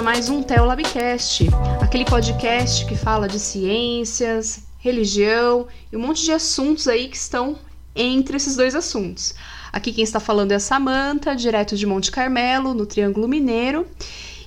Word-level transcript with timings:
a 0.00 0.02
mais 0.02 0.30
um 0.30 0.42
Teolabcast, 0.42 1.46
aquele 1.78 2.06
podcast 2.06 2.86
que 2.86 2.96
fala 2.96 3.28
de 3.28 3.38
ciências, 3.38 4.66
religião 4.78 5.68
e 5.92 5.96
um 5.96 6.00
monte 6.00 6.24
de 6.24 6.32
assuntos 6.32 6.88
aí 6.88 7.06
que 7.06 7.18
estão 7.18 7.58
entre 7.94 8.38
esses 8.38 8.56
dois 8.56 8.74
assuntos. 8.74 9.34
Aqui 9.70 9.92
quem 9.92 10.02
está 10.02 10.18
falando 10.18 10.52
é 10.52 10.54
a 10.54 10.58
Samanta, 10.58 11.36
direto 11.36 11.76
de 11.76 11.84
Monte 11.84 12.10
Carmelo, 12.10 12.72
no 12.72 12.86
Triângulo 12.86 13.28
Mineiro. 13.28 13.86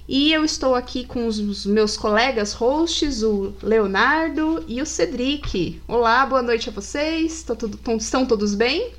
E 0.07 0.33
eu 0.33 0.43
estou 0.43 0.73
aqui 0.73 1.05
com 1.05 1.27
os 1.27 1.67
meus 1.67 1.95
colegas 1.95 2.53
hosts, 2.53 3.21
o 3.21 3.53
Leonardo 3.61 4.65
e 4.67 4.81
o 4.81 4.87
Cedric. 4.87 5.79
Olá, 5.87 6.25
boa 6.25 6.41
noite 6.41 6.69
a 6.69 6.71
vocês. 6.71 7.45
Estão 7.99 8.25
todos 8.25 8.55
bem? 8.55 8.89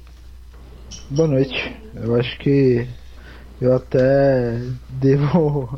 Boa 1.11 1.27
noite. 1.27 1.77
Eu 1.97 2.15
acho 2.15 2.39
que 2.39 2.87
eu 3.61 3.75
até 3.75 4.61
devo 4.89 5.77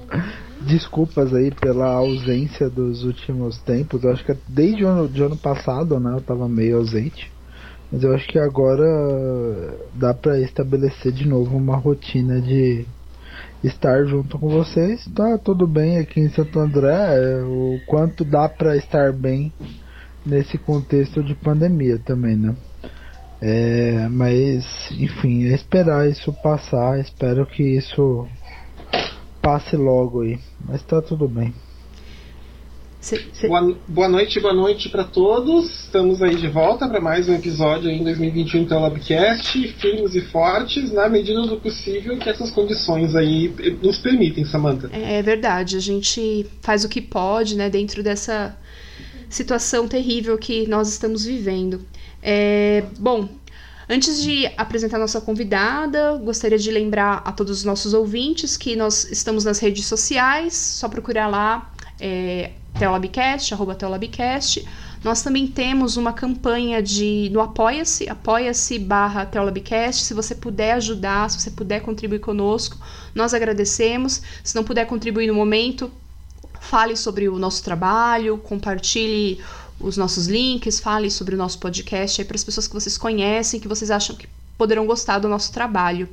desculpas 0.67 1.33
aí 1.33 1.51
pela 1.51 1.87
ausência 1.87 2.69
dos 2.69 3.05
últimos 3.05 3.59
tempos. 3.59 4.03
Eu 4.03 4.13
acho 4.13 4.25
que 4.25 4.37
desde 4.49 4.85
o 4.85 4.89
ano, 4.89 5.09
de 5.09 5.23
ano 5.23 5.37
passado, 5.37 5.99
né, 5.99 6.13
eu 6.15 6.21
tava 6.21 6.49
meio 6.49 6.79
ausente. 6.79 7.31
Mas 7.91 8.03
eu 8.03 8.15
acho 8.15 8.27
que 8.29 8.39
agora 8.39 8.85
dá 9.95 10.13
para 10.13 10.41
estabelecer 10.41 11.13
de 11.13 11.27
novo 11.27 11.57
uma 11.57 11.77
rotina 11.77 12.41
de 12.41 12.85
estar 13.63 14.05
junto 14.05 14.39
com 14.39 14.49
vocês. 14.49 15.07
Tá 15.15 15.39
tudo 15.39 15.67
bem 15.67 15.99
aqui 15.99 16.21
em 16.21 16.29
Santo 16.31 16.59
André, 16.59 16.91
é, 16.91 17.43
o 17.43 17.79
quanto 17.87 18.25
dá 18.25 18.49
para 18.49 18.77
estar 18.77 19.13
bem 19.13 19.53
nesse 20.25 20.59
contexto 20.59 21.23
de 21.23 21.35
pandemia 21.35 21.99
também, 22.05 22.37
né? 22.37 22.57
É, 23.41 24.09
mas, 24.11 24.65
enfim, 24.93 25.45
é 25.45 25.55
esperar 25.55 26.09
isso 26.09 26.33
passar. 26.43 26.99
Espero 26.99 27.47
que 27.47 27.63
isso 27.63 28.27
passe 29.47 29.77
logo 29.77 30.23
aí. 30.23 30.41
Mas 30.67 30.83
tá 30.83 31.01
tudo 31.01 31.29
bem. 31.29 31.55
Cê, 33.01 33.25
cê... 33.33 33.47
Boa, 33.47 33.77
boa 33.87 34.09
noite, 34.09 34.41
boa 34.41 34.53
noite 34.53 34.89
para 34.89 35.05
todos. 35.05 35.85
Estamos 35.85 36.21
aí 36.21 36.35
de 36.35 36.49
volta 36.49 36.89
para 36.89 37.01
mais 37.01 37.29
um 37.29 37.35
episódio 37.35 37.89
em 37.89 38.03
2021 38.03 38.65
do 38.65 38.75
Labcast, 38.81 39.69
firmes 39.75 40.17
e 40.17 40.21
fortes, 40.33 40.93
na 40.93 41.09
medida 41.09 41.43
do 41.43 41.61
possível 41.61 42.19
que 42.19 42.29
essas 42.29 42.51
condições 42.51 43.15
aí 43.15 43.55
nos 43.81 43.99
permitem, 43.99 44.45
Samantha. 44.45 44.91
É, 44.93 45.19
é 45.19 45.23
verdade, 45.23 45.77
a 45.77 45.81
gente 45.81 46.45
faz 46.61 46.85
o 46.85 46.89
que 46.89 47.01
pode, 47.01 47.55
né, 47.55 47.71
dentro 47.71 48.03
dessa 48.03 48.59
situação 49.29 49.87
terrível 49.87 50.37
que 50.37 50.67
nós 50.67 50.89
estamos 50.89 51.25
vivendo. 51.25 51.83
É, 52.21 52.83
bom, 52.99 53.29
Antes 53.89 54.21
de 54.21 54.47
apresentar 54.57 54.99
nossa 54.99 55.21
convidada, 55.21 56.17
gostaria 56.17 56.59
de 56.59 56.71
lembrar 56.73 57.23
a 57.25 57.31
todos 57.31 57.59
os 57.59 57.65
nossos 57.65 57.95
ouvintes 57.95 58.57
que 58.57 58.75
nós 58.75 59.05
estamos 59.13 59.45
nas 59.45 59.61
redes 59.61 59.87
sociais, 59.87 60.55
só 60.55 60.89
procurar 60.89 61.29
lá 61.29 61.71
é, 62.01 62.51
Teolabcast, 62.77 63.55
arroba 63.55 63.77
Teolabcast. 63.77 64.67
Nós 65.05 65.23
também 65.23 65.47
temos 65.47 65.97
uma 65.97 66.13
campanha 66.13 66.83
de 66.83 67.31
no 67.33 67.41
Apoia-se, 67.41 68.09
apoia-se 68.09 68.77
barra 68.77 69.25
Teolabcast. 69.25 70.03
Se 70.03 70.13
você 70.13 70.35
puder 70.35 70.73
ajudar, 70.73 71.31
se 71.31 71.41
você 71.41 71.51
puder 71.53 71.81
contribuir 71.81 72.19
conosco, 72.19 72.77
nós 73.15 73.33
agradecemos. 73.33 74.21
Se 74.43 74.57
não 74.57 74.65
puder 74.65 74.85
contribuir 74.87 75.29
no 75.29 75.35
momento, 75.35 75.93
fale 76.61 76.97
sobre 76.97 77.29
o 77.29 77.39
nosso 77.39 77.63
trabalho, 77.63 78.39
compartilhe 78.39 79.41
os 79.79 79.97
nossos 79.97 80.27
links, 80.27 80.81
fale 80.81 81.11
sobre 81.11 81.35
o 81.35 81.39
nosso 81.39 81.59
podcast 81.59 82.25
para 82.25 82.35
as 82.35 82.45
pessoas 82.45 82.67
que 82.67 82.75
vocês 82.75 82.97
conhecem, 82.97 83.61
que 83.61 83.69
vocês 83.69 83.91
acham 83.91 84.17
que 84.17 84.29
poderão 84.57 84.87
gostar 84.87 85.19
do 85.19 85.29
nosso 85.29 85.53
trabalho. 85.53 86.09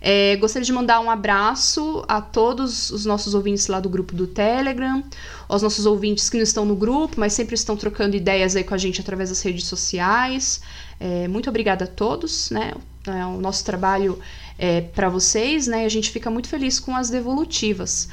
É, 0.00 0.36
gostaria 0.36 0.64
de 0.64 0.72
mandar 0.72 1.00
um 1.00 1.10
abraço 1.10 2.04
a 2.06 2.20
todos 2.20 2.90
os 2.90 3.04
nossos 3.04 3.34
ouvintes 3.34 3.66
lá 3.66 3.80
do 3.80 3.88
grupo 3.88 4.14
do 4.14 4.26
Telegram, 4.26 5.02
aos 5.48 5.62
nossos 5.62 5.86
ouvintes 5.86 6.28
que 6.30 6.36
não 6.36 6.44
estão 6.44 6.64
no 6.64 6.76
grupo, 6.76 7.18
mas 7.18 7.32
sempre 7.32 7.54
estão 7.54 7.76
trocando 7.76 8.14
ideias 8.14 8.54
aí 8.56 8.64
com 8.64 8.74
a 8.74 8.78
gente 8.78 9.00
através 9.00 9.30
das 9.30 9.40
redes 9.42 9.66
sociais. 9.66 10.60
É, 11.00 11.26
muito 11.28 11.48
obrigada 11.48 11.84
a 11.84 11.88
todos, 11.88 12.50
né? 12.50 12.72
É, 13.06 13.24
o 13.26 13.40
nosso 13.40 13.64
trabalho 13.64 14.18
é 14.58 14.80
para 14.80 15.08
vocês, 15.08 15.66
né? 15.66 15.84
A 15.84 15.88
gente 15.88 16.10
fica 16.10 16.30
muito 16.30 16.48
feliz 16.48 16.78
com 16.78 16.94
as 16.94 17.10
devolutivas. 17.10 18.08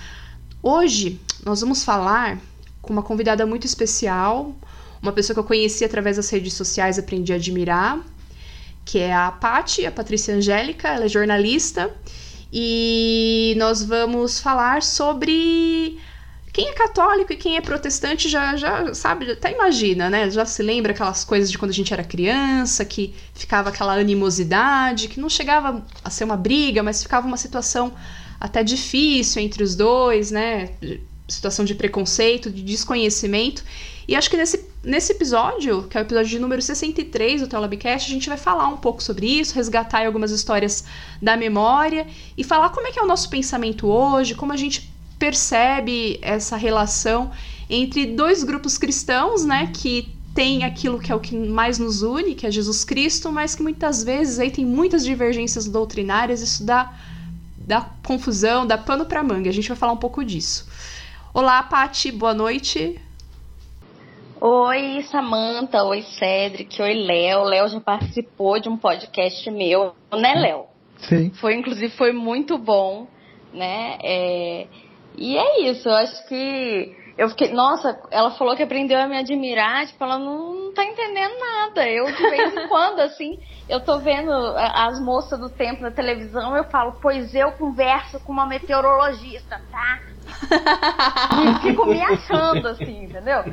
Hoje 0.62 1.20
nós 1.46 1.62
vamos 1.62 1.84
falar 1.84 2.40
com 2.82 2.94
uma 2.94 3.04
convidada 3.04 3.46
muito 3.46 3.66
especial, 3.66 4.56
uma 5.04 5.12
pessoa 5.12 5.36
que 5.36 5.40
eu 5.42 5.44
conheci 5.44 5.84
através 5.84 6.16
das 6.16 6.30
redes 6.30 6.54
sociais, 6.54 6.98
aprendi 6.98 7.34
a 7.34 7.36
admirar, 7.36 8.00
que 8.86 8.98
é 9.00 9.14
a 9.14 9.30
Pati, 9.32 9.86
a 9.86 9.92
Patrícia 9.92 10.34
Angélica, 10.34 10.88
ela 10.88 11.06
é 11.06 11.10
jornalista, 11.10 11.94
e 12.52 13.54
nós 13.58 13.84
vamos 13.84 14.40
falar 14.40 14.82
sobre 14.82 16.00
quem 16.54 16.70
é 16.70 16.74
católico 16.74 17.34
e 17.34 17.36
quem 17.36 17.58
é 17.58 17.62
protestante 17.62 18.30
já, 18.30 18.56
já 18.56 18.94
sabe, 18.94 19.32
até 19.32 19.52
imagina, 19.52 20.10
né? 20.10 20.30
Já 20.30 20.46
se 20.46 20.62
lembra 20.62 20.94
aquelas 20.94 21.26
coisas 21.26 21.52
de 21.52 21.58
quando 21.58 21.72
a 21.72 21.74
gente 21.74 21.92
era 21.92 22.04
criança, 22.04 22.86
que 22.86 23.14
ficava 23.34 23.70
aquela 23.70 23.96
animosidade, 23.96 25.08
que 25.08 25.20
não 25.20 25.30
chegava 25.30 25.84
a 26.04 26.10
ser 26.10 26.24
uma 26.24 26.38
briga, 26.38 26.82
mas 26.84 27.02
ficava 27.02 27.28
uma 27.28 27.38
situação 27.38 27.92
até 28.40 28.64
difícil 28.64 29.42
entre 29.42 29.64
os 29.64 29.76
dois, 29.76 30.32
né? 30.32 30.70
Situação 31.28 31.66
de 31.66 31.74
preconceito, 31.74 32.52
de 32.52 32.62
desconhecimento. 32.62 33.64
E 34.08 34.16
acho 34.16 34.30
que 34.30 34.38
nesse, 34.38 34.73
nesse 34.84 35.14
episódio, 35.14 35.84
que 35.84 35.98
é 35.98 36.02
o 36.02 36.04
episódio 36.04 36.30
de 36.30 36.40
número 36.40 36.62
63 36.62 37.42
do 37.42 37.48
Telabcast, 37.48 38.12
a 38.12 38.14
gente 38.14 38.28
vai 38.28 38.38
falar 38.38 38.68
um 38.68 38.78
pouco 38.78 39.02
sobre 39.02 39.26
isso, 39.28 39.56
resgatar 39.56 40.06
algumas 40.06 40.32
histórias 40.32 40.84
da 41.22 41.38
memória 41.38 42.06
e 42.38 42.44
falar 42.44 42.70
como 42.70 42.86
é 42.88 42.92
que 42.92 43.00
é 43.00 43.02
o 43.02 43.08
nosso 43.08 43.30
pensamento 43.30 43.88
hoje, 43.88 44.36
como 44.36 44.52
a 44.52 44.58
gente 44.58 44.92
percebe 45.18 46.20
essa 46.22 46.58
relação 46.58 47.32
entre 47.70 48.08
dois 48.08 48.44
grupos 48.44 48.78
cristãos, 48.78 49.46
né, 49.46 49.72
que 49.74 50.14
tem 50.36 50.64
aquilo 50.64 51.00
que 51.00 51.12
é 51.12 51.16
o 51.16 51.20
que 51.20 51.36
mais 51.36 51.78
nos 51.80 52.02
une, 52.02 52.36
que 52.36 52.46
é 52.46 52.52
Jesus 52.52 52.84
Cristo, 52.84 53.32
mas 53.32 53.56
que 53.56 53.64
muitas 53.64 54.04
vezes 54.04 54.40
aí 54.40 54.52
tem 54.52 54.66
muitas 54.66 55.06
divergências 55.06 55.66
doutrinárias, 55.66 56.42
isso 56.42 56.66
dá, 56.66 56.92
dá 57.56 57.88
confusão, 58.04 58.66
dá 58.66 58.78
pano 58.78 59.06
para 59.06 59.24
manga. 59.24 59.50
A 59.50 59.54
gente 59.54 59.70
vai 59.70 59.78
falar 59.78 59.94
um 59.94 59.98
pouco 59.98 60.26
disso. 60.26 60.68
Olá, 61.34 61.62
Pati, 61.64 62.12
boa 62.12 62.34
noite. 62.34 63.00
Oi, 64.46 65.02
Samanta, 65.04 65.86
oi, 65.86 66.02
Cedric, 66.02 66.82
oi, 66.82 66.94
Léo. 66.94 67.46
Léo 67.46 67.70
já 67.70 67.80
participou 67.80 68.60
de 68.60 68.68
um 68.68 68.76
podcast 68.76 69.50
meu, 69.50 69.96
né, 70.12 70.36
Léo? 70.36 70.66
Sim. 70.98 71.30
Foi, 71.36 71.56
inclusive, 71.56 71.88
foi 71.96 72.12
muito 72.12 72.58
bom, 72.58 73.08
né? 73.54 73.98
É... 74.04 74.68
E 75.18 75.38
é 75.38 75.70
isso, 75.72 75.88
eu 75.88 75.94
acho 75.94 76.28
que 76.28 76.94
eu 77.18 77.30
fiquei, 77.30 77.54
nossa, 77.54 78.00
ela 78.10 78.32
falou 78.32 78.56
que 78.56 78.64
aprendeu 78.64 79.00
a 79.00 79.08
me 79.08 79.18
admirar, 79.18 79.86
tipo, 79.86 80.04
ela 80.04 80.18
não, 80.18 80.56
não 80.56 80.74
tá 80.74 80.84
entendendo 80.84 81.34
nada. 81.40 81.88
Eu, 81.88 82.06
de 82.06 82.24
vez 82.24 82.56
em 82.56 82.68
quando, 82.70 83.00
assim, 83.02 83.38
eu 83.70 83.82
tô 83.82 84.00
vendo 84.00 84.32
as 84.58 85.00
moças 85.00 85.40
do 85.40 85.50
tempo 85.50 85.82
na 85.82 85.92
televisão, 85.92 86.58
eu 86.58 86.64
falo, 86.66 86.94
pois 87.02 87.34
eu 87.36 87.52
converso 87.54 88.20
com 88.20 88.32
uma 88.32 88.46
meteorologista, 88.46 89.62
tá? 89.72 90.00
e 91.42 91.62
fico 91.62 91.86
me 91.86 92.02
achando, 92.02 92.68
assim, 92.68 93.04
entendeu? 93.04 93.44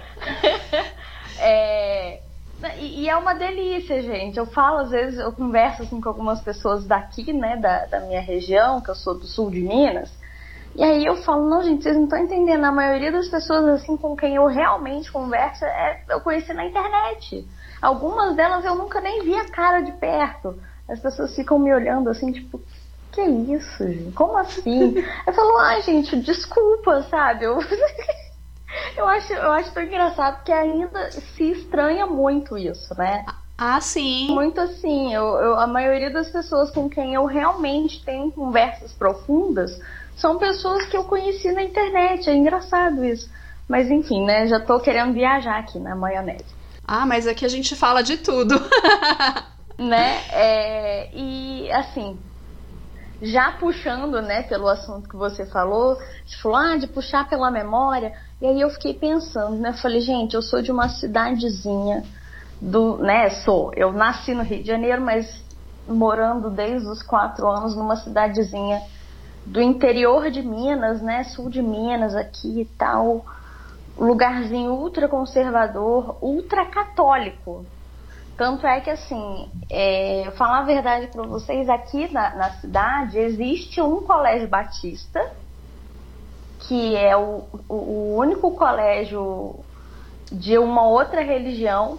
é, 1.39 2.21
e, 2.79 3.03
e, 3.03 3.09
é 3.09 3.17
uma 3.17 3.35
delícia, 3.35 4.03
gente. 4.03 4.39
Eu 4.39 4.47
falo, 4.47 4.79
às 4.79 4.91
vezes, 4.91 5.19
eu 5.19 5.33
converso 5.33 5.83
assim, 5.83 6.01
com 6.01 6.09
algumas 6.09 6.41
pessoas 6.41 6.87
daqui, 6.87 7.33
né, 7.33 7.57
da, 7.57 7.87
da 7.87 8.01
minha 8.01 8.21
região, 8.21 8.81
que 8.81 8.91
eu 8.91 8.95
sou 8.95 9.19
do 9.19 9.27
sul 9.27 9.51
de 9.51 9.61
Minas. 9.61 10.11
E 10.75 10.85
aí 10.85 11.05
eu 11.05 11.17
falo, 11.17 11.49
não, 11.49 11.63
gente, 11.63 11.83
vocês 11.83 11.97
não 11.97 12.05
estão 12.05 12.19
entendendo. 12.19 12.65
A 12.65 12.73
maioria 12.73 13.11
das 13.11 13.29
pessoas, 13.29 13.65
assim, 13.67 13.97
com 13.97 14.17
quem 14.17 14.37
eu 14.37 14.47
realmente 14.47 15.11
converso, 15.11 15.65
é, 15.65 16.05
eu 16.09 16.21
conheci 16.21 16.53
na 16.53 16.65
internet. 16.65 17.47
Algumas 17.83 18.37
delas 18.37 18.65
eu 18.65 18.75
nunca 18.75 19.01
nem 19.01 19.23
vi 19.23 19.35
a 19.35 19.49
cara 19.49 19.81
de 19.81 19.93
perto. 19.93 20.59
As 20.89 21.01
pessoas 21.01 21.35
ficam 21.35 21.59
me 21.59 21.73
olhando 21.73 22.11
assim, 22.11 22.33
tipo, 22.33 22.61
que 23.13 23.23
isso, 23.23 23.87
gente? 23.87 24.13
Como 24.13 24.37
assim? 24.37 24.95
Eu 25.27 25.33
falo, 25.33 25.57
ai, 25.59 25.83
gente, 25.83 26.17
desculpa, 26.21 27.03
sabe? 27.05 27.45
Eu, 27.45 27.59
eu, 28.97 29.07
acho, 29.09 29.33
eu 29.33 29.53
acho 29.53 29.73
tão 29.73 29.83
engraçado 29.83 30.45
que 30.45 30.53
ainda 30.53 31.11
se 31.11 31.51
estranha 31.51 32.07
muito 32.07 32.57
isso, 32.57 32.95
né? 32.97 33.25
Ah, 33.59 33.81
sim. 33.81 34.29
Muito 34.31 34.61
assim. 34.61 35.13
Eu, 35.13 35.25
eu, 35.37 35.59
a 35.59 35.67
maioria 35.67 36.11
das 36.11 36.31
pessoas 36.31 36.71
com 36.71 36.89
quem 36.89 37.15
eu 37.15 37.27
realmente 37.27 38.03
tenho 38.05 38.31
conversas 38.33 38.93
profundas 38.93 39.79
são 40.17 40.39
pessoas 40.39 40.87
que 40.87 40.97
eu 40.97 41.05
conheci 41.05 41.51
na 41.53 41.63
internet. 41.63 42.29
É 42.29 42.35
engraçado 42.35 43.05
isso. 43.05 43.31
Mas 43.69 43.91
enfim, 43.91 44.25
né? 44.25 44.47
Já 44.47 44.61
tô 44.61 44.81
querendo 44.81 45.13
viajar 45.13 45.59
aqui 45.59 45.79
na 45.79 45.95
maionese. 45.95 46.45
Ah, 46.87 47.07
mas 47.07 47.27
aqui 47.27 47.45
a 47.45 47.49
gente 47.49 47.77
fala 47.77 48.03
de 48.03 48.17
tudo. 48.17 48.55
né? 49.79 50.23
É, 50.33 51.11
e 51.15 51.71
assim, 51.73 52.19
já 53.23 53.53
puxando, 53.53 54.21
né, 54.23 54.43
pelo 54.43 54.67
assunto 54.67 55.09
que 55.09 55.17
você 55.17 55.47
falou, 55.47 55.97
você 56.27 56.37
falou, 56.39 56.57
ah, 56.57 56.77
de 56.77 56.87
puxar 56.87 57.29
pela 57.29 57.51
memória. 57.51 58.13
E 58.41 58.47
aí 58.47 58.61
eu 58.61 58.71
fiquei 58.71 58.95
pensando, 58.95 59.57
né? 59.57 59.73
Falei, 59.75 60.01
gente, 60.01 60.35
eu 60.35 60.43
sou 60.43 60.63
de 60.63 60.73
uma 60.73 60.89
cidadezinha 60.89 62.03
do, 62.61 62.99
né, 62.99 63.31
sou. 63.45 63.73
Eu 63.77 63.93
nasci 63.93 64.35
no 64.35 64.43
Rio 64.43 64.63
de 64.63 64.69
Janeiro, 64.69 65.01
mas 65.01 65.45
morando 65.87 66.51
desde 66.51 66.89
os 66.89 67.03
quatro 67.03 67.49
anos 67.49 67.77
numa 67.77 67.97
cidadezinha 67.97 68.81
do 69.51 69.61
interior 69.61 70.31
de 70.31 70.43
Minas, 70.43 71.03
né, 71.03 71.25
sul 71.25 71.51
de 71.51 71.61
Minas 71.61 72.15
aqui 72.15 72.61
e 72.61 72.65
tal, 72.65 73.25
lugarzinho 73.99 74.75
ultra 74.75 75.09
conservador, 75.09 76.17
ultra 76.23 76.67
católico. 76.67 77.67
Tanto 78.37 78.65
é 78.65 78.81
que, 78.81 78.91
assim, 78.91 79.51
é, 79.69 80.31
falar 80.37 80.61
a 80.61 80.63
verdade 80.63 81.09
para 81.09 81.25
vocês, 81.25 81.69
aqui 81.69 82.11
na, 82.13 82.37
na, 82.37 82.51
cidade 82.53 83.19
existe 83.19 83.81
um 83.83 84.03
colégio 84.03 84.49
batista, 84.49 85.21
que 86.61 86.97
é 86.97 87.17
o, 87.17 87.43
o, 87.69 88.15
único 88.17 88.53
colégio 88.53 89.57
de 90.31 90.57
uma 90.59 90.87
outra 90.87 91.23
religião. 91.23 91.99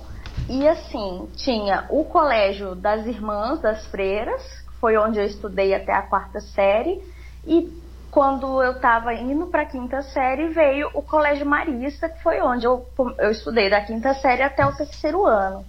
E, 0.49 0.65
assim, 0.69 1.27
tinha 1.35 1.85
o 1.89 2.05
colégio 2.05 2.75
das 2.75 3.05
irmãs, 3.05 3.59
das 3.59 3.85
freiras, 3.87 4.41
foi 4.79 4.97
onde 4.97 5.19
eu 5.19 5.25
estudei 5.25 5.75
até 5.75 5.91
a 5.91 6.01
quarta 6.01 6.39
série, 6.39 7.03
e 7.45 7.81
quando 8.11 8.61
eu 8.61 8.73
estava 8.73 9.13
indo 9.13 9.47
para 9.47 9.61
a 9.61 9.65
quinta 9.65 10.01
série, 10.01 10.49
veio 10.49 10.89
o 10.93 11.01
Colégio 11.01 11.45
Marista, 11.45 12.09
que 12.09 12.21
foi 12.21 12.41
onde 12.41 12.65
eu, 12.65 12.85
eu 13.17 13.31
estudei 13.31 13.69
da 13.69 13.81
quinta 13.81 14.13
série 14.15 14.43
até 14.43 14.65
o 14.65 14.75
terceiro 14.75 15.25
ano. 15.25 15.65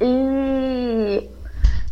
E, 0.00 1.28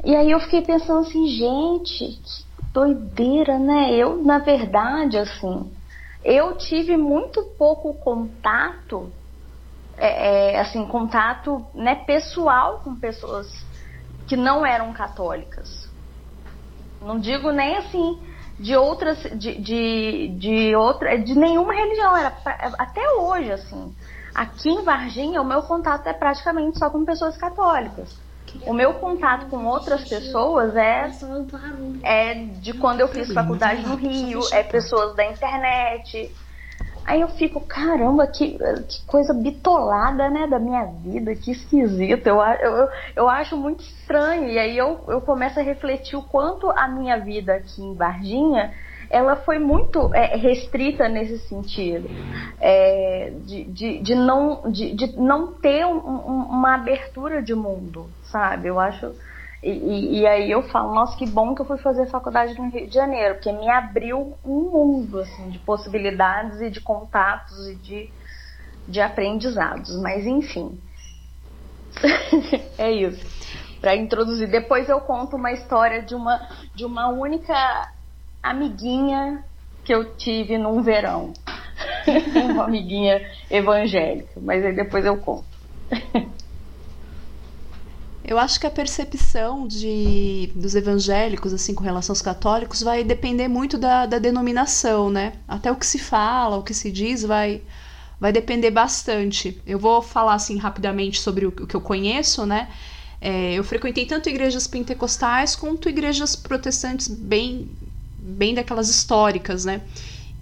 e 0.04 0.16
aí 0.16 0.30
eu 0.30 0.38
fiquei 0.40 0.62
pensando 0.62 1.00
assim, 1.00 1.26
gente, 1.26 2.20
que 2.22 2.72
doideira, 2.72 3.58
né? 3.58 3.92
Eu, 3.92 4.22
na 4.22 4.38
verdade, 4.38 5.18
assim, 5.18 5.70
eu 6.24 6.56
tive 6.56 6.96
muito 6.96 7.42
pouco 7.58 7.94
contato, 7.94 9.12
é, 9.96 10.52
é, 10.52 10.60
assim, 10.60 10.86
contato 10.86 11.66
né, 11.74 11.96
pessoal 11.96 12.78
com 12.84 12.94
pessoas 12.94 13.48
que 14.28 14.36
não 14.36 14.64
eram 14.64 14.92
católicas. 14.92 15.88
Não 17.02 17.18
digo 17.18 17.50
nem 17.50 17.76
assim 17.76 18.27
de 18.58 18.76
outras, 18.76 19.18
de, 19.38 19.54
de, 19.60 20.28
de 20.36 20.74
outra, 20.74 21.16
de 21.18 21.34
nenhuma 21.34 21.72
religião, 21.72 22.16
era 22.16 22.30
pra, 22.30 22.72
até 22.78 23.08
hoje, 23.12 23.52
assim. 23.52 23.94
Aqui 24.34 24.68
em 24.68 24.82
Varginha, 24.82 25.40
o 25.40 25.44
meu 25.44 25.62
contato 25.62 26.06
é 26.06 26.12
praticamente 26.12 26.78
só 26.78 26.90
com 26.90 27.04
pessoas 27.04 27.36
católicas. 27.36 28.16
O 28.66 28.72
meu 28.72 28.94
contato 28.94 29.46
com 29.50 29.66
outras 29.66 30.08
pessoas 30.08 30.74
é, 30.74 31.10
é 32.02 32.34
de 32.34 32.72
quando 32.72 33.00
eu 33.00 33.08
fiz 33.08 33.32
faculdade 33.32 33.86
no 33.86 33.94
Rio, 33.94 34.40
é 34.52 34.62
pessoas 34.62 35.14
da 35.14 35.24
internet. 35.26 36.34
Aí 37.08 37.22
eu 37.22 37.28
fico, 37.28 37.58
caramba, 37.62 38.26
que, 38.26 38.58
que 38.86 39.06
coisa 39.06 39.32
bitolada, 39.32 40.28
né, 40.28 40.46
da 40.46 40.58
minha 40.58 40.84
vida, 40.84 41.34
que 41.34 41.50
esquisito. 41.50 42.26
Eu, 42.26 42.38
eu, 42.42 42.88
eu 43.16 43.28
acho 43.30 43.56
muito 43.56 43.80
estranho. 43.80 44.46
E 44.46 44.58
aí 44.58 44.76
eu, 44.76 45.00
eu 45.08 45.22
começo 45.22 45.58
a 45.58 45.62
refletir 45.62 46.16
o 46.16 46.22
quanto 46.22 46.70
a 46.70 46.86
minha 46.86 47.18
vida 47.18 47.54
aqui 47.54 47.82
em 47.82 47.94
Varginha 47.94 48.74
ela 49.10 49.36
foi 49.36 49.58
muito 49.58 50.14
é, 50.14 50.36
restrita 50.36 51.08
nesse 51.08 51.38
sentido, 51.48 52.10
é, 52.60 53.32
de, 53.46 53.64
de, 53.64 53.98
de, 54.00 54.14
não, 54.14 54.70
de, 54.70 54.92
de 54.94 55.18
não 55.18 55.54
ter 55.54 55.86
um, 55.86 55.96
um, 55.96 56.42
uma 56.50 56.74
abertura 56.74 57.42
de 57.42 57.54
mundo, 57.54 58.06
sabe? 58.24 58.68
Eu 58.68 58.78
acho. 58.78 59.14
E, 59.62 60.20
e, 60.20 60.26
aí 60.26 60.50
eu 60.50 60.62
falo, 60.62 60.94
nossa, 60.94 61.16
que 61.16 61.26
bom 61.26 61.54
que 61.54 61.62
eu 61.62 61.66
fui 61.66 61.78
fazer 61.78 62.06
faculdade 62.06 62.54
no 62.54 62.70
Rio 62.70 62.86
de 62.86 62.94
Janeiro, 62.94 63.34
porque 63.34 63.52
me 63.52 63.68
abriu 63.68 64.38
um 64.44 64.70
mundo 64.70 65.18
assim, 65.18 65.50
de 65.50 65.58
possibilidades 65.58 66.60
e 66.60 66.70
de 66.70 66.80
contatos 66.80 67.68
e 67.68 67.74
de, 67.74 68.12
de 68.86 69.00
aprendizados. 69.00 70.00
Mas 70.00 70.26
enfim. 70.26 70.80
é 72.78 72.92
isso. 72.92 73.26
Para 73.80 73.96
introduzir. 73.96 74.48
Depois 74.48 74.88
eu 74.88 75.00
conto 75.00 75.36
uma 75.36 75.52
história 75.52 76.02
de 76.02 76.14
uma, 76.14 76.40
de 76.74 76.84
uma 76.84 77.08
única 77.08 77.88
amiguinha 78.42 79.44
que 79.84 79.92
eu 79.92 80.16
tive 80.16 80.56
num 80.56 80.82
verão. 80.82 81.32
Uma 82.52 82.64
amiguinha 82.64 83.20
evangélica, 83.50 84.40
mas 84.40 84.64
aí 84.64 84.74
depois 84.74 85.04
eu 85.04 85.18
conto. 85.18 85.46
Eu 88.28 88.38
acho 88.38 88.60
que 88.60 88.66
a 88.66 88.70
percepção 88.70 89.66
de, 89.66 90.52
dos 90.54 90.74
evangélicos, 90.74 91.54
assim, 91.54 91.72
com 91.72 91.82
relação 91.82 92.12
aos 92.12 92.20
católicos, 92.20 92.82
vai 92.82 93.02
depender 93.02 93.48
muito 93.48 93.78
da, 93.78 94.04
da 94.04 94.18
denominação, 94.18 95.08
né? 95.08 95.32
Até 95.48 95.72
o 95.72 95.76
que 95.76 95.86
se 95.86 95.98
fala, 95.98 96.58
o 96.58 96.62
que 96.62 96.74
se 96.74 96.92
diz, 96.92 97.22
vai, 97.22 97.62
vai 98.20 98.30
depender 98.30 98.70
bastante. 98.70 99.58
Eu 99.66 99.78
vou 99.78 100.02
falar, 100.02 100.34
assim, 100.34 100.58
rapidamente 100.58 101.18
sobre 101.18 101.46
o, 101.46 101.48
o 101.48 101.66
que 101.66 101.74
eu 101.74 101.80
conheço, 101.80 102.44
né? 102.44 102.68
É, 103.18 103.54
eu 103.54 103.64
frequentei 103.64 104.04
tanto 104.04 104.28
igrejas 104.28 104.66
pentecostais 104.66 105.56
quanto 105.56 105.88
igrejas 105.88 106.36
protestantes 106.36 107.08
bem 107.08 107.70
bem 108.18 108.52
daquelas 108.52 108.90
históricas, 108.90 109.64
né? 109.64 109.80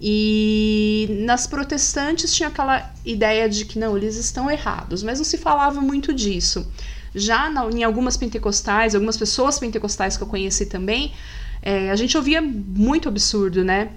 E 0.01 1.07
nas 1.25 1.47
protestantes 1.47 2.35
tinha 2.35 2.49
aquela 2.49 2.93
ideia 3.05 3.47
de 3.47 3.63
que 3.63 3.79
não, 3.79 3.95
eles 3.95 4.17
estão 4.17 4.51
errados, 4.51 5.03
mas 5.03 5.19
não 5.19 5.25
se 5.25 5.37
falava 5.37 5.79
muito 5.79 6.13
disso. 6.13 6.69
Já 7.13 7.49
na, 7.49 7.69
em 7.69 7.83
algumas 7.83 8.17
pentecostais, 8.17 8.95
algumas 8.95 9.17
pessoas 9.17 9.59
pentecostais 9.59 10.17
que 10.17 10.23
eu 10.23 10.27
conheci 10.27 10.65
também, 10.65 11.13
é, 11.61 11.89
a 11.89 11.95
gente 11.95 12.15
ouvia 12.17 12.41
muito 12.41 13.09
absurdo, 13.09 13.63
né? 13.63 13.89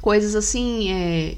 Coisas 0.00 0.34
assim, 0.34 0.90
é, 0.90 1.36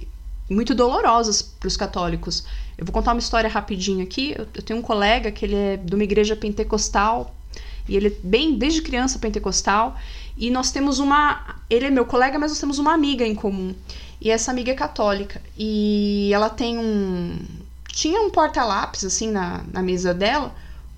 muito 0.49 0.75
dolorosas 0.75 1.43
para 1.43 1.69
os 1.69 1.77
católicos. 1.77 2.45
Eu 2.77 2.85
vou 2.85 2.93
contar 2.93 3.13
uma 3.13 3.21
história 3.21 3.49
rapidinho 3.49 4.03
aqui. 4.03 4.35
Eu, 4.37 4.47
eu 4.55 4.63
tenho 4.63 4.79
um 4.79 4.83
colega 4.83 5.31
que 5.31 5.45
ele 5.45 5.55
é 5.55 5.77
de 5.77 5.95
uma 5.95 6.05
igreja 6.05 6.35
pentecostal 6.35 7.35
e 7.89 7.97
ele 7.97 8.09
é 8.09 8.13
bem 8.23 8.57
desde 8.57 8.83
criança 8.83 9.19
pentecostal 9.19 9.97
e 10.37 10.51
nós 10.51 10.71
temos 10.73 10.99
uma. 10.99 11.57
Ele 11.71 11.87
é 11.87 11.91
meu 11.91 12.05
colega, 12.05 12.39
mas 12.39 12.51
nós 12.51 12.61
temos 12.61 12.79
uma 12.79 12.93
amiga 12.93 13.27
em 13.27 13.35
comum. 13.35 13.75
E 14.21 14.31
essa 14.31 14.51
amiga 14.51 14.73
é 14.73 14.75
católica. 14.75 15.41
E 15.57 16.31
ela 16.33 16.51
tem 16.51 16.79
um. 16.79 17.39
Tinha 17.89 18.21
um 18.21 18.31
porta-lápis, 18.31 19.05
assim, 19.05 19.31
na, 19.31 19.63
na 19.73 19.81
mesa 19.81 20.13
dela, 20.13 20.53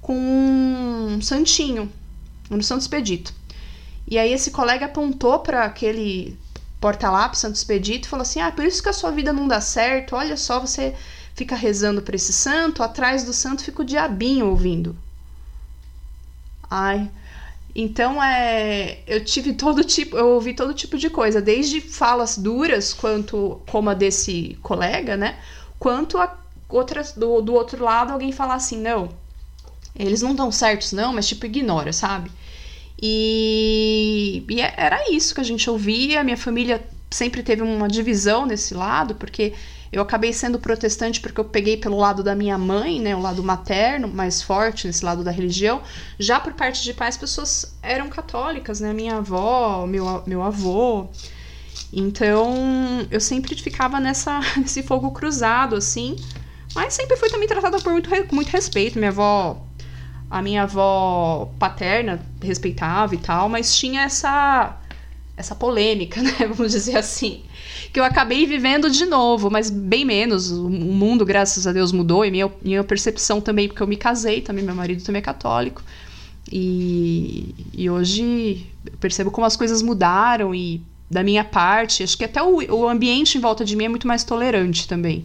com 0.06 0.14
um 0.17 1.20
santinho, 1.20 1.93
um 2.49 2.62
Santo 2.62 2.82
Expedito. 2.82 3.35
E 4.06 4.17
aí 4.17 4.32
esse 4.32 4.53
colega 4.53 4.87
apontou 4.87 5.41
para 5.41 5.64
aquele 5.64 6.38
porta-lápis, 6.81 7.41
Santo 7.41 7.56
Expedito, 7.56 8.06
e 8.06 8.08
falou 8.08 8.23
assim: 8.23 8.38
Ah, 8.38 8.53
por 8.53 8.64
isso 8.64 8.81
que 8.81 8.88
a 8.88 8.93
sua 8.93 9.11
vida 9.11 9.32
não 9.32 9.49
dá 9.49 9.61
certo. 9.61 10.14
Olha 10.14 10.37
só, 10.37 10.61
você 10.61 10.94
fica 11.35 11.56
rezando 11.56 12.00
para 12.03 12.14
esse 12.14 12.32
santo, 12.32 12.85
atrás 12.85 13.25
do 13.25 13.33
santo 13.33 13.64
fica 13.64 13.83
o 13.83 13.85
diabinho 13.85 14.47
ouvindo. 14.47 14.97
Ai. 16.71 17.11
Então, 17.75 18.23
é, 18.23 19.00
eu 19.09 19.25
tive 19.25 19.54
todo 19.54 19.83
tipo, 19.83 20.16
eu 20.16 20.28
ouvi 20.28 20.54
todo 20.54 20.73
tipo 20.73 20.97
de 20.97 21.11
coisa, 21.11 21.42
desde 21.42 21.81
falas 21.81 22.38
duras, 22.38 22.95
quanto 22.95 23.61
como 23.69 23.90
a 23.90 23.95
desse 23.95 24.57
colega, 24.62 25.16
né? 25.16 25.37
Quanto 25.81 26.16
a 26.16 26.38
outras 26.69 27.12
do, 27.12 27.42
do 27.42 27.54
outro 27.54 27.85
lado 27.85 28.12
alguém 28.12 28.33
falar 28.33 28.54
assim, 28.54 28.81
não, 28.81 29.11
eles 29.99 30.23
não 30.23 30.33
estão 30.33 30.50
certos, 30.53 30.93
não, 30.93 31.12
mas 31.12 31.26
tipo, 31.26 31.47
ignora, 31.47 31.93
sabe? 31.93 32.31
E, 33.00 34.45
e 34.49 34.61
é, 34.61 34.75
era 34.76 35.11
isso 35.11 35.35
que 35.35 35.41
a 35.41 35.45
gente 35.45 35.69
ouvia. 35.69 36.25
Minha 36.25 36.37
família 36.37 36.83
sempre 37.11 37.43
teve 37.43 37.62
uma 37.62 37.88
divisão 37.88 38.47
nesse 38.47 38.75
lado, 38.75 39.15
porque 39.15 39.53
eu 39.93 40.03
acabei 40.03 40.33
sendo 40.33 40.59
protestante 40.59 41.21
porque 41.21 41.41
eu 41.41 41.45
peguei 41.45 41.76
pelo 41.76 41.97
lado 41.97 42.23
da 42.23 42.35
minha 42.35 42.59
mãe, 42.59 43.00
né, 43.00 43.15
o 43.15 43.21
lado 43.21 43.43
materno, 43.43 44.09
mais 44.09 44.43
forte 44.43 44.87
nesse 44.87 45.05
lado 45.05 45.23
da 45.23 45.31
religião. 45.31 45.83
Já 46.19 46.41
por 46.41 46.53
parte 46.55 46.83
de 46.83 46.93
pais, 46.93 47.17
pessoas 47.17 47.75
eram 47.83 48.09
católicas, 48.09 48.81
né, 48.81 48.93
minha 48.93 49.17
avó, 49.17 49.87
meu, 49.87 50.23
meu 50.26 50.43
avô. 50.43 51.09
Então, 51.93 53.07
eu 53.11 53.21
sempre 53.21 53.55
ficava 53.55 54.00
nessa, 54.00 54.41
nesse 54.59 54.83
fogo 54.83 55.11
cruzado, 55.12 55.76
assim. 55.76 56.17
Mas 56.75 56.93
sempre 56.93 57.17
fui 57.17 57.31
também 57.31 57.49
tratada 57.49 57.79
por 57.81 57.93
muito, 57.93 58.11
muito 58.35 58.49
respeito. 58.49 58.99
Minha 58.99 59.11
avó, 59.11 59.65
a 60.30 60.42
minha 60.42 60.64
avó 60.64 61.50
paterna 61.59 62.21
respeitava 62.42 63.14
e 63.14 63.18
tal, 63.18 63.49
mas 63.49 63.76
tinha 63.76 64.02
essa 64.02 64.76
essa 65.37 65.54
polêmica, 65.54 66.21
né? 66.23 66.33
Vamos 66.49 66.73
dizer 66.73 66.97
assim 66.97 67.42
que 67.92 68.00
eu 68.00 68.04
acabei 68.04 68.47
vivendo 68.47 68.90
de 68.90 69.06
novo, 69.06 69.50
mas 69.50 69.71
bem 69.71 70.04
menos. 70.04 70.50
O 70.50 70.68
mundo, 70.68 71.25
graças 71.25 71.66
a 71.66 71.73
Deus, 71.73 71.92
mudou 71.92 72.26
e 72.26 72.30
minha, 72.30 72.52
minha 72.62 72.85
percepção 72.85 73.40
também, 73.40 73.68
porque 73.68 73.83
eu 73.83 73.87
me 73.87 73.97
casei 73.97 74.42
também, 74.42 74.62
meu 74.62 74.75
marido 74.75 75.02
também 75.02 75.21
é 75.21 75.23
católico. 75.23 75.83
E, 76.52 77.54
e 77.73 77.88
hoje 77.88 78.66
eu 78.85 78.99
percebo 79.00 79.30
como 79.30 79.47
as 79.47 79.56
coisas 79.56 79.80
mudaram 79.80 80.54
e 80.54 80.83
da 81.11 81.23
minha 81.23 81.42
parte, 81.42 82.02
acho 82.02 82.18
que 82.18 82.25
até 82.25 82.42
o, 82.42 82.56
o 82.56 82.88
ambiente 82.88 83.38
em 83.38 83.40
volta 83.40 83.64
de 83.64 83.75
mim 83.75 83.85
é 83.85 83.88
muito 83.88 84.06
mais 84.06 84.25
tolerante 84.25 84.87
também. 84.87 85.25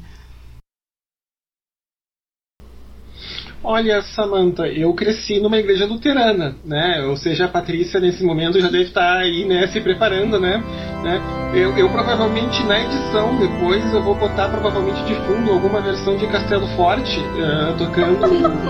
Olha, 3.64 4.02
Samantha, 4.02 4.66
eu 4.68 4.92
cresci 4.94 5.40
numa 5.40 5.58
igreja 5.58 5.86
luterana, 5.86 6.56
né? 6.66 7.06
Ou 7.08 7.16
seja, 7.16 7.46
a 7.46 7.48
Patrícia 7.48 8.00
nesse 8.00 8.24
momento 8.24 8.60
já 8.60 8.70
deve 8.70 8.86
estar 8.86 9.18
aí, 9.18 9.46
né, 9.46 9.68
se 9.68 9.80
preparando, 9.80 10.40
né? 10.40 10.64
né? 11.04 11.22
Eu, 11.54 11.78
eu 11.78 11.90
provavelmente 11.90 12.64
na 12.64 12.80
edição 12.80 13.38
depois 13.38 13.94
eu 13.94 14.02
vou 14.02 14.16
botar 14.16 14.48
provavelmente 14.50 15.04
de 15.04 15.14
fundo 15.26 15.52
alguma 15.52 15.82
versão 15.82 16.16
de 16.16 16.26
Castelo 16.28 16.66
Forte 16.76 17.20
uh, 17.20 17.78
tocando 17.78 18.20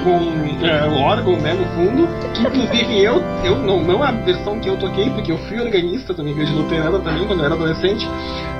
com 0.03 0.17
uh, 0.17 1.01
órgão, 1.01 1.37
né, 1.37 1.53
no 1.53 1.65
fundo. 1.75 2.07
Que 2.33 2.41
inclusive 2.41 3.01
eu, 3.01 3.21
eu 3.45 3.59
não, 3.59 3.81
não 3.81 4.03
a 4.03 4.11
versão 4.11 4.59
que 4.59 4.67
eu 4.67 4.77
toquei, 4.77 5.09
porque 5.11 5.31
eu 5.31 5.37
fui 5.37 5.59
organista 5.59 6.13
da 6.13 6.23
igreja 6.23 6.53
luterana 6.53 6.99
também 6.99 7.25
quando 7.27 7.39
eu 7.39 7.45
era 7.45 7.55
adolescente. 7.55 8.05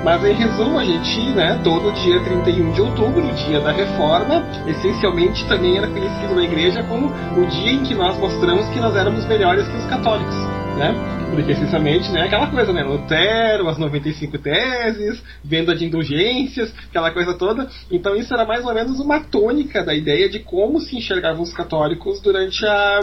Mas 0.04 0.24
em 0.24 0.32
resumo, 0.32 0.78
a 0.78 0.84
gente, 0.84 1.20
né, 1.30 1.60
todo 1.62 1.92
dia 1.92 2.20
31 2.20 2.72
de 2.72 2.80
outubro, 2.80 3.22
dia 3.34 3.60
da 3.60 3.72
reforma, 3.72 4.44
essencialmente 4.66 5.46
também 5.46 5.78
era 5.78 5.86
conhecido 6.22 6.34
na 6.34 6.44
igreja 6.44 6.82
como 6.84 7.08
o 7.08 7.46
dia 7.46 7.72
em 7.72 7.82
que 7.82 7.94
nós 7.94 8.16
mostramos 8.18 8.68
que 8.68 8.80
nós 8.80 8.94
éramos 8.94 9.26
melhores 9.26 9.66
que 9.66 9.76
os 9.76 9.86
católicos, 9.86 10.34
né? 10.76 10.94
Porque 11.34 11.52
essencialmente, 11.52 12.10
né, 12.12 12.22
aquela 12.22 12.46
coisa, 12.48 12.72
né, 12.72 12.82
Lutero, 12.82 13.68
as 13.68 13.78
95 13.78 14.38
teses, 14.38 15.22
venda 15.42 15.74
de 15.74 15.86
indulgências, 15.86 16.72
aquela 16.88 17.10
coisa 17.10 17.34
toda. 17.34 17.68
Então 17.90 18.14
isso 18.14 18.32
era 18.32 18.44
mais 18.44 18.64
ou 18.64 18.74
menos 18.74 19.00
uma 19.00 19.20
tônica 19.20 19.82
da 19.82 19.94
ideia 19.94 20.28
de 20.28 20.40
como 20.40 20.80
se 20.80 20.96
enxergavam 20.96 21.42
os 21.42 21.52
católicos 21.52 22.20
durante 22.20 22.64
a, 22.66 23.00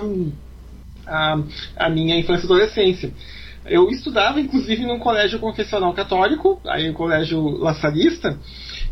a, 1.07 1.39
a 1.77 1.89
minha 1.89 2.17
infância 2.17 2.43
e 2.43 2.45
adolescência. 2.45 3.11
Eu 3.65 3.89
estudava, 3.89 4.39
inclusive, 4.39 4.85
num 4.85 4.99
colégio 4.99 5.39
confessional 5.39 5.93
católico, 5.93 6.61
aí 6.67 6.89
um 6.89 6.93
colégio 6.93 7.57
laçarista, 7.57 8.38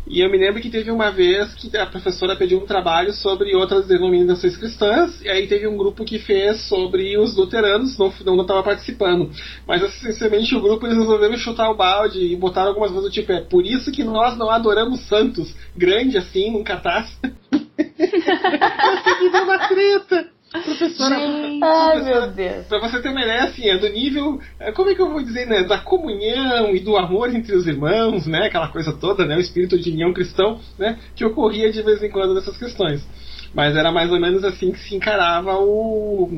e 0.06 0.20
eu 0.20 0.30
me 0.30 0.38
lembro 0.38 0.60
que 0.60 0.70
teve 0.70 0.90
uma 0.90 1.10
vez 1.10 1.54
que 1.54 1.76
a 1.76 1.86
professora 1.86 2.36
pediu 2.36 2.58
um 2.58 2.66
trabalho 2.66 3.12
sobre 3.12 3.54
outras 3.54 3.86
denominações 3.86 4.56
cristãs, 4.56 5.20
e 5.22 5.28
aí 5.28 5.46
teve 5.46 5.66
um 5.66 5.76
grupo 5.76 6.04
que 6.04 6.18
fez 6.18 6.62
sobre 6.62 7.16
os 7.18 7.36
luteranos, 7.36 7.98
não 7.98 8.12
não 8.24 8.40
estava 8.42 8.62
participando. 8.62 9.30
Mas 9.66 9.82
essencialmente 9.82 10.54
o 10.54 10.60
grupo 10.60 10.86
eles 10.86 10.98
resolveram 10.98 11.36
chutar 11.36 11.70
o 11.70 11.76
balde 11.76 12.20
e 12.20 12.36
botaram 12.36 12.68
algumas 12.68 12.90
coisas 12.90 13.10
do 13.10 13.12
tipo, 13.12 13.32
é 13.32 13.40
por 13.40 13.64
isso 13.64 13.92
que 13.92 14.04
nós 14.04 14.36
não 14.36 14.50
adoramos 14.50 15.00
santos, 15.08 15.54
grande 15.76 16.16
assim, 16.16 16.50
num 16.50 16.64
catástrofe. 16.64 17.36
Nossa, 17.52 19.14
que 19.18 19.28
uma 19.38 19.68
treta! 19.68 20.37
Professora, 20.50 21.18
Gente, 21.18 21.62
ai 21.62 22.02
meu 22.02 22.30
Deus. 22.30 22.66
Pra 22.66 22.80
você 22.80 23.02
ter 23.02 23.10
uma 23.10 23.20
ideia, 23.20 23.44
assim, 23.44 23.68
é 23.68 23.76
do 23.76 23.88
nível, 23.88 24.40
é, 24.58 24.72
como 24.72 24.88
é 24.88 24.94
que 24.94 25.02
eu 25.02 25.10
vou 25.10 25.22
dizer, 25.22 25.46
né, 25.46 25.64
da 25.64 25.78
comunhão 25.78 26.74
e 26.74 26.80
do 26.80 26.96
amor 26.96 27.34
entre 27.34 27.54
os 27.54 27.66
irmãos, 27.66 28.26
né, 28.26 28.46
aquela 28.46 28.68
coisa 28.68 28.92
toda, 28.94 29.26
né, 29.26 29.36
o 29.36 29.40
espírito 29.40 29.78
de 29.78 29.90
união 29.90 30.12
cristão, 30.12 30.58
né, 30.78 30.98
que 31.14 31.24
ocorria 31.24 31.70
de 31.70 31.82
vez 31.82 32.02
em 32.02 32.10
quando 32.10 32.34
nessas 32.34 32.56
questões. 32.56 33.06
Mas 33.54 33.76
era 33.76 33.92
mais 33.92 34.10
ou 34.10 34.18
menos 34.18 34.42
assim 34.42 34.72
que 34.72 34.78
se 34.78 34.94
encarava 34.94 35.54
o, 35.58 36.30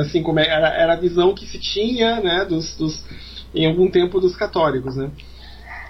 assim, 0.00 0.22
como 0.22 0.40
é, 0.40 0.48
era, 0.48 0.68
era 0.68 0.92
a 0.94 1.00
visão 1.00 1.32
que 1.32 1.46
se 1.46 1.58
tinha, 1.58 2.20
né, 2.20 2.44
dos, 2.44 2.76
dos, 2.76 3.04
em 3.54 3.66
algum 3.66 3.88
tempo 3.88 4.20
dos 4.20 4.34
católicos, 4.34 4.96
né. 4.96 5.10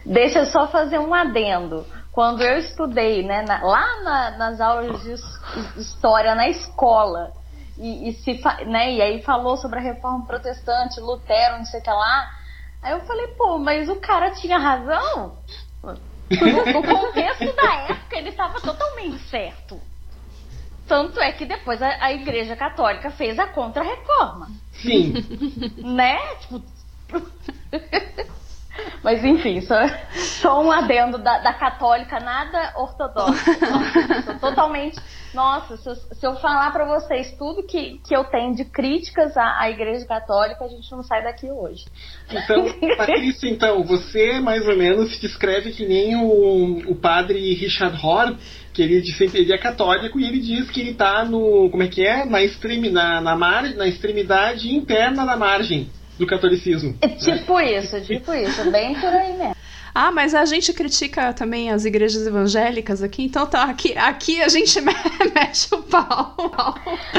Deixa 0.04 0.40
eu 0.40 0.46
só 0.46 0.68
fazer 0.68 0.98
um 0.98 1.14
adendo 1.14 1.86
quando 2.12 2.42
eu 2.42 2.58
estudei, 2.58 3.22
né, 3.22 3.42
na, 3.42 3.62
lá 3.64 4.02
na, 4.02 4.30
nas 4.36 4.60
aulas 4.60 5.02
de 5.02 5.14
história 5.80 6.34
na 6.34 6.48
escola, 6.48 7.32
e, 7.76 8.08
e, 8.08 8.12
se, 8.14 8.40
né, 8.66 8.92
e 8.92 9.02
aí 9.02 9.22
falou 9.22 9.56
sobre 9.56 9.78
a 9.78 9.82
reforma 9.82 10.26
protestante, 10.26 11.00
Lutero, 11.00 11.58
não 11.58 11.64
sei 11.64 11.80
o 11.80 11.82
que 11.82 11.90
lá. 11.90 12.30
Aí 12.82 12.92
eu 12.92 13.00
falei, 13.00 13.28
pô, 13.28 13.58
mas 13.58 13.88
o 13.88 13.96
cara 13.96 14.30
tinha 14.32 14.58
razão? 14.58 15.38
No, 15.82 16.82
contexto 16.82 17.56
da 17.56 17.74
época, 17.88 18.16
ele 18.16 18.30
estava 18.30 18.60
totalmente 18.60 19.18
certo. 19.28 19.80
Tanto 20.86 21.20
é 21.20 21.32
que 21.32 21.44
depois 21.44 21.80
a, 21.80 22.04
a 22.04 22.12
Igreja 22.12 22.54
Católica 22.56 23.10
fez 23.10 23.38
a 23.38 23.46
contra-reforma. 23.46 24.48
Sim. 24.72 25.14
né? 25.78 26.18
Tipo. 26.36 26.62
Mas 29.04 29.22
enfim, 29.22 29.60
só, 29.60 29.74
só 30.40 30.64
um 30.64 30.72
adendo 30.72 31.18
da, 31.18 31.38
da 31.38 31.52
católica, 31.52 32.18
nada 32.18 32.72
ortodoxa. 32.76 33.54
totalmente. 34.40 34.98
Nossa, 35.34 35.76
se 35.76 35.88
eu, 35.88 35.94
se 35.94 36.26
eu 36.26 36.36
falar 36.36 36.72
para 36.72 36.86
vocês 36.86 37.32
tudo 37.36 37.66
que, 37.66 38.00
que 38.06 38.16
eu 38.16 38.24
tenho 38.24 38.54
de 38.54 38.64
críticas 38.64 39.36
à, 39.36 39.60
à 39.60 39.70
Igreja 39.70 40.06
Católica, 40.06 40.64
a 40.64 40.68
gente 40.68 40.90
não 40.90 41.02
sai 41.02 41.22
daqui 41.22 41.50
hoje. 41.50 41.84
Então, 42.30 42.64
Patrícia, 42.96 43.50
então, 43.50 43.82
você 43.82 44.40
mais 44.40 44.66
ou 44.66 44.76
menos 44.76 45.12
se 45.12 45.20
descreve 45.20 45.72
que 45.72 45.84
nem 45.84 46.16
o, 46.16 46.90
o 46.90 46.94
padre 46.94 47.52
Richard 47.54 47.96
Rohr, 47.98 48.36
que 48.72 48.80
ele 48.80 49.04
sempre 49.12 49.40
ele 49.40 49.52
é 49.52 49.58
católico 49.58 50.18
e 50.18 50.24
ele 50.24 50.38
diz 50.38 50.70
que 50.70 50.80
ele 50.80 50.90
está 50.92 51.24
no. 51.24 51.68
como 51.68 51.82
é 51.82 51.88
que 51.88 52.06
é? 52.06 52.24
Na, 52.24 52.42
extremi, 52.42 52.88
na, 52.88 53.20
na, 53.20 53.36
mar, 53.36 53.64
na 53.74 53.86
extremidade 53.86 54.72
interna 54.72 55.26
da 55.26 55.36
margem 55.36 55.90
do 56.18 56.26
catolicismo. 56.26 56.96
É 57.00 57.08
tipo 57.08 57.58
né? 57.58 57.78
isso, 57.78 58.00
tipo 58.02 58.32
isso, 58.34 58.70
bem 58.70 58.94
por 58.94 59.08
aí 59.08 59.36
mesmo. 59.36 59.54
Ah, 59.94 60.10
mas 60.10 60.34
a 60.34 60.44
gente 60.44 60.72
critica 60.72 61.32
também 61.32 61.70
as 61.70 61.84
igrejas 61.84 62.26
evangélicas 62.26 63.00
aqui, 63.00 63.22
então 63.24 63.46
tá, 63.46 63.62
aqui, 63.62 63.96
aqui 63.96 64.42
a 64.42 64.48
gente 64.48 64.80
mexe 64.82 65.72
o 65.72 65.82
pau. 65.84 66.34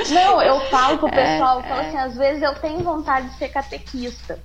Não, 0.09 0.41
eu 0.41 0.59
falo 0.69 0.97
pro 0.97 1.07
é, 1.07 1.11
pessoal, 1.11 1.61
é, 1.61 1.63
eu 1.63 1.69
falo 1.69 1.81
assim, 1.81 1.97
às 1.97 2.17
vezes 2.17 2.43
eu 2.43 2.53
tenho 2.55 2.79
vontade 2.79 3.29
de 3.29 3.37
ser 3.37 3.47
catequista, 3.47 4.37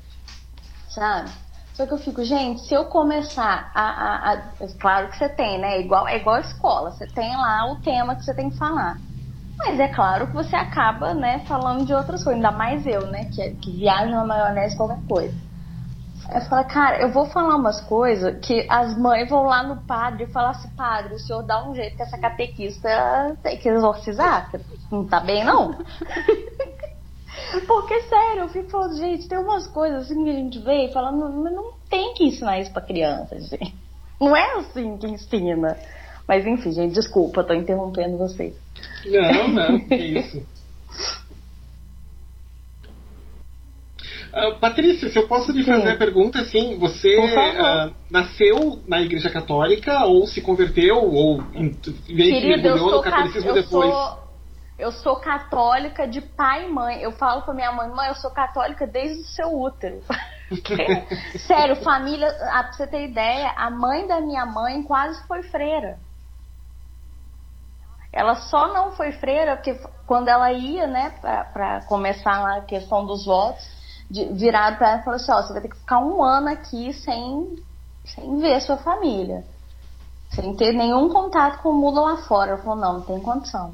sabe? 0.89 1.29
Só 1.75 1.87
que 1.87 1.93
eu 1.93 1.99
fico, 1.99 2.23
gente, 2.23 2.61
se 2.67 2.75
eu 2.75 2.85
começar 2.85 3.73
a, 3.75 3.83
a, 3.83 4.33
a, 4.35 4.43
Claro 4.79 5.09
que 5.09 5.17
você 5.17 5.29
tem, 5.29 5.59
né? 5.59 5.77
É 5.77 5.81
igual, 5.81 6.07
é 6.07 6.19
igual 6.19 6.37
a 6.37 6.41
escola, 6.41 6.93
você 6.93 7.07
tem 7.07 7.37
lá 7.37 7.73
o 7.73 7.77
tema 7.77 8.15
que 8.15 8.25
você 8.25 8.35
tem 8.35 8.51
que 8.51 8.57
falar. 8.57 8.99
Mas 9.67 9.79
é 9.79 9.89
claro 9.89 10.27
que 10.27 10.35
você 10.35 10.57
acaba, 10.57 11.13
né, 11.13 11.41
falando 11.47 11.85
de 11.85 11.93
outras 11.93 12.25
coisas, 12.25 12.43
ainda 12.43 12.57
mais 12.57 12.87
eu, 12.87 13.07
né, 13.09 13.27
que, 13.27 13.51
que 13.57 13.71
viajo 13.71 14.11
na 14.11 14.25
maionese 14.25 14.77
qualquer 14.77 15.01
coisa. 15.07 15.35
Eu 16.33 16.41
falo, 16.43 16.65
cara, 16.67 17.01
eu 17.01 17.13
vou 17.13 17.27
falar 17.27 17.57
umas 17.57 17.81
coisas 17.81 18.39
que 18.45 18.67
as 18.71 18.97
mães 18.99 19.29
vão 19.29 19.45
lá 19.45 19.63
no 19.63 19.77
padre 19.83 20.25
e 20.25 20.33
falar 20.33 20.51
assim, 20.51 20.69
padre, 20.77 21.15
o 21.15 21.19
senhor 21.19 21.43
dá 21.43 21.67
um 21.67 21.75
jeito 21.75 21.97
que 21.97 22.03
essa 22.03 22.19
catequista 22.19 23.37
tem 23.43 23.57
que 23.57 23.69
exorcizar, 23.69 24.51
não 24.91 25.07
tá 25.07 25.21
bem 25.21 25.45
não. 25.45 25.77
Porque, 27.67 28.01
sério, 28.03 28.43
eu 28.43 28.49
fico 28.49 28.71
falando, 28.71 28.97
gente, 28.97 29.29
tem 29.29 29.39
umas 29.39 29.67
coisas 29.69 30.05
assim 30.05 30.25
que 30.25 30.31
a 30.31 30.35
gente 30.35 30.59
vê 30.61 30.87
e 30.87 30.93
fala, 30.93 31.11
não, 31.11 31.31
não 31.31 31.73
tem 31.89 32.15
que 32.15 32.25
ensinar 32.25 32.59
isso 32.61 32.73
pra 32.73 32.83
criança, 32.83 33.39
gente. 33.41 33.75
Não 34.21 34.37
é 34.37 34.59
assim 34.59 34.99
que 34.99 35.07
ensina. 35.07 35.77
Mas 36.31 36.47
enfim, 36.47 36.71
gente, 36.71 36.95
desculpa, 36.95 37.43
tô 37.43 37.53
interrompendo 37.53 38.17
vocês. 38.17 38.55
Não, 39.05 39.49
não, 39.49 39.81
que 39.81 39.97
isso. 39.97 40.47
Uh, 44.33 44.55
Patrícia, 44.61 45.11
se 45.11 45.19
eu 45.19 45.27
posso 45.27 45.51
lhe 45.51 45.65
fazer 45.65 45.89
Sim. 45.89 45.89
a 45.89 45.97
pergunta, 45.97 46.39
assim, 46.39 46.79
você 46.79 47.19
uh, 47.19 47.93
nasceu 48.09 48.81
na 48.87 49.03
Igreja 49.03 49.29
Católica 49.29 50.05
ou 50.05 50.25
se 50.29 50.41
converteu 50.41 50.99
ou 50.99 51.43
mergulhou 52.09 52.93
no 52.93 53.03
catolicismo 53.03 53.53
depois? 53.53 53.91
Sou, 53.91 54.19
eu 54.79 54.93
sou 54.93 55.17
católica 55.17 56.07
de 56.07 56.21
pai 56.21 56.67
e 56.67 56.71
mãe. 56.71 57.03
Eu 57.03 57.11
falo 57.11 57.43
pra 57.43 57.53
minha 57.53 57.73
mãe, 57.73 57.89
mãe, 57.89 58.07
eu 58.07 58.15
sou 58.15 58.31
católica 58.31 58.87
desde 58.87 59.21
o 59.21 59.27
seu 59.27 59.49
útero. 59.49 60.01
Sério, 61.45 61.75
família, 61.83 62.29
ah, 62.53 62.63
pra 62.63 62.73
você 62.73 62.87
ter 62.87 63.09
ideia, 63.09 63.53
a 63.57 63.69
mãe 63.69 64.07
da 64.07 64.21
minha 64.21 64.47
mãe 64.47 64.81
quase 64.85 65.21
foi 65.27 65.43
freira. 65.43 65.99
Ela 68.13 68.35
só 68.35 68.73
não 68.73 68.93
foi 68.93 69.13
freira 69.13 69.57
porque 69.57 69.75
quando 70.07 70.29
ela 70.29 70.53
ia, 70.53 70.87
né, 70.87 71.11
para 71.21 71.83
começar 71.87 72.57
a 72.57 72.61
questão 72.63 73.07
dos 73.07 73.25
votos, 73.25 73.65
de, 74.11 74.25
viraram 74.33 74.77
para 74.77 74.91
ela 74.91 75.01
e 75.01 75.05
falaram 75.05 75.23
assim: 75.23 75.33
ó, 75.33 75.43
você 75.43 75.53
vai 75.53 75.63
ter 75.63 75.69
que 75.69 75.79
ficar 75.79 76.01
um 76.01 76.23
ano 76.23 76.49
aqui 76.49 76.93
sem, 76.93 77.57
sem 78.05 78.39
ver 78.39 78.61
sua 78.61 78.77
família, 78.77 79.45
sem 80.31 80.55
ter 80.57 80.73
nenhum 80.73 81.09
contato 81.09 81.63
com 81.63 81.71
o 81.71 81.75
mundo 81.75 82.03
lá 82.03 82.17
fora. 82.17 82.53
Ela 82.53 82.63
falou: 82.63 82.77
não, 82.77 82.93
não 82.95 83.03
tem 83.03 83.21
condição. 83.21 83.73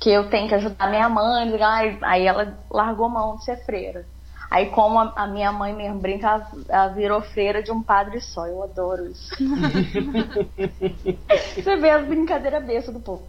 Que 0.00 0.10
eu 0.10 0.28
tenho 0.28 0.48
que 0.48 0.54
ajudar 0.56 0.90
minha 0.90 1.08
mãe. 1.08 1.56
Aí 2.02 2.26
ela 2.26 2.58
largou 2.70 3.08
mão 3.08 3.36
de 3.36 3.44
ser 3.44 3.64
freira. 3.64 4.04
Aí, 4.50 4.70
como 4.70 4.98
a, 4.98 5.12
a, 5.16 5.26
minha 5.26 5.52
mãe 5.52 5.74
mesmo 5.74 5.98
brinca, 5.98 6.28
ela, 6.28 6.48
ela, 6.68 6.88
virou 6.88 7.20
freira 7.20 7.62
de 7.62 7.70
um 7.72 7.82
padre 7.82 8.20
só. 8.20 8.46
Eu 8.46 8.62
adoro 8.62 9.10
isso. 9.10 9.34
Você 11.54 11.76
vê 11.76 11.90
as 11.90 12.06
brincadeiras 12.06 12.64
bestas 12.64 12.94
do 12.94 13.00
povo. 13.00 13.26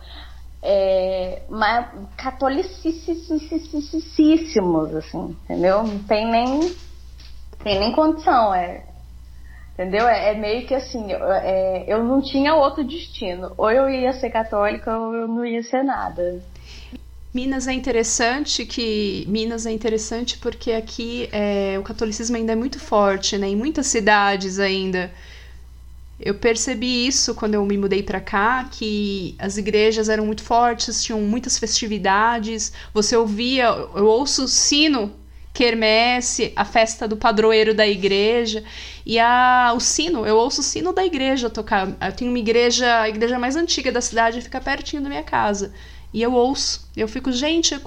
É, 0.62 1.42
mas 1.50 1.88
catolicíssimos, 2.18 4.96
assim, 4.96 5.36
entendeu? 5.44 5.82
Não 5.84 6.00
tem 6.00 6.30
nem, 6.30 6.76
tem 7.64 7.80
nem 7.80 7.94
condição, 7.94 8.54
é. 8.54 8.84
Entendeu? 9.74 10.08
É, 10.08 10.32
é 10.32 10.36
meio 10.36 10.66
que 10.66 10.74
assim, 10.74 11.14
é, 11.14 11.84
eu 11.88 12.04
não 12.04 12.20
tinha 12.22 12.56
outro 12.56 12.84
destino. 12.84 13.54
Ou 13.58 13.72
eu 13.72 13.90
ia 13.90 14.14
ser 14.14 14.32
católica 14.32 14.98
ou 14.98 15.14
eu 15.14 15.28
não 15.28 15.46
ia 15.46 15.62
ser 15.62 15.84
nada. 15.84 16.42
Minas 17.34 17.67
é 17.67 17.74
interessante 17.74 18.65
que 18.65 19.25
Minas 19.27 19.65
é 19.65 19.72
interessante 19.72 20.38
porque 20.38 20.72
aqui 20.72 21.29
é, 21.31 21.77
o 21.79 21.84
catolicismo 21.84 22.36
ainda 22.36 22.53
é 22.53 22.55
muito 22.55 22.79
forte, 22.79 23.38
né? 23.38 23.48
Em 23.50 23.55
muitas 23.55 23.88
cidades 23.88 24.60
ainda. 24.60 25.12
Eu 26.19 26.34
percebi 26.34 27.05
isso 27.05 27.36
quando 27.36 27.53
eu 27.53 27.65
me 27.65 27.77
mudei 27.77 28.01
para 28.01 28.19
cá, 28.19 28.67
que 28.72 29.36
as 29.38 29.55
igrejas 29.57 30.10
eram 30.10 30.25
muito 30.25 30.43
fortes, 30.43 31.03
tinham 31.03 31.22
muitas 31.22 31.60
festividades. 31.60 32.74
Você 32.91 33.15
ouvia, 33.15 33.65
eu 33.65 34.05
ouço 34.05 34.46
o 34.46 34.48
sino 34.48 35.13
quermesse, 35.53 36.53
a 36.55 36.63
festa 36.63 37.07
do 37.07 37.17
padroeiro 37.17 37.74
da 37.74 37.88
igreja 37.88 38.63
e 39.03 39.17
a, 39.17 39.74
o 39.75 39.79
sino, 39.79 40.24
eu 40.24 40.38
ouço 40.38 40.62
o 40.62 40.63
sino 40.63 40.93
da 40.93 41.03
igreja 41.03 41.50
tocar. 41.50 41.88
Eu 41.88 42.12
tenho 42.13 42.31
uma 42.31 42.39
igreja, 42.39 43.01
a 43.01 43.10
igreja 43.10 43.39
mais 43.39 43.55
antiga 43.55 43.91
da 43.91 44.00
cidade 44.01 44.41
fica 44.41 44.62
pertinho 44.62 45.01
da 45.01 45.10
minha 45.10 45.24
casa 45.24 45.74
e 46.14 46.22
eu 46.22 46.34
ouço. 46.34 46.90
Eu 46.96 47.08
fico, 47.08 47.32
gente, 47.32 47.80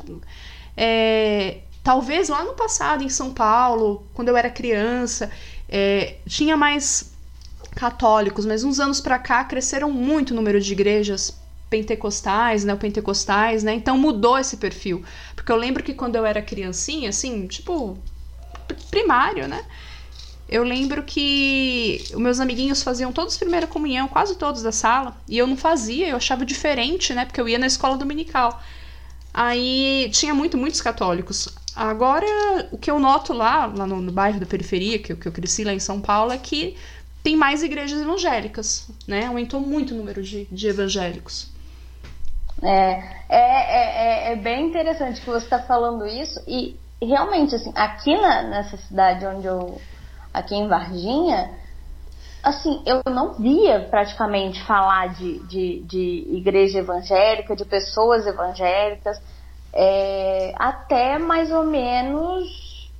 é, 0.76 1.58
talvez 1.82 2.28
lá 2.28 2.44
no 2.44 2.54
passado 2.54 3.02
em 3.02 3.08
São 3.08 3.32
Paulo, 3.32 4.06
quando 4.14 4.28
eu 4.28 4.36
era 4.36 4.50
criança, 4.50 5.30
é, 5.68 6.16
tinha 6.26 6.56
mais 6.56 7.12
católicos, 7.74 8.44
mas 8.44 8.64
uns 8.64 8.80
anos 8.80 9.00
para 9.00 9.18
cá 9.18 9.44
cresceram 9.44 9.90
muito 9.90 10.32
o 10.32 10.34
número 10.34 10.60
de 10.60 10.72
igrejas 10.72 11.40
pentecostais, 11.68 12.64
né, 12.64 12.74
pentecostais, 12.74 13.62
né? 13.62 13.72
Então 13.72 13.96
mudou 13.96 14.36
esse 14.36 14.56
perfil. 14.56 15.04
Porque 15.36 15.52
eu 15.52 15.56
lembro 15.56 15.82
que 15.82 15.94
quando 15.94 16.16
eu 16.16 16.26
era 16.26 16.42
criancinha, 16.42 17.10
assim, 17.10 17.46
tipo, 17.46 17.96
primário, 18.90 19.46
né? 19.46 19.64
Eu 20.50 20.64
lembro 20.64 21.04
que 21.04 22.02
meus 22.16 22.40
amiguinhos 22.40 22.82
faziam 22.82 23.12
todos 23.12 23.38
primeira 23.38 23.68
comunhão, 23.68 24.08
quase 24.08 24.36
todos 24.36 24.62
da 24.62 24.72
sala, 24.72 25.16
e 25.28 25.38
eu 25.38 25.46
não 25.46 25.56
fazia, 25.56 26.08
eu 26.08 26.16
achava 26.16 26.44
diferente, 26.44 27.14
né? 27.14 27.24
Porque 27.24 27.40
eu 27.40 27.48
ia 27.48 27.56
na 27.56 27.68
escola 27.68 27.96
dominical. 27.96 28.60
Aí 29.32 30.10
tinha 30.12 30.34
muito, 30.34 30.58
muitos 30.58 30.80
católicos. 30.80 31.48
Agora, 31.76 32.26
o 32.72 32.76
que 32.78 32.90
eu 32.90 32.98
noto 32.98 33.32
lá, 33.32 33.66
lá 33.66 33.86
no, 33.86 34.00
no 34.00 34.10
bairro 34.10 34.40
da 34.40 34.46
periferia, 34.46 34.98
que, 34.98 35.14
que 35.14 35.28
eu 35.28 35.30
cresci 35.30 35.62
lá 35.62 35.72
em 35.72 35.78
São 35.78 36.00
Paulo, 36.00 36.32
é 36.32 36.36
que 36.36 36.76
tem 37.22 37.36
mais 37.36 37.62
igrejas 37.62 38.00
evangélicas, 38.00 38.88
né? 39.06 39.26
Aumentou 39.26 39.60
muito 39.60 39.94
o 39.94 39.96
número 39.96 40.20
de, 40.20 40.48
de 40.50 40.66
evangélicos. 40.66 41.48
É, 42.60 43.02
é, 43.28 44.30
é, 44.30 44.32
é, 44.32 44.36
bem 44.36 44.66
interessante 44.66 45.20
que 45.20 45.30
você 45.30 45.44
está 45.44 45.60
falando 45.60 46.04
isso 46.06 46.42
e 46.46 46.76
realmente 47.00 47.54
assim 47.54 47.72
aqui 47.74 48.14
na, 48.20 48.42
nessa 48.42 48.76
cidade 48.76 49.24
onde 49.24 49.46
eu 49.46 49.80
aqui 50.32 50.54
em 50.54 50.68
Varginha 50.68 51.58
assim 52.42 52.82
eu 52.86 53.02
não 53.12 53.34
via 53.34 53.86
praticamente 53.90 54.62
falar 54.64 55.14
de, 55.14 55.38
de, 55.46 55.80
de 55.80 56.26
igreja 56.36 56.78
evangélica 56.78 57.54
de 57.54 57.64
pessoas 57.64 58.26
evangélicas 58.26 59.20
é, 59.72 60.52
até 60.56 61.18
mais 61.18 61.50
ou 61.52 61.64
menos 61.64 62.90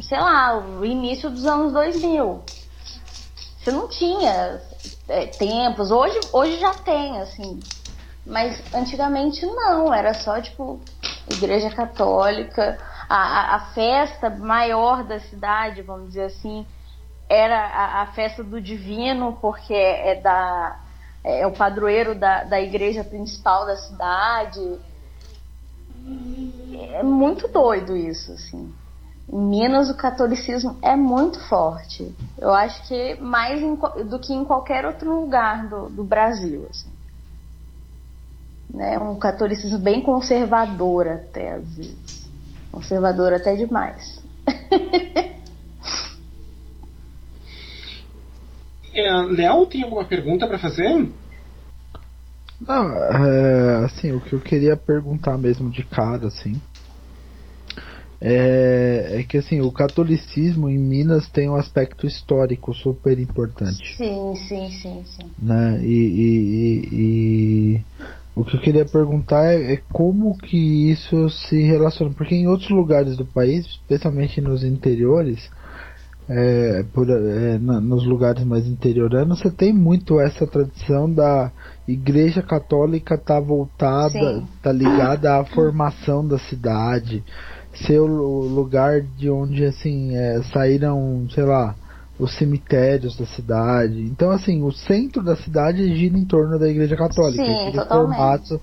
sei 0.00 0.18
lá 0.18 0.58
o 0.58 0.84
início 0.84 1.30
dos 1.30 1.46
anos 1.46 1.72
2000 1.72 2.42
você 3.62 3.70
não 3.70 3.88
tinha 3.88 4.60
é, 5.08 5.26
tempos 5.26 5.90
hoje 5.90 6.20
hoje 6.32 6.58
já 6.58 6.74
tem 6.74 7.20
assim. 7.20 7.62
Mas 8.24 8.62
antigamente 8.72 9.44
não, 9.44 9.92
era 9.92 10.14
só 10.14 10.40
tipo 10.40 10.80
igreja 11.28 11.70
católica. 11.70 12.78
A, 13.14 13.56
a, 13.56 13.60
festa 13.74 14.30
maior 14.30 15.04
da 15.04 15.20
cidade, 15.20 15.82
vamos 15.82 16.08
dizer 16.08 16.24
assim, 16.24 16.66
era 17.28 17.58
a, 17.58 18.02
a 18.02 18.06
festa 18.12 18.42
do 18.42 18.60
divino, 18.60 19.36
porque 19.40 19.74
é, 19.74 20.20
da, 20.20 20.80
é 21.22 21.46
o 21.46 21.52
padroeiro 21.52 22.14
da, 22.14 22.44
da 22.44 22.60
igreja 22.60 23.04
principal 23.04 23.66
da 23.66 23.76
cidade. 23.76 24.80
É 26.94 27.02
muito 27.02 27.48
doido 27.48 27.96
isso, 27.96 28.32
assim. 28.32 28.72
Em 29.30 29.38
Minas 29.38 29.90
o 29.90 29.96
catolicismo 29.96 30.78
é 30.80 30.96
muito 30.96 31.38
forte. 31.48 32.14
Eu 32.38 32.52
acho 32.52 32.86
que 32.88 33.14
mais 33.20 33.62
em, 33.62 33.74
do 34.06 34.18
que 34.18 34.32
em 34.32 34.44
qualquer 34.44 34.86
outro 34.86 35.20
lugar 35.20 35.68
do, 35.68 35.88
do 35.90 36.04
Brasil. 36.04 36.66
Assim 36.70 36.92
né? 38.72 38.98
Um 38.98 39.18
catolicismo 39.18 39.78
bem 39.78 40.00
conservador 40.00 41.06
até 41.06 41.52
às 41.52 41.68
vezes. 41.74 42.21
Conservador 42.72 43.32
até 43.34 43.54
demais. 43.54 44.20
é, 48.94 49.12
Léo, 49.30 49.66
tem 49.66 49.84
alguma 49.84 50.04
pergunta 50.06 50.48
para 50.48 50.58
fazer? 50.58 51.08
Não, 52.66 52.96
é, 53.26 53.84
assim, 53.84 54.12
o 54.12 54.20
que 54.20 54.32
eu 54.32 54.40
queria 54.40 54.76
perguntar 54.76 55.36
mesmo 55.36 55.70
de 55.70 55.84
cara, 55.84 56.26
assim, 56.28 56.60
é, 58.24 59.18
é, 59.18 59.22
que 59.24 59.36
assim, 59.36 59.60
o 59.60 59.72
catolicismo 59.72 60.68
em 60.68 60.78
Minas 60.78 61.28
tem 61.28 61.50
um 61.50 61.56
aspecto 61.56 62.06
histórico 62.06 62.72
super 62.72 63.18
importante. 63.18 63.96
Sim, 63.96 64.36
sim, 64.36 64.70
sim, 64.70 65.04
sim. 65.04 65.30
Né? 65.36 65.80
E, 65.82 65.88
e, 65.88 66.88
e, 66.92 67.80
o 68.34 68.44
que 68.44 68.56
eu 68.56 68.60
queria 68.60 68.84
perguntar 68.84 69.44
é, 69.52 69.74
é, 69.74 69.80
como 69.92 70.36
que 70.38 70.90
isso 70.90 71.28
se 71.28 71.62
relaciona, 71.62 72.14
porque 72.14 72.34
em 72.34 72.46
outros 72.46 72.70
lugares 72.70 73.16
do 73.16 73.26
país, 73.26 73.66
especialmente 73.66 74.40
nos 74.40 74.64
interiores, 74.64 75.50
é, 76.28 76.84
por, 76.94 77.10
é, 77.10 77.58
na, 77.58 77.80
nos 77.80 78.06
lugares 78.06 78.42
mais 78.44 78.66
interioranos, 78.66 79.40
você 79.40 79.50
tem 79.50 79.72
muito 79.72 80.18
essa 80.18 80.46
tradição 80.46 81.12
da 81.12 81.52
Igreja 81.86 82.42
Católica 82.42 83.16
estar 83.16 83.34
tá 83.34 83.40
voltada, 83.40 84.42
tá 84.62 84.72
ligada 84.72 85.38
à 85.38 85.44
formação 85.44 86.26
da 86.26 86.38
cidade, 86.38 87.22
ser 87.86 88.00
o 88.00 88.06
lugar 88.06 89.02
de 89.02 89.28
onde 89.28 89.64
assim 89.64 90.16
é, 90.16 90.42
saíram, 90.52 91.26
sei 91.34 91.44
lá, 91.44 91.74
os 92.22 92.36
cemitérios 92.36 93.16
da 93.16 93.26
cidade. 93.26 94.00
Então, 94.02 94.30
assim, 94.30 94.62
o 94.62 94.70
centro 94.70 95.24
da 95.24 95.34
cidade 95.34 95.96
gira 95.96 96.16
em 96.16 96.24
torno 96.24 96.56
da 96.56 96.68
Igreja 96.68 96.96
Católica. 96.96 97.44
Sim, 97.44 97.52
aquele 97.52 97.72
totalmente. 97.72 98.16
formato, 98.16 98.60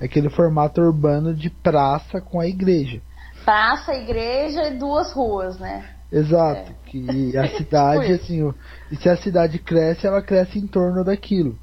aquele 0.00 0.30
formato 0.30 0.80
urbano 0.80 1.32
de 1.32 1.48
praça 1.48 2.20
com 2.20 2.40
a 2.40 2.46
igreja. 2.48 3.00
Praça, 3.44 3.94
igreja 3.94 4.68
e 4.68 4.78
duas 4.78 5.12
ruas, 5.12 5.60
né? 5.60 5.88
Exato. 6.10 6.72
É. 6.72 6.90
Que 6.90 7.38
a 7.38 7.46
cidade, 7.56 8.12
assim, 8.12 8.52
e 8.90 8.96
se 8.96 9.08
a 9.08 9.16
cidade 9.16 9.60
cresce, 9.60 10.04
ela 10.04 10.20
cresce 10.20 10.58
em 10.58 10.66
torno 10.66 11.04
daquilo. 11.04 11.56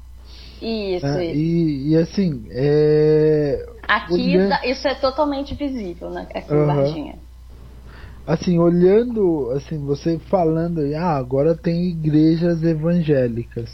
Isso, 0.62 1.06
né? 1.06 1.26
isso. 1.26 1.36
E, 1.38 1.90
e 1.90 1.96
assim, 1.96 2.46
é... 2.50 3.66
Aqui, 3.86 4.14
olhando... 4.14 4.54
isso 4.64 4.88
é 4.88 4.94
totalmente 4.94 5.54
visível, 5.54 6.08
né? 6.08 6.26
Aqui 6.34 6.52
uhum. 6.52 6.62
em 6.62 6.66
Varginha 6.66 7.25
assim, 8.26 8.58
olhando, 8.58 9.50
assim, 9.52 9.78
você 9.78 10.18
falando, 10.18 10.80
ah, 10.96 11.16
agora 11.16 11.54
tem 11.54 11.90
igrejas 11.90 12.62
evangélicas. 12.62 13.72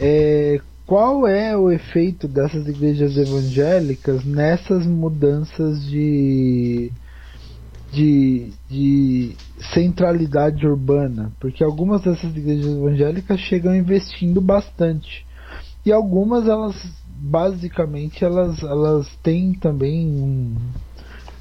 É, 0.00 0.60
qual 0.84 1.28
é 1.28 1.56
o 1.56 1.70
efeito 1.70 2.26
dessas 2.26 2.66
igrejas 2.66 3.16
evangélicas 3.16 4.24
nessas 4.24 4.84
mudanças 4.84 5.84
de, 5.86 6.90
de, 7.92 8.52
de 8.68 9.36
centralidade 9.72 10.66
urbana? 10.66 11.30
Porque 11.38 11.62
algumas 11.62 12.02
dessas 12.02 12.36
igrejas 12.36 12.66
evangélicas 12.66 13.38
chegam 13.38 13.76
investindo 13.76 14.40
bastante. 14.40 15.24
E 15.86 15.92
algumas, 15.92 16.48
elas, 16.48 16.74
basicamente, 17.06 18.24
elas, 18.24 18.60
elas 18.62 19.08
têm 19.22 19.54
também 19.54 20.06
um 20.06 20.56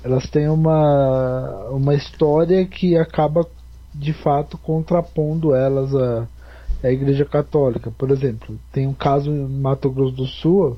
elas 0.03 0.29
têm 0.29 0.49
uma, 0.49 1.67
uma 1.69 1.93
história 1.93 2.65
que 2.65 2.97
acaba 2.97 3.45
de 3.93 4.13
fato 4.13 4.57
contrapondo 4.57 5.53
elas 5.53 5.93
à, 5.95 6.27
à 6.83 6.91
Igreja 6.91 7.25
Católica. 7.25 7.91
Por 7.91 8.09
exemplo, 8.09 8.57
tem 8.71 8.87
um 8.87 8.93
caso 8.93 9.31
em 9.31 9.47
Mato 9.47 9.89
Grosso 9.91 10.15
do 10.15 10.25
Sul 10.25 10.77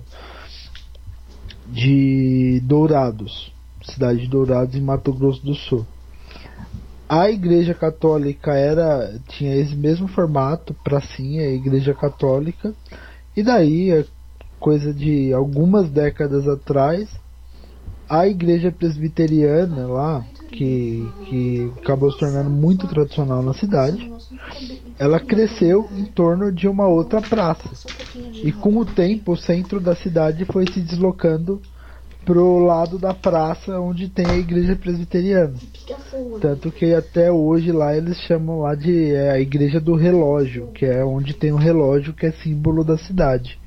de 1.67 2.61
Dourados, 2.65 3.53
cidade 3.83 4.21
de 4.21 4.27
Dourados 4.27 4.75
em 4.75 4.81
Mato 4.81 5.13
Grosso 5.13 5.45
do 5.45 5.55
Sul. 5.55 5.85
A 7.07 7.29
Igreja 7.29 7.73
Católica 7.73 8.53
era 8.53 9.19
tinha 9.29 9.55
esse 9.55 9.75
mesmo 9.75 10.07
formato, 10.07 10.73
pracinha, 10.83 11.43
a 11.43 11.53
Igreja 11.53 11.93
Católica, 11.93 12.73
e 13.35 13.43
daí, 13.43 14.05
coisa 14.59 14.93
de 14.93 15.33
algumas 15.33 15.89
décadas 15.89 16.47
atrás, 16.47 17.09
a 18.09 18.27
igreja 18.27 18.71
presbiteriana 18.71 19.87
lá, 19.87 20.25
que, 20.49 21.07
que 21.25 21.71
acabou 21.81 22.11
se 22.11 22.19
tornando 22.19 22.49
muito 22.49 22.87
tradicional 22.87 23.41
na 23.41 23.53
cidade, 23.53 24.11
ela 24.99 25.19
cresceu 25.19 25.87
em 25.97 26.05
torno 26.05 26.51
de 26.51 26.67
uma 26.67 26.87
outra 26.87 27.21
praça. 27.21 27.69
E 28.43 28.51
com 28.51 28.77
o 28.77 28.85
tempo, 28.85 29.31
o 29.31 29.37
centro 29.37 29.79
da 29.79 29.95
cidade 29.95 30.45
foi 30.45 30.65
se 30.71 30.79
deslocando 30.79 31.61
pro 32.25 32.59
lado 32.59 32.97
da 32.97 33.13
praça 33.13 33.79
onde 33.79 34.07
tem 34.07 34.25
a 34.25 34.37
igreja 34.37 34.75
presbiteriana. 34.75 35.55
Tanto 36.39 36.71
que 36.71 36.93
até 36.93 37.31
hoje 37.31 37.71
lá 37.71 37.95
eles 37.95 38.17
chamam 38.21 38.59
lá 38.59 38.75
de 38.75 39.13
é, 39.13 39.31
a 39.31 39.39
igreja 39.39 39.79
do 39.79 39.95
relógio, 39.95 40.67
que 40.73 40.85
é 40.85 41.03
onde 41.03 41.33
tem 41.33 41.51
o 41.51 41.55
um 41.55 41.59
relógio 41.59 42.13
que 42.13 42.25
é 42.25 42.31
símbolo 42.31 42.83
da 42.83 42.97
cidade. 42.97 43.59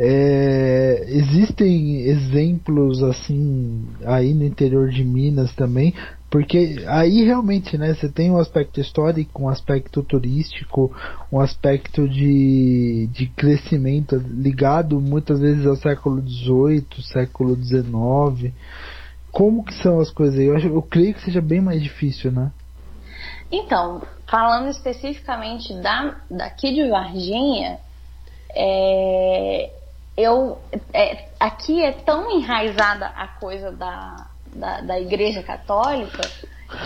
É, 0.00 1.06
existem 1.08 2.02
exemplos 2.02 3.02
assim 3.02 3.84
aí 4.04 4.32
no 4.32 4.44
interior 4.44 4.90
de 4.90 5.02
Minas 5.04 5.52
também, 5.56 5.92
Porque 6.30 6.84
aí 6.86 7.24
realmente, 7.24 7.78
né, 7.78 7.94
você 7.94 8.06
tem 8.08 8.30
um 8.30 8.38
aspecto 8.38 8.80
histórico, 8.80 9.42
um 9.42 9.48
aspecto 9.48 10.02
turístico, 10.02 10.94
um 11.32 11.40
aspecto 11.40 12.06
de, 12.06 13.08
de 13.10 13.28
crescimento 13.28 14.16
ligado 14.16 15.00
muitas 15.00 15.40
vezes 15.40 15.64
ao 15.64 15.76
século 15.76 16.20
XVIII, 16.20 16.86
século 17.02 17.56
XIX. 17.56 18.52
Como 19.32 19.64
que 19.64 19.72
são 19.82 20.00
as 20.00 20.10
coisas 20.10 20.38
aí? 20.38 20.46
Eu, 20.46 20.56
acho, 20.56 20.66
eu 20.66 20.82
creio 20.82 21.14
que 21.14 21.24
seja 21.24 21.40
bem 21.40 21.62
mais 21.62 21.82
difícil, 21.82 22.30
né? 22.30 22.52
Então, 23.50 24.02
falando 24.26 24.68
especificamente 24.68 25.72
da, 25.80 26.14
daqui 26.30 26.74
de 26.74 26.86
Varginha, 26.90 27.78
é, 28.54 29.70
eu, 30.18 30.58
é, 30.92 31.28
aqui 31.38 31.80
é 31.80 31.92
tão 31.92 32.28
enraizada 32.28 33.06
a 33.06 33.28
coisa 33.28 33.70
da, 33.70 34.26
da, 34.52 34.80
da 34.80 35.00
Igreja 35.00 35.44
Católica 35.44 36.28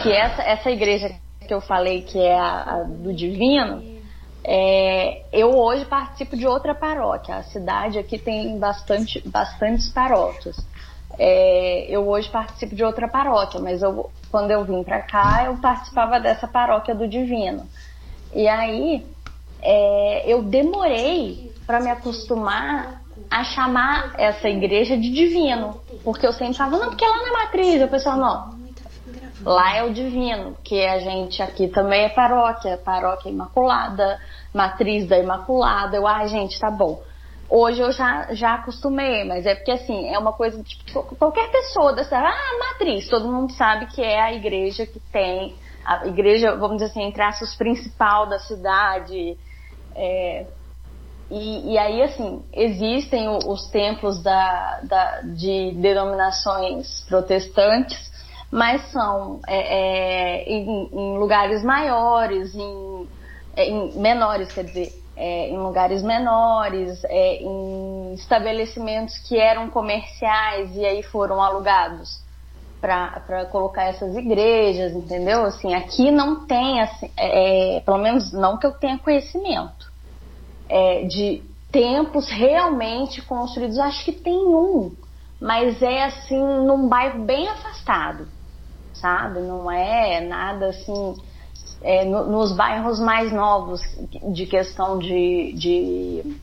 que 0.02 0.12
essa, 0.12 0.42
essa 0.42 0.70
igreja 0.70 1.10
que 1.40 1.52
eu 1.52 1.62
falei 1.62 2.02
que 2.02 2.20
é 2.20 2.38
a, 2.38 2.62
a 2.62 2.82
do 2.82 3.10
Divino, 3.10 3.82
é, 4.44 5.22
eu 5.32 5.56
hoje 5.56 5.86
participo 5.86 6.36
de 6.36 6.46
outra 6.46 6.74
paróquia. 6.74 7.36
A 7.36 7.42
cidade 7.44 7.98
aqui 7.98 8.18
tem 8.18 8.58
bastante, 8.58 9.26
bastantes 9.26 9.88
paróquias. 9.88 10.56
É, 11.18 11.86
eu 11.88 12.06
hoje 12.06 12.28
participo 12.28 12.74
de 12.74 12.84
outra 12.84 13.08
paróquia, 13.08 13.58
mas 13.60 13.82
eu, 13.82 14.10
quando 14.30 14.50
eu 14.50 14.62
vim 14.62 14.84
para 14.84 15.00
cá, 15.00 15.44
eu 15.46 15.56
participava 15.56 16.20
dessa 16.20 16.46
paróquia 16.46 16.94
do 16.94 17.08
Divino. 17.08 17.66
E 18.34 18.46
aí 18.46 19.06
é, 19.62 20.30
eu 20.30 20.42
demorei 20.42 21.50
para 21.66 21.80
me 21.80 21.90
acostumar 21.90 23.01
a 23.32 23.44
chamar 23.44 24.12
essa 24.18 24.46
igreja 24.46 24.94
de 24.94 25.10
divino. 25.10 25.80
Porque 26.04 26.26
eu 26.26 26.34
sempre 26.34 26.54
falava, 26.54 26.76
não, 26.76 26.90
porque 26.90 27.06
lá 27.06 27.16
na 27.22 27.32
matriz, 27.32 27.82
o 27.82 27.88
pessoal, 27.88 28.16
não. 28.18 28.62
Lá 29.42 29.74
é 29.74 29.82
o 29.82 29.92
divino, 29.92 30.54
que 30.62 30.84
a 30.84 30.98
gente 30.98 31.42
aqui 31.42 31.66
também 31.66 32.04
é 32.04 32.08
paróquia, 32.10 32.76
paróquia 32.76 33.30
imaculada, 33.30 34.20
matriz 34.54 35.08
da 35.08 35.18
imaculada. 35.18 35.96
Eu, 35.96 36.06
ah, 36.06 36.26
gente, 36.26 36.60
tá 36.60 36.70
bom. 36.70 37.02
Hoje 37.48 37.80
eu 37.80 37.90
já, 37.90 38.32
já 38.34 38.54
acostumei, 38.54 39.24
mas 39.24 39.46
é 39.46 39.54
porque 39.54 39.72
assim, 39.72 40.08
é 40.08 40.18
uma 40.18 40.32
coisa, 40.32 40.62
tipo, 40.62 41.02
qualquer 41.16 41.50
pessoa 41.50 41.92
dessa, 41.92 42.18
ah, 42.18 42.58
matriz, 42.58 43.08
todo 43.08 43.30
mundo 43.30 43.52
sabe 43.52 43.86
que 43.86 44.02
é 44.02 44.20
a 44.20 44.32
igreja 44.32 44.86
que 44.86 45.00
tem, 45.12 45.54
a 45.84 46.06
igreja, 46.06 46.54
vamos 46.54 46.76
dizer 46.76 46.90
assim, 46.90 47.02
entre 47.02 47.22
aspas, 47.22 47.54
principal 47.56 48.26
da 48.26 48.38
cidade, 48.38 49.36
é, 49.94 50.46
e, 51.32 51.72
e, 51.72 51.78
aí, 51.78 52.02
assim, 52.02 52.42
existem 52.52 53.26
os 53.26 53.66
templos 53.68 54.22
da, 54.22 54.80
da, 54.82 55.20
de 55.22 55.72
denominações 55.76 57.00
protestantes, 57.08 57.98
mas 58.50 58.92
são 58.92 59.40
é, 59.48 59.56
é, 59.56 60.44
em, 60.44 60.90
em, 60.92 61.18
lugares 61.18 61.64
maiores, 61.64 62.54
em, 62.54 63.08
é, 63.56 63.66
em 63.66 63.98
menores, 63.98 64.52
quer 64.52 64.64
dizer, 64.64 64.92
é, 65.16 65.48
em 65.48 65.56
lugares 65.56 66.02
menores, 66.02 67.02
é, 67.04 67.36
em 67.36 68.12
estabelecimentos 68.12 69.16
que 69.26 69.38
eram 69.38 69.70
comerciais 69.70 70.76
e 70.76 70.84
aí 70.84 71.02
foram 71.02 71.42
alugados 71.42 72.20
para 72.78 73.46
colocar 73.50 73.84
essas 73.84 74.14
igrejas, 74.16 74.92
entendeu? 74.92 75.44
Assim, 75.44 75.72
aqui 75.72 76.10
não 76.10 76.46
tem, 76.46 76.82
assim, 76.82 77.10
é, 77.16 77.80
pelo 77.86 77.98
menos 77.98 78.34
não 78.34 78.58
que 78.58 78.66
eu 78.66 78.72
tenha 78.72 78.98
conhecimento 78.98 79.91
é, 80.72 81.04
de 81.04 81.42
templos 81.70 82.28
realmente 82.30 83.20
construídos. 83.20 83.78
Acho 83.78 84.04
que 84.06 84.12
tem 84.12 84.34
um, 84.34 84.90
mas 85.38 85.82
é 85.82 86.04
assim 86.04 86.42
num 86.42 86.88
bairro 86.88 87.24
bem 87.24 87.46
afastado, 87.46 88.26
sabe? 88.94 89.40
Não 89.40 89.70
é 89.70 90.20
nada 90.22 90.70
assim 90.70 91.14
é, 91.82 92.06
no, 92.06 92.26
nos 92.26 92.52
bairros 92.56 92.98
mais 92.98 93.30
novos 93.30 93.82
de 94.32 94.46
questão 94.46 94.98
de, 94.98 95.52
de 95.52 96.36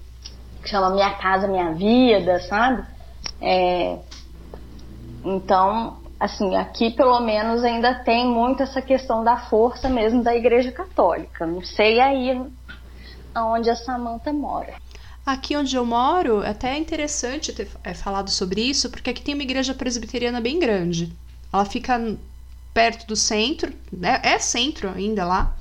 que 0.62 0.70
chama 0.70 0.92
Minha 0.92 1.15
Casa 1.15 1.48
Minha 1.48 1.74
Vida, 1.74 2.39
sabe? 2.42 2.86
É, 3.42 3.98
então, 5.26 5.98
assim, 6.20 6.56
aqui 6.56 6.92
pelo 6.92 7.20
menos 7.22 7.63
ainda 7.63 7.96
tem 8.04 8.28
muito 8.28 8.62
essa 8.62 8.82
questão 8.82 9.24
da 9.24 9.38
força 9.38 9.89
mesmo 9.89 10.22
da 10.22 10.36
Igreja 10.36 10.72
Católica. 10.72 11.48
Não 11.48 11.63
sei 11.63 12.00
aí 12.00 12.39
onde 13.36 13.70
a 13.70 13.76
Samantha 13.76 14.32
mora. 14.34 14.76
Aqui 15.26 15.56
onde 15.56 15.76
eu 15.76 15.86
moro, 15.86 16.46
até 16.46 16.74
é 16.74 16.78
interessante 16.78 17.54
ter 17.54 17.70
é, 17.84 17.94
falado 17.94 18.30
sobre 18.30 18.62
isso, 18.62 18.89
porque 18.89 19.10
aqui 19.10 19.22
tem 19.22 19.36
uma 19.36 19.44
igreja 19.44 19.74
presbiteriana 19.74 20.42
bem 20.42 20.60
grande. 20.60 21.12
Ela 21.54 21.65
fica 21.65 22.18
perto 22.74 23.06
do 23.08 23.15
centro, 23.15 23.74
né? 23.92 24.20
é 24.24 24.39
centro 24.39 24.89
ainda 24.89 25.26
lá, 25.26 25.56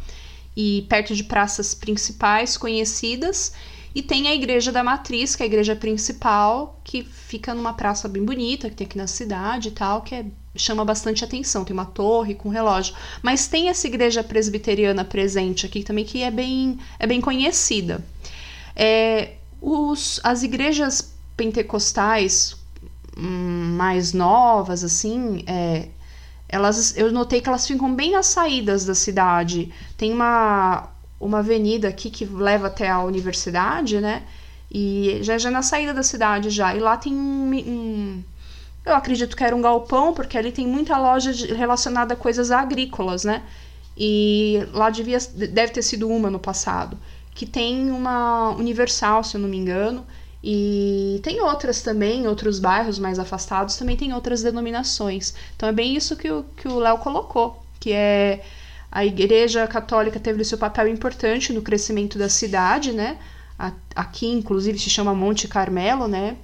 e 0.56 0.86
perto 0.88 1.14
de 1.14 1.24
praças 1.24 1.74
principais 1.74 2.56
conhecidas. 2.56 3.52
E 3.94 4.02
tem 4.02 4.28
a 4.28 4.34
igreja 4.34 4.70
da 4.70 4.84
matriz, 4.84 5.34
que 5.34 5.42
é 5.42 5.44
a 5.44 5.46
igreja 5.46 5.74
principal, 5.74 6.80
que 6.84 7.02
fica 7.02 7.54
numa 7.54 7.72
praça 7.74 8.08
bem 8.08 8.24
bonita, 8.24 8.68
que 8.70 8.76
tem 8.76 8.86
aqui 8.86 8.98
na 8.98 9.06
cidade 9.06 9.68
e 9.68 9.72
tal, 9.72 10.02
que 10.02 10.14
é, 10.14 10.24
chama 10.62 10.84
bastante 10.84 11.24
atenção. 11.24 11.64
Tem 11.64 11.74
uma 11.74 11.84
torre 11.84 12.34
com 12.34 12.48
relógio. 12.48 12.94
Mas 13.22 13.46
tem 13.46 13.68
essa 13.68 13.86
igreja 13.86 14.22
presbiteriana 14.22 15.04
presente 15.04 15.66
aqui 15.66 15.82
também, 15.82 16.04
que 16.04 16.22
é 16.22 16.30
bem, 16.30 16.78
é 16.98 17.06
bem 17.06 17.20
conhecida. 17.20 18.04
É, 18.74 19.32
os, 19.60 20.20
as 20.22 20.42
igrejas 20.42 21.14
pentecostais 21.36 22.56
hum, 23.16 23.74
mais 23.76 24.12
novas, 24.12 24.84
assim, 24.84 25.44
é, 25.46 25.88
elas, 26.48 26.96
eu 26.96 27.12
notei 27.12 27.40
que 27.40 27.48
elas 27.48 27.66
ficam 27.66 27.94
bem 27.94 28.12
nas 28.12 28.26
saídas 28.26 28.84
da 28.84 28.94
cidade. 28.94 29.72
Tem 29.96 30.12
uma 30.12 30.90
uma 31.20 31.38
avenida 31.38 31.88
aqui 31.88 32.10
que 32.10 32.24
leva 32.24 32.68
até 32.68 32.88
a 32.88 33.02
universidade, 33.02 34.00
né? 34.00 34.22
E 34.70 35.18
já 35.22 35.38
já 35.38 35.50
na 35.50 35.62
saída 35.62 35.92
da 35.92 36.02
cidade 36.02 36.50
já. 36.50 36.74
E 36.74 36.78
lá 36.78 36.96
tem 36.96 37.12
um, 37.14 37.52
um 37.54 38.24
eu 38.88 38.94
acredito 38.94 39.36
que 39.36 39.44
era 39.44 39.54
um 39.54 39.62
galpão, 39.62 40.12
porque 40.12 40.36
ali 40.38 40.52
tem 40.52 40.66
muita 40.66 40.96
loja 40.98 41.30
relacionada 41.54 42.14
a 42.14 42.16
coisas 42.16 42.50
agrícolas, 42.50 43.24
né? 43.24 43.42
E 43.96 44.66
lá 44.72 44.90
devia, 44.90 45.18
deve 45.18 45.72
ter 45.72 45.82
sido 45.82 46.08
uma 46.08 46.30
no 46.30 46.38
passado, 46.38 46.96
que 47.34 47.44
tem 47.46 47.90
uma 47.90 48.50
Universal, 48.50 49.24
se 49.24 49.36
eu 49.36 49.40
não 49.40 49.48
me 49.48 49.56
engano, 49.56 50.06
e 50.42 51.20
tem 51.22 51.40
outras 51.40 51.82
também, 51.82 52.28
outros 52.28 52.60
bairros 52.60 52.98
mais 52.98 53.18
afastados 53.18 53.76
também 53.76 53.96
tem 53.96 54.12
outras 54.14 54.42
denominações. 54.42 55.34
Então 55.56 55.68
é 55.68 55.72
bem 55.72 55.96
isso 55.96 56.16
que 56.16 56.30
o 56.30 56.44
que 56.56 56.68
o 56.68 56.78
Léo 56.78 56.98
colocou, 56.98 57.60
que 57.80 57.92
é 57.92 58.44
a 58.90 59.04
Igreja 59.04 59.66
Católica 59.66 60.18
teve 60.20 60.44
seu 60.44 60.56
papel 60.58 60.88
importante 60.88 61.52
no 61.52 61.62
crescimento 61.62 62.18
da 62.18 62.28
cidade, 62.28 62.92
né? 62.92 63.18
Aqui, 63.94 64.26
inclusive, 64.28 64.78
se 64.78 64.88
chama 64.88 65.14
Monte 65.14 65.48
Carmelo, 65.48 66.06
né? 66.06 66.36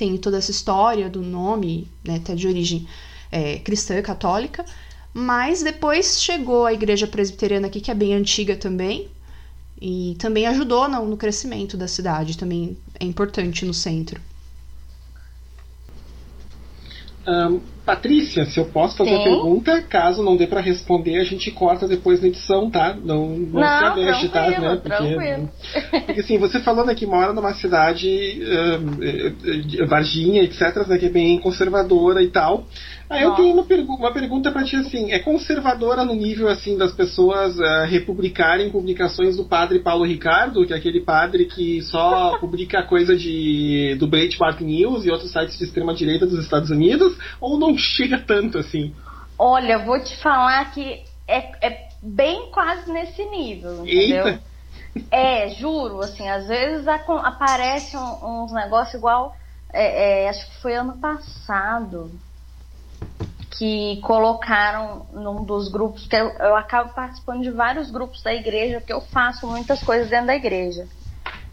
Tem 0.00 0.16
toda 0.16 0.38
essa 0.38 0.50
história 0.50 1.10
do 1.10 1.20
nome, 1.20 1.86
né? 2.02 2.16
Até 2.16 2.34
de 2.34 2.48
origem 2.48 2.88
é, 3.30 3.58
cristã 3.58 3.98
e 3.98 4.02
católica. 4.02 4.64
Mas 5.12 5.62
depois 5.62 6.22
chegou 6.22 6.64
a 6.64 6.72
Igreja 6.72 7.06
Presbiteriana 7.06 7.66
aqui, 7.66 7.82
que 7.82 7.90
é 7.90 7.94
bem 7.94 8.14
antiga 8.14 8.56
também, 8.56 9.10
e 9.78 10.16
também 10.18 10.46
ajudou 10.46 10.88
no, 10.88 11.04
no 11.04 11.18
crescimento 11.18 11.76
da 11.76 11.86
cidade, 11.86 12.38
também 12.38 12.78
é 12.98 13.04
importante 13.04 13.66
no 13.66 13.74
centro. 13.74 14.18
Um, 17.28 17.60
Patrícia, 17.90 18.44
se 18.44 18.56
eu 18.56 18.66
posso 18.66 18.96
fazer 18.96 19.10
Sim. 19.10 19.20
a 19.20 19.24
pergunta, 19.24 19.82
caso 19.82 20.22
não 20.22 20.36
dê 20.36 20.46
para 20.46 20.60
responder, 20.60 21.18
a 21.18 21.24
gente 21.24 21.50
corta 21.50 21.88
depois 21.88 22.20
na 22.20 22.28
edição, 22.28 22.70
tá? 22.70 22.94
Não, 22.94 23.30
não, 23.30 23.60
não 23.60 23.62
se 23.62 23.84
aveste, 23.84 24.28
tá? 24.28 24.48
Né? 24.48 24.80
Porque, 24.80 26.00
porque 26.06 26.20
assim, 26.20 26.38
você 26.38 26.60
falando 26.60 26.88
aqui 26.88 27.04
mora 27.04 27.32
numa 27.32 27.52
cidade, 27.54 28.40
uh, 28.44 29.86
Varginha, 29.88 30.40
etc., 30.44 30.86
né, 30.86 30.98
que 30.98 31.06
é 31.06 31.10
bem 31.10 31.40
conservadora 31.40 32.22
e 32.22 32.28
tal. 32.28 32.64
Aí 33.10 33.24
eu 33.24 33.34
tenho 33.34 33.54
uma, 33.54 33.64
pergu 33.64 33.96
uma 33.96 34.12
pergunta 34.12 34.52
para 34.52 34.62
ti 34.62 34.76
assim, 34.76 35.10
é 35.10 35.18
conservadora 35.18 36.04
no 36.04 36.14
nível 36.14 36.48
assim 36.48 36.78
das 36.78 36.92
pessoas 36.92 37.58
uh, 37.58 37.84
republicarem 37.88 38.70
publicações 38.70 39.36
do 39.36 39.44
padre 39.44 39.80
Paulo 39.80 40.04
Ricardo, 40.04 40.64
que 40.64 40.72
é 40.72 40.76
aquele 40.76 41.00
padre 41.00 41.46
que 41.46 41.82
só 41.82 42.38
publica 42.40 42.84
coisa 42.84 43.16
de 43.16 43.96
do 43.98 44.06
Breitbart 44.06 44.60
News 44.60 45.04
e 45.04 45.10
outros 45.10 45.32
sites 45.32 45.58
de 45.58 45.64
extrema 45.64 45.92
direita 45.92 46.24
dos 46.24 46.38
Estados 46.38 46.70
Unidos, 46.70 47.18
ou 47.40 47.58
não 47.58 47.76
chega 47.76 48.16
tanto 48.16 48.58
assim? 48.58 48.94
Olha, 49.36 49.80
vou 49.80 49.98
te 49.98 50.16
falar 50.18 50.70
que 50.70 51.02
é, 51.26 51.66
é 51.66 51.88
bem 52.00 52.48
quase 52.52 52.92
nesse 52.92 53.24
nível, 53.24 53.84
entendeu? 53.84 54.26
Eita. 54.28 54.50
É, 55.10 55.48
juro, 55.50 56.00
assim, 56.00 56.28
às 56.28 56.46
vezes 56.46 56.86
aparece 56.86 57.96
uns 57.96 58.52
negócios 58.52 58.94
igual, 58.94 59.34
é, 59.72 60.24
é, 60.24 60.28
acho 60.28 60.48
que 60.48 60.60
foi 60.60 60.74
ano 60.74 60.96
passado, 60.98 62.10
que 63.50 64.00
colocaram 64.02 65.06
num 65.12 65.44
dos 65.44 65.68
grupos, 65.70 66.06
que 66.06 66.14
eu, 66.14 66.28
eu, 66.28 66.56
acabo 66.56 66.94
participando 66.94 67.42
de 67.42 67.50
vários 67.50 67.90
grupos 67.90 68.22
da 68.22 68.32
igreja, 68.32 68.78
porque 68.78 68.92
eu 68.92 69.00
faço 69.00 69.46
muitas 69.46 69.82
coisas 69.82 70.08
dentro 70.08 70.28
da 70.28 70.36
igreja. 70.36 70.88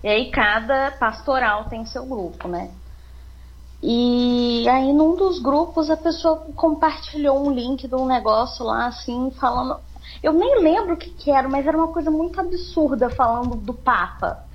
E 0.03 0.07
aí 0.07 0.29
cada 0.29 0.91
pastoral 0.91 1.65
tem 1.65 1.86
seu 1.86 2.05
grupo, 2.05 2.47
né? 2.47 2.69
E 3.81 4.67
aí 4.69 4.93
num 4.93 5.15
dos 5.15 5.39
grupos 5.39 5.89
a 5.89 5.97
pessoa 5.97 6.47
compartilhou 6.55 7.45
um 7.47 7.51
link 7.51 7.88
de 7.88 7.95
um 7.95 8.05
negócio 8.05 8.63
lá, 8.63 8.88
assim, 8.88 9.31
falando. 9.31 9.79
Eu 10.21 10.33
nem 10.33 10.62
lembro 10.62 10.93
o 10.93 10.97
que, 10.97 11.10
que 11.10 11.31
era, 11.31 11.49
mas 11.49 11.65
era 11.65 11.77
uma 11.77 11.91
coisa 11.91 12.12
muito 12.12 12.39
absurda 12.39 13.10
falando 13.10 13.55
do 13.55 13.73
Papa. 13.73 14.45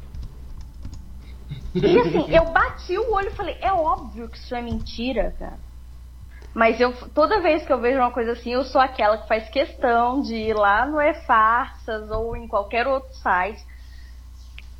E 1.74 1.98
assim, 1.98 2.30
eu 2.30 2.52
bati 2.52 2.96
o 2.98 3.12
olho 3.12 3.28
e 3.28 3.34
falei, 3.34 3.56
é 3.60 3.72
óbvio 3.72 4.28
que 4.28 4.38
isso 4.38 4.54
é 4.54 4.62
mentira, 4.62 5.34
cara. 5.38 5.71
Mas 6.54 6.78
eu 6.78 6.92
toda 7.10 7.40
vez 7.40 7.64
que 7.64 7.72
eu 7.72 7.80
vejo 7.80 7.98
uma 7.98 8.10
coisa 8.10 8.32
assim, 8.32 8.52
eu 8.52 8.64
sou 8.64 8.80
aquela 8.80 9.18
que 9.18 9.28
faz 9.28 9.48
questão 9.48 10.20
de 10.20 10.34
ir 10.34 10.54
lá 10.54 10.84
no 10.84 11.00
E-Farsas 11.00 12.10
ou 12.10 12.36
em 12.36 12.46
qualquer 12.46 12.86
outro 12.86 13.12
site. 13.14 13.64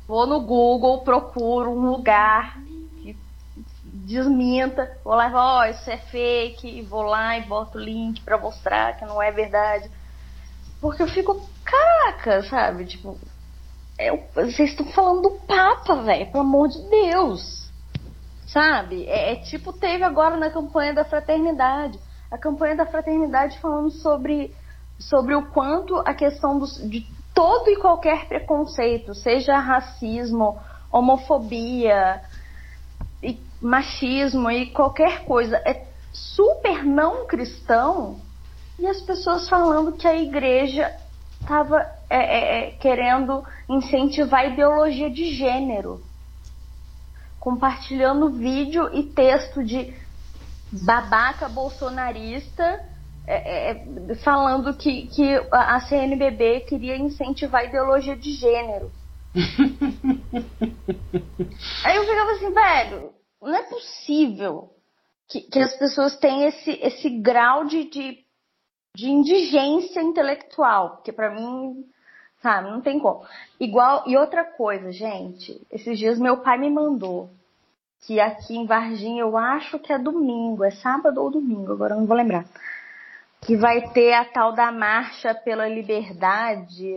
Vou 0.07 0.27
no 0.27 0.41
Google, 0.41 1.01
procuro 1.01 1.71
um 1.71 1.89
lugar 1.91 2.59
que 3.01 3.17
desminta, 3.83 4.97
vou 5.03 5.15
lá 5.15 5.29
e 5.29 5.33
ó, 5.33 5.61
oh, 5.61 5.65
isso 5.65 5.89
é 5.89 5.97
fake, 5.97 6.67
e 6.67 6.81
vou 6.83 7.03
lá 7.03 7.37
e 7.37 7.41
boto 7.41 7.77
o 7.77 7.81
link 7.81 8.21
para 8.21 8.37
mostrar 8.37 8.97
que 8.97 9.05
não 9.05 9.21
é 9.21 9.31
verdade. 9.31 9.89
Porque 10.79 11.01
eu 11.01 11.07
fico, 11.07 11.49
caraca, 11.63 12.43
sabe? 12.43 12.85
Tipo, 12.85 13.17
é, 13.97 14.15
vocês 14.35 14.71
estão 14.71 14.85
falando 14.87 15.21
do 15.21 15.31
Papa, 15.47 15.95
velho, 16.03 16.29
pelo 16.31 16.43
amor 16.43 16.67
de 16.67 16.81
Deus. 16.89 17.62
Sabe? 18.53 19.05
É, 19.07 19.33
é, 19.33 19.35
tipo, 19.37 19.73
teve 19.73 20.03
agora 20.03 20.37
na 20.37 20.51
campanha 20.51 20.93
da 20.93 21.03
fraternidade. 21.03 21.99
A 22.29 22.37
campanha 22.37 22.75
da 22.75 22.85
fraternidade 22.85 23.59
falando 23.59 23.89
sobre, 23.89 24.55
sobre 24.99 25.33
o 25.33 25.47
quanto 25.47 25.97
a 25.97 26.13
questão 26.13 26.59
do, 26.59 26.67
de 26.87 27.05
todo 27.33 27.67
e 27.71 27.77
qualquer 27.77 28.27
preconceito, 28.27 29.15
seja 29.15 29.57
racismo, 29.57 30.59
homofobia, 30.91 32.21
e 33.23 33.39
machismo 33.59 34.51
e 34.51 34.67
qualquer 34.67 35.25
coisa, 35.25 35.57
é 35.65 35.87
super 36.11 36.85
não 36.85 37.25
cristão. 37.25 38.19
E 38.77 38.85
as 38.85 39.01
pessoas 39.01 39.49
falando 39.49 39.93
que 39.93 40.07
a 40.07 40.15
igreja 40.15 40.95
estava 41.41 41.81
é, 42.07 42.17
é, 42.17 42.67
é, 42.67 42.71
querendo 42.71 43.43
incentivar 43.67 44.41
a 44.41 44.45
ideologia 44.45 45.09
de 45.09 45.33
gênero, 45.33 46.01
compartilhando 47.43 48.29
vídeo 48.29 48.89
e 48.95 49.03
texto 49.03 49.61
de 49.65 49.93
babaca 50.71 51.49
bolsonarista 51.49 52.63
é, 53.27 53.71
é 53.71 54.15
falando 54.23 54.73
que, 54.77 55.07
que 55.07 55.35
a 55.51 55.81
CNBB 55.81 56.61
queria 56.61 56.95
incentivar 56.95 57.61
a 57.61 57.65
ideologia 57.65 58.15
de 58.15 58.31
gênero. 58.31 58.89
Aí 61.83 61.97
eu 61.97 62.05
ficava 62.05 62.31
assim, 62.31 62.53
velho, 62.53 63.11
não 63.41 63.53
é 63.53 63.63
possível 63.63 64.69
que, 65.27 65.41
que 65.41 65.59
as 65.59 65.75
pessoas 65.75 66.15
tenham 66.15 66.47
esse, 66.47 66.71
esse 66.81 67.09
grau 67.09 67.65
de, 67.65 67.89
de 67.89 68.23
de 68.95 69.09
indigência 69.09 70.01
intelectual, 70.01 70.97
porque 70.97 71.11
para 71.11 71.33
mim, 71.33 71.83
sabe, 72.43 72.69
não 72.69 72.81
tem 72.81 72.99
como. 72.99 73.23
Igual, 73.59 74.03
e 74.05 74.17
outra 74.17 74.43
coisa, 74.43 74.91
gente, 74.91 75.65
esses 75.71 75.97
dias 75.97 76.19
meu 76.19 76.37
pai 76.37 76.59
me 76.59 76.69
mandou 76.69 77.29
que 78.05 78.19
aqui 78.19 78.57
em 78.57 78.65
Varginha, 78.65 79.21
eu 79.21 79.37
acho 79.37 79.79
que 79.79 79.93
é 79.93 79.97
domingo, 79.97 80.63
é 80.63 80.71
sábado 80.71 81.21
ou 81.21 81.31
domingo, 81.31 81.71
agora 81.71 81.95
não 81.95 82.05
vou 82.05 82.17
lembrar. 82.17 82.45
Que 83.41 83.55
vai 83.55 83.89
ter 83.89 84.13
a 84.13 84.25
tal 84.25 84.53
da 84.53 84.71
marcha 84.71 85.33
pela 85.33 85.67
liberdade, 85.67 86.93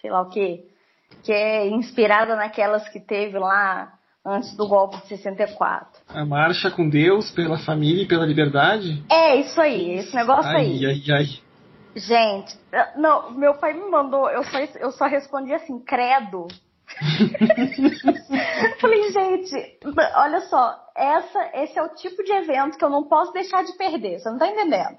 sei 0.00 0.10
lá 0.10 0.22
o 0.22 0.28
que, 0.28 0.64
que 1.24 1.32
é 1.32 1.68
inspirada 1.68 2.36
naquelas 2.36 2.88
que 2.88 3.00
teve 3.00 3.38
lá 3.38 3.92
antes 4.24 4.56
do 4.56 4.68
golpe 4.68 4.96
de 5.02 5.08
64. 5.08 5.88
A 6.08 6.24
marcha 6.24 6.70
com 6.70 6.88
Deus 6.88 7.30
pela 7.32 7.58
família 7.58 8.04
e 8.04 8.08
pela 8.08 8.24
liberdade? 8.24 9.04
É, 9.10 9.36
isso 9.36 9.60
aí, 9.60 9.98
esse 9.98 10.14
negócio 10.14 10.50
ai, 10.50 10.66
aí. 10.66 10.86
Ai, 10.86 11.02
ai, 11.10 11.26
Gente, 11.94 12.58
não, 12.96 13.32
meu 13.32 13.54
pai 13.54 13.74
me 13.74 13.88
mandou, 13.90 14.30
eu 14.30 14.42
só, 14.44 14.58
eu 14.58 14.90
só 14.92 15.06
respondi 15.06 15.52
assim, 15.52 15.78
credo. 15.78 16.48
Falei, 18.80 19.10
gente, 19.10 19.78
olha 20.16 20.40
só, 20.42 20.78
essa, 20.94 21.50
esse 21.54 21.78
é 21.78 21.82
o 21.82 21.94
tipo 21.94 22.22
de 22.22 22.32
evento 22.32 22.78
que 22.78 22.84
eu 22.84 22.90
não 22.90 23.04
posso 23.04 23.32
deixar 23.32 23.62
de 23.64 23.76
perder, 23.76 24.18
você 24.18 24.30
não 24.30 24.38
tá 24.38 24.48
entendendo? 24.48 24.98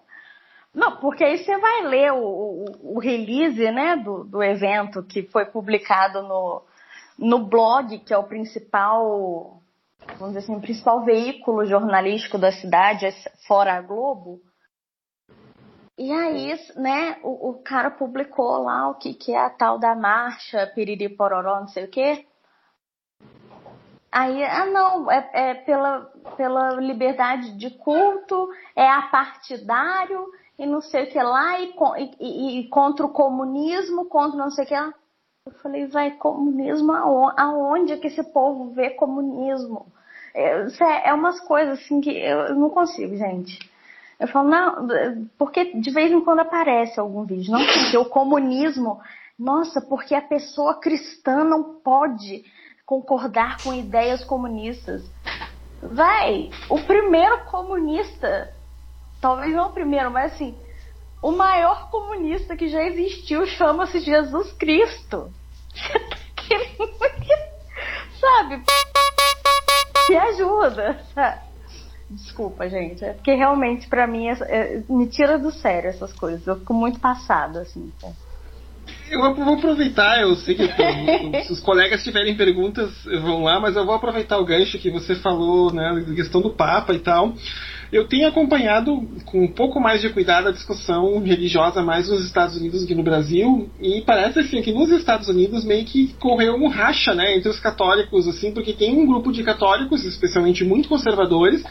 Não, 0.73 0.97
porque 0.97 1.23
aí 1.23 1.37
você 1.37 1.57
vai 1.57 1.83
ler 1.83 2.13
o, 2.13 2.17
o, 2.17 2.95
o 2.95 2.99
release, 2.99 3.71
né, 3.71 3.95
do, 3.95 4.23
do 4.23 4.41
evento 4.41 5.03
que 5.03 5.23
foi 5.23 5.45
publicado 5.45 6.23
no, 6.23 6.63
no 7.17 7.45
blog, 7.45 7.99
que 7.99 8.13
é 8.13 8.17
o 8.17 8.23
principal, 8.23 9.61
vamos 10.17 10.33
dizer 10.33 10.39
assim, 10.39 10.55
o 10.55 10.61
principal 10.61 11.03
veículo 11.03 11.65
jornalístico 11.65 12.37
da 12.37 12.51
cidade, 12.51 13.07
fora 13.47 13.73
a 13.73 13.81
Globo. 13.81 14.41
E 15.97 16.11
aí, 16.11 16.59
né, 16.75 17.19
o, 17.23 17.49
o 17.49 17.53
cara 17.61 17.91
publicou 17.91 18.63
lá 18.63 18.89
o 18.89 18.95
que, 18.95 19.13
que 19.13 19.31
é 19.31 19.39
a 19.39 19.49
tal 19.49 19.77
da 19.77 19.95
marcha, 19.95 20.65
piriri 20.73 21.07
pororó, 21.07 21.59
não 21.59 21.67
sei 21.67 21.85
o 21.85 21.89
quê. 21.89 22.25
Aí, 24.11 24.43
ah 24.43 24.65
não, 24.65 25.11
é, 25.11 25.29
é 25.33 25.53
pela, 25.53 26.11
pela 26.35 26.71
liberdade 26.75 27.57
de 27.57 27.69
culto, 27.71 28.49
é 28.75 28.87
apartidário 28.87 30.25
e 30.57 30.65
não 30.65 30.81
sei 30.81 31.05
o 31.05 31.11
que 31.11 31.21
lá, 31.21 31.59
e, 31.59 31.73
e, 32.19 32.59
e 32.59 32.69
contra 32.69 33.05
o 33.05 33.09
comunismo, 33.09 34.05
contra 34.05 34.37
não 34.37 34.51
sei 34.51 34.65
o 34.65 34.67
que 34.67 34.73
lá. 34.73 34.93
Eu 35.45 35.51
falei, 35.53 35.87
vai, 35.87 36.11
comunismo 36.11 36.91
aonde 36.93 37.93
é 37.93 37.97
que 37.97 38.07
esse 38.07 38.23
povo 38.23 38.71
vê 38.71 38.91
comunismo? 38.91 39.87
É, 40.33 41.09
é 41.09 41.13
umas 41.13 41.39
coisas 41.41 41.79
assim 41.79 42.01
que 42.01 42.11
eu 42.11 42.55
não 42.55 42.69
consigo, 42.69 43.15
gente. 43.15 43.59
Eu 44.23 44.27
falo, 44.29 44.47
não, 44.47 44.87
porque 45.37 45.77
de 45.77 45.91
vez 45.91 46.09
em 46.09 46.21
quando 46.21 46.39
aparece 46.39 46.97
algum 46.97 47.25
vídeo. 47.25 47.51
Não, 47.51 47.59
porque 47.59 47.97
o 47.97 48.05
comunismo, 48.05 49.01
nossa, 49.37 49.81
porque 49.81 50.15
a 50.15 50.21
pessoa 50.21 50.79
cristã 50.79 51.43
não 51.43 51.81
pode 51.81 52.45
concordar 52.85 53.61
com 53.61 53.73
ideias 53.73 54.23
comunistas. 54.23 55.03
Vai, 55.81 56.49
o 56.69 56.81
primeiro 56.85 57.43
comunista, 57.47 58.53
talvez 59.19 59.53
não 59.53 59.67
o 59.67 59.73
primeiro, 59.73 60.09
mas 60.09 60.31
assim, 60.31 60.57
o 61.21 61.33
maior 61.33 61.91
comunista 61.91 62.55
que 62.55 62.69
já 62.69 62.81
existiu 62.81 63.45
chama-se 63.45 63.99
Jesus 63.99 64.53
Cristo. 64.53 65.29
sabe? 68.21 68.63
Me 70.07 70.15
ajuda, 70.15 71.03
sabe? 71.13 71.42
Desculpa, 72.15 72.69
gente. 72.69 73.03
É 73.03 73.13
porque 73.13 73.33
realmente, 73.33 73.87
para 73.87 74.05
mim, 74.07 74.27
é, 74.27 74.33
é, 74.43 74.83
me 74.89 75.07
tira 75.07 75.37
do 75.39 75.51
sério 75.51 75.89
essas 75.89 76.13
coisas. 76.13 76.45
Eu 76.45 76.59
fico 76.59 76.73
muito 76.73 76.99
passada, 76.99 77.61
assim. 77.61 77.91
Eu 79.09 79.33
vou 79.33 79.53
aproveitar, 79.55 80.21
eu 80.21 80.35
sei 80.35 80.55
que 80.55 80.67
se 81.43 81.51
os 81.51 81.59
colegas 81.59 82.03
tiverem 82.03 82.35
perguntas, 82.35 82.91
vão 83.21 83.43
lá, 83.43 83.59
mas 83.59 83.75
eu 83.75 83.85
vou 83.85 83.95
aproveitar 83.95 84.37
o 84.37 84.45
gancho 84.45 84.79
que 84.79 84.89
você 84.89 85.15
falou, 85.15 85.71
né, 85.73 86.03
da 86.07 86.15
questão 86.15 86.41
do 86.41 86.49
Papa 86.51 86.93
e 86.93 86.99
tal. 86.99 87.33
Eu 87.93 88.07
tenho 88.07 88.27
acompanhado 88.27 89.07
com 89.23 89.43
um 89.43 89.47
pouco 89.47 89.79
mais 89.79 90.01
de 90.01 90.09
cuidado 90.09 90.47
a 90.47 90.51
discussão 90.51 91.19
religiosa 91.19 91.83
mais 91.83 92.09
nos 92.09 92.25
Estados 92.25 92.57
Unidos 92.57 92.81
do 92.81 92.87
que 92.87 92.95
no 92.95 93.03
Brasil, 93.03 93.69
e 93.79 94.01
parece 94.01 94.39
assim 94.39 94.63
que 94.63 94.73
nos 94.73 94.89
Estados 94.89 95.29
Unidos 95.29 95.63
meio 95.63 95.85
que 95.85 96.11
correu 96.15 96.55
um 96.55 96.67
racha, 96.67 97.13
né, 97.13 97.37
entre 97.37 97.49
os 97.49 97.59
católicos, 97.59 98.27
assim, 98.27 98.51
porque 98.51 98.73
tem 98.73 98.99
um 98.99 99.05
grupo 99.05 99.31
de 99.31 99.43
católicos, 99.43 100.03
especialmente 100.05 100.63
muito 100.63 100.89
conservadores, 100.89 101.63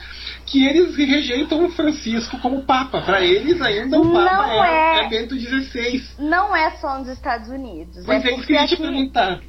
que 0.47 0.65
eles 0.65 0.95
rejeitam 0.95 1.65
o 1.65 1.71
Francisco 1.71 2.39
como 2.39 2.63
Papa. 2.63 3.03
Para 3.03 3.21
eles 3.21 3.61
ainda 3.61 3.99
o 3.99 4.13
Papa 4.13 4.49
é, 4.53 5.01
é, 5.01 5.05
é 5.05 5.09
Bento 5.09 5.35
XVI. 5.35 6.05
Não 6.21 6.55
é 6.55 6.71
só 6.77 7.01
nos 7.01 7.09
Estados 7.09 7.49
Unidos. 7.49 8.05
Pois 8.07 8.25
é, 8.25 8.29
é 8.29 8.35
isso 8.37 8.47
que 8.47 8.53
eu 8.53 8.61
ia 8.61 8.69
te 8.69 8.77
perguntar. 8.77 9.41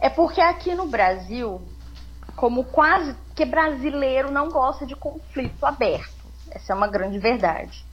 É 0.00 0.08
porque 0.08 0.40
aqui 0.40 0.74
no 0.74 0.86
Brasil, 0.86 1.60
como 2.34 2.64
quase 2.64 3.14
que 3.34 3.44
brasileiro 3.44 4.30
não 4.30 4.48
gosta 4.48 4.86
de 4.86 4.96
conflito 4.96 5.64
aberto. 5.64 6.11
Essa 6.54 6.72
é 6.72 6.76
uma 6.76 6.88
grande 6.88 7.18
verdade. 7.18 7.84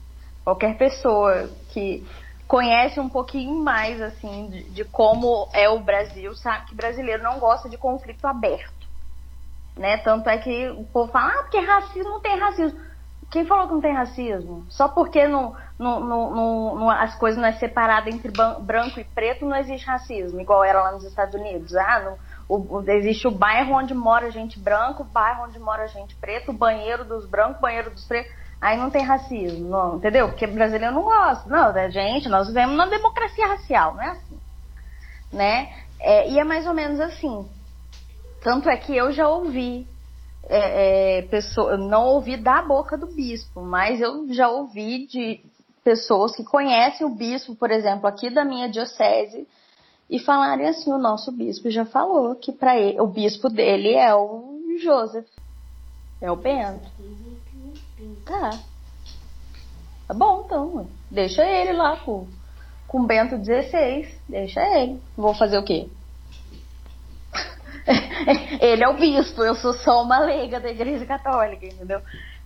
Qualquer 0.44 0.78
pessoa 0.78 1.50
que 1.70 2.06
conhece 2.48 3.00
um 3.00 3.08
pouquinho 3.08 3.64
mais 3.64 4.02
assim 4.02 4.50
de, 4.50 4.64
de, 4.72 4.84
como 4.84 5.48
é 5.54 5.70
o 5.70 5.80
Brasil 5.80 6.36
sabe 6.36 6.66
que 6.66 6.76
brasileiro 6.76 7.22
não 7.22 7.40
gosta 7.40 7.70
de 7.70 7.78
conflito 7.78 8.26
aberto, 8.26 8.88
né? 9.78 9.98
Tanto 9.98 10.28
é 10.30 10.38
que 10.40 10.70
o 10.70 10.84
povo 10.86 11.12
fala, 11.12 11.32
ah, 11.32 11.44
porque 11.44 11.60
racismo 11.60 12.10
não 12.10 12.20
tem 12.20 12.38
racismo. 12.40 12.80
Quem 13.30 13.46
falou 13.46 13.68
que 13.68 13.74
não 13.74 13.82
tem 13.82 13.94
racismo? 13.94 14.66
Só 14.70 14.88
porque 14.88 15.28
não, 15.28 15.56
não, 15.78 16.00
não, 16.00 16.76
não 16.76 16.90
as 16.90 17.14
coisas 17.16 17.40
não 17.40 17.48
é 17.48 17.54
separada 17.54 18.10
entre 18.10 18.32
branco 18.32 19.00
e 19.00 19.04
preto 19.04 19.46
não 19.46 19.56
existe 19.56 19.86
racismo, 19.86 20.42
igual 20.42 20.64
era 20.64 20.82
lá 20.82 20.92
nos 20.92 21.04
Estados 21.04 21.36
Unidos. 21.36 21.76
Ah, 21.76 22.00
não, 22.00 22.18
o, 22.50 22.82
existe 22.88 23.28
o 23.28 23.32
bairro 23.32 23.76
onde 23.76 23.94
mora 23.94 24.32
gente 24.32 24.60
branca, 24.60 25.04
o 25.04 25.06
bairro 25.06 25.44
onde 25.44 25.60
mora 25.60 25.88
gente 25.88 26.16
preta, 26.16 26.50
o 26.50 26.54
banheiro 26.54 27.06
dos 27.06 27.28
brancos, 27.28 27.60
o 27.60 27.62
banheiro 27.62 27.92
dos 27.92 28.04
pretos. 28.06 28.39
Aí 28.62 28.78
não 28.78 28.90
tem 28.90 29.04
racismo, 29.04 29.70
não, 29.70 29.96
entendeu? 29.96 30.28
Porque 30.28 30.46
brasileiro 30.46 30.94
não 30.94 31.04
gosta. 31.04 31.50
Não, 31.50 31.72
da 31.72 31.90
gente, 31.90 32.28
nós 32.28 32.48
vivemos 32.48 32.76
numa 32.76 32.88
democracia 32.88 33.48
racial, 33.48 33.96
não 33.96 34.04
é 34.04 34.10
assim. 34.10 34.40
Né? 35.32 35.74
É, 36.00 36.30
e 36.30 36.40
é 36.40 36.44
mais 36.44 36.68
ou 36.68 36.74
menos 36.74 37.00
assim. 37.00 37.48
Tanto 38.42 38.70
é 38.70 38.76
que 38.76 38.96
eu 38.96 39.12
já 39.12 39.28
ouvi 39.28 39.88
é, 40.50 41.20
é, 41.20 41.22
pessoa, 41.24 41.78
não 41.78 42.08
ouvi 42.08 42.36
da 42.36 42.62
boca 42.62 42.98
do 42.98 43.08
bispo, 43.08 43.62
mas 43.62 44.02
eu 44.02 44.34
já 44.34 44.50
ouvi 44.50 45.06
de 45.08 45.42
pessoas 45.84 46.36
que 46.36 46.44
conhecem 46.44 47.06
o 47.06 47.10
bispo, 47.10 47.56
por 47.56 47.72
exemplo, 47.72 48.08
aqui 48.08 48.30
da 48.30 48.44
minha 48.44 48.68
diocese, 48.68 49.48
e 50.10 50.20
falarem 50.20 50.68
assim: 50.68 50.92
o 50.92 50.98
nosso 50.98 51.32
bispo 51.32 51.70
já 51.70 51.86
falou 51.86 52.36
que 52.36 52.52
para 52.52 52.74
o 53.02 53.08
bispo 53.08 53.50
dele 53.50 53.94
é 53.94 54.14
o 54.14 54.60
Joseph, 54.82 55.28
é 56.22 56.32
o 56.32 56.36
Bento. 56.36 56.90
Tá. 58.26 58.52
Tá 60.08 60.14
bom, 60.14 60.44
então. 60.46 60.88
Deixa 61.12 61.44
ele 61.44 61.74
lá 61.74 61.98
com, 61.98 62.28
com 62.88 63.06
Bento 63.06 63.38
XVI. 63.38 64.14
Deixa 64.28 64.62
ele. 64.78 65.00
Vou 65.18 65.34
fazer 65.34 65.58
o 65.58 65.64
quê? 65.64 65.90
ele 68.62 68.84
é 68.84 68.88
o 68.88 68.98
bispo, 68.98 69.44
eu 69.44 69.56
sou 69.56 69.74
só 69.74 70.04
uma 70.04 70.20
leiga 70.20 70.60
da 70.60 70.70
Igreja 70.70 71.06
Católica, 71.06 71.66
entendeu? 71.66 72.02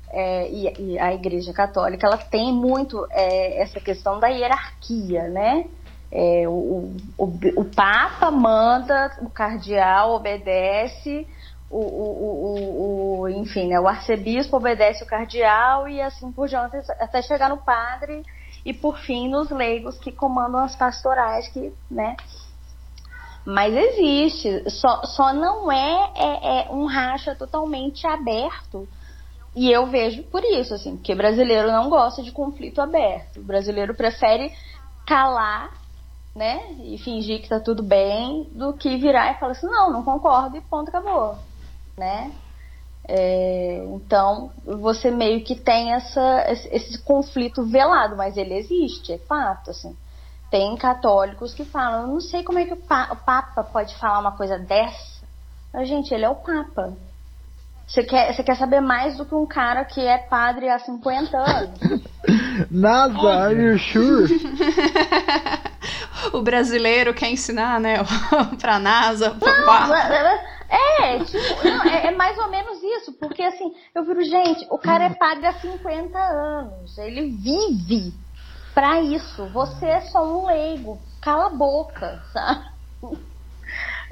É, 0.09 0.49
e, 0.49 0.93
e, 0.93 0.99
a 0.99 1.13
Igreja 1.13 1.51
Católica 1.53 2.05
ela 2.05 2.17
tem 2.17 2.53
muito 2.53 3.05
é, 3.09 3.61
essa 3.61 3.79
questão 3.79 4.19
da 4.19 4.27
hierarquia, 4.27 5.27
né? 5.27 5.65
É, 6.11 6.47
o, 6.47 6.95
o, 7.17 7.25
o, 7.55 7.65
Papa 7.65 8.29
manda, 8.29 9.11
o 9.21 9.29
cardeal 9.31 10.13
obedece, 10.13 11.27
o, 11.75 13.19
o, 13.19 13.19
o, 13.21 13.29
enfim, 13.29 13.67
né, 13.67 13.79
o 13.79 13.87
arcebispo 13.87 14.57
obedece 14.57 15.03
o 15.03 15.07
cardeal 15.07 15.87
e 15.87 16.01
assim 16.01 16.31
por 16.31 16.47
diante, 16.47 16.77
até 16.99 17.21
chegar 17.21 17.49
no 17.49 17.57
padre 17.57 18.23
e 18.65 18.73
por 18.73 18.97
fim 18.99 19.27
nos 19.27 19.49
leigos 19.49 19.97
que 19.97 20.11
comandam 20.11 20.61
as 20.61 20.75
pastorais, 20.75 21.47
que, 21.47 21.73
né? 21.89 22.15
Mas 23.45 23.75
existe, 23.75 24.69
só, 24.69 25.03
só 25.03 25.33
não 25.33 25.69
é, 25.69 26.11
é, 26.15 26.61
é 26.61 26.71
um 26.71 26.85
racha 26.85 27.35
totalmente 27.35 28.07
aberto. 28.07 28.87
E 29.55 29.69
eu 29.69 29.85
vejo 29.87 30.23
por 30.23 30.43
isso, 30.43 30.73
assim, 30.73 30.95
porque 30.95 31.13
brasileiro 31.13 31.69
não 31.69 31.89
gosta 31.89 32.23
de 32.23 32.31
conflito 32.31 32.81
aberto. 32.81 33.41
O 33.41 33.43
brasileiro 33.43 33.93
prefere 33.93 34.51
calar, 35.05 35.71
né, 36.33 36.71
e 36.79 36.97
fingir 36.97 37.41
que 37.41 37.49
tá 37.49 37.59
tudo 37.59 37.83
bem, 37.83 38.49
do 38.53 38.73
que 38.73 38.97
virar 38.97 39.31
e 39.31 39.39
falar 39.39 39.51
assim, 39.51 39.67
não, 39.67 39.91
não 39.91 40.03
concordo 40.03 40.57
e 40.57 40.61
ponto, 40.61 40.89
acabou, 40.89 41.37
né? 41.97 42.31
É, 43.07 43.83
então, 43.95 44.51
você 44.65 45.11
meio 45.11 45.43
que 45.43 45.55
tem 45.55 45.93
essa, 45.93 46.45
esse 46.71 46.97
conflito 46.99 47.63
velado, 47.63 48.15
mas 48.15 48.37
ele 48.37 48.53
existe, 48.55 49.13
é 49.13 49.17
fato, 49.17 49.71
assim. 49.71 49.95
Tem 50.49 50.75
católicos 50.77 51.53
que 51.53 51.65
falam, 51.65 52.01
eu 52.01 52.07
não 52.07 52.21
sei 52.21 52.43
como 52.43 52.59
é 52.59 52.65
que 52.65 52.73
o, 52.73 52.77
pa 52.77 53.09
o 53.11 53.15
Papa 53.17 53.63
pode 53.63 53.95
falar 53.95 54.19
uma 54.19 54.31
coisa 54.31 54.57
dessa. 54.57 55.23
Mas, 55.73 55.89
gente, 55.89 56.13
ele 56.13 56.25
é 56.25 56.29
o 56.29 56.35
Papa. 56.35 56.93
Você 57.87 58.03
quer, 58.03 58.33
você 58.33 58.43
quer 58.43 58.55
saber 58.55 58.79
mais 58.79 59.17
do 59.17 59.25
que 59.25 59.35
um 59.35 59.45
cara 59.45 59.83
que 59.83 59.99
é 59.99 60.17
padre 60.17 60.69
há 60.69 60.79
50 60.79 61.37
anos? 61.37 61.79
NASA, 62.71 63.19
are 63.19 63.55
you 63.55 63.77
sure? 63.77 64.27
o 66.31 66.41
brasileiro 66.41 67.13
quer 67.13 67.29
ensinar, 67.29 67.79
né? 67.79 67.97
pra 68.61 68.79
NASA, 68.79 69.31
pra 69.31 69.57
não, 69.57 69.65
Papa. 69.65 70.43
É, 70.69 71.19
tipo, 71.19 71.67
não, 71.67 71.83
é, 71.83 72.07
é, 72.07 72.11
mais 72.11 72.37
ou 72.37 72.49
menos 72.49 72.81
isso, 72.81 73.13
porque 73.13 73.43
assim, 73.43 73.73
eu 73.93 74.03
viro, 74.03 74.23
gente, 74.23 74.65
o 74.69 74.77
cara 74.77 75.05
é 75.05 75.09
padre 75.13 75.45
há 75.45 75.53
50 75.53 76.17
anos, 76.17 76.97
ele 76.97 77.31
vive 77.31 78.13
para 78.73 79.01
isso. 79.01 79.45
Você 79.49 79.85
é 79.85 80.01
só 80.01 80.25
um 80.25 80.47
leigo. 80.47 80.99
Cala 81.21 81.47
a 81.47 81.49
boca, 81.49 82.21
sabe? 82.33 82.73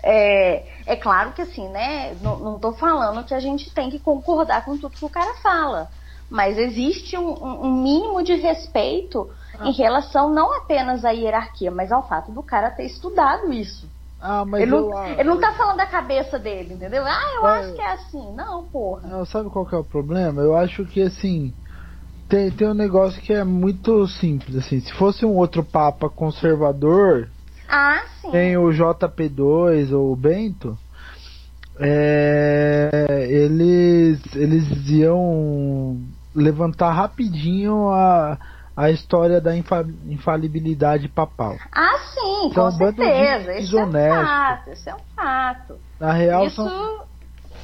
É, 0.03 0.65
é 0.87 0.95
claro 0.95 1.31
que 1.33 1.41
assim, 1.43 1.67
né? 1.69 2.15
Não, 2.21 2.39
não 2.39 2.59
tô 2.59 2.73
falando 2.73 3.23
que 3.23 3.33
a 3.33 3.39
gente 3.39 3.71
tem 3.71 3.89
que 3.89 3.99
concordar 3.99 4.65
com 4.65 4.77
tudo 4.77 4.97
que 4.97 5.05
o 5.05 5.09
cara 5.09 5.35
fala. 5.35 5.89
Mas 6.27 6.57
existe 6.57 7.17
um, 7.17 7.65
um 7.65 7.83
mínimo 7.83 8.23
de 8.23 8.33
respeito 8.35 9.29
ah. 9.59 9.67
em 9.67 9.71
relação 9.71 10.33
não 10.33 10.55
apenas 10.55 11.03
à 11.05 11.11
hierarquia, 11.11 11.69
mas 11.69 11.91
ao 11.91 12.07
fato 12.07 12.31
do 12.31 12.41
cara 12.41 12.71
ter 12.71 12.85
estudado 12.85 13.51
isso. 13.53 13.90
Ah, 14.21 14.45
mas 14.45 14.61
ele, 14.61 14.71
eu, 14.71 14.89
não, 14.89 15.05
ele 15.07 15.23
não 15.23 15.39
tá 15.39 15.51
falando 15.53 15.77
da 15.77 15.85
cabeça 15.87 16.37
dele, 16.37 16.75
entendeu? 16.75 17.03
Ah, 17.03 17.33
eu 17.35 17.47
é, 17.47 17.59
acho 17.59 17.73
que 17.73 17.81
é 17.81 17.91
assim. 17.93 18.35
Não, 18.35 18.65
porra. 18.65 19.07
Não, 19.07 19.25
sabe 19.25 19.49
qual 19.49 19.65
que 19.65 19.73
é 19.73 19.77
o 19.77 19.83
problema? 19.83 20.41
Eu 20.41 20.55
acho 20.55 20.85
que 20.85 21.01
assim 21.01 21.53
tem, 22.31 22.49
tem 22.49 22.69
um 22.69 22.73
negócio 22.73 23.21
que 23.21 23.33
é 23.33 23.43
muito 23.43 24.07
simples, 24.07 24.55
assim. 24.55 24.79
Se 24.79 24.93
fosse 24.93 25.25
um 25.25 25.35
outro 25.35 25.65
Papa 25.65 26.09
conservador, 26.09 27.27
ah, 27.67 28.01
sim. 28.21 28.31
tem 28.31 28.55
o 28.57 28.69
JP2 28.69 29.91
ou 29.91 30.13
o 30.13 30.15
Bento, 30.15 30.79
é, 31.77 33.27
eles, 33.29 34.21
eles 34.33 34.89
iam 34.89 35.99
levantar 36.33 36.93
rapidinho 36.93 37.89
a, 37.89 38.37
a 38.75 38.89
história 38.89 39.41
da 39.41 39.53
infalibilidade 39.55 41.07
papal. 41.07 41.57
Ah, 41.71 41.97
sim, 42.13 42.53
com 42.53 42.67
um 42.67 42.71
certeza. 42.71 43.57
Isso 43.59 43.77
é 43.77 43.85
um 43.85 43.91
fato, 43.91 44.69
isso 44.71 44.89
é 44.89 44.95
um 44.95 45.15
fato. 45.15 45.75
Na 45.99 46.13
real, 46.13 46.45
isso... 46.45 46.55
são 46.55 47.01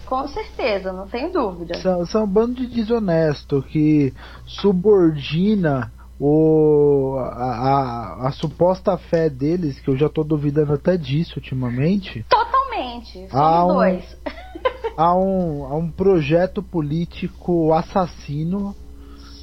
com 0.08 0.26
certeza, 0.30 0.94
não 0.94 1.06
tem 1.06 1.30
dúvida. 1.30 1.76
São, 1.82 2.06
são 2.06 2.24
um 2.24 2.28
bando 2.28 2.56
de 2.56 2.68
desonesto 2.68 3.62
que 3.62 4.14
subordina 4.46 5.92
o, 6.18 7.18
a, 7.20 8.24
a, 8.24 8.28
a, 8.28 8.32
suposta 8.32 8.98
fé 8.98 9.30
deles, 9.30 9.80
que 9.82 9.90
eu 9.90 9.98
já 9.98 10.08
tô 10.08 10.24
duvidando 10.24 10.74
até 10.74 10.96
disso 10.96 11.34
ultimamente. 11.36 12.26
Totalmente, 12.30 13.28
somos 13.30 13.72
um, 13.72 13.76
dois. 13.76 14.18
a, 14.96 15.14
um, 15.14 15.66
a 15.66 15.76
um 15.76 15.92
projeto 15.92 16.64
político 16.64 17.74
assassino, 17.74 18.74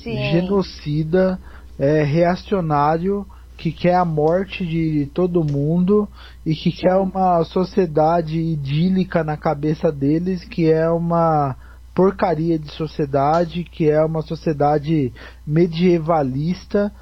Sim. 0.03 0.17
genocida, 0.31 1.39
é, 1.79 2.03
reacionário 2.03 3.27
que 3.57 3.71
quer 3.71 3.95
a 3.95 4.05
morte 4.05 4.67
de 4.67 5.07
todo 5.15 5.45
mundo 5.45 6.09
e 6.45 6.55
que 6.55 6.73
quer 6.73 6.97
uma 6.97 7.43
sociedade 7.45 8.39
idílica 8.39 9.23
na 9.23 9.37
cabeça 9.37 9.93
deles, 9.93 10.45
que 10.45 10.71
é 10.71 10.89
uma 10.91 11.57
porcaria 11.95 12.59
de 12.59 12.71
sociedade, 12.73 13.63
que 13.65 13.89
é 13.89 14.05
uma 14.05 14.23
sociedade 14.23 15.13
medievalista 15.47 16.93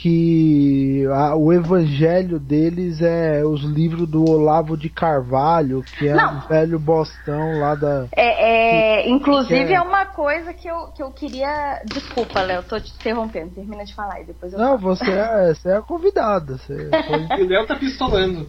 que 0.00 1.04
a, 1.12 1.34
o 1.34 1.52
evangelho 1.52 2.38
deles 2.38 3.02
é 3.02 3.44
os 3.44 3.64
livros 3.64 4.08
do 4.08 4.24
Olavo 4.30 4.76
de 4.76 4.88
Carvalho, 4.88 5.82
que 5.82 6.06
é 6.06 6.14
Não. 6.14 6.36
um 6.36 6.40
velho 6.46 6.78
bostão 6.78 7.58
lá 7.58 7.74
da. 7.74 8.06
É, 8.12 9.00
é 9.00 9.02
que, 9.02 9.10
inclusive 9.10 9.66
que 9.66 9.72
é... 9.72 9.76
é... 9.76 9.80
uma 9.80 10.06
coisa 10.06 10.54
que 10.54 10.68
eu, 10.68 10.86
que 10.94 11.02
eu 11.02 11.10
queria. 11.10 11.82
Desculpa, 11.84 12.40
Léo, 12.42 12.62
tô 12.62 12.78
te 12.78 12.92
interrompendo, 12.92 13.50
termina 13.50 13.84
de 13.84 13.92
falar 13.92 14.20
e 14.20 14.24
depois 14.24 14.52
eu. 14.52 14.58
Não, 14.58 14.78
você 14.78 15.10
é, 15.10 15.52
você 15.54 15.68
é 15.70 15.76
a 15.78 15.82
convidada. 15.82 16.58
Você 16.58 16.90
foi... 17.28 17.42
o 17.42 17.48
Léo 17.48 17.66
tá 17.66 17.74
pistolando. 17.74 18.48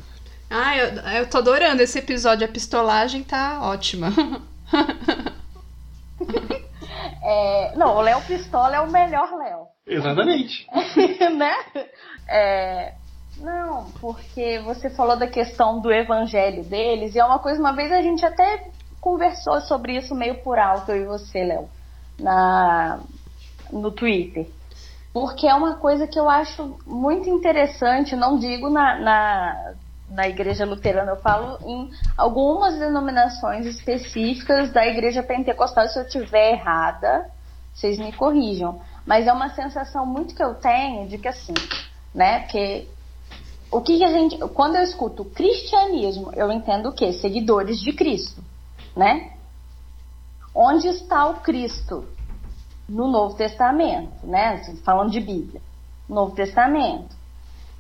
Ah, 0.52 0.78
eu, 0.78 0.88
eu 1.20 1.30
tô 1.30 1.40
adorando 1.40 1.82
esse 1.82 1.98
episódio, 1.98 2.46
a 2.46 2.52
pistolagem 2.52 3.24
tá 3.24 3.60
ótima. 3.64 4.14
É, 7.22 7.76
não, 7.76 7.98
o 7.98 8.02
Léo 8.02 8.22
Pistola 8.22 8.76
é 8.76 8.80
o 8.80 8.92
melhor 8.92 9.32
Léo. 9.38 9.68
Exatamente. 9.86 10.68
né? 11.36 11.54
É, 12.28 12.94
não, 13.38 13.92
porque 14.00 14.60
você 14.60 14.90
falou 14.90 15.18
da 15.18 15.28
questão 15.28 15.80
do 15.80 15.92
evangelho 15.92 16.64
deles, 16.64 17.16
e 17.16 17.20
é 17.20 17.26
uma 17.26 17.40
coisa, 17.40 17.60
uma 17.60 17.74
vez 17.74 17.92
a 17.92 18.02
gente 18.02 18.26
até 18.26 18.70
conversou 19.00 19.62
sobre 19.62 19.98
isso 19.98 20.14
meio 20.14 20.36
por 20.44 20.60
alto, 20.60 20.92
eu 20.92 21.04
e 21.04 21.06
você, 21.06 21.44
Léo, 21.44 21.70
na, 22.20 23.00
no 23.72 23.92
Twitter. 23.92 24.48
Porque 25.12 25.48
é 25.48 25.54
uma 25.56 25.76
coisa 25.76 26.08
que 26.08 26.20
eu 26.20 26.30
acho 26.30 26.78
muito 26.86 27.30
interessante, 27.30 28.16
não 28.16 28.38
digo 28.38 28.70
na, 28.70 29.00
na 29.00 29.74
na 30.10 30.28
igreja 30.28 30.66
luterana, 30.66 31.12
eu 31.12 31.18
falo 31.18 31.60
em 31.66 31.90
algumas 32.18 32.78
denominações 32.80 33.66
específicas 33.66 34.72
da 34.72 34.86
igreja 34.86 35.22
pentecostal. 35.22 35.88
Se 35.88 36.00
eu 36.00 36.04
estiver 36.04 36.54
errada, 36.54 37.30
vocês 37.74 37.98
me 37.98 38.12
corrijam. 38.12 38.82
Mas 39.06 39.28
é 39.28 39.34
uma 39.34 39.50
sensação 39.50 40.06
muito 40.06 40.36
que 40.36 40.44
eu 40.44 40.56
tenho 40.56 41.08
de 41.08 41.18
que 41.18 41.28
assim, 41.28 41.54
né? 42.14 42.40
Porque 42.40 42.88
o 43.72 43.82
que, 43.82 43.98
que 43.98 44.04
a 44.04 44.12
gente. 44.12 44.38
Quando 44.50 44.76
eu 44.76 44.84
escuto 44.84 45.26
cristianismo, 45.26 46.32
eu 46.36 46.52
entendo 46.52 46.90
o 46.90 46.94
quê? 46.94 47.14
Seguidores 47.14 47.80
de 47.80 47.94
Cristo, 47.94 48.44
né? 48.96 49.34
Onde 50.54 50.88
está 50.88 51.28
o 51.28 51.36
Cristo? 51.42 52.06
No 52.88 53.08
Novo 53.08 53.36
Testamento, 53.36 54.26
né? 54.26 54.56
Assim, 54.56 54.76
falando 54.78 55.12
de 55.12 55.20
Bíblia. 55.20 55.62
Novo 56.08 56.36
Testamento. 56.36 57.16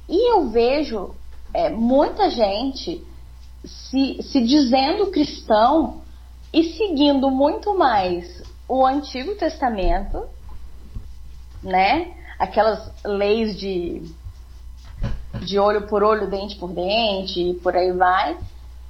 E 0.07 0.31
eu 0.31 0.49
vejo 0.49 1.15
é, 1.53 1.69
muita 1.69 2.29
gente 2.29 3.05
se, 3.65 4.21
se 4.23 4.41
dizendo 4.41 5.11
cristão 5.11 6.01
e 6.53 6.63
seguindo 6.75 7.29
muito 7.29 7.77
mais 7.77 8.41
o 8.67 8.85
Antigo 8.85 9.35
Testamento, 9.35 10.25
né? 11.61 12.13
Aquelas 12.37 12.91
leis 13.03 13.59
de, 13.59 14.01
de 15.45 15.59
olho 15.59 15.87
por 15.87 16.03
olho, 16.03 16.29
dente 16.29 16.55
por 16.55 16.71
dente, 16.71 17.39
e 17.41 17.53
por 17.55 17.75
aí 17.75 17.91
vai, 17.91 18.37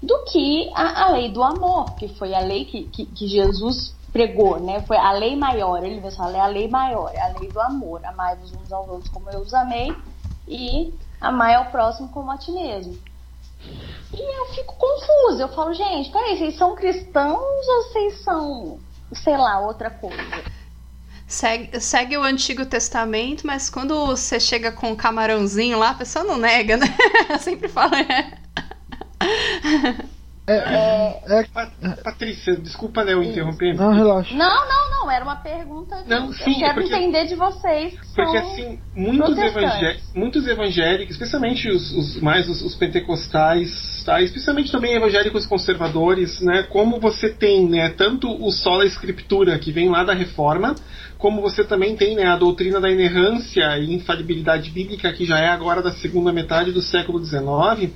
do 0.01 0.23
que 0.25 0.69
a, 0.73 1.05
a 1.05 1.11
lei 1.11 1.31
do 1.31 1.41
amor, 1.41 1.95
que 1.95 2.07
foi 2.09 2.33
a 2.33 2.39
lei 2.39 2.65
que, 2.65 2.83
que, 2.83 3.05
que 3.05 3.27
Jesus 3.27 3.95
pregou, 4.11 4.59
né? 4.59 4.81
Foi 4.81 4.97
a 4.97 5.11
lei 5.11 5.35
maior. 5.35 5.83
Ele 5.83 5.99
vai 5.99 6.11
falar, 6.11 6.37
é 6.37 6.41
a 6.41 6.47
lei 6.47 6.67
maior, 6.67 7.11
é 7.13 7.21
a 7.21 7.39
lei 7.39 7.49
do 7.49 7.59
amor. 7.59 8.05
Amai-vos 8.05 8.51
uns 8.51 8.71
aos 8.71 8.87
outros 8.87 9.09
como 9.09 9.29
eu 9.29 9.39
os 9.39 9.53
amei 9.53 9.93
e 10.47 10.93
amai 11.19 11.55
ao 11.55 11.65
próximo 11.65 12.09
como 12.09 12.31
a 12.31 12.37
ti 12.37 12.51
mesmo. 12.51 12.97
E 14.13 14.39
eu 14.39 14.45
fico 14.55 14.75
confusa. 14.75 15.43
Eu 15.43 15.49
falo, 15.49 15.73
gente, 15.73 16.11
peraí, 16.11 16.37
vocês 16.37 16.57
são 16.57 16.75
cristãos 16.75 17.37
ou 17.39 17.83
vocês 17.83 18.21
são, 18.21 18.79
sei 19.13 19.37
lá, 19.37 19.59
outra 19.59 19.89
coisa? 19.89 20.43
Segue, 21.27 21.79
segue 21.79 22.17
o 22.17 22.23
Antigo 22.23 22.65
Testamento, 22.65 23.45
mas 23.45 23.69
quando 23.69 24.07
você 24.07 24.39
chega 24.39 24.71
com 24.71 24.91
o 24.91 24.95
camarãozinho 24.95 25.77
lá, 25.77 25.91
a 25.91 25.95
pessoa 25.95 26.25
não 26.25 26.37
nega, 26.37 26.75
né? 26.77 26.87
Sempre 27.39 27.67
fala. 27.67 27.99
É. 28.01 28.39
É, 30.49 31.21
é, 31.27 31.39
é, 31.41 31.95
Patrícia, 32.03 32.55
desculpa 32.57 33.03
né, 33.03 33.13
eu 33.13 33.21
interromper. 33.21 33.75
Não, 33.75 33.93
relaxa. 33.93 34.33
Não, 34.35 34.67
não, 34.67 34.89
não, 34.89 35.11
era 35.11 35.23
uma 35.23 35.35
pergunta. 35.35 36.01
De, 36.01 36.09
não, 36.09 36.33
sim, 36.33 36.53
eu 36.53 36.59
quero 36.59 36.81
porque, 36.81 36.95
entender 36.95 37.25
de 37.25 37.35
vocês. 37.35 37.93
Porque 38.15 38.37
assim, 38.37 38.79
muitos, 38.95 39.37
evangé 39.37 39.97
muitos 40.15 40.47
evangélicos, 40.47 41.13
especialmente 41.13 41.69
os, 41.69 41.91
os 41.91 42.21
mais 42.21 42.49
os, 42.49 42.63
os, 42.63 42.75
pentecostais, 42.75 44.03
tá? 44.03 44.21
especialmente 44.21 44.71
também 44.71 44.95
evangélicos 44.95 45.45
conservadores, 45.45 46.41
né? 46.41 46.63
Como 46.63 46.99
você 46.99 47.29
tem, 47.29 47.69
né, 47.69 47.89
tanto 47.89 48.27
o 48.27 48.51
sola 48.51 48.85
escritura 48.85 49.59
que 49.59 49.71
vem 49.71 49.87
lá 49.87 50.03
da 50.03 50.13
reforma, 50.13 50.75
como 51.19 51.41
você 51.41 51.65
também 51.65 51.97
tem 51.97 52.15
né, 52.15 52.23
a 52.23 52.37
doutrina 52.37 52.79
da 52.79 52.89
inerrância 52.89 53.77
e 53.77 53.93
infalibilidade 53.93 54.71
bíblica, 54.71 55.11
que 55.11 55.25
já 55.25 55.37
é 55.37 55.49
agora 55.49 55.81
da 55.81 55.91
segunda 55.91 56.31
metade 56.31 56.71
do 56.71 56.81
século 56.81 57.23
XIX, 57.23 57.91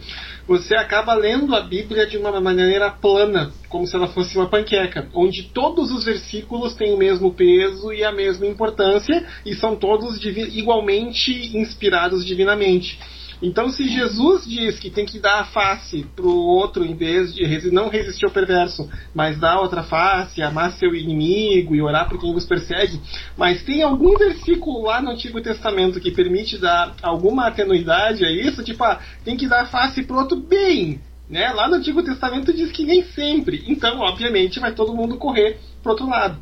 você 0.46 0.76
acaba 0.76 1.14
lendo 1.14 1.56
a 1.56 1.62
Bíblia 1.62 2.06
de 2.06 2.18
uma 2.18 2.42
maneira 2.42 2.92
plana, 2.92 3.50
como 3.70 3.88
se 3.88 3.96
ela 3.96 4.10
fosse 4.10 4.38
uma 4.38 4.50
panqueca, 4.50 5.08
onde 5.14 5.44
todos 5.44 5.90
os 5.90 6.04
versículos 6.04 6.76
têm 6.76 6.94
o 6.94 6.98
mesmo 6.98 7.34
peso 7.34 7.94
e 7.94 8.04
a 8.04 8.12
mesma 8.12 8.46
importância 8.46 9.26
e 9.46 9.56
são 9.56 9.74
todos 9.78 10.22
igualmente 10.26 11.58
inspirados 11.58 12.26
divinamente. 12.26 13.00
Então, 13.44 13.70
se 13.70 13.86
Jesus 13.86 14.46
diz 14.46 14.80
que 14.80 14.90
tem 14.90 15.06
que 15.06 15.20
dar 15.20 15.42
a 15.42 15.44
face 15.44 16.06
para 16.16 16.26
o 16.26 16.46
outro 16.46 16.86
em 16.86 16.96
vez 16.96 17.36
de 17.36 17.70
não 17.72 17.90
resistir 17.90 18.26
ao 18.26 18.32
perverso, 18.32 18.90
mas 19.14 19.38
dar 19.38 19.60
outra 19.60 19.84
face, 19.84 20.42
amar 20.42 20.72
seu 20.72 20.96
inimigo 20.96 21.76
e 21.76 21.82
orar 21.82 22.08
por 22.08 22.18
quem 22.18 22.32
vos 22.32 22.46
persegue, 22.46 23.02
mas 23.38 23.62
tem 23.62 23.84
algum 23.84 24.18
versículo 24.18 24.84
lá 24.84 25.02
no 25.02 25.12
Antigo 25.12 25.42
Testamento 25.42 26.00
que 26.00 26.10
permite 26.10 26.58
dar 26.58 26.96
alguma 27.04 27.48
atenuidade 27.48 28.24
a 28.24 28.32
isso, 28.32 28.64
tipo, 28.64 28.82
ah, 28.86 29.02
tem 29.26 29.36
que 29.36 29.46
dar 29.46 29.64
a 29.64 29.66
face 29.66 30.04
para 30.04 30.16
o 30.16 30.20
outro 30.20 30.38
bem, 30.38 31.02
né? 31.30 31.52
Lá 31.52 31.68
no 31.68 31.76
Antigo 31.76 32.02
Testamento 32.02 32.54
diz 32.54 32.72
que 32.72 32.86
nem 32.86 33.04
sempre. 33.04 33.66
Então, 33.68 34.00
obviamente, 34.00 34.58
vai 34.58 34.72
todo 34.72 34.96
mundo 34.96 35.18
correr 35.18 35.60
para 35.82 35.92
outro 35.92 36.08
lado. 36.08 36.38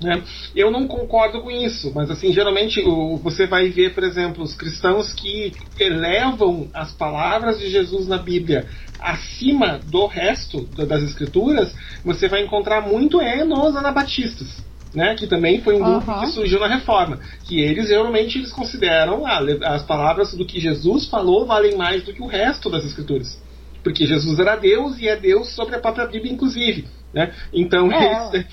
Né? 0.00 0.22
Eu 0.54 0.70
não 0.70 0.86
concordo 0.86 1.40
com 1.40 1.50
isso, 1.50 1.90
mas 1.94 2.10
assim, 2.10 2.30
geralmente 2.32 2.80
o, 2.80 3.16
você 3.16 3.46
vai 3.46 3.70
ver, 3.70 3.94
por 3.94 4.04
exemplo, 4.04 4.42
os 4.42 4.54
cristãos 4.54 5.12
que 5.14 5.52
elevam 5.78 6.68
as 6.74 6.92
palavras 6.92 7.58
de 7.58 7.70
Jesus 7.70 8.06
na 8.06 8.18
Bíblia 8.18 8.66
acima 9.00 9.78
do 9.78 10.06
resto 10.06 10.64
das 10.66 11.02
escrituras, 11.02 11.74
você 12.04 12.28
vai 12.28 12.42
encontrar 12.42 12.82
muito 12.82 13.20
é 13.20 13.44
nos 13.44 13.74
anabatistas. 13.74 14.64
Né, 14.94 15.14
que 15.14 15.26
também 15.26 15.60
foi 15.60 15.74
um 15.74 15.84
grupo 15.84 16.10
uhum. 16.10 16.20
que 16.20 16.28
surgiu 16.28 16.58
na 16.58 16.68
reforma, 16.68 17.18
que 17.44 17.60
eles 17.60 17.88
geralmente 17.88 18.38
eles 18.38 18.50
consideram 18.50 19.26
ah, 19.26 19.40
as 19.64 19.82
palavras 19.82 20.32
do 20.32 20.46
que 20.46 20.58
Jesus 20.58 21.06
falou 21.06 21.44
valem 21.44 21.76
mais 21.76 22.02
do 22.02 22.14
que 22.14 22.22
o 22.22 22.26
resto 22.26 22.70
das 22.70 22.82
escrituras, 22.82 23.38
porque 23.84 24.06
Jesus 24.06 24.38
era 24.38 24.56
Deus 24.56 24.98
e 24.98 25.06
é 25.06 25.14
Deus 25.14 25.54
sobre 25.54 25.74
a 25.74 25.80
própria 25.80 26.06
Bíblia 26.06 26.32
inclusive, 26.32 26.86
né? 27.12 27.30
Então 27.52 27.92
é. 27.92 28.38
eles, 28.38 28.46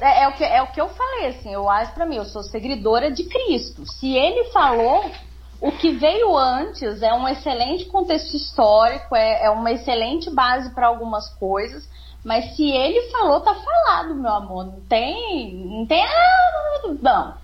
é, 0.00 0.22
é, 0.22 0.28
o 0.28 0.32
que, 0.32 0.44
é 0.44 0.62
o 0.62 0.66
que 0.68 0.80
eu 0.80 0.88
falei, 0.88 1.28
assim, 1.28 1.52
eu 1.52 1.68
acho 1.68 1.92
para 1.92 2.06
mim, 2.06 2.16
eu 2.16 2.24
sou 2.24 2.42
seguidora 2.42 3.10
de 3.10 3.24
Cristo. 3.24 3.84
Se 3.86 4.16
ele 4.16 4.44
falou, 4.50 5.10
o 5.60 5.72
que 5.72 5.90
veio 5.92 6.36
antes 6.36 7.02
é 7.02 7.12
um 7.12 7.26
excelente 7.26 7.86
contexto 7.86 8.36
histórico, 8.36 9.16
é, 9.16 9.46
é 9.46 9.50
uma 9.50 9.72
excelente 9.72 10.30
base 10.30 10.72
para 10.74 10.86
algumas 10.86 11.28
coisas, 11.34 11.88
mas 12.24 12.56
se 12.56 12.68
ele 12.68 13.10
falou, 13.10 13.40
tá 13.40 13.54
falado, 13.54 14.14
meu 14.14 14.30
amor. 14.30 14.66
Não 14.66 14.80
tem. 14.88 15.54
Não 15.64 15.86
tem. 15.86 16.04
Ah, 16.04 16.94
não. 17.00 17.34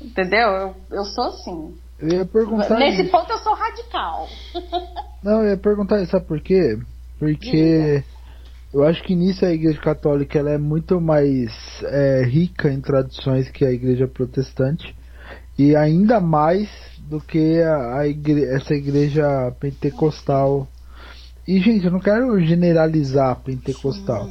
Entendeu? 0.00 0.48
Eu, 0.48 0.76
eu 0.90 1.04
sou 1.04 1.24
assim. 1.24 1.76
Eu 1.98 2.08
ia 2.08 2.24
perguntar. 2.24 2.78
Nesse 2.78 3.02
isso. 3.02 3.10
ponto 3.10 3.30
eu 3.30 3.38
sou 3.38 3.54
radical. 3.54 4.28
Não, 5.22 5.42
eu 5.42 5.50
ia 5.50 5.56
perguntar, 5.56 6.04
sabe 6.06 6.26
por 6.26 6.40
quê? 6.40 6.78
Porque. 7.18 8.02
Eu 8.72 8.84
acho 8.84 9.02
que 9.02 9.14
nisso 9.14 9.44
a 9.44 9.52
Igreja 9.52 9.80
Católica 9.80 10.38
ela 10.38 10.50
é 10.50 10.58
muito 10.58 11.00
mais 11.00 11.50
é, 11.84 12.24
rica 12.24 12.72
em 12.72 12.80
tradições 12.80 13.50
que 13.50 13.64
a 13.64 13.70
Igreja 13.70 14.08
Protestante 14.08 14.94
e 15.58 15.76
ainda 15.76 16.20
mais 16.20 16.68
do 17.08 17.20
que 17.20 17.60
a, 17.60 17.98
a 17.98 18.08
igre 18.08 18.44
essa 18.44 18.74
Igreja 18.74 19.52
Pentecostal. 19.60 20.66
E 21.46 21.60
gente, 21.60 21.84
eu 21.84 21.90
não 21.90 22.00
quero 22.00 22.40
generalizar 22.40 23.40
pentecostal. 23.42 24.28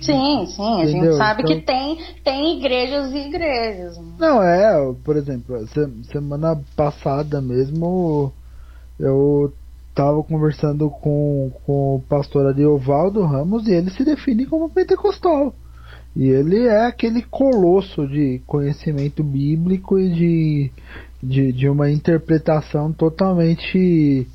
Sim, 0.00 0.46
sim, 0.46 0.80
a 0.80 0.86
gente 0.86 1.16
sabe 1.16 1.42
então, 1.42 1.56
que 1.56 1.66
tem, 1.66 1.98
tem 2.22 2.58
igrejas 2.58 3.12
e 3.12 3.18
igrejas. 3.18 3.98
Não, 4.16 4.40
é, 4.40 4.94
por 5.04 5.16
exemplo, 5.16 5.66
semana 6.12 6.58
passada 6.76 7.40
mesmo 7.40 8.32
eu 8.98 9.52
estava 9.98 10.22
conversando 10.22 10.88
com, 10.88 11.50
com 11.66 11.96
o 11.96 12.02
pastor 12.08 12.46
Ariovaldo 12.46 13.24
Ramos 13.24 13.66
e 13.66 13.72
ele 13.72 13.90
se 13.90 14.04
define 14.04 14.46
como 14.46 14.70
pentecostal. 14.70 15.52
E 16.14 16.28
ele 16.28 16.66
é 16.66 16.86
aquele 16.86 17.22
colosso 17.22 18.06
de 18.06 18.40
conhecimento 18.46 19.24
bíblico 19.24 19.98
e 19.98 20.08
de, 20.08 20.72
de, 21.20 21.52
de 21.52 21.68
uma 21.68 21.90
interpretação 21.90 22.92
totalmente 22.92 24.26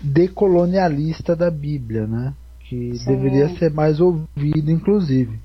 decolonialista 0.00 1.36
da 1.36 1.50
Bíblia, 1.50 2.06
né? 2.06 2.32
Que 2.60 2.96
Sim. 2.96 3.06
deveria 3.06 3.50
ser 3.58 3.70
mais 3.70 4.00
ouvido, 4.00 4.70
inclusive. 4.70 5.38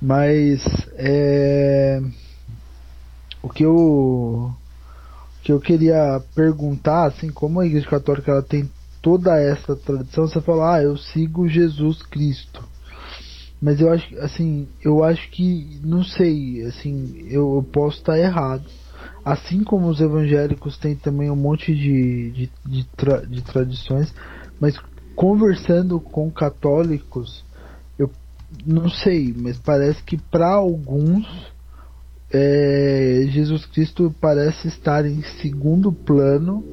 Mas 0.00 0.64
é, 0.96 2.02
o 3.42 3.48
que 3.50 3.62
eu 3.62 4.54
que 5.42 5.52
eu 5.52 5.60
queria 5.60 6.20
perguntar, 6.34 7.06
assim, 7.06 7.30
como 7.30 7.60
a 7.60 7.66
Igreja 7.66 7.88
Católica 7.88 8.30
ela 8.30 8.42
tem 8.42 8.68
toda 9.00 9.36
essa 9.40 9.74
tradição, 9.74 10.26
você 10.26 10.40
fala, 10.40 10.76
ah, 10.76 10.82
eu 10.82 10.96
sigo 10.96 11.48
Jesus 11.48 12.02
Cristo. 12.02 12.62
Mas 13.60 13.80
eu 13.80 13.92
acho, 13.92 14.18
assim, 14.18 14.68
eu 14.82 15.04
acho 15.04 15.30
que, 15.30 15.80
não 15.82 16.02
sei, 16.02 16.62
assim, 16.64 17.26
eu, 17.28 17.56
eu 17.56 17.62
posso 17.62 17.98
estar 17.98 18.18
errado. 18.18 18.64
Assim 19.24 19.62
como 19.62 19.88
os 19.88 20.00
evangélicos 20.00 20.78
têm 20.78 20.94
também 20.94 21.30
um 21.30 21.36
monte 21.36 21.74
de, 21.74 22.30
de, 22.30 22.50
de, 22.66 22.84
tra, 22.96 23.18
de 23.26 23.42
tradições, 23.42 24.14
mas 24.58 24.78
conversando 25.14 26.00
com 26.00 26.30
católicos, 26.30 27.44
eu 27.98 28.10
não 28.66 28.88
sei, 28.88 29.34
mas 29.36 29.58
parece 29.58 30.02
que 30.02 30.16
para 30.16 30.48
alguns 30.48 31.26
é, 32.32 33.22
Jesus 33.28 33.66
Cristo 33.66 34.14
parece 34.20 34.68
estar 34.68 35.04
em 35.04 35.22
segundo 35.40 35.92
plano 35.92 36.64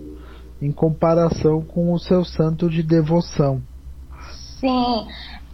em 0.61 0.71
comparação 0.71 1.61
com 1.61 1.93
o 1.93 1.99
seu 1.99 2.23
santo 2.23 2.69
de 2.69 2.81
devoção. 2.83 3.61
Sim, 4.59 5.07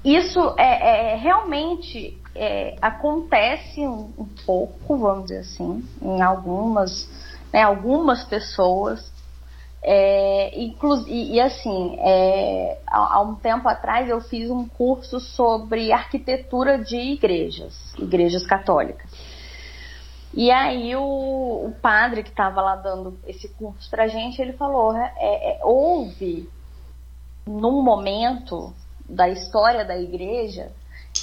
isso 0.03 0.53
é, 0.57 1.13
é 1.13 1.15
realmente 1.15 2.17
é, 2.35 2.75
acontece 2.81 3.81
um, 3.81 4.11
um, 4.17 4.27
pouco, 4.45 4.97
vamos 4.97 5.25
dizer 5.25 5.39
assim, 5.39 5.83
em 6.01 6.21
algumas, 6.21 7.09
né, 7.51 7.63
algumas 7.63 8.23
pessoas. 8.23 9.11
É, 9.85 10.57
e, 10.57 10.75
e, 11.07 11.41
assim, 11.41 11.97
é, 11.99 12.77
há, 12.87 13.15
há, 13.15 13.21
um 13.21 13.35
tempo 13.35 13.67
atrás 13.67 14.09
eu 14.09 14.21
fiz 14.21 14.49
um 14.49 14.65
curso 14.65 15.19
sobre 15.19 15.91
arquitetura 15.91 16.77
de 16.77 16.95
igrejas, 16.95 17.73
igrejas 17.99 18.45
católicas. 18.45 19.11
E 20.33 20.49
aí 20.49 20.95
o, 20.95 21.01
o 21.67 21.75
padre 21.81 22.23
que 22.23 22.29
estava 22.29 22.61
lá 22.61 22.75
dando 22.75 23.17
esse 23.27 23.47
curso 23.49 23.89
pra 23.89 24.07
gente, 24.07 24.41
ele 24.41 24.53
falou, 24.53 24.95
é, 24.95 25.13
é, 25.17 25.59
houve 25.63 26.49
num 27.45 27.83
momento 27.83 28.73
da 29.07 29.29
história 29.29 29.85
da 29.85 29.97
igreja 29.97 30.71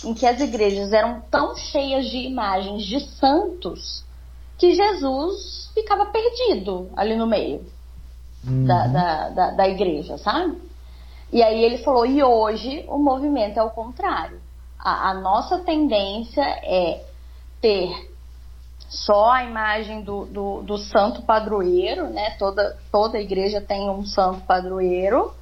em 0.04 0.14
que 0.14 0.26
as 0.26 0.40
igrejas 0.40 0.92
eram 0.92 1.20
tão 1.30 1.56
cheias 1.56 2.06
de 2.06 2.18
imagens 2.18 2.84
de 2.84 3.00
santos 3.00 4.04
que 4.56 4.74
Jesus 4.74 5.70
ficava 5.74 6.06
perdido 6.06 6.90
ali 6.94 7.16
no 7.16 7.26
meio 7.26 7.64
uhum. 8.46 8.64
da, 8.66 8.86
da, 8.86 9.28
da, 9.30 9.50
da 9.50 9.68
igreja, 9.68 10.18
sabe? 10.18 10.60
E 11.32 11.42
aí 11.42 11.64
ele 11.64 11.78
falou, 11.78 12.06
e 12.06 12.22
hoje 12.22 12.84
o 12.88 12.98
movimento 12.98 13.58
é 13.58 13.62
o 13.62 13.70
contrário. 13.70 14.40
A, 14.78 15.10
a 15.10 15.14
nossa 15.14 15.58
tendência 15.58 16.42
é 16.42 17.04
ter 17.60 18.09
só 18.90 19.30
a 19.30 19.44
imagem 19.44 20.02
do, 20.02 20.26
do, 20.26 20.62
do, 20.62 20.76
santo 20.76 21.22
padroeiro, 21.22 22.10
né? 22.10 22.30
Toda, 22.30 22.76
toda 22.90 23.20
igreja 23.20 23.60
tem 23.60 23.88
um 23.88 24.04
santo 24.04 24.40
padroeiro, 24.40 25.32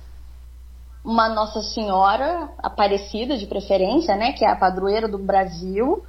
uma 1.02 1.30
Nossa 1.30 1.62
Senhora 1.62 2.50
Aparecida 2.58 3.38
de 3.38 3.46
preferência, 3.46 4.14
né, 4.14 4.32
que 4.32 4.44
é 4.44 4.50
a 4.50 4.56
padroeira 4.56 5.08
do 5.08 5.16
Brasil, 5.16 6.04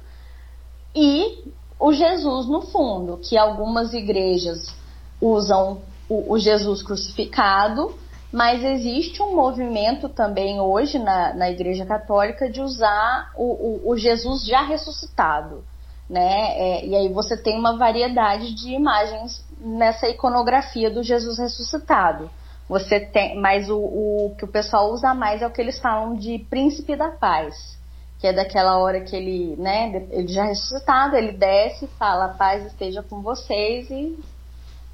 e 0.94 1.50
o 1.78 1.94
Jesus 1.94 2.46
no 2.46 2.60
fundo, 2.60 3.16
que 3.16 3.38
algumas 3.38 3.94
igrejas 3.94 4.74
usam 5.18 5.80
o, 6.10 6.34
o 6.34 6.38
Jesus 6.38 6.82
crucificado, 6.82 7.94
mas 8.30 8.62
existe 8.62 9.22
um 9.22 9.34
movimento 9.34 10.10
também 10.10 10.60
hoje 10.60 10.98
na, 10.98 11.32
na 11.32 11.50
Igreja 11.50 11.86
Católica 11.86 12.50
de 12.50 12.60
usar 12.60 13.32
o, 13.34 13.44
o, 13.44 13.90
o 13.92 13.96
Jesus 13.96 14.44
já 14.44 14.60
ressuscitado. 14.60 15.64
Né? 16.10 16.58
É, 16.58 16.86
e 16.86 16.96
aí 16.96 17.08
você 17.08 17.36
tem 17.36 17.56
uma 17.56 17.78
variedade 17.78 18.52
de 18.52 18.72
imagens 18.74 19.44
nessa 19.60 20.08
iconografia 20.08 20.90
do 20.90 21.04
Jesus 21.04 21.38
ressuscitado. 21.38 22.28
Você 22.68 22.98
tem, 22.98 23.38
mas 23.38 23.70
o, 23.70 23.78
o 23.78 24.34
que 24.36 24.44
o 24.44 24.48
pessoal 24.48 24.90
usa 24.90 25.14
mais 25.14 25.40
é 25.40 25.46
o 25.46 25.52
que 25.52 25.60
eles 25.60 25.78
falam 25.78 26.16
de 26.16 26.40
príncipe 26.50 26.96
da 26.96 27.10
paz, 27.10 27.78
que 28.18 28.26
é 28.26 28.32
daquela 28.32 28.78
hora 28.78 29.00
que 29.02 29.14
ele, 29.14 29.54
né, 29.56 30.04
ele 30.10 30.26
já 30.26 30.42
ressuscitado, 30.42 31.14
ele 31.14 31.30
desce, 31.30 31.86
fala 31.96 32.24
a 32.24 32.34
paz 32.34 32.66
esteja 32.66 33.04
com 33.04 33.22
vocês 33.22 33.88
e, 33.88 34.18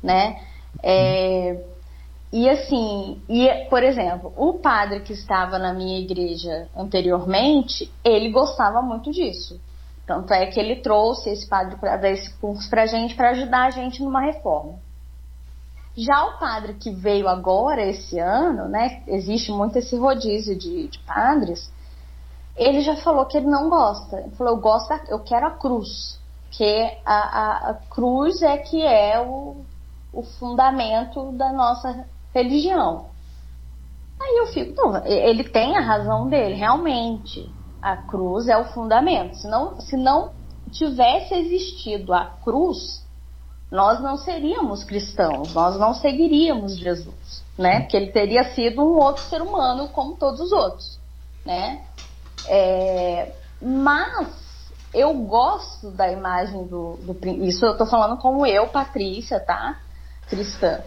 né, 0.02 0.38
é, 0.82 1.64
e 2.30 2.46
assim, 2.50 3.22
e, 3.26 3.48
por 3.70 3.82
exemplo, 3.82 4.34
o 4.36 4.54
padre 4.54 5.00
que 5.00 5.14
estava 5.14 5.58
na 5.58 5.72
minha 5.72 5.98
igreja 5.98 6.68
anteriormente, 6.76 7.90
ele 8.04 8.30
gostava 8.30 8.82
muito 8.82 9.10
disso. 9.10 9.58
Tanto 10.06 10.32
é 10.32 10.46
que 10.46 10.60
ele 10.60 10.76
trouxe 10.76 11.30
esse 11.30 11.48
padre 11.48 11.76
para 11.76 11.96
dar 11.96 12.10
esse 12.10 12.32
curso 12.34 12.70
para 12.70 12.82
a 12.82 12.86
gente, 12.86 13.16
para 13.16 13.30
ajudar 13.30 13.66
a 13.66 13.70
gente 13.70 14.02
numa 14.02 14.20
reforma. 14.20 14.78
Já 15.96 16.24
o 16.26 16.38
padre 16.38 16.74
que 16.74 16.90
veio 16.90 17.26
agora, 17.26 17.82
esse 17.82 18.18
ano, 18.18 18.68
né, 18.68 19.02
existe 19.08 19.50
muito 19.50 19.78
esse 19.78 19.96
rodízio 19.96 20.56
de, 20.56 20.88
de 20.88 20.98
padres, 21.00 21.72
ele 22.54 22.82
já 22.82 22.96
falou 22.96 23.26
que 23.26 23.36
ele 23.36 23.46
não 23.46 23.68
gosta. 23.68 24.20
Ele 24.20 24.30
falou, 24.36 24.54
eu 24.54 24.60
gosto, 24.60 24.88
da, 24.88 25.00
eu 25.08 25.18
quero 25.20 25.46
a 25.46 25.50
cruz, 25.52 26.20
que 26.50 26.98
a, 27.04 27.14
a, 27.14 27.70
a 27.70 27.74
cruz 27.90 28.42
é 28.42 28.58
que 28.58 28.82
é 28.82 29.18
o, 29.20 29.64
o 30.12 30.22
fundamento 30.22 31.32
da 31.32 31.52
nossa 31.52 32.06
religião. 32.32 33.06
Aí 34.20 34.36
eu 34.38 34.46
fico, 34.46 34.74
não, 34.74 35.04
ele 35.04 35.44
tem 35.44 35.76
a 35.76 35.80
razão 35.80 36.28
dele, 36.28 36.54
realmente. 36.54 37.50
A 37.86 37.96
cruz 37.96 38.48
é 38.48 38.56
o 38.56 38.64
fundamento. 38.64 39.36
Se 39.36 39.46
não, 39.46 39.80
se 39.80 39.96
não 39.96 40.32
tivesse 40.72 41.34
existido 41.34 42.12
a 42.12 42.24
cruz, 42.42 43.04
nós 43.70 44.00
não 44.00 44.16
seríamos 44.16 44.82
cristãos, 44.82 45.54
nós 45.54 45.78
não 45.78 45.94
seguiríamos 45.94 46.76
Jesus, 46.76 47.44
né? 47.56 47.80
Porque 47.80 47.96
ele 47.96 48.10
teria 48.10 48.54
sido 48.54 48.82
um 48.82 48.98
outro 48.98 49.22
ser 49.24 49.40
humano 49.40 49.88
como 49.88 50.16
todos 50.16 50.40
os 50.40 50.52
outros, 50.52 50.98
né? 51.44 51.84
É, 52.48 53.32
mas 53.60 54.28
eu 54.92 55.14
gosto 55.14 55.90
da 55.90 56.10
imagem 56.10 56.66
do, 56.66 56.96
do 56.96 57.16
isso 57.44 57.64
eu 57.64 57.76
tô 57.76 57.86
falando 57.86 58.18
como 58.20 58.46
eu, 58.46 58.68
Patrícia, 58.68 59.38
tá? 59.38 59.80
Cristã 60.28 60.80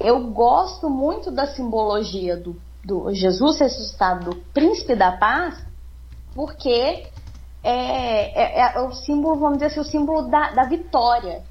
eu 0.00 0.18
gosto 0.28 0.88
muito 0.88 1.30
da 1.30 1.46
simbologia 1.48 2.34
do, 2.34 2.56
do 2.82 3.12
Jesus 3.12 3.60
ressuscitado, 3.60 4.30
do 4.30 4.36
príncipe 4.54 4.96
da 4.96 5.12
paz, 5.12 5.62
porque 6.34 7.06
é, 7.62 8.60
é, 8.60 8.60
é, 8.60 8.80
o 8.80 8.92
símbolo, 8.92 9.36
vamos 9.38 9.58
dizer 9.58 9.66
assim, 9.66 9.80
o 9.80 9.84
símbolo 9.84 10.22
da, 10.28 10.52
da 10.52 10.64
vitória, 10.64 11.42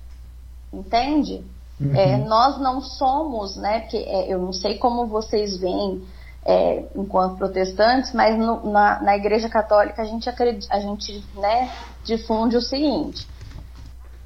entende? 0.74 1.44
Uhum. 1.80 1.96
É, 1.96 2.18
nós 2.18 2.60
não 2.60 2.82
somos, 2.82 3.56
né? 3.56 3.82
Porque 3.82 3.98
é, 3.98 4.34
eu 4.34 4.40
não 4.40 4.52
sei 4.52 4.78
como 4.78 5.08
vocês 5.08 5.58
veem 5.58 6.04
é, 6.46 6.86
enquanto 6.96 7.38
protestantes, 7.38 8.14
mas 8.14 8.38
no, 8.38 8.72
na, 8.72 9.02
na 9.02 9.16
Igreja 9.16 9.48
Católica 9.50 10.02
a 10.02 10.06
gente 10.06 10.30
acredita, 10.30 10.74
a 10.74 10.80
gente 10.80 11.24
né, 11.36 11.72
difunde 12.04 12.58
o 12.58 12.62
seguinte: 12.62 13.28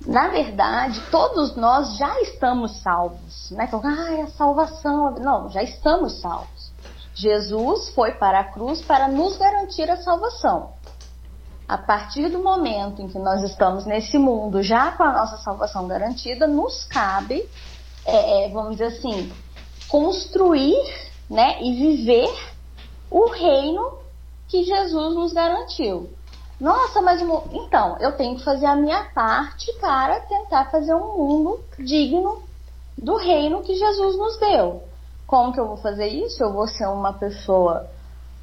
na 0.05 0.27
verdade, 0.29 1.01
todos 1.11 1.55
nós 1.55 1.97
já 1.97 2.19
estamos 2.21 2.81
salvos. 2.81 3.51
Né? 3.51 3.65
Então, 3.67 3.81
ah, 3.83 4.23
a 4.23 4.27
salvação. 4.27 5.11
Não, 5.19 5.49
já 5.49 5.63
estamos 5.63 6.19
salvos. 6.19 6.72
Jesus 7.15 7.89
foi 7.89 8.11
para 8.13 8.39
a 8.39 8.43
cruz 8.43 8.81
para 8.81 9.07
nos 9.07 9.37
garantir 9.37 9.89
a 9.89 9.97
salvação. 9.97 10.73
A 11.67 11.77
partir 11.77 12.29
do 12.29 12.39
momento 12.39 13.01
em 13.01 13.07
que 13.07 13.17
nós 13.17 13.41
estamos 13.43 13.85
nesse 13.85 14.17
mundo, 14.17 14.61
já 14.61 14.91
com 14.91 15.03
a 15.03 15.11
nossa 15.11 15.37
salvação 15.37 15.87
garantida, 15.87 16.45
nos 16.47 16.83
cabe, 16.85 17.47
é, 18.05 18.45
é 18.45 18.49
vamos 18.49 18.71
dizer 18.71 18.97
assim, 18.97 19.31
construir 19.87 20.75
né, 21.29 21.61
e 21.61 21.73
viver 21.75 22.33
o 23.09 23.29
reino 23.29 23.99
que 24.47 24.63
Jesus 24.63 25.15
nos 25.15 25.33
garantiu. 25.33 26.09
Nossa, 26.59 27.01
mas 27.01 27.21
então, 27.51 27.97
eu 27.99 28.13
tenho 28.13 28.37
que 28.37 28.43
fazer 28.43 28.65
a 28.65 28.75
minha 28.75 29.03
parte 29.13 29.71
para 29.79 30.19
tentar 30.21 30.69
fazer 30.71 30.93
um 30.93 31.17
mundo 31.17 31.59
digno 31.77 32.41
do 32.97 33.15
reino 33.17 33.61
que 33.63 33.75
Jesus 33.75 34.17
nos 34.17 34.37
deu. 34.37 34.83
Como 35.27 35.53
que 35.53 35.59
eu 35.59 35.67
vou 35.67 35.77
fazer 35.77 36.07
isso? 36.07 36.43
Eu 36.43 36.53
vou 36.53 36.67
ser 36.67 36.87
uma 36.87 37.13
pessoa 37.13 37.89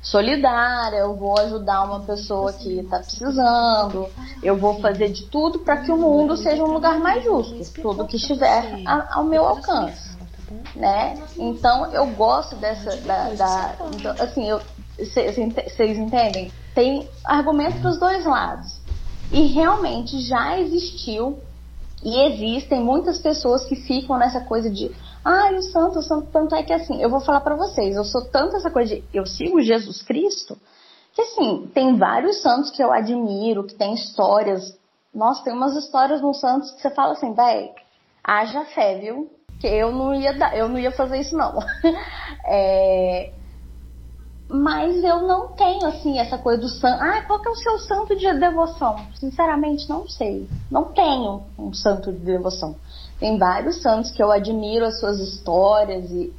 solidária, 0.03 0.99
eu 0.99 1.15
vou 1.15 1.39
ajudar 1.39 1.83
uma 1.83 2.01
pessoa 2.01 2.53
que 2.53 2.79
está 2.79 2.99
precisando, 2.99 4.09
eu 4.43 4.57
vou 4.57 4.81
fazer 4.81 5.11
de 5.11 5.27
tudo 5.27 5.59
para 5.59 5.79
que 5.79 5.93
o 5.93 5.97
mundo 5.97 6.37
seja 6.37 6.65
um 6.65 6.73
lugar 6.73 6.99
mais 6.99 7.23
justo, 7.23 7.83
tudo 7.83 8.07
que 8.07 8.17
estiver 8.17 8.83
ao 9.11 9.25
meu 9.25 9.45
alcance, 9.45 10.17
né? 10.75 11.23
Então 11.37 11.93
eu 11.93 12.07
gosto 12.13 12.57
dessa, 12.57 12.97
da, 13.03 13.31
da 13.35 13.75
então, 13.95 14.15
assim, 14.19 14.49
eu, 14.49 14.61
vocês 14.99 15.99
entendem? 15.99 16.51
Tem 16.75 17.09
argumento 17.25 17.81
para 17.81 17.91
os 17.91 17.99
dois 17.99 18.25
lados. 18.25 18.81
E 19.31 19.47
realmente 19.47 20.21
já 20.21 20.59
existiu 20.59 21.39
e 22.03 22.21
existem 22.27 22.81
muitas 22.81 23.19
pessoas 23.19 23.65
que 23.65 23.77
ficam 23.77 24.19
nessa 24.19 24.41
coisa 24.41 24.71
de 24.71 24.91
ah, 25.25 25.51
o 25.53 25.63
santo, 25.63 25.99
o 25.99 26.03
santo, 26.03 26.29
tanto 26.33 26.55
é 26.55 26.63
que 26.63 26.73
assim, 26.73 27.03
eu 27.03 27.11
vou 27.11 27.21
falar 27.21 27.41
para 27.41 27.55
vocês, 27.55 27.97
eu 27.97 28.05
sou 28.05 28.25
tanto 28.25 28.57
essa 28.57 28.71
coisa 28.71 28.97
de 28.97 29.05
eu 29.13 29.27
sigo 29.27 29.61
Jesus 29.61 30.03
Cristo, 30.03 30.57
que 31.13 31.23
assim, 31.23 31.71
tem 31.75 31.97
vários 31.97 32.41
santos 32.41 32.71
que 32.71 32.83
eu 32.83 32.93
admiro, 32.93 33.65
que 33.65 33.75
tem 33.75 33.95
histórias. 33.95 34.79
Nossa, 35.15 35.43
tem 35.43 35.53
umas 35.53 35.77
histórias 35.77 36.23
nos 36.23 36.39
santos 36.41 36.71
que 36.71 36.81
você 36.81 36.91
fala 36.91 37.13
assim, 37.13 37.35
véi, 37.35 37.73
haja 38.23 38.65
fé, 38.67 38.99
viu? 38.99 39.31
Que 39.61 39.67
eu 39.67 39.93
não 39.93 40.15
ia 40.15 40.33
dar, 40.33 40.57
eu 40.57 40.69
não 40.69 40.79
ia 40.79 40.93
fazer 40.93 41.19
isso 41.19 41.37
não. 41.37 41.59
é, 42.47 43.33
mas 44.49 45.03
eu 45.05 45.23
não 45.23 45.49
tenho 45.49 45.87
assim 45.87 46.19
essa 46.19 46.37
coisa 46.39 46.61
do 46.61 46.69
santo. 46.69 47.03
Ah, 47.03 47.23
qual 47.23 47.41
que 47.41 47.49
é 47.49 47.51
o 47.51 47.57
seu 47.57 47.79
santo 47.79 48.17
de 48.17 48.33
devoção? 48.35 48.97
Sinceramente, 49.15 49.89
não 49.89 50.09
sei. 50.09 50.49
Não 50.71 50.85
tenho 50.87 51.43
um 51.59 51.73
santo 51.73 52.13
de 52.13 52.19
devoção. 52.19 52.75
Tem 53.21 53.37
vários 53.37 53.83
santos 53.83 54.11
que 54.11 54.23
eu 54.23 54.33
admiro 54.33 54.87
as 54.87 54.99
suas 54.99 55.21
histórias 55.21 56.11
e, 56.11 56.33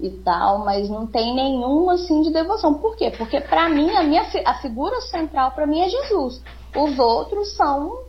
e 0.00 0.10
tal, 0.10 0.64
mas 0.64 0.90
não 0.90 1.06
tem 1.06 1.32
nenhum 1.32 1.88
assim 1.88 2.20
de 2.20 2.32
devoção. 2.32 2.74
Por 2.74 2.96
quê? 2.96 3.12
Porque 3.16 3.40
para 3.40 3.68
mim 3.68 3.88
a 3.90 4.02
minha 4.02 4.26
a 4.44 4.54
figura 4.54 5.00
central 5.02 5.52
para 5.52 5.68
mim 5.68 5.80
é 5.80 5.88
Jesus. 5.88 6.42
Os 6.74 6.98
outros 6.98 7.56
são 7.56 8.04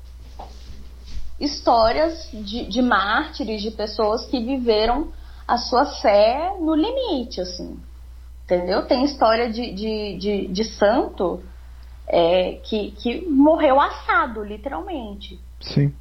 histórias 1.40 2.28
de, 2.34 2.66
de 2.66 2.82
mártires, 2.82 3.62
de 3.62 3.70
pessoas 3.70 4.26
que 4.26 4.44
viveram 4.44 5.10
a 5.48 5.60
sua 5.60 5.86
fé 6.02 6.56
no 6.60 6.74
limite, 6.74 7.40
assim. 7.40 7.80
Entendeu? 8.46 8.88
Tem 8.88 9.06
história 9.06 9.52
de, 9.52 9.74
de, 9.74 10.18
de, 10.18 10.48
de 10.48 10.64
santo 10.64 11.44
é, 12.08 12.54
que, 12.64 12.92
que 12.92 13.28
morreu 13.28 13.80
assado, 13.80 14.44
literalmente. 14.44 15.40
Sim. 15.62 15.94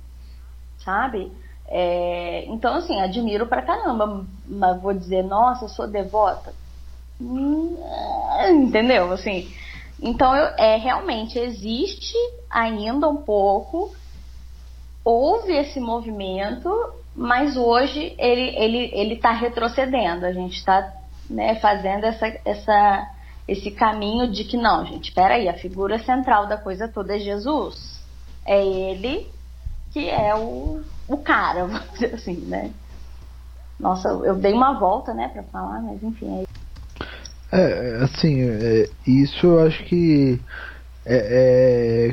Sabe? 0.79 1.31
É, 1.69 2.45
então, 2.47 2.75
assim, 2.75 3.01
admiro 3.01 3.47
pra 3.47 3.63
caramba, 3.63 4.25
mas 4.47 4.81
vou 4.81 4.93
dizer, 4.93 5.23
nossa, 5.23 5.69
sou 5.69 5.87
devota. 5.87 6.53
Hum, 7.21 7.77
entendeu? 8.51 9.13
Assim, 9.13 9.53
então, 10.01 10.35
eu, 10.35 10.47
é, 10.59 10.77
realmente 10.77 11.39
existe 11.39 12.15
ainda 12.51 13.09
um 13.09 13.17
pouco, 13.17 13.95
houve 15.05 15.53
esse 15.53 15.81
movimento, 15.81 16.71
mas 17.15 17.57
hoje 17.57 18.15
ele 18.19 18.55
ele, 18.57 18.91
ele 18.93 19.17
tá 19.17 19.33
retrocedendo. 19.33 20.27
A 20.27 20.33
gente 20.33 20.57
está 20.57 20.93
né, 21.29 21.57
fazendo 21.57 22.05
essa, 22.05 22.27
essa, 22.45 23.11
esse 23.49 23.71
caminho 23.71 24.31
de 24.31 24.45
que 24.45 24.57
não, 24.57 24.85
gente, 24.85 25.09
espera 25.09 25.35
aí, 25.35 25.49
a 25.49 25.55
figura 25.55 25.99
central 25.99 26.47
da 26.47 26.57
coisa 26.57 26.87
toda 26.87 27.17
é 27.17 27.19
Jesus. 27.19 28.01
É 28.45 28.65
ele 28.65 29.27
que 29.93 30.09
é 30.09 30.35
o, 30.35 30.83
o 31.09 31.19
cara, 31.19 31.67
vamos 31.67 31.93
dizer 31.93 32.15
assim, 32.15 32.37
né? 32.47 32.73
Nossa, 33.79 34.09
eu 34.09 34.37
dei 34.37 34.53
uma 34.53 34.79
volta, 34.79 35.13
né, 35.13 35.29
para 35.29 35.43
falar, 35.45 35.83
mas 35.83 36.03
enfim, 36.03 36.43
é 36.43 36.47
é, 37.53 38.03
assim, 38.03 38.43
é, 38.43 38.89
isso 39.07 39.47
eu 39.47 39.61
acho 39.61 39.85
que 39.85 40.41
é, 41.05 42.11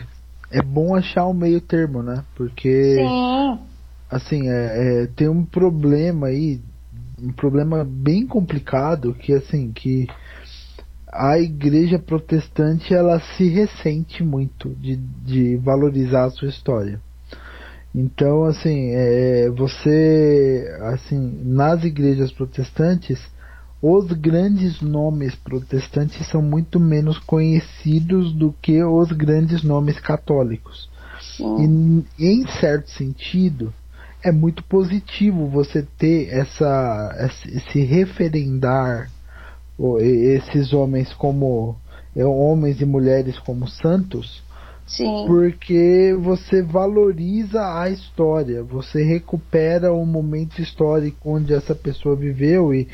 é, 0.52 0.58
é, 0.60 0.62
bom 0.62 0.96
achar 0.96 1.26
um 1.28 1.34
meio 1.34 1.60
termo, 1.60 2.04
né? 2.04 2.24
Porque, 2.36 2.96
Sim. 2.96 3.60
assim, 4.10 4.48
é, 4.48 5.04
é, 5.04 5.08
tem 5.08 5.28
um 5.28 5.44
problema 5.44 6.28
aí 6.28 6.62
um 7.20 7.32
problema 7.32 7.86
bem 7.86 8.28
complicado 8.28 9.14
que 9.14 9.34
assim 9.34 9.72
que 9.72 10.08
a 11.08 11.40
igreja 11.40 11.98
protestante 11.98 12.94
ela 12.94 13.20
se 13.20 13.48
ressente 13.48 14.24
muito 14.24 14.70
de, 14.76 14.98
de 14.98 15.56
valorizar 15.58 16.26
a 16.26 16.30
sua 16.32 16.50
história. 16.50 17.00
Então, 17.94 18.44
assim, 18.46 18.90
é, 18.92 19.50
você, 19.52 20.68
assim, 20.94 21.42
nas 21.44 21.84
igrejas 21.84 22.32
protestantes, 22.32 23.20
os 23.82 24.12
grandes 24.14 24.82
nomes 24.82 25.36
protestantes 25.36 26.26
são 26.28 26.42
muito 26.42 26.80
menos 26.80 27.20
conhecidos 27.20 28.34
do 28.34 28.54
que 28.62 28.84
os 28.84 29.12
grandes 29.12 29.62
nomes 29.62 30.00
católicos. 30.00 30.90
E, 32.18 32.26
em 32.26 32.48
certo 32.60 32.90
sentido, 32.90 33.74
é 34.24 34.32
muito 34.32 34.64
positivo 34.64 35.48
você 35.48 35.86
ter 35.98 36.30
essa, 36.30 37.30
esse 37.46 37.84
referendar 37.84 39.12
esses 40.00 40.72
homens 40.72 41.12
como 41.14 41.76
é, 42.16 42.24
homens 42.24 42.80
e 42.80 42.86
mulheres 42.86 43.38
como 43.40 43.68
santos 43.68 44.44
Sim. 44.86 45.26
Porque 45.28 46.16
você 46.22 46.62
valoriza 46.62 47.62
a 47.80 47.90
história, 47.90 48.64
você 48.64 49.04
recupera 49.04 49.94
o 49.94 50.06
momento 50.06 50.62
histórico 50.62 51.32
onde 51.32 51.54
essa 51.54 51.74
pessoa 51.74 52.16
viveu 52.16 52.74
e, 52.74 52.88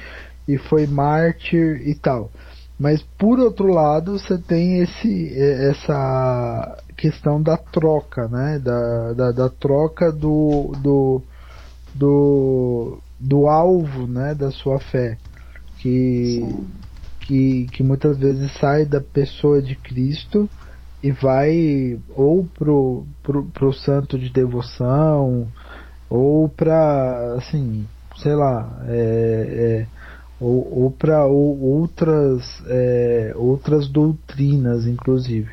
e 0.47 0.57
foi 0.57 0.85
mártir 0.85 1.81
e 1.87 1.95
tal. 1.95 2.31
Mas 2.79 3.01
por 3.17 3.39
outro 3.39 3.67
lado, 3.67 4.17
você 4.17 4.37
tem 4.37 4.79
esse, 4.79 5.37
essa 5.37 6.81
questão 6.95 7.41
da 7.41 7.57
troca, 7.57 8.27
né? 8.29 8.57
Da, 8.59 9.13
da, 9.13 9.31
da 9.31 9.49
troca 9.49 10.11
do, 10.11 10.71
do, 10.81 11.21
do, 11.93 12.99
do 13.19 13.47
alvo 13.47 14.07
né? 14.07 14.33
da 14.33 14.49
sua 14.49 14.79
fé. 14.79 15.17
Que, 15.79 16.45
que, 17.21 17.67
que 17.71 17.83
muitas 17.83 18.17
vezes 18.17 18.51
sai 18.59 18.85
da 18.85 19.01
pessoa 19.01 19.61
de 19.61 19.75
Cristo 19.75 20.49
e 21.01 21.11
vai 21.11 21.99
ou 22.15 22.45
pro, 22.45 23.05
pro, 23.23 23.43
pro 23.45 23.73
santo 23.73 24.17
de 24.17 24.29
devoção 24.29 25.47
ou 26.09 26.49
para 26.49 27.35
assim 27.37 27.85
sei 28.17 28.35
lá 28.35 28.81
é, 28.87 29.85
é, 29.87 29.87
ou, 30.39 30.83
ou 30.83 30.91
para 30.91 31.25
ou, 31.25 31.59
outras 31.61 32.63
é, 32.67 33.33
outras 33.35 33.87
doutrinas 33.87 34.85
inclusive. 34.85 35.49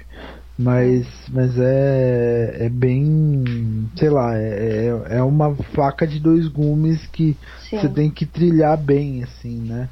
Mas 0.58 1.06
mas 1.28 1.58
é, 1.58 2.56
é 2.66 2.68
bem 2.68 3.88
sei 3.94 4.08
lá 4.10 4.36
é, 4.36 4.86
é, 4.86 5.18
é 5.18 5.22
uma 5.22 5.54
faca 5.74 6.06
de 6.06 6.18
dois 6.18 6.48
gumes 6.48 7.06
que 7.08 7.36
Sim. 7.68 7.78
você 7.78 7.88
tem 7.88 8.10
que 8.10 8.26
trilhar 8.26 8.76
bem 8.78 9.22
assim 9.22 9.60
né? 9.60 9.88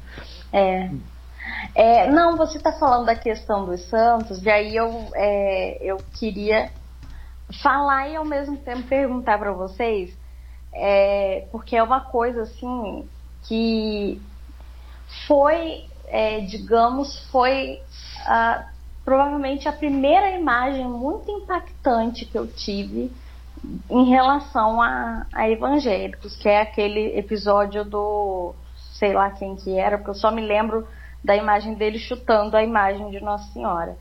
É 0.51 0.89
é, 1.73 2.09
não, 2.11 2.37
você 2.37 2.57
está 2.57 2.71
falando 2.73 3.05
da 3.05 3.15
questão 3.15 3.65
dos 3.65 3.81
santos, 3.89 4.43
e 4.43 4.49
aí 4.49 4.75
eu, 4.75 5.09
é, 5.13 5.77
eu 5.81 5.97
queria 6.19 6.71
falar 7.61 8.09
e 8.09 8.15
ao 8.15 8.25
mesmo 8.25 8.57
tempo 8.57 8.83
perguntar 8.83 9.37
para 9.37 9.51
vocês, 9.51 10.15
é, 10.73 11.47
porque 11.51 11.75
é 11.75 11.83
uma 11.83 12.01
coisa 12.01 12.41
assim 12.43 13.07
que 13.43 14.21
foi, 15.27 15.85
é, 16.07 16.41
digamos, 16.41 17.17
foi 17.31 17.81
a, 18.25 18.67
provavelmente 19.03 19.67
a 19.67 19.71
primeira 19.73 20.31
imagem 20.31 20.85
muito 20.85 21.29
impactante 21.29 22.25
que 22.25 22.37
eu 22.37 22.47
tive 22.47 23.11
em 23.89 24.09
relação 24.09 24.81
a, 24.81 25.25
a 25.33 25.49
evangélicos, 25.49 26.35
que 26.35 26.49
é 26.49 26.61
aquele 26.61 27.17
episódio 27.17 27.85
do 27.85 28.53
sei 28.93 29.13
lá 29.13 29.29
quem 29.31 29.55
que 29.55 29.77
era, 29.77 29.97
porque 29.97 30.11
eu 30.11 30.15
só 30.15 30.31
me 30.31 30.41
lembro 30.41 30.87
da 31.25 31.35
imagem 31.35 31.73
dele 31.73 31.97
chutando 31.97 32.55
a 32.55 32.63
imagem 32.63 33.09
de 33.09 33.19
Nossa 33.19 33.51
Senhora. 33.51 33.97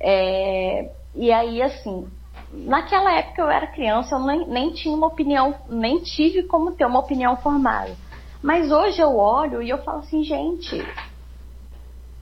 É, 0.00 0.90
e 1.14 1.32
aí, 1.32 1.62
assim, 1.62 2.08
naquela 2.52 3.12
época 3.12 3.40
eu 3.40 3.48
era 3.48 3.68
criança, 3.68 4.16
eu 4.16 4.20
nem, 4.20 4.46
nem 4.48 4.72
tinha 4.72 4.94
uma 4.94 5.06
opinião, 5.06 5.54
nem 5.68 6.00
tive 6.00 6.42
como 6.42 6.72
ter 6.72 6.84
uma 6.84 6.98
opinião 6.98 7.36
formada. 7.36 7.94
Mas 8.42 8.70
hoje 8.70 9.00
eu 9.00 9.16
olho 9.16 9.62
e 9.62 9.70
eu 9.70 9.78
falo 9.78 10.00
assim, 10.00 10.22
gente, 10.22 10.84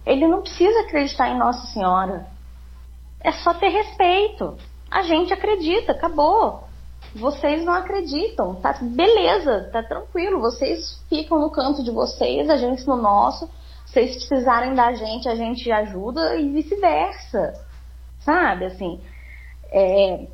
ele 0.04 0.28
não 0.28 0.42
precisa 0.42 0.80
acreditar 0.80 1.28
em 1.30 1.38
Nossa 1.38 1.66
Senhora. 1.68 2.26
É 3.20 3.32
só 3.32 3.54
ter 3.54 3.68
respeito. 3.68 4.56
A 4.90 5.02
gente 5.02 5.32
acredita, 5.32 5.92
acabou. 5.92 6.64
Vocês 7.14 7.64
não 7.64 7.72
acreditam, 7.72 8.54
tá 8.56 8.78
beleza, 8.80 9.70
tá 9.72 9.82
tranquilo. 9.82 10.40
Vocês 10.40 11.02
ficam 11.08 11.38
no 11.38 11.50
canto 11.50 11.82
de 11.82 11.90
vocês, 11.90 12.48
a 12.50 12.56
gente 12.56 12.86
no 12.86 12.96
nosso 12.96 13.48
vocês 13.96 14.16
precisarem 14.16 14.74
da 14.74 14.92
gente, 14.92 15.26
a 15.26 15.34
gente 15.34 15.72
ajuda 15.72 16.36
e 16.36 16.50
vice-versa. 16.50 17.54
Sabe, 18.20 18.66
assim. 18.66 19.00
É, 19.70 20.26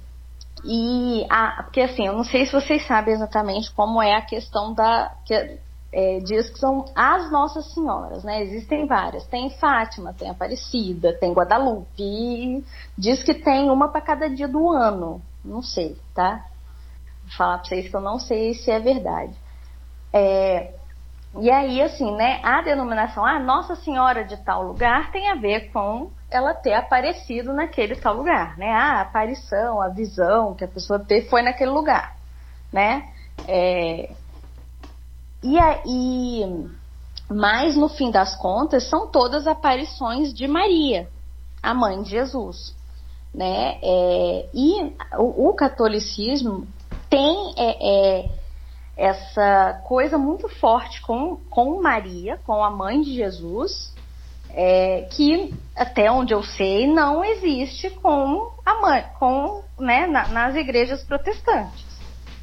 e 0.64 1.24
a, 1.30 1.62
porque 1.62 1.80
assim, 1.80 2.06
eu 2.06 2.12
não 2.12 2.24
sei 2.24 2.44
se 2.44 2.52
vocês 2.52 2.84
sabem 2.86 3.14
exatamente 3.14 3.72
como 3.72 4.02
é 4.02 4.16
a 4.16 4.22
questão 4.22 4.74
da. 4.74 5.14
Que, 5.24 5.60
é, 5.94 6.18
diz 6.20 6.48
que 6.48 6.58
são 6.58 6.86
as 6.94 7.30
Nossas 7.30 7.72
Senhoras, 7.72 8.24
né? 8.24 8.42
Existem 8.42 8.86
várias. 8.86 9.26
Tem 9.26 9.50
Fátima, 9.50 10.12
tem 10.14 10.28
Aparecida, 10.28 11.16
tem 11.18 11.32
Guadalupe. 11.32 12.64
diz 12.98 13.22
que 13.22 13.34
tem 13.34 13.70
uma 13.70 13.88
para 13.88 14.00
cada 14.00 14.28
dia 14.28 14.48
do 14.48 14.70
ano. 14.70 15.20
Não 15.44 15.62
sei, 15.62 15.96
tá? 16.14 16.46
Vou 17.24 17.36
falar 17.36 17.58
para 17.58 17.68
vocês 17.68 17.88
que 17.88 17.96
eu 17.96 18.00
não 18.00 18.18
sei 18.18 18.54
se 18.54 18.70
é 18.70 18.80
verdade. 18.80 19.34
É, 20.12 20.74
e 21.40 21.50
aí, 21.50 21.80
assim, 21.80 22.14
né, 22.14 22.40
a 22.42 22.60
denominação, 22.60 23.24
ah, 23.24 23.38
Nossa 23.38 23.74
Senhora 23.74 24.22
de 24.24 24.36
tal 24.44 24.62
lugar 24.62 25.10
tem 25.10 25.30
a 25.30 25.34
ver 25.34 25.70
com 25.72 26.10
ela 26.30 26.52
ter 26.52 26.74
aparecido 26.74 27.52
naquele 27.54 27.96
tal 27.96 28.14
lugar, 28.14 28.56
né? 28.58 28.70
A 28.70 29.00
aparição, 29.00 29.80
a 29.80 29.88
visão 29.88 30.54
que 30.54 30.64
a 30.64 30.68
pessoa 30.68 30.98
teve 30.98 31.28
foi 31.28 31.42
naquele 31.42 31.70
lugar, 31.70 32.16
né? 32.72 33.08
É... 33.48 34.10
E 35.42 35.58
aí, 35.58 36.68
mas 37.30 37.76
no 37.76 37.88
fim 37.88 38.10
das 38.10 38.36
contas, 38.36 38.88
são 38.88 39.06
todas 39.06 39.46
aparições 39.46 40.32
de 40.34 40.46
Maria, 40.46 41.08
a 41.62 41.72
mãe 41.72 42.02
de 42.02 42.10
Jesus, 42.10 42.76
né? 43.34 43.78
É... 43.82 44.48
E 44.52 44.94
o, 45.18 45.48
o 45.48 45.54
catolicismo 45.54 46.66
tem 47.08 47.54
é, 47.56 48.20
é 48.20 48.41
essa 48.96 49.80
coisa 49.84 50.18
muito 50.18 50.48
forte 50.48 51.00
com, 51.02 51.36
com 51.50 51.80
Maria, 51.80 52.38
com 52.46 52.62
a 52.62 52.70
mãe 52.70 53.00
de 53.00 53.14
Jesus, 53.14 53.92
é, 54.50 55.08
que 55.10 55.54
até 55.74 56.10
onde 56.10 56.34
eu 56.34 56.42
sei 56.42 56.86
não 56.86 57.24
existe 57.24 57.90
com 57.90 58.50
a 58.64 58.80
mãe, 58.80 59.04
com 59.18 59.62
né, 59.78 60.06
na, 60.06 60.28
nas 60.28 60.54
igrejas 60.54 61.02
protestantes, 61.02 61.84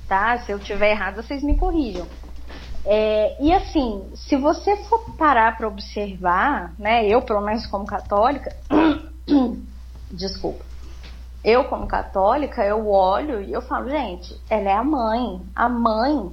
tá? 0.08 0.40
Se 0.40 0.52
eu 0.52 0.60
tiver 0.60 0.92
errado, 0.92 1.18
vocês 1.18 1.44
me 1.44 1.56
corrijam. 1.56 2.08
É, 2.86 3.38
e 3.40 3.54
assim, 3.54 4.10
se 4.16 4.36
você 4.36 4.76
for 4.86 5.16
parar 5.16 5.56
para 5.58 5.68
observar, 5.68 6.74
né, 6.80 7.06
eu 7.06 7.22
pelo 7.22 7.42
menos 7.42 7.68
como 7.68 7.86
católica, 7.86 8.56
desculpa, 10.10 10.66
eu 11.44 11.66
como 11.66 11.88
católica, 11.88 12.66
eu 12.66 12.90
olho 12.90 13.42
e 13.42 13.54
eu 13.54 13.62
falo, 13.62 13.90
gente, 13.90 14.40
ela 14.50 14.70
é 14.70 14.74
a 14.74 14.84
mãe. 14.84 15.42
A 15.56 15.70
mãe, 15.70 16.32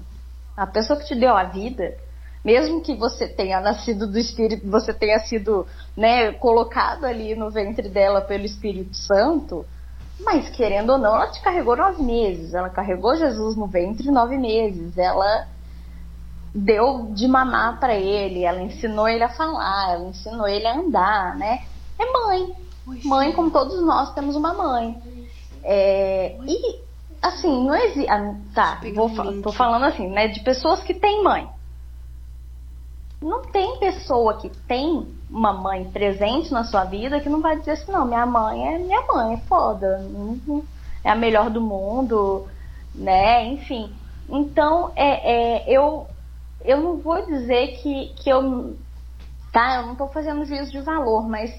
a 0.56 0.66
pessoa 0.66 0.98
que 0.98 1.06
te 1.06 1.14
deu 1.14 1.36
a 1.36 1.44
vida, 1.44 1.96
mesmo 2.44 2.80
que 2.80 2.94
você 2.94 3.28
tenha 3.28 3.60
nascido 3.60 4.06
do 4.06 4.18
Espírito, 4.18 4.68
você 4.68 4.92
tenha 4.92 5.18
sido 5.20 5.66
né, 5.96 6.32
colocado 6.32 7.04
ali 7.04 7.34
no 7.34 7.50
ventre 7.50 7.88
dela 7.88 8.20
pelo 8.20 8.44
Espírito 8.44 8.96
Santo, 8.96 9.64
mas 10.20 10.48
querendo 10.50 10.90
ou 10.90 10.98
não, 10.98 11.14
ela 11.14 11.30
te 11.30 11.40
carregou 11.42 11.76
nove 11.76 12.02
meses. 12.02 12.54
Ela 12.54 12.70
carregou 12.70 13.16
Jesus 13.16 13.56
no 13.56 13.66
ventre 13.66 14.10
nove 14.10 14.36
meses. 14.38 14.96
Ela 14.96 15.46
deu 16.54 17.10
de 17.12 17.28
mamar 17.28 17.78
para 17.78 17.94
ele, 17.94 18.44
ela 18.44 18.62
ensinou 18.62 19.08
ele 19.08 19.22
a 19.22 19.28
falar, 19.28 19.92
ela 19.92 20.08
ensinou 20.08 20.48
ele 20.48 20.66
a 20.66 20.74
andar, 20.74 21.36
né? 21.36 21.64
É 21.98 22.12
mãe. 22.12 22.65
Mãe, 23.04 23.32
como 23.32 23.50
todos 23.50 23.80
nós 23.82 24.14
temos 24.14 24.36
uma 24.36 24.54
mãe. 24.54 24.96
É, 25.64 26.36
e, 26.46 26.80
assim, 27.20 27.66
não 27.66 27.74
existe. 27.74 28.08
Ah, 28.08 28.34
tá, 28.54 28.80
vou, 28.94 29.10
tô 29.42 29.52
falando 29.52 29.84
assim, 29.84 30.08
né? 30.08 30.28
De 30.28 30.40
pessoas 30.40 30.80
que 30.82 30.94
têm 30.94 31.24
mãe. 31.24 31.48
Não 33.20 33.42
tem 33.42 33.78
pessoa 33.78 34.34
que 34.34 34.48
tem 34.48 35.06
uma 35.28 35.52
mãe 35.52 35.84
presente 35.90 36.52
na 36.52 36.64
sua 36.64 36.84
vida 36.84 37.18
que 37.18 37.28
não 37.28 37.40
vai 37.40 37.58
dizer 37.58 37.72
assim, 37.72 37.90
não, 37.90 38.06
minha 38.06 38.26
mãe 38.26 38.74
é 38.74 38.78
minha 38.78 39.02
mãe, 39.06 39.34
é 39.34 39.38
foda. 39.48 40.06
É 41.02 41.10
a 41.10 41.16
melhor 41.16 41.50
do 41.50 41.60
mundo, 41.60 42.46
né? 42.94 43.46
Enfim. 43.46 43.92
Então, 44.28 44.92
é, 44.94 45.32
é, 45.32 45.64
eu, 45.68 46.06
eu 46.64 46.80
não 46.80 46.98
vou 46.98 47.24
dizer 47.26 47.78
que, 47.78 48.12
que 48.16 48.30
eu. 48.30 48.76
Tá, 49.52 49.76
eu 49.76 49.86
não 49.86 49.96
tô 49.96 50.06
fazendo 50.08 50.44
juízo 50.44 50.70
de 50.70 50.80
valor, 50.80 51.26
mas 51.28 51.50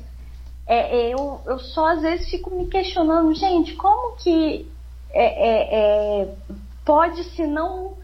é, 0.68 0.98
é, 0.98 1.14
eu, 1.14 1.42
eu 1.46 1.60
só 1.60 1.88
às 1.88 2.02
vezes 2.02 2.30
fico 2.30 2.50
me 2.50 2.68
questionando, 2.68 3.34
gente, 3.34 3.74
como 3.76 4.18
que 4.18 4.70
é, 5.12 5.24
é, 5.24 6.22
é, 6.24 6.36
pode 6.86 7.24
se 7.24 7.48
não 7.48 7.96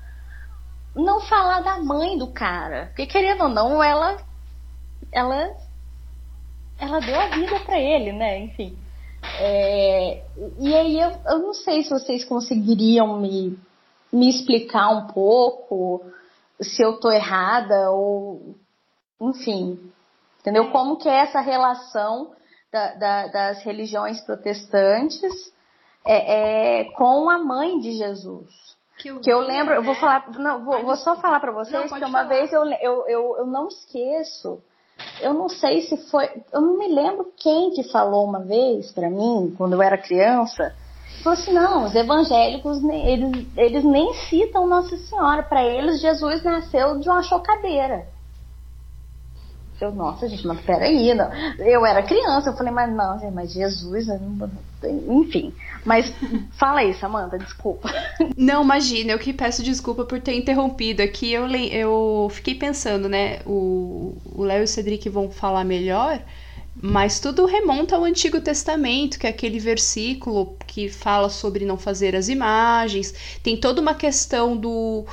não 0.95 1.19
falar 1.21 1.61
da 1.61 1.79
mãe 1.79 2.17
do 2.17 2.27
cara? 2.31 2.87
Porque 2.87 3.07
querendo 3.07 3.43
ou 3.43 3.49
não, 3.49 3.83
ela 3.83 4.17
ela 5.11 5.55
ela 6.79 6.99
deu 6.99 7.19
a 7.19 7.27
vida 7.29 7.59
para 7.61 7.79
ele, 7.79 8.13
né? 8.13 8.39
Enfim. 8.39 8.77
É, 9.39 10.23
e 10.59 10.75
aí 10.75 10.99
eu, 10.99 11.11
eu 11.25 11.39
não 11.39 11.53
sei 11.53 11.83
se 11.83 11.89
vocês 11.89 12.23
conseguiriam 12.23 13.19
me, 13.19 13.57
me 14.11 14.29
explicar 14.29 14.89
um 14.89 15.07
pouco 15.07 16.05
se 16.61 16.81
eu 16.81 16.99
tô 16.99 17.11
errada 17.11 17.91
ou 17.91 18.55
enfim, 19.19 19.91
entendeu? 20.39 20.71
Como 20.71 20.97
que 20.97 21.09
é 21.09 21.21
essa 21.21 21.41
relação 21.41 22.31
da, 22.73 22.93
da, 22.95 23.27
das 23.27 23.63
religiões 23.63 24.19
protestantes 24.21 25.53
é, 26.05 26.81
é, 26.81 26.83
com 26.91 27.29
a 27.29 27.37
mãe 27.37 27.79
de 27.79 27.91
Jesus? 27.93 28.49
Que 28.97 29.09
eu, 29.09 29.19
que 29.21 29.31
eu 29.31 29.39
lembro, 29.39 29.73
eu 29.73 29.83
vou 29.83 29.95
falar, 29.95 30.29
não, 30.37 30.65
vou, 30.65 30.83
vou 30.83 30.95
só 30.95 31.15
falar 31.15 31.39
para 31.39 31.51
vocês 31.51 31.89
não, 31.89 31.99
que 31.99 32.05
uma 32.05 32.23
falar. 32.23 32.23
vez 32.25 32.51
eu, 32.51 32.65
eu, 32.65 33.07
eu, 33.07 33.37
eu 33.37 33.45
não 33.45 33.67
esqueço 33.67 34.61
eu 35.21 35.33
não 35.33 35.49
sei 35.49 35.81
se 35.81 35.97
foi, 36.09 36.29
eu 36.51 36.61
não 36.61 36.77
me 36.77 36.87
lembro 36.87 37.31
quem 37.37 37.71
que 37.71 37.83
falou 37.83 38.25
uma 38.25 38.39
vez 38.39 38.91
para 38.91 39.09
mim, 39.09 39.53
quando 39.57 39.73
eu 39.73 39.81
era 39.81 39.97
criança, 39.97 40.73
falou 41.23 41.39
assim, 41.39 41.51
não, 41.51 41.85
os 41.85 41.95
evangélicos, 41.95 42.83
eles, 42.83 43.47
eles 43.57 43.83
nem 43.83 44.13
citam 44.29 44.67
Nossa 44.67 44.95
Senhora, 44.97 45.43
para 45.43 45.63
eles 45.63 46.01
Jesus 46.01 46.43
nasceu 46.43 46.99
de 46.99 47.09
uma 47.09 47.23
chocadeira. 47.23 48.07
Eu, 49.81 49.91
nossa, 49.91 50.29
gente, 50.29 50.45
mas 50.47 50.61
peraí, 50.61 51.13
não. 51.13 51.29
eu 51.59 51.85
era 51.85 52.01
criança, 52.03 52.49
eu 52.49 52.55
falei, 52.55 52.71
mas 52.71 52.93
não, 52.93 53.31
mas 53.31 53.51
Jesus, 53.51 54.07
enfim. 55.09 55.53
Mas 55.85 56.13
fala 56.53 56.79
aí, 56.81 56.93
Samanta, 56.93 57.37
desculpa. 57.37 57.89
Não, 58.37 58.63
imagina, 58.63 59.11
eu 59.11 59.19
que 59.19 59.33
peço 59.33 59.61
desculpa 59.61 60.05
por 60.05 60.21
ter 60.21 60.33
interrompido 60.33 61.01
aqui. 61.01 61.31
Eu, 61.31 61.47
eu 61.49 62.29
fiquei 62.31 62.55
pensando, 62.55 63.09
né? 63.09 63.39
O 63.45 64.15
Léo 64.37 64.61
e 64.61 64.63
o 64.63 64.67
Cedric 64.67 65.09
vão 65.09 65.29
falar 65.29 65.65
melhor, 65.65 66.21
mas 66.75 67.19
tudo 67.19 67.45
remonta 67.45 67.95
ao 67.95 68.03
Antigo 68.03 68.39
Testamento, 68.41 69.19
que 69.19 69.27
é 69.27 69.29
aquele 69.29 69.59
versículo 69.59 70.55
que 70.65 70.89
fala 70.89 71.29
sobre 71.29 71.65
não 71.65 71.77
fazer 71.77 72.15
as 72.15 72.29
imagens. 72.29 73.39
Tem 73.43 73.57
toda 73.57 73.81
uma 73.81 73.93
questão 73.93 74.55
do 74.55 75.05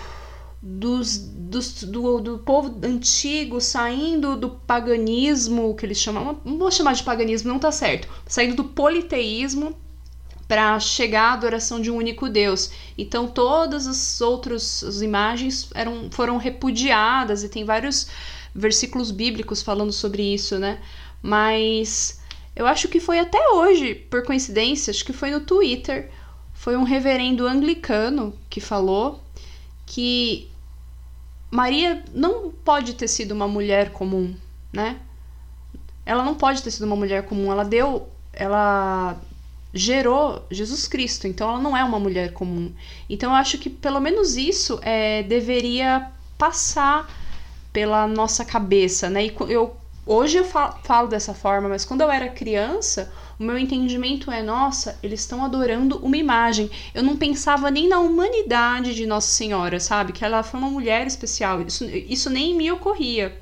dos, 0.62 1.16
dos, 1.16 1.84
do, 1.84 2.20
do 2.20 2.38
povo 2.38 2.78
antigo 2.86 3.60
saindo 3.60 4.36
do 4.36 4.50
paganismo, 4.50 5.74
que 5.74 5.86
eles 5.86 5.98
chamam, 5.98 6.38
não 6.44 6.58
vou 6.58 6.70
chamar 6.70 6.94
de 6.94 7.02
paganismo, 7.02 7.50
não 7.50 7.58
tá 7.58 7.72
certo, 7.72 8.08
saindo 8.26 8.56
do 8.56 8.64
politeísmo 8.64 9.74
para 10.46 10.78
chegar 10.80 11.30
à 11.30 11.32
adoração 11.32 11.80
de 11.80 11.90
um 11.90 11.96
único 11.96 12.28
Deus. 12.28 12.70
Então 12.98 13.26
todas 13.26 13.86
as 13.86 14.20
outras 14.20 14.82
as 14.82 15.00
imagens 15.00 15.70
eram, 15.74 16.10
foram 16.10 16.36
repudiadas 16.36 17.42
e 17.42 17.48
tem 17.48 17.64
vários 17.64 18.08
versículos 18.54 19.10
bíblicos 19.10 19.62
falando 19.62 19.92
sobre 19.92 20.22
isso, 20.22 20.58
né? 20.58 20.80
Mas 21.22 22.20
eu 22.54 22.66
acho 22.66 22.88
que 22.88 23.00
foi 23.00 23.18
até 23.18 23.48
hoje, 23.50 23.94
por 23.94 24.24
coincidência, 24.24 24.90
acho 24.90 25.04
que 25.04 25.12
foi 25.12 25.30
no 25.30 25.40
Twitter, 25.40 26.10
foi 26.52 26.76
um 26.76 26.82
reverendo 26.82 27.46
anglicano 27.46 28.34
que 28.50 28.60
falou 28.60 29.22
que 29.86 30.49
Maria 31.50 32.04
não 32.14 32.50
pode 32.50 32.94
ter 32.94 33.08
sido 33.08 33.32
uma 33.32 33.48
mulher 33.48 33.90
comum, 33.90 34.34
né? 34.72 35.00
Ela 36.06 36.24
não 36.24 36.34
pode 36.34 36.62
ter 36.62 36.70
sido 36.70 36.84
uma 36.84 36.96
mulher 36.96 37.24
comum. 37.24 37.50
Ela 37.50 37.64
deu, 37.64 38.08
ela 38.32 39.16
gerou 39.74 40.44
Jesus 40.50 40.86
Cristo. 40.86 41.26
Então 41.26 41.48
ela 41.50 41.60
não 41.60 41.76
é 41.76 41.82
uma 41.82 41.98
mulher 41.98 42.32
comum. 42.32 42.72
Então 43.08 43.30
eu 43.30 43.36
acho 43.36 43.58
que 43.58 43.68
pelo 43.68 44.00
menos 44.00 44.36
isso 44.36 44.78
é, 44.82 45.22
deveria 45.24 46.10
passar 46.38 47.08
pela 47.72 48.06
nossa 48.06 48.44
cabeça, 48.44 49.10
né? 49.10 49.26
E 49.26 49.34
eu 49.48 49.76
hoje 50.06 50.38
eu 50.38 50.44
falo, 50.44 50.74
falo 50.82 51.08
dessa 51.08 51.34
forma, 51.34 51.68
mas 51.68 51.84
quando 51.84 52.00
eu 52.00 52.10
era 52.10 52.28
criança 52.28 53.12
o 53.40 53.42
meu 53.42 53.58
entendimento 53.58 54.30
é, 54.30 54.42
nossa, 54.42 54.98
eles 55.02 55.20
estão 55.20 55.42
adorando 55.42 55.96
uma 56.04 56.16
imagem. 56.18 56.70
Eu 56.94 57.02
não 57.02 57.16
pensava 57.16 57.70
nem 57.70 57.88
na 57.88 57.98
humanidade 57.98 58.94
de 58.94 59.06
Nossa 59.06 59.28
Senhora, 59.28 59.80
sabe? 59.80 60.12
Que 60.12 60.22
ela 60.22 60.42
foi 60.42 60.60
uma 60.60 60.68
mulher 60.68 61.06
especial. 61.06 61.62
Isso, 61.62 61.86
isso 61.86 62.28
nem 62.28 62.54
me 62.54 62.70
ocorria. 62.70 63.34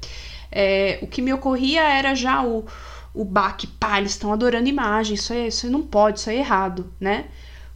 É, 0.53 1.01
o 1.03 1.09
que 1.09 1.21
me 1.21 1.33
ocorria 1.33 1.83
era 1.83 2.15
já 2.15 2.45
o, 2.45 2.65
o 3.13 3.25
baque, 3.25 3.67
pá, 3.67 3.99
eles 3.99 4.13
estão 4.13 4.33
adorando 4.33 4.69
imagem. 4.69 5.15
Isso, 5.15 5.33
é, 5.33 5.49
isso 5.49 5.69
não 5.69 5.83
pode, 5.83 6.21
isso 6.21 6.31
é 6.31 6.37
errado, 6.37 6.93
né? 7.01 7.27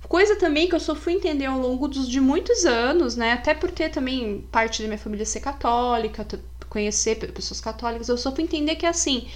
Coisa 0.09 0.37
também 0.37 0.69
que 0.69 0.75
eu 0.77 0.81
só 0.81 0.95
fui 0.95 1.15
entender 1.15 1.47
ao 1.47 1.59
longo 1.59 1.89
dos, 1.89 2.09
de 2.09 2.21
muitos 2.21 2.65
anos, 2.65 3.17
né? 3.17 3.33
Até 3.33 3.53
por 3.53 3.71
ter 3.73 3.89
também 3.89 4.47
parte 4.53 4.81
da 4.81 4.87
minha 4.87 4.99
família 4.99 5.27
ser 5.27 5.41
católica, 5.41 6.25
conhecer 6.69 7.17
pessoas 7.33 7.61
católicas, 7.61 8.09
eu 8.09 8.17
só 8.17 8.31
fui 8.31 8.45
entender 8.45 8.77
que 8.77 8.87
assim 8.87 9.27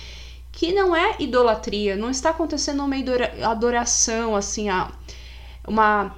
que 0.57 0.73
não 0.73 0.97
é 0.97 1.17
idolatria, 1.19 1.97
não 1.97 2.09
está 2.09 2.31
acontecendo 2.31 2.83
uma 2.83 2.97
adoração, 3.47 4.35
assim, 4.35 4.71
a, 4.71 4.91
uma, 5.69 6.17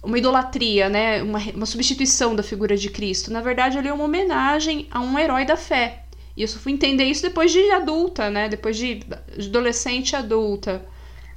uma 0.00 0.16
idolatria, 0.16 0.88
né? 0.88 1.20
Uma, 1.20 1.40
uma 1.52 1.66
substituição 1.66 2.36
da 2.36 2.42
figura 2.44 2.76
de 2.76 2.88
Cristo. 2.88 3.32
Na 3.32 3.40
verdade, 3.40 3.76
ali 3.76 3.88
é 3.88 3.92
uma 3.92 4.04
homenagem 4.04 4.86
a 4.92 5.00
um 5.00 5.18
herói 5.18 5.44
da 5.44 5.56
fé. 5.56 6.04
E 6.36 6.42
eu 6.42 6.46
só 6.46 6.60
fui 6.60 6.70
entender 6.70 7.02
isso 7.06 7.22
depois 7.22 7.50
de 7.50 7.68
adulta, 7.72 8.30
né? 8.30 8.48
Depois 8.48 8.76
de, 8.76 9.04
adolescente 9.36 10.14
adulta. 10.14 10.80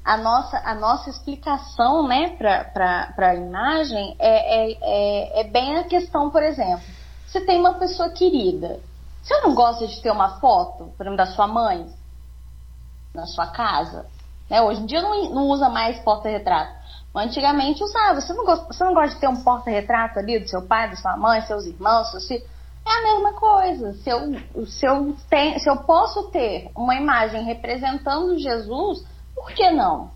A 0.06 0.18
nossa, 0.18 0.62
a 0.64 0.76
nossa 0.76 1.10
explicação 1.10 2.08
né, 2.08 2.38
para 2.38 3.16
a 3.18 3.36
imagem 3.36 4.16
é, 4.20 4.74
é, 4.74 4.78
é, 4.80 5.42
é 5.42 5.44
bem 5.46 5.78
a 5.78 5.86
questão, 5.86 6.30
por 6.30 6.44
exemplo, 6.44 6.86
você 7.26 7.42
tem 7.42 7.60
uma 7.60 7.74
pessoa 7.74 8.12
querida. 8.12 8.80
Você 9.24 9.42
não 9.42 9.56
gosta 9.56 9.88
de 9.88 10.00
ter 10.04 10.12
uma 10.12 10.40
foto, 10.40 10.94
por 10.96 11.04
exemplo, 11.04 11.18
da 11.18 11.26
sua 11.26 11.48
mãe? 11.48 11.97
Na 13.18 13.26
sua 13.26 13.48
casa. 13.48 14.06
Né? 14.50 14.62
Hoje 14.62 14.82
em 14.82 14.86
dia 14.86 15.02
não, 15.02 15.30
não 15.32 15.48
usa 15.50 15.68
mais 15.68 16.00
porta-retrato. 16.00 16.78
Antigamente 17.14 17.84
usava. 17.84 18.22
Você 18.22 18.34
não, 18.34 18.46
gosta, 18.46 18.66
você 18.66 18.84
não 18.84 18.94
gosta 18.94 19.16
de 19.16 19.20
ter 19.20 19.28
um 19.28 19.44
porta-retrato 19.44 20.20
ali 20.20 20.40
do 20.40 20.48
seu 20.48 20.62
pai, 20.62 20.90
da 20.90 20.96
sua 20.96 21.18
mãe, 21.18 21.42
seus 21.42 21.66
irmãos, 21.66 22.12
seus 22.12 22.28
filhos? 22.28 22.46
É 22.86 22.90
a 22.90 23.02
mesma 23.02 23.34
coisa. 23.34 23.94
Se 23.94 24.10
eu, 24.10 24.68
se, 24.68 24.86
eu 24.86 25.16
tem, 25.30 25.60
se 25.60 25.70
eu 25.70 25.78
posso 25.78 26.30
ter 26.30 26.70
uma 26.76 26.96
imagem 26.96 27.44
representando 27.44 28.38
Jesus, 28.38 29.04
por 29.36 29.52
que 29.52 29.70
não? 29.72 30.12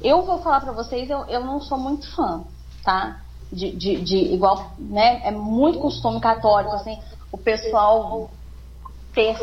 Eu 0.00 0.22
vou 0.22 0.38
falar 0.38 0.60
para 0.60 0.72
vocês, 0.72 1.08
eu, 1.08 1.24
eu 1.24 1.40
não 1.40 1.60
sou 1.60 1.78
muito 1.78 2.14
fã, 2.14 2.44
tá? 2.84 3.20
De, 3.50 3.72
de, 3.72 4.02
de, 4.02 4.16
igual, 4.34 4.72
né? 4.78 5.22
É 5.24 5.30
muito 5.30 5.78
costume 5.78 6.20
católico, 6.20 6.74
assim, 6.74 7.00
o 7.32 7.38
pessoal 7.38 8.30
ter, 9.14 9.36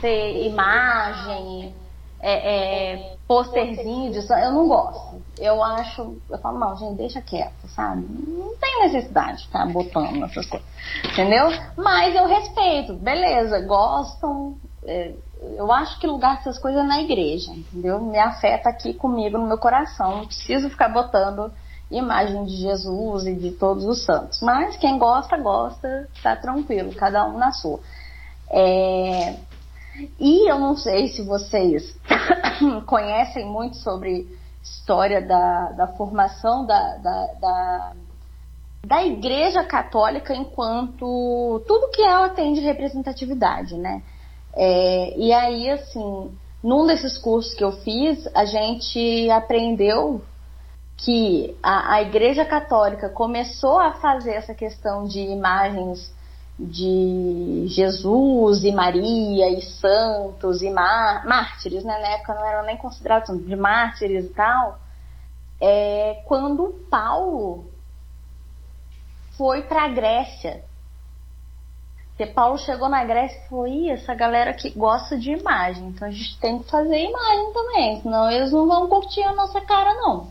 ter 0.00 0.46
imagem, 0.46 1.74
é, 2.20 2.92
é, 2.92 3.16
posterzinho 3.26 4.12
disso, 4.12 4.32
eu 4.32 4.52
não 4.52 4.68
gosto. 4.68 5.22
Eu 5.38 5.62
acho, 5.62 6.16
eu 6.30 6.38
falo, 6.38 6.58
não, 6.58 6.76
gente, 6.76 6.96
deixa 6.96 7.20
quieto, 7.20 7.68
sabe? 7.68 8.06
Não 8.08 8.56
tem 8.56 8.80
necessidade 8.84 9.38
de 9.38 9.46
ficar 9.46 9.66
botando 9.66 10.24
essas 10.24 10.46
coisas, 10.46 10.66
entendeu? 11.04 11.48
Mas 11.76 12.14
eu 12.14 12.26
respeito, 12.26 12.94
beleza, 12.94 13.60
gostam. 13.66 14.56
É, 14.84 15.12
eu 15.56 15.70
acho 15.70 15.98
que 16.00 16.06
lugar 16.06 16.38
dessas 16.38 16.58
coisas 16.58 16.80
é 16.80 16.86
na 16.86 17.02
igreja, 17.02 17.52
entendeu? 17.52 18.00
Me 18.00 18.18
afeta 18.18 18.70
aqui 18.70 18.94
comigo 18.94 19.36
no 19.36 19.46
meu 19.46 19.58
coração. 19.58 20.18
Não 20.18 20.26
preciso 20.26 20.70
ficar 20.70 20.88
botando 20.88 21.52
imagem 21.90 22.44
de 22.44 22.56
Jesus 22.56 23.26
e 23.26 23.34
de 23.34 23.52
todos 23.52 23.84
os 23.84 24.04
santos. 24.04 24.40
Mas 24.40 24.76
quem 24.76 24.98
gosta, 24.98 25.36
gosta, 25.36 26.08
tá 26.22 26.34
tranquilo, 26.34 26.94
cada 26.94 27.26
um 27.26 27.36
na 27.36 27.52
sua. 27.52 27.80
É, 28.48 29.36
e 30.18 30.50
eu 30.50 30.58
não 30.58 30.76
sei 30.76 31.08
se 31.08 31.22
vocês 31.22 31.96
conhecem 32.86 33.46
muito 33.46 33.76
sobre 33.76 34.26
história 34.62 35.20
da, 35.22 35.72
da 35.72 35.86
formação 35.88 36.66
da, 36.66 36.96
da, 36.96 37.26
da, 37.40 37.92
da 38.84 39.04
Igreja 39.04 39.62
Católica 39.64 40.34
enquanto 40.34 41.62
tudo 41.66 41.90
que 41.90 42.02
ela 42.02 42.30
tem 42.30 42.52
de 42.52 42.60
representatividade, 42.60 43.76
né? 43.76 44.02
É, 44.54 45.16
e 45.18 45.32
aí, 45.32 45.70
assim, 45.70 46.36
num 46.62 46.86
desses 46.86 47.18
cursos 47.18 47.54
que 47.54 47.62
eu 47.62 47.72
fiz, 47.72 48.26
a 48.34 48.44
gente 48.44 49.30
aprendeu 49.30 50.22
que 50.96 51.56
a, 51.62 51.94
a 51.94 52.02
Igreja 52.02 52.44
Católica 52.44 53.08
começou 53.10 53.78
a 53.78 53.92
fazer 53.92 54.32
essa 54.32 54.54
questão 54.54 55.04
de 55.04 55.20
imagens 55.20 56.12
de 56.58 57.66
Jesus 57.68 58.64
e 58.64 58.72
Maria 58.72 59.50
e 59.50 59.60
santos 59.62 60.62
e 60.62 60.70
mártires, 60.70 61.84
né? 61.84 61.98
na 61.98 62.08
época 62.08 62.34
não 62.34 62.46
eram 62.46 62.64
nem 62.64 62.76
considerados 62.76 63.46
de 63.46 63.56
mártires 63.56 64.24
e 64.24 64.28
tal, 64.30 64.78
é, 65.60 66.22
quando 66.26 66.86
Paulo 66.90 67.66
foi 69.36 69.62
para 69.62 69.84
a 69.84 69.88
Grécia. 69.88 70.64
Porque 72.08 72.32
Paulo 72.32 72.56
chegou 72.56 72.88
na 72.88 73.04
Grécia 73.04 73.38
e 73.38 73.48
falou: 73.48 73.66
Ih, 73.66 73.90
essa 73.90 74.14
galera 74.14 74.54
que 74.54 74.70
gosta 74.70 75.18
de 75.18 75.32
imagem, 75.32 75.88
então 75.88 76.08
a 76.08 76.10
gente 76.10 76.38
tem 76.40 76.58
que 76.60 76.70
fazer 76.70 76.98
imagem 76.98 77.52
também, 77.52 78.00
senão 78.00 78.30
eles 78.30 78.50
não 78.50 78.66
vão 78.66 78.88
curtir 78.88 79.22
a 79.22 79.34
nossa 79.34 79.60
cara, 79.60 79.92
não. 79.94 80.28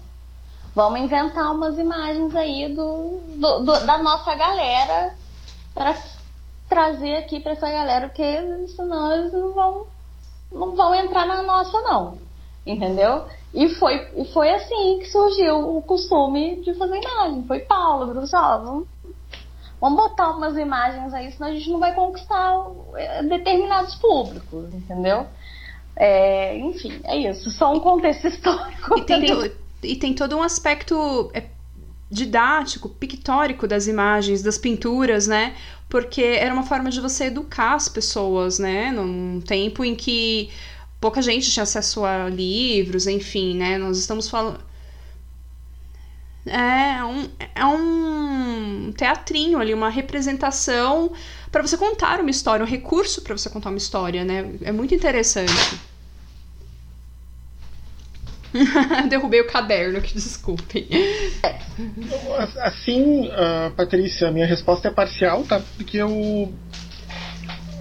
Vamos 0.73 0.99
inventar 0.99 1.53
umas 1.53 1.77
imagens 1.77 2.35
aí 2.35 2.73
do, 2.73 3.19
do, 3.37 3.59
do 3.59 3.85
da 3.85 3.99
nossa 3.99 4.33
galera 4.33 5.15
para 5.75 5.93
trazer 6.67 7.15
aqui 7.17 7.39
para 7.39 7.53
essa 7.53 7.69
galera, 7.69 8.07
porque 8.07 8.67
senão 8.75 9.13
eles 9.13 9.33
não 9.33 9.53
vão, 9.53 9.87
não 10.51 10.75
vão 10.75 10.95
entrar 10.95 11.25
na 11.25 11.41
nossa, 11.41 11.79
não. 11.81 12.17
Entendeu? 12.65 13.25
E 13.53 13.69
foi, 13.75 14.07
e 14.17 14.25
foi 14.33 14.49
assim 14.49 14.99
que 14.99 15.05
surgiu 15.05 15.77
o 15.77 15.81
costume 15.81 16.61
de 16.61 16.73
fazer 16.73 16.99
imagem. 16.99 17.43
Foi 17.47 17.59
Paulo, 17.59 18.19
assim, 18.19 18.35
ó, 18.35 18.57
vamos, 18.57 18.87
vamos 19.79 19.97
botar 19.97 20.31
umas 20.31 20.57
imagens 20.57 21.13
aí, 21.13 21.31
senão 21.31 21.49
a 21.49 21.53
gente 21.53 21.69
não 21.69 21.79
vai 21.79 21.93
conquistar 21.93 22.65
é, 22.95 23.23
determinados 23.23 23.95
públicos, 23.95 24.73
entendeu? 24.73 25.27
É, 25.95 26.57
enfim, 26.57 26.99
é 27.03 27.15
isso. 27.17 27.49
Só 27.51 27.71
um 27.73 27.79
contexto 27.79 28.27
histórico. 28.27 28.97
E 28.97 29.03
tem, 29.03 29.25
to, 29.25 29.51
e 29.83 29.95
tem 29.95 30.13
todo 30.13 30.35
um 30.35 30.41
aspecto 30.41 31.31
é, 31.33 31.43
didático, 32.09 32.89
pictórico 32.89 33.67
das 33.67 33.87
imagens, 33.87 34.41
das 34.41 34.57
pinturas, 34.57 35.27
né? 35.27 35.55
Porque 35.89 36.21
era 36.21 36.53
uma 36.53 36.63
forma 36.63 36.89
de 36.89 36.99
você 36.99 37.25
educar 37.25 37.75
as 37.75 37.87
pessoas, 37.87 38.59
né? 38.59 38.91
Num 38.91 39.39
tempo 39.41 39.83
em 39.85 39.95
que 39.95 40.49
pouca 40.99 41.21
gente 41.21 41.51
tinha 41.51 41.63
acesso 41.63 42.03
a 42.03 42.27
livros, 42.29 43.07
enfim, 43.07 43.55
né? 43.55 43.77
Nós 43.77 43.97
estamos 43.97 44.29
falando. 44.29 44.59
É 46.47 47.03
um, 47.03 47.29
é 47.55 47.65
um 47.65 48.93
teatrinho 48.95 49.57
ali, 49.59 49.73
uma 49.73 49.89
representação 49.89 51.11
para 51.51 51.61
você 51.61 51.75
contar 51.75 52.19
uma 52.19 52.29
história, 52.29 52.63
um 52.63 52.67
recurso 52.67 53.21
para 53.21 53.35
você 53.35 53.49
contar 53.49 53.69
uma 53.69 53.77
história, 53.77 54.23
né? 54.23 54.51
É 54.61 54.71
muito 54.71 54.93
interessante. 54.93 55.79
Derrubei 59.09 59.41
o 59.41 59.47
caderno, 59.47 60.01
que 60.01 60.13
desculpem. 60.13 60.87
Assim, 62.61 63.27
uh, 63.27 63.71
Patrícia, 63.75 64.31
minha 64.31 64.45
resposta 64.45 64.87
é 64.87 64.91
parcial, 64.91 65.43
tá? 65.43 65.61
Porque 65.77 65.97
eu 65.97 66.53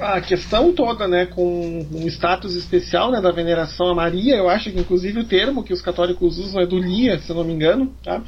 a 0.01 0.21
questão 0.21 0.73
toda, 0.73 1.07
né, 1.07 1.27
com 1.27 1.87
um 1.93 2.07
status 2.09 2.57
especial, 2.57 3.13
né, 3.13 3.21
da 3.21 3.31
veneração 3.31 3.89
a 3.89 3.95
Maria, 3.95 4.35
eu 4.35 4.49
acho 4.49 4.73
que 4.73 4.81
inclusive 4.81 5.21
o 5.21 5.25
termo 5.25 5.63
que 5.63 5.73
os 5.73 5.81
católicos 5.81 6.39
usam 6.39 6.61
é 6.61 6.67
do 6.67 6.79
Lia, 6.79 7.19
se 7.21 7.31
eu 7.31 7.37
não 7.37 7.45
me 7.45 7.53
engano, 7.53 7.95
tá? 8.03 8.21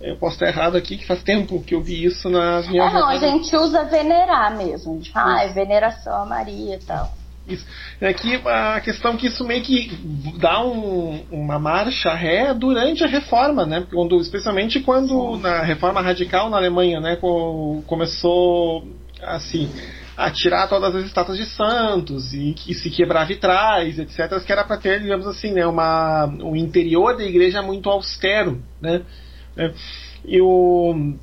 Eu 0.00 0.16
posso 0.16 0.34
estar 0.34 0.46
errado 0.46 0.76
aqui, 0.76 0.96
que 0.96 1.06
faz 1.06 1.22
tempo 1.24 1.60
que 1.60 1.74
eu 1.74 1.82
vi 1.82 2.04
isso 2.04 2.28
nas 2.28 2.68
minhas. 2.68 2.92
É, 2.92 2.94
não, 2.94 3.08
a 3.08 3.16
gente 3.16 3.56
usa 3.56 3.84
venerar 3.84 4.56
mesmo. 4.56 4.92
A 4.92 4.96
gente 4.96 5.10
fala, 5.10 5.38
ah, 5.38 5.42
é 5.42 5.48
veneração 5.48 6.22
a 6.22 6.24
Maria 6.24 6.76
e 6.76 6.78
tal. 6.78 7.17
Isso. 7.48 7.66
É 8.00 8.12
que 8.12 8.34
a 8.46 8.80
questão 8.80 9.16
que 9.16 9.26
isso 9.26 9.44
meio 9.44 9.62
que 9.62 9.90
dá 10.38 10.62
um, 10.62 11.24
uma 11.30 11.58
marcha 11.58 12.12
ré 12.12 12.52
durante 12.52 13.02
a 13.02 13.06
reforma, 13.06 13.64
né? 13.64 13.86
Quando, 13.90 14.20
especialmente 14.20 14.80
quando 14.80 15.38
na 15.38 15.62
reforma 15.62 16.02
radical 16.02 16.50
na 16.50 16.58
Alemanha, 16.58 17.00
né? 17.00 17.16
Começou 17.86 18.86
assim 19.22 19.70
a 20.16 20.30
tirar 20.30 20.68
todas 20.68 20.94
as 20.94 21.06
estátuas 21.06 21.38
de 21.38 21.46
santos 21.46 22.34
e, 22.34 22.54
e 22.66 22.74
se 22.74 22.90
quebrar 22.90 23.24
vitrais, 23.24 23.98
etc. 23.98 24.44
Que 24.44 24.52
era 24.52 24.64
para 24.64 24.76
ter, 24.76 25.00
digamos 25.00 25.26
assim, 25.26 25.52
né? 25.52 25.66
Uma, 25.66 26.26
um 26.26 26.54
interior 26.54 27.16
da 27.16 27.24
igreja 27.24 27.62
muito 27.62 27.88
austero, 27.88 28.60
né? 28.80 29.02
É, 29.56 29.72
e 30.24 30.40
o 30.40 31.14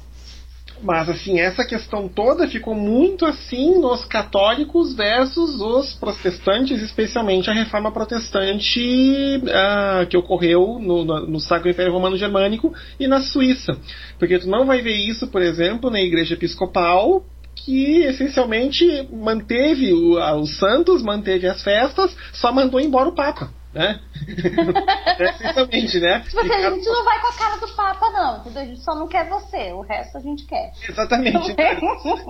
mas 0.82 1.10
assim, 1.10 1.40
essa 1.40 1.64
questão 1.64 2.08
toda 2.08 2.48
ficou 2.48 2.76
muito 2.76 3.26
assim 3.26 3.80
nos 3.80 4.06
católicos 4.06 4.94
versus 4.94 5.62
os 5.62 5.94
protestantes, 5.94 6.82
especialmente 6.82 7.50
a 7.50 7.54
reforma 7.54 7.92
protestante 7.92 8.80
uh, 8.80 10.06
que 10.08 10.18
ocorreu 10.18 10.80
no, 10.80 11.06
no, 11.06 11.28
no, 11.28 11.40
Sacro 11.40 11.70
Império 11.70 11.94
Romano 11.94 12.18
Germânico 12.18 12.74
e 13.00 13.08
na 13.08 13.22
Suíça. 13.22 13.78
Porque 14.20 14.40
tu 14.40 14.50
não 14.50 14.66
vai 14.66 14.82
ver 14.82 14.96
isso, 14.96 15.28
por 15.28 15.42
exemplo, 15.42 15.90
na 15.90 16.02
igreja 16.02 16.34
episcopal, 16.34 17.26
que 17.56 18.04
essencialmente 18.04 19.08
manteve 19.12 19.94
o, 19.94 20.20
os 20.42 20.58
santos, 20.58 21.02
manteve 21.02 21.48
as 21.48 21.64
festas, 21.64 22.16
só 22.34 22.52
mandou 22.52 22.80
embora 22.80 23.10
o 23.10 23.16
Papa 23.16 23.50
né? 23.76 24.00
é, 25.20 25.24
essencialmente, 25.30 26.00
né? 26.00 26.22
Tipo 26.22 26.40
assim, 26.40 26.52
a 26.54 26.70
gente 26.72 26.86
não 26.86 27.04
vai 27.04 27.20
com 27.20 27.28
a 27.28 27.34
cara 27.34 27.58
do 27.58 27.68
Papa, 27.76 28.10
não. 28.10 28.38
Entendeu? 28.40 28.62
A 28.62 28.66
gente 28.66 28.80
só 28.82 28.96
não 28.96 29.08
quer 29.08 29.28
você, 29.28 29.74
o 29.74 29.82
resto 29.82 30.18
a 30.18 30.22
gente 30.22 30.46
quer. 30.46 30.72
Exatamente. 30.88 31.52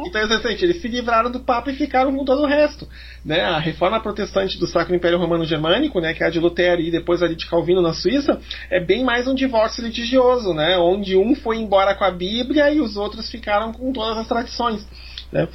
então, 0.07 0.21
exatamente, 0.21 0.65
eles 0.65 0.81
se 0.81 0.87
livraram 0.87 1.29
do 1.29 1.39
Papa 1.39 1.69
e 1.69 1.75
ficaram 1.75 2.25
todo 2.25 2.41
o 2.41 2.47
resto. 2.47 2.89
Né? 3.23 3.41
A 3.41 3.59
reforma 3.59 3.99
protestante 3.99 4.57
do 4.57 4.65
Sacro 4.65 4.95
Império 4.95 5.19
Romano 5.19 5.45
Germânico, 5.45 5.99
né, 6.01 6.15
que 6.15 6.23
é 6.23 6.27
a 6.27 6.31
de 6.31 6.39
Lutero 6.39 6.81
e 6.81 6.89
depois 6.89 7.21
a 7.21 7.27
de 7.27 7.45
Calvino 7.45 7.81
na 7.81 7.93
Suíça, 7.93 8.41
é 8.71 8.79
bem 8.79 9.03
mais 9.03 9.27
um 9.27 9.35
divórcio 9.35 9.83
litigioso, 9.83 10.51
né? 10.53 10.77
Onde 10.79 11.15
um 11.15 11.35
foi 11.35 11.57
embora 11.57 11.93
com 11.93 12.03
a 12.03 12.11
Bíblia 12.11 12.71
e 12.71 12.81
os 12.81 12.97
outros 12.97 13.29
ficaram 13.29 13.71
com 13.71 13.93
todas 13.93 14.17
as 14.17 14.27
tradições. 14.27 14.87
Né? 15.31 15.47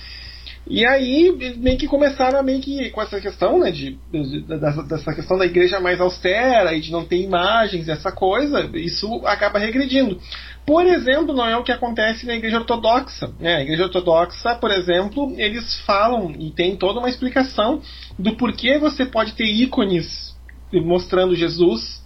E 0.67 0.87
aí, 0.87 1.57
meio 1.57 1.79
que 1.79 1.89
começaram 1.89 2.39
a 2.39 2.43
meio 2.43 2.61
que 2.61 2.91
com 2.91 3.03
essa 3.03 3.21
questão, 3.21 3.59
né, 3.59 3.71
de, 3.71 3.99
de, 4.13 4.41
dessa, 4.43 4.83
dessa 4.83 5.15
questão 5.15 5.37
da 5.37 5.47
igreja 5.47 5.81
mais 5.81 6.01
austera 6.01 6.75
e 6.75 6.81
de 6.81 6.93
não 6.93 7.05
ter 7.05 7.17
imagens, 7.17 7.89
essa 7.89 8.13
coisa, 8.13 8.71
isso 8.75 9.27
acaba 9.27 9.59
regredindo. 9.59 10.21
Por 10.65 10.87
exemplo, 10.87 11.35
não 11.35 11.47
é 11.47 11.57
o 11.57 11.65
que 11.65 11.73
acontece 11.73 12.27
na 12.27 12.35
igreja 12.35 12.59
ortodoxa. 12.59 13.33
Né? 13.41 13.57
A 13.57 13.63
igreja 13.63 13.85
ortodoxa, 13.85 14.55
por 14.55 14.71
exemplo, 14.71 15.35
eles 15.37 15.81
falam 15.81 16.33
e 16.39 16.51
tem 16.51 16.77
toda 16.77 17.01
uma 17.01 17.09
explicação 17.09 17.81
do 18.19 18.37
porquê 18.37 18.79
você 18.79 19.05
pode 19.05 19.33
ter 19.33 19.47
ícones 19.47 20.37
mostrando 20.73 21.35
Jesus, 21.35 22.01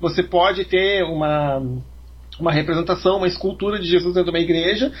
você 0.00 0.22
pode 0.22 0.64
ter 0.64 1.02
uma 1.04 1.60
uma 2.40 2.52
representação, 2.52 3.18
uma 3.18 3.26
escultura 3.26 3.78
de 3.78 3.86
Jesus 3.86 4.14
dentro 4.14 4.30
de 4.30 4.36
uma 4.36 4.42
igreja, 4.42 4.92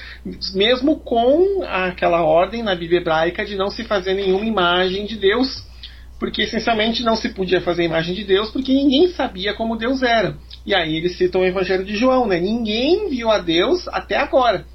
mesmo 0.54 0.96
com 1.00 1.62
aquela 1.64 2.22
ordem 2.22 2.62
na 2.62 2.74
Bíblia 2.74 3.00
hebraica 3.00 3.44
de 3.44 3.56
não 3.56 3.70
se 3.70 3.84
fazer 3.84 4.14
nenhuma 4.14 4.44
imagem 4.44 5.06
de 5.06 5.16
Deus, 5.16 5.64
porque 6.18 6.42
essencialmente 6.42 7.04
não 7.04 7.14
se 7.14 7.28
podia 7.28 7.60
fazer 7.60 7.84
imagem 7.84 8.14
de 8.14 8.24
Deus 8.24 8.50
porque 8.50 8.72
ninguém 8.72 9.08
sabia 9.08 9.54
como 9.54 9.76
Deus 9.76 10.02
era. 10.02 10.36
E 10.66 10.74
aí 10.74 10.96
eles 10.96 11.16
citam 11.16 11.42
o 11.42 11.46
Evangelho 11.46 11.84
de 11.84 11.96
João, 11.96 12.26
né? 12.26 12.40
Ninguém 12.40 13.08
viu 13.08 13.30
a 13.30 13.38
Deus 13.38 13.86
até 13.88 14.16
agora. 14.16 14.66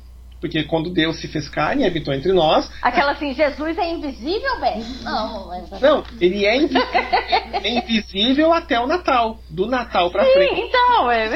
Porque 0.43 0.61
quando 0.65 0.89
Deus 0.89 1.21
se 1.21 1.27
fez 1.29 1.47
carne 1.47 1.83
e 1.83 1.87
habitou 1.87 2.13
entre 2.13 2.33
nós. 2.33 2.69
Aquela 2.81 3.13
assim, 3.13 3.33
Jesus 3.33 3.77
é 3.77 3.89
invisível, 3.89 4.59
bem? 4.59 4.83
Não, 5.01 5.47
mas... 5.47 5.79
Não, 5.79 6.03
ele 6.19 6.45
é, 6.45 6.57
invisível, 6.57 6.89
é 7.53 7.69
invisível 7.69 8.53
até 8.53 8.77
o 8.77 8.85
Natal. 8.85 9.39
Do 9.49 9.67
Natal 9.67 10.11
pra 10.11 10.25
Sim, 10.25 10.33
frente. 10.33 10.59
então. 10.59 11.09
É... 11.09 11.29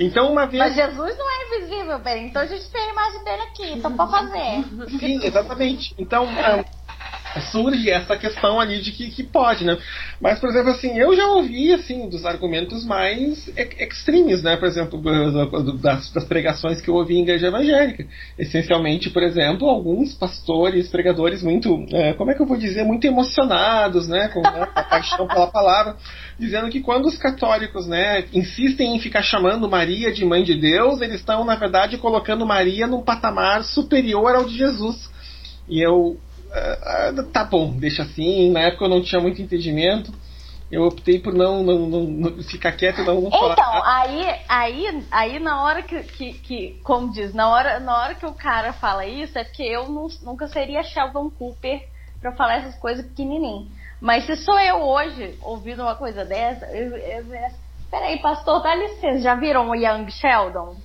Então, 0.00 0.32
uma 0.32 0.46
vez. 0.46 0.58
Mas 0.58 0.74
Jesus 0.74 1.18
não 1.18 1.30
é 1.30 1.58
invisível, 1.58 1.98
bem. 1.98 2.28
Então 2.28 2.40
a 2.40 2.46
gente 2.46 2.64
tem 2.70 2.80
a 2.80 2.92
imagem 2.92 3.24
dele 3.24 3.42
aqui, 3.42 3.72
então 3.72 3.94
pode 3.94 4.10
fazer. 4.10 4.64
Sim, 4.98 5.20
exatamente. 5.22 5.94
Então. 5.98 6.24
Um 6.24 6.83
surge 7.50 7.90
essa 7.90 8.16
questão 8.16 8.60
ali 8.60 8.80
de 8.80 8.92
que, 8.92 9.10
que 9.10 9.22
pode, 9.22 9.64
né? 9.64 9.76
Mas, 10.20 10.38
por 10.38 10.48
exemplo, 10.48 10.70
assim, 10.70 10.98
eu 10.98 11.14
já 11.14 11.26
ouvi, 11.28 11.72
assim, 11.72 12.08
dos 12.08 12.24
argumentos 12.24 12.84
mais 12.84 13.50
extremes, 13.78 14.42
né? 14.42 14.56
Por 14.56 14.68
exemplo, 14.68 15.00
das, 15.78 16.10
das 16.12 16.24
pregações 16.24 16.80
que 16.80 16.88
eu 16.88 16.94
ouvi 16.94 17.16
em 17.16 17.22
igreja 17.22 17.48
evangélica. 17.48 18.06
Essencialmente, 18.38 19.10
por 19.10 19.22
exemplo, 19.22 19.68
alguns 19.68 20.14
pastores, 20.14 20.88
pregadores 20.88 21.42
muito, 21.42 21.84
é, 21.92 22.12
como 22.14 22.30
é 22.30 22.34
que 22.34 22.42
eu 22.42 22.46
vou 22.46 22.56
dizer, 22.56 22.84
muito 22.84 23.06
emocionados, 23.06 24.08
né? 24.08 24.28
Com 24.28 24.40
né, 24.40 24.68
a 24.74 24.82
paixão 24.82 25.26
pela 25.26 25.46
palavra, 25.48 25.96
dizendo 26.38 26.68
que 26.70 26.80
quando 26.80 27.06
os 27.06 27.16
católicos, 27.16 27.86
né, 27.86 28.24
insistem 28.32 28.96
em 28.96 29.00
ficar 29.00 29.22
chamando 29.22 29.68
Maria 29.68 30.12
de 30.12 30.24
mãe 30.24 30.42
de 30.42 30.54
Deus, 30.54 31.00
eles 31.00 31.16
estão, 31.16 31.44
na 31.44 31.56
verdade, 31.56 31.98
colocando 31.98 32.46
Maria 32.46 32.86
num 32.86 33.02
patamar 33.02 33.64
superior 33.64 34.34
ao 34.34 34.44
de 34.44 34.56
Jesus. 34.56 35.10
E 35.68 35.80
eu 35.80 36.18
uh, 36.54 37.22
tá 37.30 37.44
bom, 37.44 37.72
deixa 37.72 38.02
assim. 38.02 38.50
Na 38.50 38.60
época 38.60 38.84
eu 38.84 38.88
não 38.88 39.02
tinha 39.02 39.20
muito 39.20 39.40
entendimento. 39.42 40.12
Eu 40.70 40.82
optei 40.84 41.20
por 41.20 41.34
não, 41.34 41.62
não, 41.62 41.78
não, 41.86 42.02
não 42.04 42.42
ficar 42.42 42.72
quieto 42.72 43.00
e 43.00 43.04
não, 43.04 43.20
não 43.20 43.30
falar. 43.30 43.52
Então, 43.52 43.84
aí, 43.84 44.40
aí, 44.48 45.06
aí 45.10 45.38
na 45.38 45.62
hora 45.62 45.82
que, 45.82 46.02
que, 46.02 46.32
que, 46.32 46.80
como 46.82 47.12
diz, 47.12 47.34
na 47.34 47.48
hora, 47.48 47.78
na 47.78 47.96
hora 47.96 48.14
que 48.14 48.26
o 48.26 48.32
cara 48.32 48.72
fala 48.72 49.06
isso, 49.06 49.38
é 49.38 49.44
porque 49.44 49.62
eu 49.62 49.88
não, 49.88 50.08
nunca 50.22 50.48
seria 50.48 50.82
Sheldon 50.82 51.30
Cooper 51.30 51.86
para 52.20 52.32
falar 52.32 52.56
essas 52.56 52.76
coisas 52.76 53.06
pequenininho. 53.06 53.68
Mas 54.00 54.26
se 54.26 54.36
sou 54.36 54.58
eu 54.58 54.80
hoje 54.82 55.38
ouvindo 55.42 55.82
uma 55.82 55.94
coisa 55.94 56.24
dessa, 56.24 56.66
eu, 56.66 56.96
eu, 56.96 57.34
eu, 57.34 57.50
peraí, 57.90 58.18
pastor, 58.20 58.62
dá 58.62 58.74
licença, 58.74 59.20
já 59.20 59.34
viram 59.34 59.68
o 59.68 59.74
Young 59.74 60.10
Sheldon? 60.10 60.76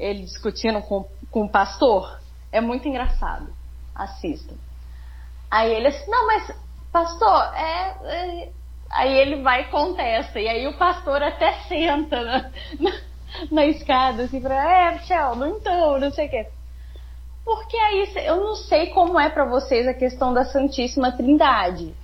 Ele 0.00 0.22
discutindo 0.22 0.80
com, 0.82 1.04
com 1.30 1.44
o 1.44 1.48
pastor? 1.48 2.18
É 2.50 2.60
muito 2.60 2.88
engraçado. 2.88 3.48
Assistam. 3.94 4.54
Aí 5.50 5.72
ele 5.72 5.88
assim, 5.88 6.10
não, 6.10 6.26
mas 6.26 6.54
pastor, 6.92 7.54
é, 7.54 7.96
é... 8.04 8.48
Aí 8.90 9.18
ele 9.18 9.42
vai 9.42 9.62
e 9.62 9.70
contesta. 9.70 10.40
E 10.40 10.48
aí 10.48 10.66
o 10.66 10.78
pastor 10.78 11.22
até 11.22 11.52
senta 11.68 12.22
na, 12.22 12.50
na, 12.80 12.92
na 13.50 13.66
escada, 13.66 14.24
assim, 14.24 14.40
pra, 14.40 14.54
é, 14.54 15.00
não 15.36 15.58
então, 15.58 15.98
não 16.00 16.10
sei 16.10 16.26
o 16.26 16.30
quê. 16.30 16.46
Porque 17.44 17.76
aí, 17.76 18.12
eu 18.26 18.36
não 18.36 18.54
sei 18.54 18.88
como 18.88 19.18
é 19.18 19.30
para 19.30 19.46
vocês 19.46 19.86
a 19.86 19.94
questão 19.94 20.34
da 20.34 20.44
Santíssima 20.44 21.12
Trindade. 21.12 21.94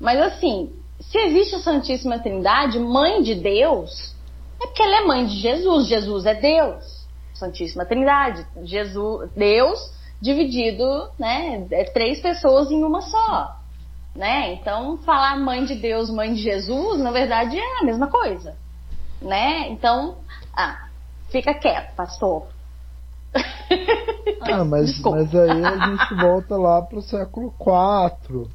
Mas 0.00 0.18
assim, 0.20 0.72
se 1.00 1.18
existe 1.18 1.56
a 1.56 1.60
Santíssima 1.60 2.18
Trindade, 2.18 2.78
mãe 2.78 3.22
de 3.22 3.34
Deus, 3.34 4.14
é 4.62 4.66
porque 4.66 4.82
ela 4.82 5.02
é 5.02 5.04
mãe 5.04 5.26
de 5.26 5.36
Jesus. 5.36 5.88
Jesus 5.88 6.24
é 6.24 6.34
Deus. 6.34 7.06
Santíssima 7.34 7.84
Trindade. 7.84 8.46
Jesus, 8.62 9.30
Deus 9.36 9.78
dividido, 10.20 11.08
né? 11.18 11.66
É 11.70 11.84
três 11.84 12.20
pessoas 12.20 12.70
em 12.70 12.82
uma 12.82 13.02
só. 13.02 13.56
né? 14.14 14.54
Então, 14.54 14.96
falar 14.98 15.36
mãe 15.38 15.64
de 15.64 15.74
Deus, 15.74 16.10
mãe 16.10 16.32
de 16.32 16.40
Jesus, 16.40 17.00
na 17.00 17.10
verdade 17.10 17.58
é 17.58 17.80
a 17.80 17.84
mesma 17.84 18.06
coisa, 18.06 18.54
né? 19.20 19.68
Então, 19.70 20.16
ah, 20.54 20.86
fica 21.30 21.52
quieto, 21.54 21.94
pastor. 21.96 22.46
Ah, 24.42 24.62
mas, 24.64 25.00
mas 25.00 25.34
aí 25.34 25.64
a 25.64 25.88
gente 25.88 26.14
volta 26.14 26.56
lá 26.56 26.80
pro 26.80 27.02
século 27.02 27.52
IV, 27.60 28.48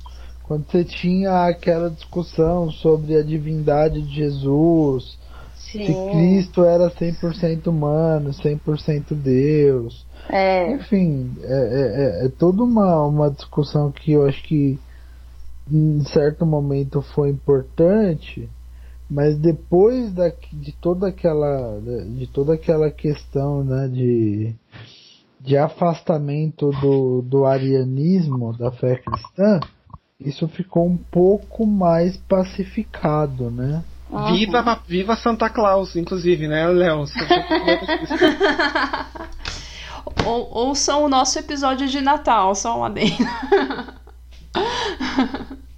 quando 0.44 0.66
você 0.66 0.86
tinha 0.86 1.46
aquela 1.46 1.90
discussão 1.90 2.72
sobre 2.72 3.18
a 3.18 3.24
divindade 3.24 4.02
de 4.02 4.16
Jesus, 4.16 5.19
Sim. 5.72 5.86
se 5.86 6.12
Cristo 6.12 6.64
era 6.64 6.90
100% 6.90 7.68
humano, 7.68 8.32
100% 8.32 9.14
Deus. 9.14 10.06
É. 10.30 10.72
Enfim, 10.74 11.36
é, 11.42 11.54
é, 11.54 12.24
é, 12.24 12.26
é 12.26 12.30
toda 12.30 12.64
uma, 12.64 13.06
uma 13.06 13.30
discussão 13.30 13.92
que 13.92 14.14
eu 14.14 14.26
acho 14.26 14.42
que 14.44 14.80
em 15.72 16.04
certo 16.06 16.46
momento 16.46 17.02
foi 17.02 17.30
importante, 17.30 18.50
mas 19.10 19.38
depois 19.38 20.12
da, 20.14 20.32
de 20.52 20.72
toda 20.74 21.08
aquela 21.08 21.80
de 22.16 22.28
toda 22.28 22.54
aquela 22.54 22.90
questão 22.90 23.64
né, 23.64 23.88
de, 23.88 24.56
de 25.40 25.58
afastamento 25.58 26.72
do, 26.82 27.22
do 27.22 27.46
arianismo 27.46 28.56
da 28.58 28.72
fé 28.72 28.96
cristã, 28.96 29.60
isso 30.20 30.48
ficou 30.48 30.88
um 30.88 30.98
pouco 30.98 31.66
mais 31.66 32.18
pacificado, 32.18 33.50
né? 33.50 33.84
Viva, 34.10 34.82
viva 34.88 35.16
Santa 35.16 35.50
Claus, 35.50 35.96
inclusive, 35.96 36.48
né, 36.48 36.68
Léo? 36.68 37.06
ou, 40.26 40.50
ouçam 40.52 41.04
o 41.04 41.10
nosso 41.10 41.38
episódio 41.38 41.88
de 41.88 42.02
Natal, 42.02 42.56
só 42.56 42.78
uma 42.78 42.88
adendo. 42.88 43.24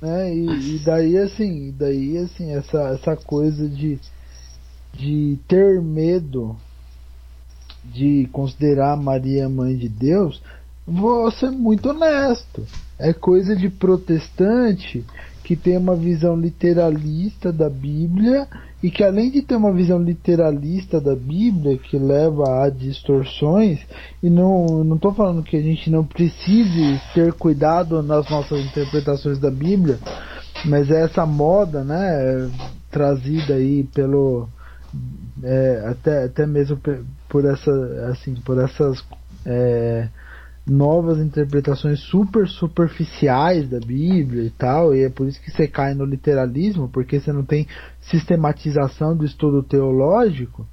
né? 0.01 0.33
E, 0.41 0.75
e, 0.75 0.79
daí 0.79 1.17
assim, 1.17 1.75
daí 1.77 2.17
assim, 2.17 2.53
essa, 2.53 2.81
essa 2.89 3.15
coisa 3.15 3.69
de, 3.69 3.99
de 4.93 5.37
ter 5.47 5.79
medo 5.79 6.57
de 7.83 8.27
considerar 8.31 8.97
Maria 8.97 9.47
mãe 9.47 9.75
de 9.75 9.87
Deus, 9.87 10.41
vou 10.87 11.29
ser 11.31 11.51
muito 11.51 11.89
honesto. 11.89 12.65
É 12.97 13.13
coisa 13.13 13.55
de 13.55 13.69
protestante 13.69 15.05
que 15.51 15.55
tem 15.57 15.77
uma 15.77 15.97
visão 15.97 16.39
literalista 16.39 17.51
da 17.51 17.69
Bíblia 17.69 18.47
e 18.81 18.89
que 18.89 19.03
além 19.03 19.29
de 19.29 19.41
ter 19.41 19.57
uma 19.57 19.73
visão 19.73 20.01
literalista 20.01 21.01
da 21.01 21.13
Bíblia 21.13 21.77
que 21.77 21.97
leva 21.97 22.63
a 22.63 22.69
distorções 22.69 23.81
e 24.23 24.29
não 24.29 24.81
não 24.81 24.95
estou 24.95 25.13
falando 25.13 25.43
que 25.43 25.57
a 25.57 25.61
gente 25.61 25.89
não 25.89 26.05
precise 26.05 27.01
ter 27.13 27.33
cuidado 27.33 28.01
nas 28.01 28.29
nossas 28.29 28.61
interpretações 28.61 29.39
da 29.39 29.51
Bíblia 29.51 29.99
mas 30.63 30.89
é 30.89 31.03
essa 31.03 31.25
moda 31.25 31.83
né 31.83 32.49
trazida 32.89 33.55
aí 33.55 33.83
pelo 33.93 34.47
é, 35.43 35.83
até 35.85 36.23
até 36.23 36.47
mesmo 36.47 36.79
por 37.27 37.43
essa 37.43 37.71
assim 38.09 38.35
por 38.35 38.57
essas 38.57 39.03
é, 39.45 40.07
novas 40.71 41.19
interpretações 41.19 41.99
super 41.99 42.47
superficiais 42.47 43.69
da 43.69 43.79
Bíblia 43.79 44.43
e 44.43 44.49
tal, 44.49 44.95
e 44.95 45.03
é 45.03 45.09
por 45.09 45.27
isso 45.27 45.41
que 45.41 45.51
você 45.51 45.67
cai 45.67 45.93
no 45.93 46.05
literalismo, 46.05 46.87
porque 46.87 47.19
você 47.19 47.33
não 47.33 47.43
tem 47.43 47.67
sistematização 47.99 49.15
do 49.15 49.25
estudo 49.25 49.61
teológico. 49.61 50.65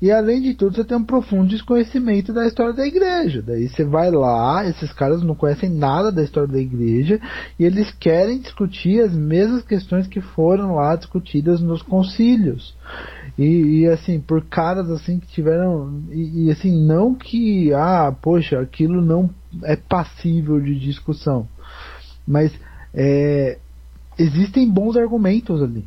E 0.00 0.10
além 0.10 0.42
de 0.42 0.54
tudo, 0.54 0.74
você 0.74 0.82
tem 0.82 0.96
um 0.96 1.04
profundo 1.04 1.48
desconhecimento 1.48 2.32
da 2.32 2.44
história 2.44 2.72
da 2.72 2.84
igreja. 2.84 3.40
Daí 3.40 3.68
você 3.68 3.84
vai 3.84 4.10
lá, 4.10 4.66
esses 4.66 4.92
caras 4.92 5.22
não 5.22 5.34
conhecem 5.34 5.70
nada 5.70 6.10
da 6.10 6.24
história 6.24 6.48
da 6.48 6.58
igreja 6.58 7.20
e 7.56 7.64
eles 7.64 7.92
querem 8.00 8.40
discutir 8.40 9.00
as 9.00 9.14
mesmas 9.14 9.62
questões 9.62 10.08
que 10.08 10.20
foram 10.20 10.74
lá 10.74 10.96
discutidas 10.96 11.60
nos 11.60 11.82
concílios. 11.82 12.74
E, 13.42 13.80
e 13.80 13.88
assim, 13.88 14.20
por 14.20 14.44
caras 14.44 14.88
assim 14.90 15.18
que 15.18 15.26
tiveram. 15.28 16.02
E, 16.10 16.46
e 16.46 16.50
assim, 16.50 16.70
não 16.70 17.14
que, 17.14 17.72
ah, 17.74 18.14
poxa, 18.22 18.60
aquilo 18.60 19.00
não 19.00 19.28
é 19.64 19.74
passível 19.76 20.60
de 20.60 20.78
discussão. 20.78 21.48
Mas 22.26 22.52
é, 22.94 23.58
existem 24.18 24.70
bons 24.70 24.96
argumentos 24.96 25.62
ali. 25.62 25.84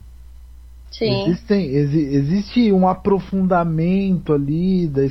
Sim. 0.92 1.26
Existem, 1.26 1.66
exi, 1.76 2.00
existe 2.00 2.72
um 2.72 2.88
aprofundamento 2.88 4.34
ali 4.34 4.88
da, 4.88 5.02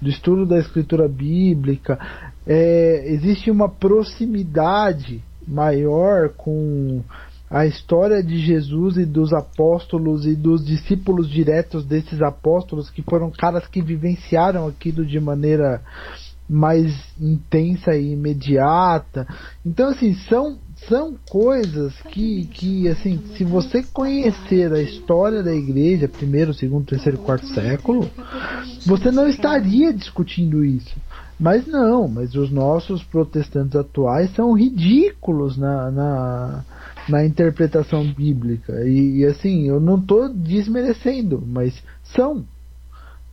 do 0.00 0.08
estudo 0.08 0.44
da 0.44 0.58
escritura 0.58 1.08
bíblica, 1.08 1.98
é, 2.46 3.04
existe 3.06 3.50
uma 3.50 3.68
proximidade 3.70 5.22
maior 5.46 6.28
com 6.30 7.02
a 7.50 7.66
história 7.66 8.22
de 8.22 8.38
Jesus 8.38 8.96
e 8.96 9.06
dos 9.06 9.32
apóstolos 9.32 10.26
e 10.26 10.34
dos 10.34 10.64
discípulos 10.64 11.30
diretos 11.30 11.84
desses 11.84 12.20
apóstolos, 12.20 12.90
que 12.90 13.02
foram 13.02 13.30
caras 13.30 13.66
que 13.66 13.80
vivenciaram 13.80 14.66
aquilo 14.66 15.04
de 15.04 15.18
maneira 15.18 15.80
mais 16.48 16.94
intensa 17.20 17.94
e 17.94 18.12
imediata. 18.12 19.26
Então, 19.64 19.90
assim, 19.90 20.14
são 20.28 20.58
são 20.86 21.16
coisas 21.28 21.92
que, 22.12 22.46
que, 22.46 22.88
assim, 22.88 23.20
se 23.36 23.44
você 23.44 23.82
conhecer 23.82 24.72
a 24.72 24.80
história 24.80 25.42
da 25.42 25.52
igreja, 25.52 26.06
primeiro, 26.06 26.54
segundo, 26.54 26.86
terceiro, 26.86 27.18
quarto 27.18 27.46
século, 27.48 28.08
você 28.86 29.10
não 29.10 29.26
estaria 29.26 29.92
discutindo 29.92 30.64
isso. 30.64 30.94
Mas 31.38 31.66
não, 31.66 32.08
mas 32.08 32.34
os 32.34 32.50
nossos 32.50 33.02
protestantes 33.02 33.76
atuais 33.76 34.32
são 34.34 34.52
ridículos 34.52 35.56
na, 35.56 35.90
na, 35.90 36.64
na 37.08 37.24
interpretação 37.24 38.04
bíblica. 38.12 38.84
E, 38.84 39.18
e 39.18 39.24
assim, 39.24 39.68
eu 39.68 39.80
não 39.80 39.98
estou 39.98 40.28
desmerecendo, 40.28 41.42
mas 41.46 41.82
são. 42.02 42.44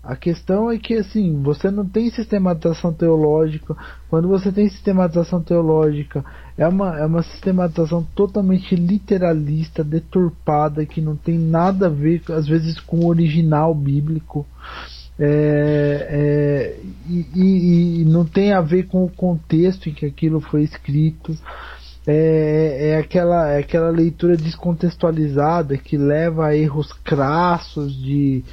A 0.04 0.16
questão 0.16 0.70
é 0.70 0.78
que 0.78 0.94
assim, 0.94 1.42
você 1.42 1.72
não 1.72 1.84
tem 1.84 2.12
sistematização 2.12 2.94
teológica. 2.94 3.76
Quando 4.08 4.28
você 4.28 4.52
tem 4.52 4.70
sistematização 4.70 5.42
teológica, 5.42 6.24
é 6.56 6.68
uma, 6.68 7.00
é 7.00 7.06
uma 7.06 7.24
sistematização 7.24 8.06
totalmente 8.16 8.76
literalista, 8.76 9.84
deturpada, 9.84 10.86
que 10.86 11.02
não 11.02 11.16
tem 11.16 11.40
nada 11.40 11.88
a 11.88 11.90
ver, 11.90 12.22
às 12.30 12.48
vezes, 12.48 12.80
com 12.80 12.98
o 12.98 13.08
original 13.08 13.74
bíblico. 13.74 14.46
É, 15.18 16.08
é, 16.10 16.80
e, 17.10 17.26
e, 17.34 18.02
e, 18.02 18.06
não 18.06 18.26
tem 18.26 18.52
a 18.52 18.60
ver 18.60 18.88
com 18.88 19.06
o 19.06 19.10
contexto 19.10 19.90
em 19.90 19.94
que 19.94 20.06
aquilo 20.06 20.40
foi 20.40 20.64
escrito. 20.64 21.36
É, 22.08 22.90
é, 22.90 22.98
aquela, 22.98 23.52
é 23.52 23.60
aquela 23.60 23.90
leitura 23.90 24.38
descontextualizada 24.38 25.76
que 25.78 25.98
leva 25.98 26.48
a 26.48 26.56
erros 26.56 26.94
crassos 27.04 27.96
de 27.96 28.44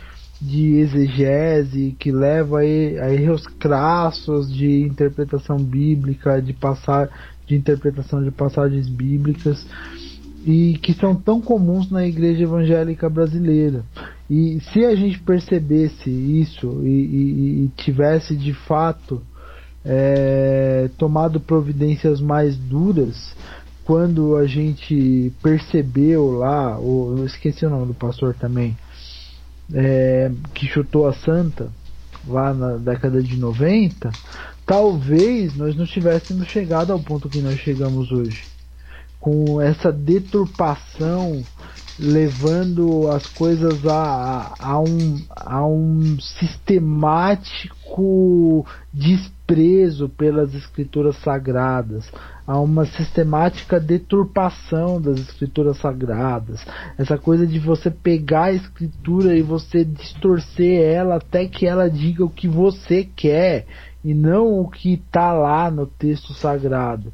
de 0.44 0.78
exegese 0.78 1.94
que 2.00 2.10
leva 2.10 2.58
a 2.58 3.14
erros 3.14 3.46
crassos 3.60 4.52
de 4.52 4.82
interpretação 4.82 5.56
bíblica, 5.56 6.42
de 6.42 6.52
passar 6.52 7.08
de 7.46 7.54
interpretação 7.54 8.22
de 8.22 8.32
passagens 8.32 8.88
bíblicas 8.88 9.64
e 10.44 10.78
que 10.82 10.92
são 10.94 11.14
tão 11.14 11.40
comuns 11.40 11.90
na 11.90 12.04
igreja 12.04 12.42
evangélica 12.42 13.08
brasileira. 13.08 13.84
E 14.28 14.58
se 14.72 14.84
a 14.84 14.96
gente 14.96 15.20
percebesse 15.20 16.10
isso 16.10 16.80
e, 16.82 16.88
e, 16.88 17.64
e 17.64 17.68
tivesse 17.76 18.34
de 18.34 18.52
fato 18.52 19.22
é, 19.84 20.88
tomado 20.96 21.40
providências 21.40 22.20
mais 22.20 22.56
duras, 22.56 23.34
quando 23.84 24.36
a 24.36 24.46
gente 24.46 25.32
percebeu 25.42 26.30
lá, 26.30 26.78
ou, 26.78 27.18
eu 27.18 27.26
esqueci 27.26 27.66
o 27.66 27.70
nome 27.70 27.86
do 27.86 27.94
pastor 27.94 28.32
também, 28.34 28.78
é, 29.74 30.30
que 30.54 30.66
chutou 30.66 31.08
a 31.08 31.12
Santa 31.12 31.68
lá 32.26 32.54
na 32.54 32.76
década 32.76 33.22
de 33.22 33.36
90, 33.36 34.10
talvez 34.64 35.56
nós 35.56 35.74
não 35.74 35.84
tivéssemos 35.84 36.46
chegado 36.48 36.92
ao 36.92 37.00
ponto 37.00 37.28
que 37.28 37.40
nós 37.40 37.58
chegamos 37.58 38.12
hoje. 38.12 38.44
Com 39.18 39.60
essa 39.60 39.90
deturpação 39.92 41.42
levando 41.98 43.10
as 43.10 43.26
coisas 43.26 43.84
a, 43.86 44.54
a, 44.58 44.80
um, 44.80 45.20
a 45.30 45.66
um 45.66 46.18
sistemático 46.20 48.66
desprezo 48.92 49.41
pelas 50.08 50.54
escrituras 50.54 51.16
sagradas, 51.16 52.10
a 52.46 52.58
uma 52.58 52.84
sistemática 52.86 53.78
deturpação 53.78 55.00
das 55.00 55.18
escrituras 55.18 55.78
sagradas, 55.78 56.64
essa 56.98 57.16
coisa 57.16 57.46
de 57.46 57.58
você 57.58 57.90
pegar 57.90 58.44
a 58.44 58.52
escritura 58.52 59.36
e 59.36 59.42
você 59.42 59.84
distorcer 59.84 60.82
ela 60.82 61.16
até 61.16 61.46
que 61.46 61.66
ela 61.66 61.88
diga 61.88 62.24
o 62.24 62.30
que 62.30 62.48
você 62.48 63.08
quer 63.16 63.66
e 64.04 64.12
não 64.12 64.60
o 64.60 64.68
que 64.68 64.94
está 64.94 65.32
lá 65.32 65.70
no 65.70 65.86
texto 65.86 66.34
sagrado. 66.34 67.12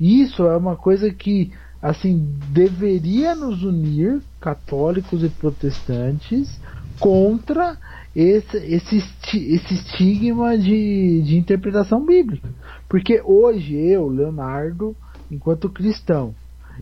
Isso 0.00 0.46
é 0.46 0.56
uma 0.56 0.76
coisa 0.76 1.10
que 1.12 1.52
assim 1.82 2.28
deveria 2.50 3.34
nos 3.34 3.62
unir 3.62 4.20
católicos 4.40 5.22
e 5.22 5.28
protestantes 5.28 6.60
contra 6.98 7.76
esse, 8.20 8.56
esse, 8.56 8.96
esse 8.96 9.74
estigma 9.74 10.58
de, 10.58 11.22
de 11.22 11.38
interpretação 11.38 12.04
bíblica. 12.04 12.48
Porque 12.88 13.22
hoje 13.24 13.76
eu, 13.76 14.08
Leonardo, 14.08 14.96
enquanto 15.30 15.70
cristão, 15.70 16.34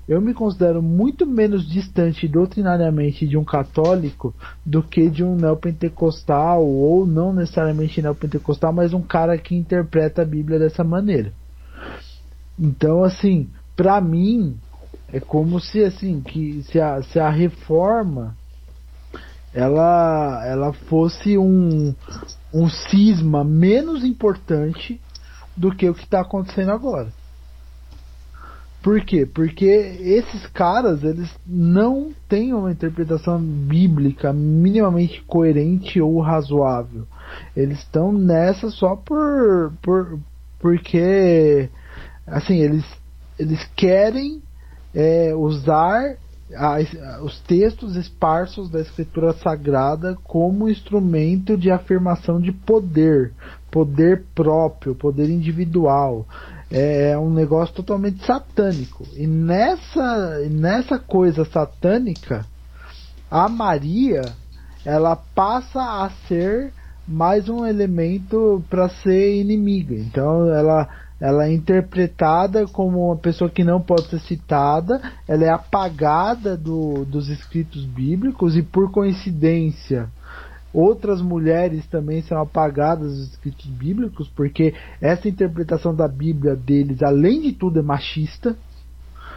eu 0.08 0.18
me 0.18 0.32
considero 0.32 0.82
muito 0.82 1.26
menos 1.26 1.68
distante 1.68 2.26
doutrinariamente 2.26 3.28
de 3.28 3.36
um 3.36 3.44
católico 3.44 4.34
do 4.64 4.82
que 4.82 5.10
de 5.10 5.22
um 5.22 5.36
neopentecostal, 5.36 6.64
ou 6.64 7.06
não 7.06 7.34
necessariamente 7.34 8.00
neopentecostal, 8.00 8.72
mas 8.72 8.94
um 8.94 9.02
cara 9.02 9.36
que 9.36 9.54
interpreta 9.54 10.22
a 10.22 10.26
Bíblia 10.26 10.58
dessa 10.58 10.82
maneira. 10.82 11.32
Então, 12.58 13.04
assim, 13.04 13.50
para 13.76 14.00
mim, 14.00 14.56
é 15.12 15.20
como 15.20 15.60
se 15.60 15.84
assim, 15.84 16.22
que 16.22 16.62
se 16.62 16.80
a, 16.80 17.02
se 17.02 17.18
a 17.20 17.28
reforma 17.28 18.34
ela, 19.56 20.44
ela 20.46 20.72
fosse 20.74 21.38
um, 21.38 21.94
um 22.52 22.68
cisma 22.68 23.42
menos 23.42 24.04
importante 24.04 25.00
do 25.56 25.74
que 25.74 25.88
o 25.88 25.94
que 25.94 26.04
está 26.04 26.20
acontecendo 26.20 26.72
agora. 26.72 27.08
Por 28.82 29.00
quê? 29.00 29.24
Porque 29.24 29.64
esses 29.64 30.46
caras, 30.48 31.02
eles 31.02 31.34
não 31.46 32.12
têm 32.28 32.52
uma 32.52 32.70
interpretação 32.70 33.40
bíblica 33.40 34.30
minimamente 34.30 35.22
coerente 35.22 36.02
ou 36.02 36.20
razoável. 36.20 37.06
Eles 37.56 37.78
estão 37.78 38.12
nessa 38.12 38.70
só 38.70 38.94
por, 38.94 39.72
por 39.80 40.18
porque 40.60 41.70
assim, 42.26 42.58
eles 42.58 42.84
eles 43.38 43.64
querem 43.74 44.42
é, 44.94 45.34
usar 45.34 46.16
a, 46.54 46.78
os 47.22 47.40
textos 47.40 47.96
esparsos 47.96 48.70
da 48.70 48.80
escritura 48.80 49.32
sagrada 49.32 50.16
como 50.24 50.68
instrumento 50.68 51.56
de 51.56 51.70
afirmação 51.70 52.40
de 52.40 52.52
poder, 52.52 53.32
poder 53.70 54.24
próprio, 54.34 54.94
poder 54.94 55.28
individual 55.28 56.26
é, 56.70 57.10
é 57.10 57.18
um 57.18 57.32
negócio 57.32 57.74
totalmente 57.74 58.24
satânico. 58.24 59.04
E 59.14 59.26
nessa, 59.26 60.40
nessa 60.50 60.98
coisa 60.98 61.44
satânica, 61.44 62.44
a 63.30 63.48
Maria 63.48 64.22
ela 64.84 65.16
passa 65.16 65.80
a 65.80 66.10
ser 66.28 66.72
mais 67.06 67.48
um 67.48 67.66
elemento 67.66 68.62
para 68.70 68.88
ser 68.88 69.40
inimiga. 69.40 69.94
Então 69.94 70.48
ela 70.52 70.88
ela 71.20 71.46
é 71.46 71.52
interpretada 71.52 72.66
como 72.66 73.06
uma 73.06 73.16
pessoa 73.16 73.50
que 73.50 73.64
não 73.64 73.80
pode 73.80 74.08
ser 74.08 74.20
citada, 74.20 75.00
ela 75.26 75.44
é 75.44 75.48
apagada 75.48 76.56
do, 76.56 77.04
dos 77.04 77.28
escritos 77.28 77.84
bíblicos 77.84 78.56
e 78.56 78.62
por 78.62 78.90
coincidência 78.90 80.08
Outras 80.76 81.22
mulheres 81.22 81.86
também 81.86 82.20
são 82.20 82.38
apagadas 82.38 83.10
dos 83.10 83.30
escritos 83.30 83.64
bíblicos, 83.64 84.28
porque 84.28 84.74
essa 85.00 85.26
interpretação 85.26 85.94
da 85.94 86.06
Bíblia 86.06 86.54
deles, 86.54 87.02
além 87.02 87.40
de 87.40 87.52
tudo, 87.52 87.78
é 87.78 87.82
machista. 87.82 88.54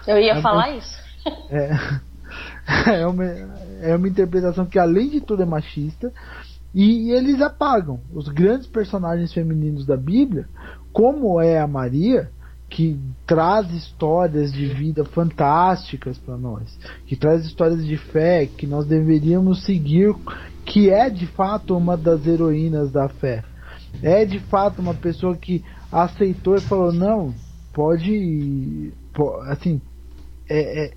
Eu 0.05 0.17
ia 0.17 0.33
é, 0.33 0.41
falar 0.41 0.75
isso. 0.75 0.99
É, 2.91 3.01
é, 3.01 3.07
uma, 3.07 3.25
é 3.25 3.95
uma 3.95 4.07
interpretação 4.07 4.65
que, 4.65 4.77
além 4.77 5.09
de 5.09 5.21
tudo, 5.21 5.41
é 5.41 5.45
machista. 5.45 6.11
E, 6.75 7.07
e 7.07 7.11
eles 7.11 7.41
apagam 7.41 7.99
os 8.13 8.27
grandes 8.27 8.67
personagens 8.67 9.33
femininos 9.33 9.85
da 9.85 9.97
Bíblia, 9.97 10.47
como 10.91 11.39
é 11.41 11.59
a 11.59 11.67
Maria, 11.67 12.29
que 12.69 12.99
traz 13.25 13.71
histórias 13.71 14.51
de 14.51 14.67
vida 14.67 15.03
fantásticas 15.03 16.17
para 16.19 16.37
nós, 16.37 16.77
que 17.07 17.15
traz 17.15 17.45
histórias 17.45 17.83
de 17.85 17.97
fé 17.97 18.45
que 18.45 18.67
nós 18.67 18.85
deveríamos 18.85 19.65
seguir 19.65 20.15
que 20.69 20.89
é 20.89 21.09
de 21.09 21.25
fato 21.25 21.75
uma 21.75 21.97
das 21.97 22.27
heroínas 22.27 22.91
da 22.91 23.09
fé. 23.09 23.43
É 24.03 24.23
de 24.23 24.39
fato 24.39 24.79
uma 24.79 24.93
pessoa 24.93 25.35
que 25.35 25.63
aceitou 25.91 26.55
e 26.55 26.61
falou: 26.61 26.93
não, 26.93 27.33
pode. 27.73 28.93
assim, 29.47 29.81
é, 30.47 30.85
é, 30.85 30.93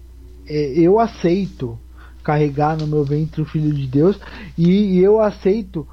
é, 0.47 0.78
eu 0.78 1.01
aceito 1.01 1.78
carregar 2.22 2.76
no 2.76 2.86
meu 2.86 3.03
ventre 3.03 3.40
o 3.40 3.47
Filho 3.47 3.72
de 3.72 3.86
Deus 3.86 4.20
e 4.57 4.99
eu 4.99 5.20
aceito 5.20 5.88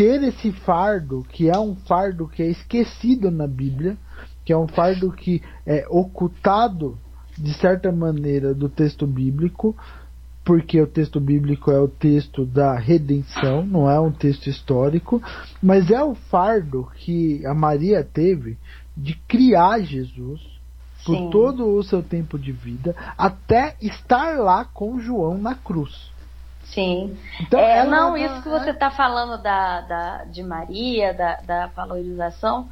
ter 0.00 0.22
esse 0.22 0.50
fardo, 0.50 1.26
que 1.28 1.50
é 1.50 1.58
um 1.58 1.76
fardo 1.76 2.26
que 2.26 2.42
é 2.42 2.46
esquecido 2.46 3.30
na 3.30 3.46
Bíblia, 3.46 3.98
que 4.46 4.50
é 4.50 4.56
um 4.56 4.66
fardo 4.66 5.12
que 5.12 5.42
é 5.66 5.84
ocultado 5.90 6.96
de 7.36 7.52
certa 7.52 7.92
maneira 7.92 8.54
do 8.54 8.66
texto 8.66 9.06
bíblico, 9.06 9.76
porque 10.42 10.80
o 10.80 10.86
texto 10.86 11.20
bíblico 11.20 11.70
é 11.70 11.78
o 11.78 11.86
texto 11.86 12.46
da 12.46 12.78
redenção, 12.78 13.66
não 13.66 13.90
é 13.90 14.00
um 14.00 14.10
texto 14.10 14.46
histórico, 14.46 15.22
mas 15.62 15.90
é 15.90 16.02
o 16.02 16.14
fardo 16.14 16.88
que 16.96 17.44
a 17.44 17.52
Maria 17.52 18.02
teve 18.02 18.56
de 18.96 19.14
criar 19.28 19.80
Jesus 19.80 20.40
por 21.04 21.14
Sim. 21.14 21.30
todo 21.30 21.76
o 21.76 21.82
seu 21.82 22.02
tempo 22.02 22.38
de 22.38 22.52
vida, 22.52 22.96
até 23.18 23.76
estar 23.82 24.38
lá 24.38 24.64
com 24.64 24.98
João 24.98 25.36
na 25.36 25.54
cruz. 25.54 26.09
Sim. 26.72 27.18
Então, 27.40 27.58
é, 27.58 27.84
não, 27.84 28.16
isso 28.16 28.42
que 28.42 28.48
você 28.48 28.70
está 28.70 28.90
falando 28.90 29.42
da, 29.42 29.80
da, 29.82 30.24
de 30.24 30.42
Maria, 30.42 31.12
da, 31.12 31.36
da 31.36 31.66
valorização, 31.66 32.68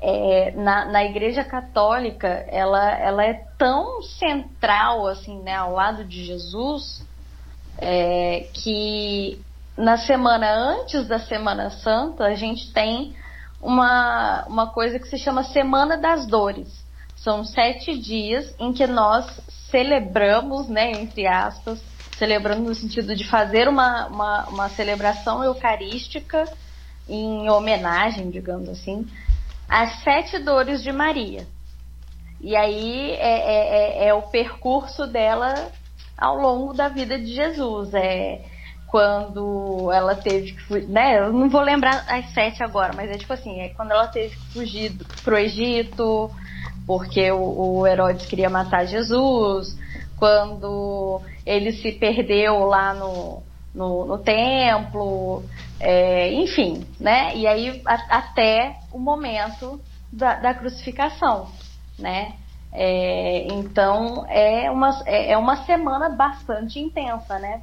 é, 0.00 0.52
na, 0.52 0.84
na 0.86 1.04
Igreja 1.04 1.44
Católica, 1.44 2.28
ela, 2.48 2.90
ela 2.98 3.24
é 3.24 3.34
tão 3.56 4.02
central, 4.02 5.06
assim, 5.06 5.40
né, 5.40 5.54
ao 5.56 5.72
lado 5.72 6.04
de 6.04 6.24
Jesus, 6.24 7.04
é, 7.78 8.48
que 8.52 9.40
na 9.76 9.96
semana 9.96 10.52
antes 10.52 11.06
da 11.08 11.18
Semana 11.18 11.70
Santa, 11.70 12.24
a 12.24 12.34
gente 12.34 12.72
tem 12.72 13.14
uma, 13.60 14.44
uma 14.46 14.66
coisa 14.68 14.98
que 14.98 15.08
se 15.08 15.18
chama 15.18 15.44
Semana 15.44 15.96
das 15.96 16.26
Dores. 16.26 16.82
São 17.16 17.44
sete 17.44 17.96
dias 17.96 18.52
em 18.58 18.72
que 18.72 18.86
nós 18.86 19.24
celebramos, 19.70 20.68
né, 20.68 20.90
entre 20.90 21.26
aspas, 21.26 21.80
celebrando 22.18 22.62
no 22.62 22.74
sentido 22.74 23.14
de 23.16 23.28
fazer 23.28 23.68
uma, 23.68 24.06
uma, 24.06 24.48
uma 24.48 24.68
celebração 24.68 25.42
eucarística 25.42 26.44
em 27.08 27.48
homenagem, 27.50 28.30
digamos 28.30 28.68
assim, 28.68 29.06
as 29.68 30.02
sete 30.02 30.38
dores 30.38 30.82
de 30.82 30.92
Maria. 30.92 31.46
E 32.40 32.56
aí 32.56 33.12
é, 33.12 33.16
é, 33.16 34.04
é, 34.04 34.08
é 34.08 34.14
o 34.14 34.22
percurso 34.22 35.06
dela 35.06 35.70
ao 36.16 36.36
longo 36.36 36.72
da 36.72 36.88
vida 36.88 37.18
de 37.18 37.34
Jesus. 37.34 37.94
É 37.94 38.40
quando 38.92 39.90
ela 39.90 40.14
teve 40.14 40.52
que 40.52 40.60
fugir, 40.64 40.86
né? 40.86 41.18
Eu 41.18 41.32
não 41.32 41.48
vou 41.48 41.62
lembrar 41.62 42.04
as 42.06 42.30
sete 42.34 42.62
agora, 42.62 42.92
mas 42.94 43.10
é 43.10 43.16
tipo 43.16 43.32
assim, 43.32 43.60
é 43.60 43.70
quando 43.70 43.90
ela 43.90 44.06
teve 44.06 44.36
que 44.36 44.52
fugir 44.52 44.92
pro 45.24 45.38
Egito, 45.38 46.30
porque 46.86 47.32
o, 47.32 47.78
o 47.78 47.86
Herodes 47.86 48.26
queria 48.26 48.50
matar 48.50 48.84
Jesus, 48.84 49.78
quando 50.18 51.22
ele 51.44 51.72
se 51.72 51.92
perdeu 51.92 52.64
lá 52.64 52.94
no, 52.94 53.42
no, 53.74 54.04
no 54.04 54.18
templo, 54.18 55.42
é, 55.80 56.32
enfim, 56.32 56.86
né? 57.00 57.34
E 57.36 57.46
aí 57.46 57.82
a, 57.86 58.18
até 58.18 58.76
o 58.92 58.98
momento 58.98 59.80
da, 60.12 60.36
da 60.36 60.54
crucificação, 60.54 61.48
né? 61.98 62.34
É, 62.72 63.46
então 63.52 64.26
é 64.28 64.70
uma, 64.70 65.02
é, 65.04 65.32
é 65.32 65.38
uma 65.38 65.64
semana 65.64 66.08
bastante 66.10 66.78
intensa, 66.78 67.38
né? 67.38 67.62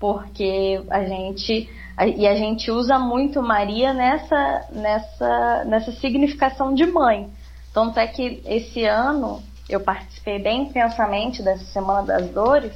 Porque 0.00 0.82
a 0.90 1.04
gente 1.04 1.68
a, 1.96 2.06
e 2.06 2.26
a 2.26 2.34
gente 2.34 2.70
usa 2.70 2.98
muito 2.98 3.42
Maria 3.42 3.92
nessa 3.92 4.66
nessa 4.72 5.64
nessa 5.64 5.92
significação 5.92 6.74
de 6.74 6.86
mãe. 6.86 7.28
Tanto 7.74 7.98
é 7.98 8.06
que 8.06 8.42
esse 8.46 8.84
ano 8.84 9.42
eu 9.68 9.80
participei 9.80 10.38
bem 10.38 10.62
intensamente 10.62 11.42
dessa 11.42 11.64
Semana 11.66 12.02
das 12.02 12.30
Dores 12.30 12.72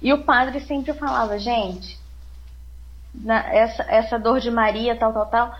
e 0.00 0.12
o 0.12 0.24
padre 0.24 0.60
sempre 0.60 0.92
falava, 0.92 1.38
gente, 1.38 1.98
na, 3.14 3.40
essa, 3.52 3.82
essa 3.84 4.18
dor 4.18 4.40
de 4.40 4.50
Maria, 4.50 4.96
tal, 4.96 5.12
tal, 5.12 5.26
tal, 5.26 5.54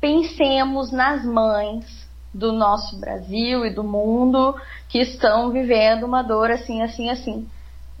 pensemos 0.00 0.90
nas 0.90 1.24
mães 1.24 2.04
do 2.32 2.52
nosso 2.52 2.98
Brasil 2.98 3.64
e 3.64 3.70
do 3.70 3.84
mundo 3.84 4.54
que 4.88 4.98
estão 4.98 5.50
vivendo 5.50 6.04
uma 6.04 6.22
dor 6.22 6.50
assim, 6.50 6.82
assim, 6.82 7.08
assim, 7.08 7.48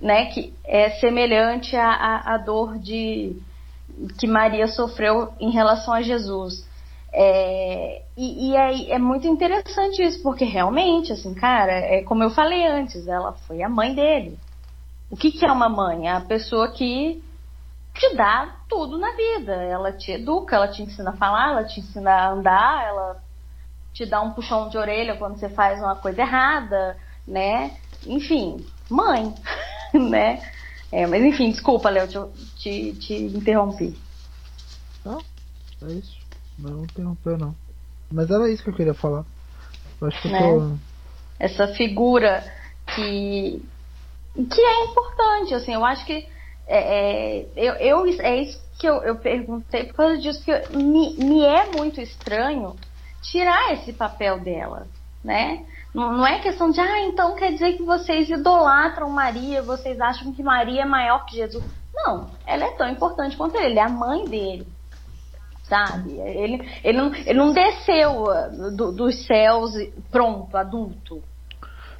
né? 0.00 0.26
Que 0.26 0.52
é 0.64 0.90
semelhante 0.98 1.76
à, 1.76 2.34
à 2.34 2.38
dor 2.38 2.78
de 2.78 3.36
que 4.18 4.26
Maria 4.26 4.66
sofreu 4.66 5.32
em 5.38 5.50
relação 5.50 5.94
a 5.94 6.02
Jesus. 6.02 6.66
É, 7.12 8.02
e, 8.16 8.50
e 8.50 8.56
é, 8.56 8.90
é, 8.94 8.98
muito 8.98 9.28
interessante 9.28 10.02
isso, 10.02 10.20
porque 10.20 10.44
realmente, 10.44 11.12
assim, 11.12 11.32
cara, 11.32 11.72
é 11.72 12.02
como 12.02 12.24
eu 12.24 12.30
falei 12.30 12.66
antes, 12.66 13.06
ela 13.06 13.32
foi 13.46 13.62
a 13.62 13.68
mãe 13.68 13.94
dele. 13.94 14.36
O 15.14 15.16
que, 15.16 15.30
que 15.30 15.46
é 15.46 15.52
uma 15.52 15.68
mãe? 15.68 16.08
É 16.08 16.10
a 16.10 16.20
pessoa 16.20 16.72
que 16.72 17.22
te 17.94 18.16
dá 18.16 18.52
tudo 18.68 18.98
na 18.98 19.12
vida. 19.12 19.52
Ela 19.52 19.92
te 19.92 20.10
educa, 20.10 20.56
ela 20.56 20.66
te 20.66 20.82
ensina 20.82 21.10
a 21.10 21.16
falar, 21.16 21.52
ela 21.52 21.62
te 21.62 21.78
ensina 21.78 22.10
a 22.10 22.30
andar, 22.32 22.84
ela 22.84 23.22
te 23.92 24.04
dá 24.04 24.20
um 24.20 24.32
puxão 24.32 24.68
de 24.68 24.76
orelha 24.76 25.14
quando 25.14 25.38
você 25.38 25.48
faz 25.48 25.78
uma 25.78 25.94
coisa 25.94 26.20
errada, 26.20 26.96
né? 27.28 27.76
Enfim, 28.04 28.66
mãe, 28.90 29.32
né? 29.94 30.42
É, 30.90 31.06
mas 31.06 31.22
enfim, 31.22 31.48
desculpa, 31.52 31.90
Léo, 31.90 32.08
te, 32.08 32.18
te, 32.58 32.92
te 32.94 33.14
interrompi. 33.14 33.96
Não, 35.04 35.20
é 35.82 35.92
isso. 35.92 36.18
Não 36.58 36.82
interrompeu, 36.82 37.38
não. 37.38 37.54
Mas 38.10 38.28
era 38.28 38.50
isso 38.50 38.64
que 38.64 38.70
eu 38.70 38.74
queria 38.74 38.94
falar. 38.94 39.24
Eu 40.00 40.08
acho 40.08 40.20
que 40.20 40.28
né? 40.28 40.40
eu 40.40 40.58
tô... 40.58 40.76
Essa 41.38 41.68
figura 41.68 42.44
que, 42.96 43.62
que 44.34 44.60
é 44.60 44.84
importante, 44.84 45.54
assim, 45.54 45.74
eu 45.74 45.84
acho 45.84 46.04
que 46.04 46.26
é, 46.66 47.40
é, 47.40 47.46
eu, 47.56 47.74
eu, 47.74 48.20
é 48.20 48.36
isso 48.42 48.60
que 48.78 48.86
eu, 48.86 48.96
eu 49.02 49.16
perguntei 49.16 49.84
por 49.84 49.94
causa 49.94 50.18
disso, 50.18 50.42
que 50.44 50.76
me, 50.76 51.14
me 51.14 51.42
é 51.42 51.70
muito 51.70 52.00
estranho 52.00 52.74
tirar 53.22 53.72
esse 53.72 53.92
papel 53.92 54.40
dela, 54.40 54.86
né? 55.22 55.64
Não, 55.94 56.12
não 56.12 56.26
é 56.26 56.40
questão 56.40 56.70
de, 56.70 56.80
ah, 56.80 57.00
então 57.02 57.36
quer 57.36 57.52
dizer 57.52 57.76
que 57.76 57.84
vocês 57.84 58.28
idolatram 58.28 59.08
Maria, 59.10 59.62
vocês 59.62 60.00
acham 60.00 60.32
que 60.32 60.42
Maria 60.42 60.82
é 60.82 60.86
maior 60.86 61.24
que 61.24 61.36
Jesus. 61.36 61.64
Não, 61.94 62.28
ela 62.44 62.64
é 62.64 62.70
tão 62.72 62.88
importante 62.88 63.36
quanto 63.36 63.56
ele, 63.56 63.78
é 63.78 63.82
a 63.82 63.88
mãe 63.88 64.24
dele. 64.24 64.66
Sabe? 65.68 66.12
Ele, 66.18 66.68
ele, 66.82 66.98
não, 66.98 67.14
ele 67.14 67.38
não 67.38 67.52
desceu 67.52 68.24
uh, 68.24 68.76
do, 68.76 68.92
dos 68.92 69.24
céus 69.24 69.72
pronto, 70.10 70.54
adulto. 70.56 71.22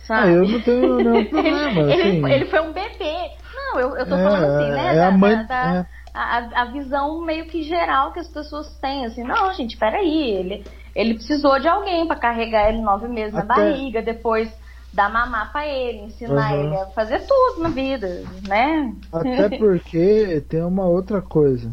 Sabe? 0.07 0.29
Ah, 0.29 0.33
eu 0.33 0.49
não 0.49 0.61
tenho 0.61 0.97
nenhum 1.03 1.25
problema. 1.27 1.93
ele, 1.93 2.03
assim. 2.03 2.33
ele, 2.33 2.45
foi 2.47 2.61
um 2.61 2.73
bebê. 2.73 3.31
Não, 3.55 3.81
eu, 3.81 3.97
eu 3.97 4.07
tô 4.07 4.15
é, 4.15 4.23
falando 4.23 4.45
assim, 4.45 4.71
né? 4.71 4.93
É 4.93 4.97
da, 4.97 5.09
a 5.09 5.11
mãe. 5.11 5.47
Da, 5.47 5.75
é. 5.75 5.87
a, 6.15 6.63
a 6.63 6.65
visão 6.67 7.21
meio 7.23 7.47
que 7.47 7.63
geral 7.63 8.13
que 8.13 8.21
as 8.21 8.29
pessoas 8.29 8.69
têm, 8.81 9.07
assim, 9.07 9.23
não, 9.23 9.53
gente, 9.55 9.77
peraí, 9.77 10.31
ele, 10.31 10.65
ele 10.95 11.15
precisou 11.15 11.59
de 11.59 11.69
alguém 11.69 12.07
para 12.07 12.17
carregar 12.17 12.69
ele 12.69 12.83
nove 12.83 13.09
meses 13.09 13.35
Até... 13.35 13.47
na 13.47 13.55
barriga, 13.55 14.03
depois 14.03 14.53
dar 14.93 15.11
mamar 15.11 15.51
para 15.51 15.67
ele, 15.67 16.03
ensinar 16.03 16.55
uhum. 16.55 16.67
ele 16.67 16.77
a 16.77 16.87
fazer 16.87 17.27
tudo 17.27 17.63
na 17.63 17.69
vida, 17.69 18.23
né? 18.47 18.95
Até 19.13 19.49
porque 19.59 20.45
tem 20.49 20.63
uma 20.63 20.87
outra 20.87 21.21
coisa. 21.21 21.73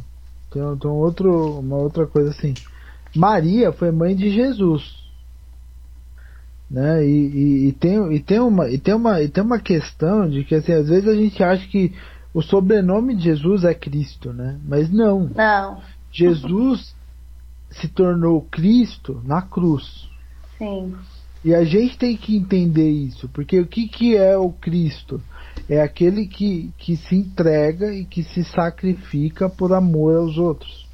Tem, 0.52 0.62
tem 0.78 0.90
um 0.90 0.95
outro, 0.95 1.60
uma 1.60 1.78
outra 1.78 2.08
coisa 2.08 2.32
assim. 2.32 2.56
Maria 3.16 3.72
foi 3.72 3.91
mãe 3.91 4.16
de 4.16 4.32
Jesus. 4.32 5.01
Né? 6.72 7.06
E, 7.06 7.10
e, 7.10 7.68
e, 7.68 7.72
tem, 7.73 8.14
e, 8.14 8.19
tem 8.22 8.39
uma, 8.39 8.69
e, 8.69 8.77
tem 8.77 8.93
uma, 8.93 9.22
e 9.22 9.27
tem 9.27 9.43
uma 9.43 9.60
questão 9.60 10.30
de 10.30 10.45
que 10.45 10.56
assim, 10.56 10.72
às 10.72 10.88
vezes 10.88 11.06
a 11.06 11.15
gente 11.15 11.43
acha 11.43 11.68
que 11.68 11.93
o 12.34 12.41
sobrenome 12.41 13.14
de 13.14 13.23
Jesus 13.23 13.65
é 13.65 13.73
Cristo, 13.73 14.31
né? 14.31 14.57
Mas 14.65 14.89
não. 14.89 15.30
Não. 15.35 15.81
Jesus 16.14 16.95
se 17.69 17.89
tornou 17.89 18.48
Cristo 18.49 19.22
na 19.26 19.41
cruz. 19.41 20.10
Sim. 20.57 20.95
E 21.43 21.53
a 21.53 21.65
gente 21.65 21.98
tem 21.98 22.15
que 22.15 22.38
entender 22.38 22.89
isso, 22.89 23.27
porque 23.30 23.60
o 23.60 23.68
que, 23.68 23.89
que 23.89 24.15
é 24.15 24.38
o 24.38 24.53
Cristo? 24.53 25.19
É 25.68 25.81
aquele 25.81 26.26
que, 26.26 26.72
que 26.77 26.95
se 26.95 27.15
entrega 27.15 27.93
e 27.93 28.06
que 28.06 28.23
se 28.23 28.45
sacrifica 28.45 29.49
por 29.49 29.73
amor 29.73 30.15
aos 30.15 30.38
outros. 30.38 30.88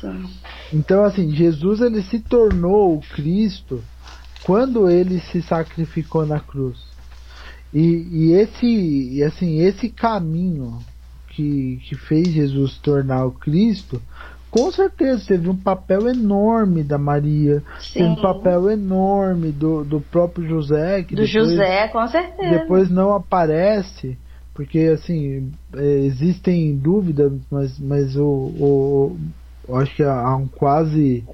Sim. 0.00 0.24
Então, 0.72 1.04
assim, 1.04 1.30
Jesus 1.30 1.80
ele 1.80 2.02
se 2.02 2.18
tornou 2.18 2.96
o 2.96 3.00
Cristo 3.00 3.82
quando 4.44 4.88
ele 4.88 5.20
se 5.20 5.42
sacrificou 5.42 6.26
na 6.26 6.40
cruz. 6.40 6.78
E, 7.72 8.06
e 8.12 8.32
esse, 8.32 8.66
e 8.66 9.22
assim, 9.22 9.58
esse 9.58 9.88
caminho 9.88 10.78
que, 11.28 11.80
que 11.88 11.96
fez 11.96 12.28
Jesus 12.28 12.78
tornar 12.78 13.24
o 13.26 13.32
Cristo 13.32 14.00
com 14.54 14.70
certeza 14.70 15.24
teve 15.26 15.50
um 15.50 15.56
papel 15.56 16.08
enorme 16.08 16.84
da 16.84 16.96
Maria, 16.96 17.60
Sim. 17.80 17.94
teve 17.94 18.04
um 18.04 18.22
papel 18.22 18.70
enorme 18.70 19.50
do, 19.50 19.82
do 19.82 20.00
próprio 20.00 20.48
José. 20.48 21.02
Que 21.02 21.16
do 21.16 21.22
depois, 21.22 21.48
José, 21.50 21.88
com 21.88 22.06
certeza. 22.06 22.58
Depois 22.58 22.88
não 22.88 23.12
aparece, 23.12 24.16
porque 24.54 24.78
assim, 24.94 25.50
é, 25.74 25.98
existem 26.04 26.76
dúvidas, 26.76 27.32
mas, 27.50 27.76
mas 27.80 28.14
o, 28.14 28.24
o, 28.24 29.16
acho 29.76 29.96
que 29.96 30.04
há 30.04 30.36
um 30.36 30.46
quase 30.46 31.24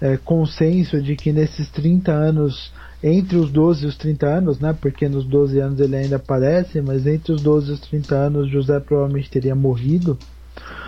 é, 0.00 0.16
consenso 0.16 1.00
de 1.00 1.16
que 1.16 1.32
nesses 1.32 1.68
30 1.70 2.12
anos, 2.12 2.72
entre 3.02 3.36
os 3.36 3.50
12 3.50 3.84
e 3.84 3.88
os 3.88 3.96
30 3.96 4.26
anos, 4.26 4.60
né? 4.60 4.76
Porque 4.80 5.08
nos 5.08 5.24
12 5.24 5.58
anos 5.58 5.80
ele 5.80 5.96
ainda 5.96 6.16
aparece, 6.16 6.80
mas 6.80 7.06
entre 7.06 7.32
os 7.32 7.42
12 7.42 7.70
e 7.70 7.74
os 7.74 7.80
30 7.80 8.14
anos 8.14 8.50
José 8.50 8.78
provavelmente 8.80 9.30
teria 9.30 9.54
morrido. 9.54 10.18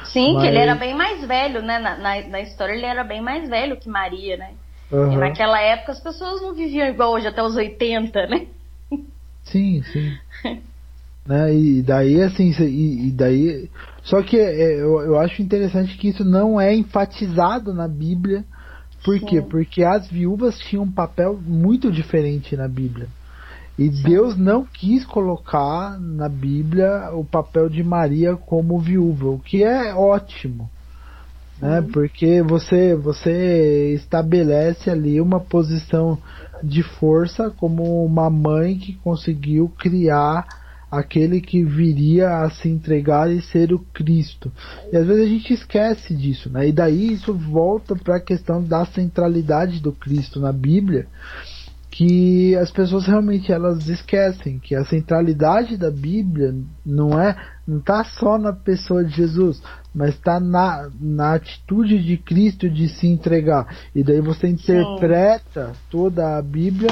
Sim, 0.04 0.34
Mas... 0.34 0.42
que 0.42 0.48
ele 0.48 0.58
era 0.58 0.74
bem 0.74 0.94
mais 0.94 1.26
velho, 1.26 1.62
né? 1.62 1.78
Na, 1.78 1.96
na, 1.96 2.28
na, 2.28 2.40
história 2.40 2.72
ele 2.72 2.86
era 2.86 3.04
bem 3.04 3.20
mais 3.20 3.48
velho 3.48 3.76
que 3.76 3.88
Maria, 3.88 4.36
né? 4.36 4.50
Uhum. 4.90 5.12
E 5.12 5.16
naquela 5.16 5.60
época 5.60 5.92
as 5.92 6.00
pessoas 6.00 6.42
não 6.42 6.52
viviam 6.52 6.88
igual 6.88 7.12
hoje, 7.12 7.28
até 7.28 7.42
os 7.42 7.54
80, 7.54 8.26
né? 8.26 8.46
Sim, 9.44 9.82
sim. 9.92 10.12
né? 11.26 11.54
E 11.54 11.82
daí, 11.82 12.20
assim, 12.22 12.50
e, 12.60 13.10
daí. 13.12 13.70
Só 14.02 14.22
que 14.22 14.36
é, 14.36 14.80
eu, 14.80 15.00
eu 15.00 15.18
acho 15.18 15.42
interessante 15.42 15.96
que 15.96 16.08
isso 16.08 16.24
não 16.24 16.60
é 16.60 16.74
enfatizado 16.74 17.72
na 17.72 17.86
Bíblia. 17.86 18.44
Por 19.04 19.18
sim. 19.18 19.26
quê? 19.26 19.42
Porque 19.42 19.82
as 19.82 20.08
viúvas 20.08 20.58
tinham 20.58 20.84
um 20.84 20.90
papel 20.90 21.38
muito 21.40 21.90
diferente 21.90 22.56
na 22.56 22.68
Bíblia. 22.68 23.08
E 23.78 23.88
Deus 23.88 24.36
não 24.36 24.64
quis 24.64 25.06
colocar 25.06 25.98
na 25.98 26.28
Bíblia 26.28 27.10
o 27.14 27.24
papel 27.24 27.68
de 27.68 27.82
Maria 27.82 28.36
como 28.36 28.78
viúva, 28.78 29.28
o 29.28 29.38
que 29.38 29.64
é 29.64 29.94
ótimo. 29.94 30.68
Né? 31.60 31.86
Porque 31.92 32.42
você, 32.42 32.94
você 32.94 33.94
estabelece 33.94 34.90
ali 34.90 35.20
uma 35.20 35.40
posição 35.40 36.18
de 36.62 36.82
força 36.82 37.50
como 37.50 38.04
uma 38.04 38.28
mãe 38.28 38.76
que 38.76 38.94
conseguiu 38.94 39.70
criar 39.78 40.59
aquele 40.90 41.40
que 41.40 41.62
viria 41.62 42.42
a 42.42 42.50
se 42.50 42.68
entregar 42.68 43.30
e 43.30 43.40
ser 43.40 43.72
o 43.72 43.78
Cristo. 43.78 44.50
E 44.92 44.96
às 44.96 45.06
vezes 45.06 45.24
a 45.24 45.28
gente 45.28 45.52
esquece 45.52 46.14
disso, 46.14 46.50
né? 46.50 46.68
E 46.68 46.72
daí 46.72 47.12
isso 47.12 47.32
volta 47.32 47.94
para 47.94 48.16
a 48.16 48.20
questão 48.20 48.62
da 48.62 48.84
centralidade 48.84 49.80
do 49.80 49.92
Cristo 49.92 50.40
na 50.40 50.52
Bíblia 50.52 51.06
que 51.90 52.54
as 52.56 52.70
pessoas 52.70 53.06
realmente 53.06 53.52
elas 53.52 53.88
esquecem 53.88 54.60
que 54.60 54.76
a 54.76 54.84
centralidade 54.84 55.76
da 55.76 55.90
Bíblia 55.90 56.54
não 56.86 57.20
é 57.20 57.36
não 57.66 57.78
está 57.78 58.04
só 58.04 58.38
na 58.38 58.52
pessoa 58.52 59.04
de 59.04 59.14
Jesus, 59.14 59.62
mas 59.94 60.14
está 60.14 60.40
na, 60.40 60.88
na 61.00 61.34
atitude 61.34 62.02
de 62.02 62.16
Cristo 62.16 62.68
de 62.68 62.88
se 62.88 63.06
entregar. 63.06 63.66
E 63.94 64.02
daí 64.02 64.20
você 64.20 64.48
interpreta 64.48 65.72
toda 65.88 66.36
a 66.36 66.42
Bíblia 66.42 66.90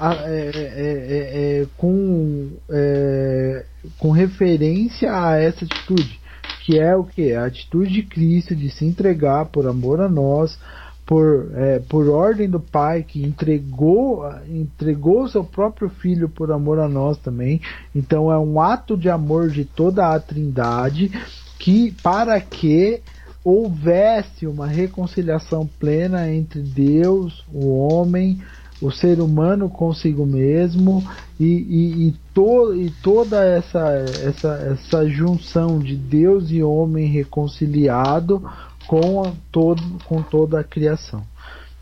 a, 0.00 0.14
é, 0.14 0.50
é, 0.54 0.56
é, 0.56 1.60
é 1.60 1.66
com, 1.76 2.48
é, 2.70 3.66
com 3.98 4.10
referência 4.10 5.12
a 5.12 5.36
essa 5.36 5.66
atitude, 5.66 6.18
que 6.64 6.78
é 6.78 6.96
o 6.96 7.04
que? 7.04 7.34
A 7.34 7.44
atitude 7.44 7.92
de 7.92 8.02
Cristo 8.04 8.56
de 8.56 8.70
se 8.70 8.86
entregar 8.86 9.44
por 9.46 9.66
amor 9.66 10.00
a 10.00 10.08
nós, 10.08 10.58
por, 11.04 11.50
é, 11.54 11.80
por 11.80 12.08
ordem 12.08 12.48
do 12.48 12.60
Pai 12.60 13.02
que 13.02 13.22
entregou 13.22 14.24
entregou 14.48 15.28
seu 15.28 15.42
próprio 15.42 15.90
filho 15.90 16.28
por 16.28 16.50
amor 16.50 16.78
a 16.78 16.88
nós 16.88 17.18
também. 17.18 17.60
Então 17.94 18.32
é 18.32 18.38
um 18.38 18.60
ato 18.60 18.96
de 18.96 19.10
amor 19.10 19.50
de 19.50 19.64
toda 19.64 20.14
a 20.14 20.18
Trindade 20.18 21.10
que 21.58 21.92
para 22.02 22.40
que 22.40 23.02
houvesse 23.44 24.46
uma 24.46 24.66
reconciliação 24.66 25.68
plena 25.78 26.30
entre 26.30 26.60
Deus, 26.62 27.44
o 27.52 27.68
homem, 27.70 28.40
o 28.80 28.90
ser 28.90 29.20
humano 29.20 29.68
consigo 29.68 30.24
mesmo 30.24 31.04
e, 31.38 31.44
e, 31.44 32.08
e, 32.08 32.14
to, 32.34 32.74
e 32.74 32.90
toda 33.02 33.44
essa, 33.44 33.88
essa, 34.24 34.48
essa 34.72 35.08
junção 35.08 35.78
de 35.78 35.96
Deus 35.96 36.50
e 36.50 36.62
homem 36.62 37.06
reconciliado 37.06 38.42
com, 38.86 39.22
a, 39.22 39.32
todo, 39.52 39.82
com 40.06 40.22
toda 40.22 40.60
a 40.60 40.64
criação. 40.64 41.22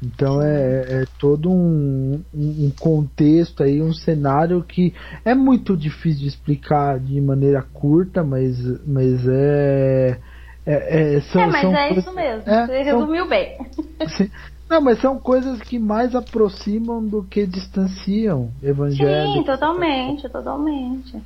Então 0.03 0.41
é, 0.41 1.03
é 1.03 1.05
todo 1.19 1.51
um, 1.51 2.23
um, 2.33 2.71
contexto 2.79 3.65
aí, 3.65 3.83
um 3.83 3.93
cenário 3.93 4.63
que 4.63 4.95
é 5.25 5.35
muito 5.35 5.77
difícil 5.77 6.21
de 6.21 6.29
explicar 6.29 7.01
de 7.01 7.21
maneira 7.21 7.63
curta, 7.63 8.23
mas, 8.23 8.57
mas 8.87 9.27
é. 9.27 10.19
É, 10.65 11.15
é, 11.17 11.21
são, 11.23 11.43
é 11.43 11.47
mas 11.47 11.65
é 11.65 11.93
isso 11.95 12.13
mesmo, 12.13 12.43
é, 12.47 12.67
você 12.67 12.83
resumiu 12.83 13.21
são, 13.21 13.29
bem. 13.29 13.57
Não, 14.69 14.81
mas 14.81 15.01
são 15.01 15.19
coisas 15.19 15.61
que 15.63 15.79
mais 15.79 16.15
aproximam 16.15 17.05
do 17.05 17.25
que 17.25 17.47
distanciam 17.47 18.51
evangelho. 18.63 19.33
Sim, 19.33 19.43
totalmente, 19.45 20.29
totalmente. 20.29 21.23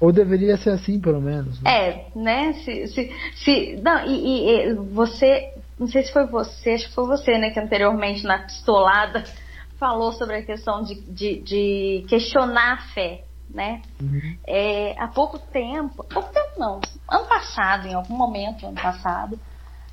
Ou 0.00 0.12
deveria 0.12 0.56
ser 0.56 0.70
assim, 0.70 1.00
pelo 1.00 1.20
menos. 1.20 1.60
Né? 1.60 1.70
É, 1.70 2.06
né? 2.14 2.52
Se, 2.54 2.86
se, 2.88 3.12
se, 3.36 3.80
não, 3.82 4.06
e, 4.06 4.50
e, 4.50 4.74
você, 4.74 5.52
não 5.78 5.86
sei 5.86 6.02
se 6.02 6.12
foi 6.12 6.26
você, 6.26 6.70
acho 6.72 6.88
que 6.88 6.94
foi 6.94 7.06
você, 7.06 7.38
né, 7.38 7.50
que 7.50 7.60
anteriormente 7.60 8.24
na 8.24 8.38
pistolada 8.38 9.24
falou 9.78 10.12
sobre 10.12 10.36
a 10.36 10.42
questão 10.42 10.82
de, 10.82 10.94
de, 11.02 11.40
de 11.40 12.06
questionar 12.08 12.74
a 12.74 12.82
fé, 12.92 13.24
né? 13.50 13.82
Uhum. 14.00 14.36
É, 14.46 14.94
há 14.98 15.08
pouco 15.08 15.38
tempo, 15.38 16.04
pouco 16.04 16.32
tempo 16.32 16.50
não, 16.58 16.80
ano 17.10 17.26
passado, 17.26 17.86
em 17.86 17.94
algum 17.94 18.16
momento, 18.16 18.66
ano 18.66 18.74
passado, 18.80 19.38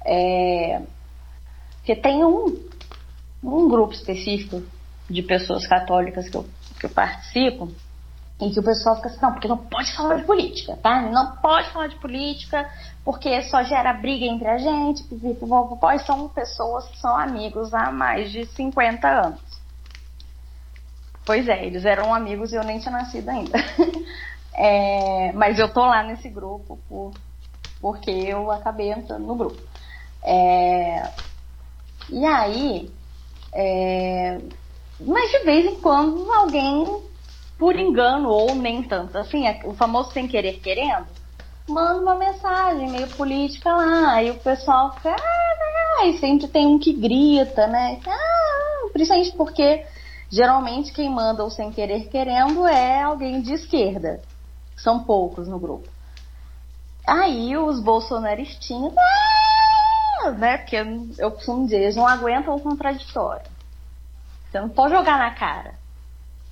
é, 0.05 0.81
que 1.83 1.95
tem 1.95 2.23
um, 2.23 2.57
um 3.43 3.67
grupo 3.67 3.93
específico 3.93 4.63
de 5.09 5.21
pessoas 5.21 5.67
católicas 5.67 6.29
que 6.29 6.37
eu, 6.37 6.45
que 6.79 6.85
eu 6.85 6.89
participo, 6.89 7.69
em 8.39 8.51
que 8.51 8.59
o 8.59 8.63
pessoal 8.63 8.95
fica 8.95 9.09
assim, 9.09 9.21
não, 9.21 9.31
porque 9.31 9.47
não 9.47 9.57
pode 9.57 9.95
falar 9.95 10.15
de 10.15 10.23
política, 10.23 10.77
tá? 10.81 11.01
Não 11.01 11.35
pode 11.37 11.69
falar 11.69 11.87
de 11.87 11.95
política, 11.97 12.67
porque 13.03 13.41
só 13.43 13.63
gera 13.63 13.93
briga 13.93 14.25
entre 14.25 14.47
a 14.47 14.57
gente, 14.57 15.03
e 15.11 15.99
são 15.99 16.27
pessoas 16.29 16.87
que 16.87 16.97
são 16.99 17.15
amigos 17.15 17.73
há 17.73 17.91
mais 17.91 18.31
de 18.31 18.45
50 18.45 19.07
anos. 19.07 19.41
Pois 21.25 21.47
é, 21.47 21.65
eles 21.65 21.85
eram 21.85 22.13
amigos 22.13 22.51
e 22.51 22.55
eu 22.55 22.63
nem 22.63 22.79
tinha 22.79 22.91
nascido 22.91 23.29
ainda. 23.29 23.57
É, 24.55 25.31
mas 25.31 25.57
eu 25.57 25.67
tô 25.67 25.79
lá 25.79 26.03
nesse 26.03 26.29
grupo 26.29 26.77
por, 26.87 27.11
porque 27.81 28.11
eu 28.11 28.51
acabei 28.51 28.91
entrando 28.91 29.25
no 29.25 29.35
grupo. 29.35 29.59
É, 30.21 31.11
e 32.07 32.23
aí, 32.23 32.91
é, 33.53 34.39
mas 34.99 35.31
de 35.31 35.39
vez 35.39 35.65
em 35.65 35.75
quando 35.79 36.31
alguém, 36.31 37.03
por 37.57 37.75
engano 37.75 38.29
ou 38.29 38.55
nem 38.55 38.83
tanto, 38.83 39.17
assim, 39.17 39.47
é 39.47 39.61
o 39.63 39.73
famoso 39.73 40.11
sem 40.11 40.27
querer 40.27 40.59
querendo, 40.59 41.07
manda 41.67 42.01
uma 42.01 42.15
mensagem 42.15 42.89
meio 42.89 43.07
política 43.09 43.73
lá, 43.73 44.13
aí 44.13 44.31
o 44.31 44.39
pessoal 44.39 44.93
fica, 44.95 45.15
ah, 45.15 46.05
e 46.05 46.17
sempre 46.19 46.47
tem 46.47 46.67
um 46.67 46.79
que 46.79 46.93
grita, 46.93 47.67
né? 47.67 47.99
Ah, 48.05 48.89
principalmente 48.91 49.35
porque 49.35 49.85
geralmente 50.29 50.91
quem 50.91 51.09
manda 51.09 51.43
o 51.43 51.49
sem 51.49 51.71
querer 51.71 52.09
querendo 52.09 52.67
é 52.67 53.03
alguém 53.03 53.41
de 53.41 53.53
esquerda. 53.53 54.21
São 54.75 55.03
poucos 55.03 55.47
no 55.47 55.59
grupo. 55.59 55.87
Aí 57.05 57.55
os 57.57 57.79
bolsonaristinhos, 57.79 58.93
ah, 58.97 59.62
né? 60.31 60.57
Porque 60.57 60.77
eu 61.17 61.31
costumo 61.31 61.65
dizer, 61.65 61.83
eles 61.83 61.95
não 61.95 62.07
aguentam 62.07 62.55
o 62.55 62.61
contraditório. 62.61 63.45
Você 64.49 64.59
não 64.59 64.69
pode 64.69 64.93
jogar 64.93 65.17
na 65.17 65.31
cara. 65.31 65.73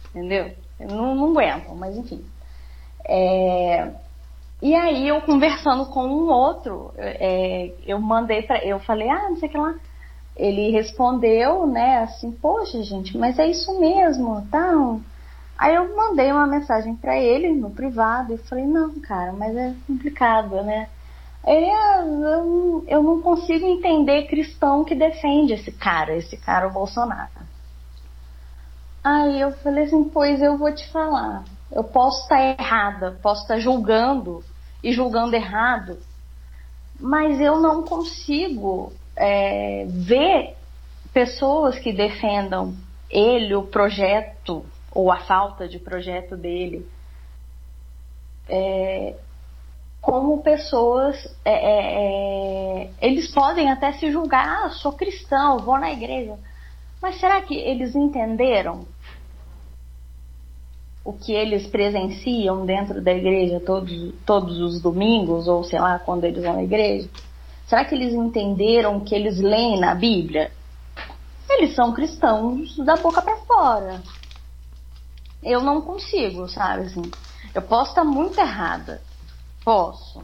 Entendeu? 0.09 0.53
Não, 0.79 1.15
não 1.15 1.31
aguentam, 1.31 1.75
mas 1.75 1.95
enfim. 1.95 2.23
É, 3.05 3.91
e 4.61 4.75
aí 4.75 5.07
eu 5.07 5.21
conversando 5.21 5.87
com 5.87 6.03
um 6.05 6.29
outro, 6.29 6.93
é, 6.97 7.73
eu 7.85 7.99
mandei 7.99 8.43
para, 8.43 8.63
eu 8.63 8.79
falei, 8.79 9.09
ah, 9.09 9.29
não 9.29 9.37
sei 9.37 9.49
o 9.49 9.51
que 9.51 9.57
lá. 9.57 9.75
Ele 10.35 10.71
respondeu, 10.71 11.67
né, 11.67 12.03
assim, 12.03 12.31
poxa 12.31 12.81
gente, 12.83 13.17
mas 13.17 13.37
é 13.37 13.47
isso 13.47 13.79
mesmo, 13.79 14.47
tá? 14.49 14.97
Aí 15.57 15.75
eu 15.75 15.95
mandei 15.95 16.31
uma 16.31 16.47
mensagem 16.47 16.95
para 16.95 17.17
ele 17.17 17.51
no 17.51 17.69
privado 17.69 18.33
e 18.33 18.37
falei, 18.37 18.65
não, 18.65 18.99
cara, 18.99 19.33
mas 19.33 19.55
é 19.55 19.75
complicado, 19.85 20.61
né? 20.63 20.89
Ah, 21.43 22.03
eu, 22.03 22.85
eu 22.87 23.03
não 23.03 23.21
consigo 23.21 23.65
entender 23.65 24.27
cristão 24.27 24.83
que 24.83 24.93
defende 24.93 25.53
esse 25.53 25.71
cara, 25.71 26.15
esse 26.15 26.37
cara, 26.37 26.67
o 26.67 26.71
Bolsonaro. 26.71 27.29
Aí 29.03 29.41
eu 29.41 29.51
falei 29.53 29.85
assim, 29.85 30.03
pois 30.03 30.41
eu 30.41 30.57
vou 30.57 30.73
te 30.73 30.87
falar. 30.91 31.43
Eu 31.71 31.83
posso 31.83 32.21
estar 32.23 32.39
errada, 32.39 33.17
posso 33.21 33.41
estar 33.41 33.59
julgando 33.59 34.43
e 34.83 34.91
julgando 34.91 35.35
errado, 35.35 35.97
mas 36.99 37.39
eu 37.41 37.59
não 37.59 37.83
consigo 37.83 38.93
é, 39.15 39.85
ver 39.87 40.55
pessoas 41.11 41.79
que 41.79 41.91
defendam 41.91 42.75
ele, 43.09 43.55
o 43.55 43.63
projeto, 43.63 44.63
ou 44.91 45.11
a 45.11 45.17
falta 45.21 45.67
de 45.67 45.79
projeto 45.79 46.37
dele, 46.37 46.87
é, 48.47 49.15
como 50.01 50.41
pessoas. 50.41 51.15
É, 51.45 51.53
é, 51.53 52.83
é 52.83 52.89
eles 53.01 53.31
podem 53.31 53.71
até 53.71 53.93
se 53.93 54.11
julgar, 54.11 54.65
ah, 54.65 54.69
sou 54.71 54.91
cristão, 54.91 55.59
vou 55.59 55.79
na 55.79 55.91
igreja. 55.91 56.37
Mas 57.01 57.19
será 57.19 57.41
que 57.41 57.55
eles 57.55 57.95
entenderam 57.95 58.85
o 61.03 61.13
que 61.13 61.33
eles 61.33 61.65
presenciam 61.67 62.65
dentro 62.65 63.01
da 63.01 63.11
igreja 63.11 63.59
todos, 63.59 64.13
todos 64.25 64.59
os 64.59 64.81
domingos, 64.81 65.47
ou 65.47 65.63
sei 65.63 65.79
lá, 65.79 65.97
quando 65.99 66.25
eles 66.25 66.43
vão 66.43 66.57
à 66.57 66.63
igreja? 66.63 67.09
Será 67.65 67.85
que 67.85 67.95
eles 67.95 68.13
entenderam 68.13 68.97
o 68.97 69.01
que 69.01 69.15
eles 69.15 69.39
leem 69.39 69.79
na 69.79 69.95
Bíblia? 69.95 70.51
Eles 71.49 71.73
são 71.73 71.93
cristãos 71.93 72.75
da 72.77 72.95
boca 72.97 73.21
para 73.21 73.37
fora. 73.37 74.01
Eu 75.41 75.61
não 75.61 75.81
consigo, 75.81 76.47
sabe 76.47 76.83
assim. 76.83 77.01
Eu 77.53 77.61
posso 77.61 77.91
estar 77.91 78.03
muito 78.03 78.39
errada. 78.39 79.01
Posso. 79.63 80.23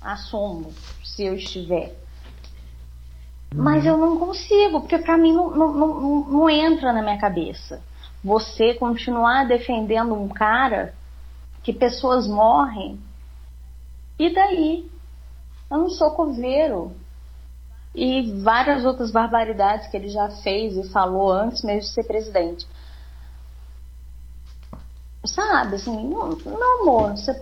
Assumo, 0.00 0.72
se 1.04 1.24
eu 1.24 1.34
estiver. 1.34 1.94
Mas 3.54 3.84
eu 3.84 3.96
não 3.96 4.18
consigo, 4.18 4.80
porque 4.80 4.98
para 4.98 5.18
mim 5.18 5.32
não, 5.32 5.50
não, 5.50 5.72
não, 5.74 6.24
não 6.24 6.50
entra 6.50 6.92
na 6.92 7.02
minha 7.02 7.18
cabeça 7.18 7.82
você 8.22 8.74
continuar 8.74 9.48
defendendo 9.48 10.14
um 10.14 10.28
cara 10.28 10.94
que 11.62 11.72
pessoas 11.72 12.26
morrem. 12.26 13.00
E 14.18 14.32
daí? 14.32 14.90
Eu 15.70 15.78
não 15.78 15.90
sou 15.90 16.12
coveiro. 16.12 16.92
E 17.94 18.40
várias 18.42 18.84
outras 18.84 19.10
barbaridades 19.10 19.88
que 19.88 19.96
ele 19.96 20.08
já 20.08 20.30
fez 20.42 20.76
e 20.76 20.88
falou 20.90 21.30
antes 21.30 21.62
mesmo 21.62 21.80
de 21.80 21.94
ser 21.94 22.04
presidente. 22.04 22.66
Sabe, 25.24 25.76
assim, 25.76 26.08
meu 26.08 26.22
amor, 26.80 27.10
você 27.10 27.34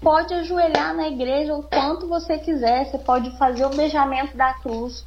pode 0.00 0.32
ajoelhar 0.34 0.94
na 0.94 1.08
igreja 1.08 1.54
o 1.54 1.62
quanto 1.62 2.06
você 2.06 2.38
quiser, 2.38 2.86
você 2.86 2.98
pode 2.98 3.36
fazer 3.38 3.64
o 3.64 3.70
beijamento 3.70 4.36
da 4.36 4.54
cruz 4.54 5.04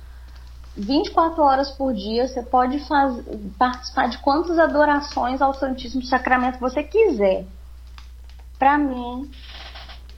24 0.79 1.41
horas 1.43 1.71
por 1.71 1.93
dia, 1.93 2.27
você 2.27 2.41
pode 2.41 2.79
faz, 2.87 3.21
participar 3.57 4.07
de 4.07 4.17
quantas 4.19 4.57
adorações 4.57 5.41
ao 5.41 5.53
Santíssimo 5.53 6.03
Sacramento 6.03 6.59
você 6.59 6.83
quiser. 6.83 7.45
Para 8.57 8.77
mim, 8.77 9.29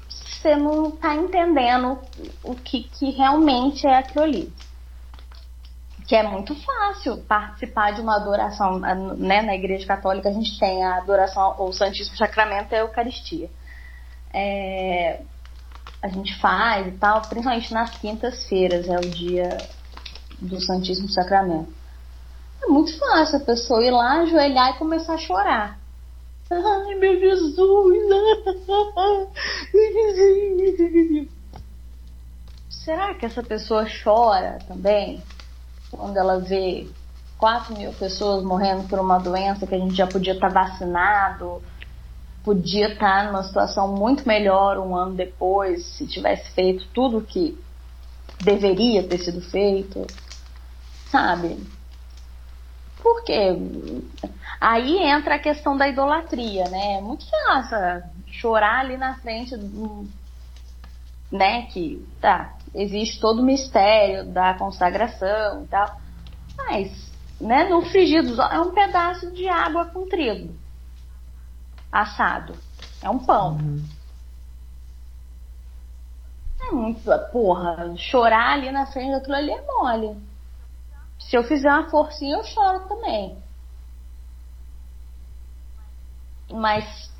você 0.08 0.56
não 0.56 0.90
está 0.90 1.16
entendendo 1.16 2.00
o 2.44 2.56
que, 2.56 2.84
que 2.84 3.12
realmente 3.12 3.88
é 3.88 3.98
aquilo 3.98 4.24
ali. 4.24 4.54
Que 6.08 6.16
é 6.16 6.24
muito 6.24 6.54
fácil 6.56 7.18
participar 7.24 7.94
de 7.94 8.02
uma 8.02 8.18
adoração. 8.18 8.80
Né? 8.80 9.42
Na 9.42 9.56
Igreja 9.56 9.88
Católica 9.88 10.30
a 10.30 10.34
gente 10.34 10.60
tem 10.60 10.84
a 10.84 10.98
adoração 10.98 11.56
ao 11.58 11.72
Santíssimo 11.72 12.18
Sacramento 12.18 12.72
e 12.74 12.76
a 12.76 12.80
Eucaristia. 12.80 13.50
É, 14.34 15.22
a 16.02 16.08
gente 16.08 16.40
faz 16.40 16.88
e 16.88 16.92
tal, 16.92 17.22
principalmente 17.22 17.74
nas 17.74 17.92
quintas-feiras, 17.98 18.88
é 18.88 18.98
o 18.98 19.02
dia 19.02 19.58
do 20.40 20.60
Santíssimo 20.60 21.10
Sacramento. 21.10 21.72
É 22.64 22.68
muito 22.68 22.98
fácil 22.98 23.38
a 23.38 23.42
pessoa 23.42 23.84
ir 23.84 23.92
lá, 23.92 24.22
ajoelhar 24.22 24.72
e 24.72 24.80
começar 24.80 25.14
a 25.14 25.18
chorar. 25.18 25.80
Ai, 26.50 26.96
meu 26.96 27.20
Jesus! 27.20 28.02
Será 32.70 33.14
que 33.14 33.26
essa 33.26 33.44
pessoa 33.44 33.86
chora 34.04 34.58
também 34.68 35.22
quando 35.92 36.18
ela 36.18 36.40
vê 36.40 36.88
4 37.38 37.78
mil 37.78 37.92
pessoas 37.94 38.44
morrendo 38.44 38.88
por 38.88 39.00
uma 39.00 39.18
doença 39.18 39.68
que 39.68 39.76
a 39.76 39.78
gente 39.78 39.96
já 39.96 40.08
podia 40.08 40.34
estar 40.34 40.50
vacinado, 40.50 41.62
podia 42.44 42.94
estar 42.94 43.26
numa 43.26 43.44
situação 43.44 43.96
muito 43.96 44.28
melhor 44.28 44.78
um 44.78 44.96
ano 44.96 45.16
depois, 45.16 45.86
se 45.98 46.08
tivesse 46.08 46.50
feito 46.52 46.88
tudo 46.94 47.20
o 47.20 47.22
que 47.22 47.58
deveria 48.44 49.08
ter 49.08 49.20
sido 49.20 49.42
feito? 49.42 50.06
sabe? 51.12 51.60
Porque 53.04 53.34
aí 54.60 54.98
entra 54.98 55.36
a 55.36 55.40
questão 55.40 55.76
da 55.76 55.88
idolatria, 55.88 56.64
né? 56.70 56.98
É 56.98 57.02
muito 57.02 57.26
fácil 57.30 57.78
chorar 58.28 58.80
ali 58.80 58.96
na 58.96 59.16
frente 59.16 59.58
do, 59.58 60.08
né, 61.32 61.64
que 61.64 62.06
tá, 62.22 62.56
existe 62.74 63.20
todo 63.20 63.42
o 63.42 63.46
mistério 63.46 64.26
da 64.26 64.54
consagração 64.54 65.64
e 65.64 65.68
tal. 65.68 66.00
Mas, 66.58 67.12
né, 67.40 67.68
no 67.68 67.82
frigido 67.82 68.42
é 68.42 68.60
um 68.62 68.72
pedaço 68.72 69.32
de 69.32 69.48
água 69.50 69.86
com 69.86 70.08
trigo 70.08 70.61
assado. 71.92 72.56
É 73.02 73.10
um 73.10 73.20
pão. 73.20 73.54
Uhum. 73.54 73.84
É 76.62 76.72
muito, 76.72 77.02
porra, 77.32 77.96
chorar 77.98 78.54
ali 78.54 78.72
na 78.72 78.86
frente 78.86 79.12
daquilo 79.12 79.36
ali 79.36 79.52
é 79.52 79.62
mole. 79.66 80.18
Se 81.20 81.36
eu 81.36 81.44
fizer 81.44 81.70
uma 81.70 81.90
forcinha, 81.90 82.38
eu 82.38 82.44
choro 82.44 82.88
também. 82.88 83.38
Mas, 86.52 87.12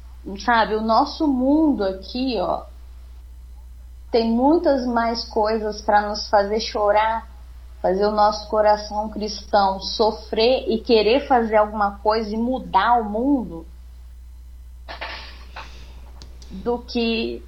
sabe, 0.46 0.76
o 0.76 0.82
nosso 0.82 1.28
mundo 1.28 1.84
aqui, 1.84 2.38
ó, 2.40 2.66
tem 4.12 4.30
muitas 4.30 4.86
mais 4.86 5.24
coisas 5.30 5.82
para 5.82 6.10
nos 6.10 6.30
fazer 6.30 6.60
chorar, 6.60 7.28
fazer 7.82 8.06
o 8.06 8.12
nosso 8.12 8.48
coração 8.50 9.10
cristão 9.10 9.80
sofrer 9.80 10.70
e 10.70 10.80
querer 10.80 11.28
fazer 11.28 11.56
alguma 11.56 11.98
coisa 12.00 12.30
e 12.30 12.38
mudar 12.38 13.00
o 13.00 13.10
mundo 13.10 13.66
do 16.52 16.80
que 16.80 17.44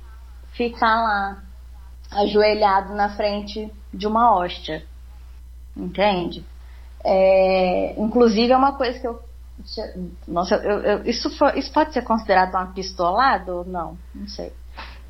ficar 0.53 1.01
lá 1.01 1.43
ajoelhado 2.11 2.93
na 2.93 3.15
frente 3.15 3.71
de 3.93 4.07
uma 4.07 4.35
hóstia. 4.35 4.83
Entende? 5.75 6.45
É, 7.03 7.99
inclusive 7.99 8.53
é 8.53 8.57
uma 8.57 8.73
coisa 8.73 8.99
que 8.99 9.07
eu. 9.07 9.21
Nossa, 10.27 10.55
eu, 10.55 10.79
eu, 10.79 11.05
isso, 11.05 11.29
for, 11.37 11.55
isso 11.57 11.71
pode 11.71 11.93
ser 11.93 12.01
considerado 12.03 12.55
uma 12.55 12.67
pistolada 12.67 13.53
ou 13.53 13.65
não? 13.65 13.97
Não 14.13 14.27
sei. 14.27 14.53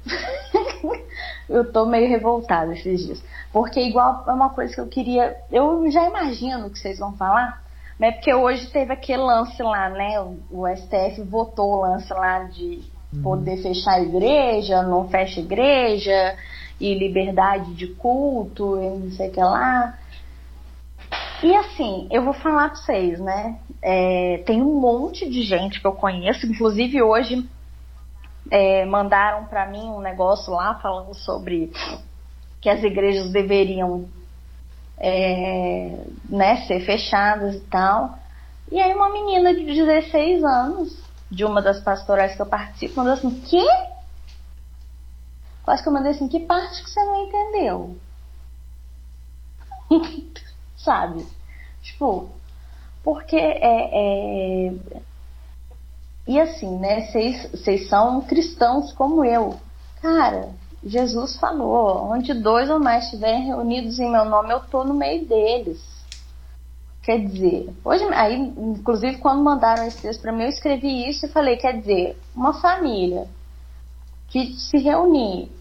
eu 1.48 1.72
tô 1.72 1.86
meio 1.86 2.10
revoltada 2.10 2.74
esses 2.74 3.06
dias. 3.06 3.24
Porque 3.52 3.80
igual 3.80 4.24
é 4.28 4.32
uma 4.32 4.49
coisa 4.49 4.74
que 4.74 4.82
eu 4.82 4.88
queria. 4.88 5.38
Eu 5.52 5.90
já 5.91 6.06
imagino 6.07 6.70
que 6.70 6.80
vocês 6.80 6.99
vão 6.99 7.14
falar, 7.14 7.64
né? 7.99 8.11
Porque 8.11 8.34
hoje 8.34 8.68
teve 8.68 8.91
aquele 8.91 9.22
lance 9.22 9.61
lá, 9.61 9.90
né? 9.90 10.20
O, 10.20 10.40
o 10.52 10.68
STF 10.68 11.22
votou 11.24 11.74
o 11.74 11.82
lance 11.82 12.11
lá 12.11 12.44
de 12.45 12.84
poder 13.22 13.61
fechar 13.61 13.95
a 13.95 14.02
igreja, 14.02 14.81
não 14.81 15.10
fecha 15.10 15.40
igreja, 15.40 16.35
e 16.80 16.94
liberdade 16.95 17.73
de 17.73 17.88
culto, 17.88 18.77
e 18.81 18.90
não 18.90 19.11
sei 19.11 19.30
o 19.30 19.31
que 19.31 19.40
lá. 19.40 19.98
E 21.44 21.56
assim, 21.56 22.07
eu 22.10 22.23
vou 22.23 22.34
falar 22.34 22.69
pra 22.69 22.77
vocês, 22.77 23.19
né? 23.19 23.60
É, 23.81 24.41
tem 24.45 24.61
um 24.61 24.80
monte 24.80 25.30
de 25.30 25.44
gente 25.44 25.80
que 25.80 25.88
eu 25.88 25.91
conheço, 25.91 26.45
inclusive 26.48 27.02
hoje 27.02 27.48
é, 28.49 28.85
mandaram 28.85 29.45
para 29.45 29.65
mim 29.65 29.90
um 29.90 29.99
negócio 29.99 30.53
lá 30.53 30.76
falando 30.76 31.14
sobre 31.14 31.72
que 32.61 32.69
as 32.69 32.81
igrejas 32.84 33.31
deveriam 33.31 34.06
é, 34.98 36.06
né, 36.30 36.65
ser 36.65 36.80
fechadas 36.81 37.56
e 37.56 37.61
tal. 37.61 38.18
E 38.72 38.80
aí 38.80 38.94
uma 38.94 39.11
menina 39.11 39.53
de 39.53 39.65
16 39.65 40.44
anos, 40.44 41.02
de 41.34 41.43
uma 41.43 41.61
das 41.61 41.80
pastorais 41.80 42.35
que 42.35 42.41
eu 42.41 42.45
participo, 42.45 42.97
mandou 42.97 43.14
assim, 43.14 43.31
que? 43.41 43.65
Quase 45.64 45.81
que 45.81 45.89
eu 45.89 45.93
mandei 45.93 46.11
assim, 46.11 46.27
que 46.27 46.41
parte 46.41 46.84
que 46.84 46.89
você 46.89 47.03
não 47.03 47.23
entendeu? 47.26 47.97
Sabe? 50.77 51.26
Tipo, 51.81 52.30
porque 53.03 53.35
é, 53.35 54.68
é... 54.68 54.73
E 56.27 56.39
assim, 56.39 56.77
né? 56.77 57.10
Vocês 57.11 57.89
são 57.89 58.22
cristãos 58.22 58.93
como 58.93 59.26
eu. 59.26 59.60
Cara, 60.01 60.49
Jesus 60.85 61.35
falou: 61.38 62.11
onde 62.11 62.34
dois 62.34 62.69
ou 62.69 62.80
mais 62.80 63.05
estiverem 63.05 63.45
reunidos 63.45 63.99
em 63.99 64.10
meu 64.10 64.23
nome, 64.26 64.53
eu 64.53 64.61
tô 64.61 64.84
no 64.84 64.93
meio 64.93 65.26
deles. 65.26 65.81
Quer 67.03 67.19
dizer, 67.19 67.69
hoje, 67.84 68.01
aí, 68.13 68.35
inclusive, 68.35 69.17
quando 69.17 69.43
mandaram 69.43 69.85
esse 69.85 70.01
texto 70.01 70.21
para 70.21 70.31
mim, 70.31 70.43
eu 70.43 70.49
escrevi 70.49 71.09
isso 71.09 71.25
e 71.25 71.30
falei: 71.30 71.57
quer 71.57 71.77
dizer, 71.77 72.17
uma 72.34 72.53
família 72.61 73.27
que 74.30 74.53
se 74.53 74.77
reunir, 74.77 75.51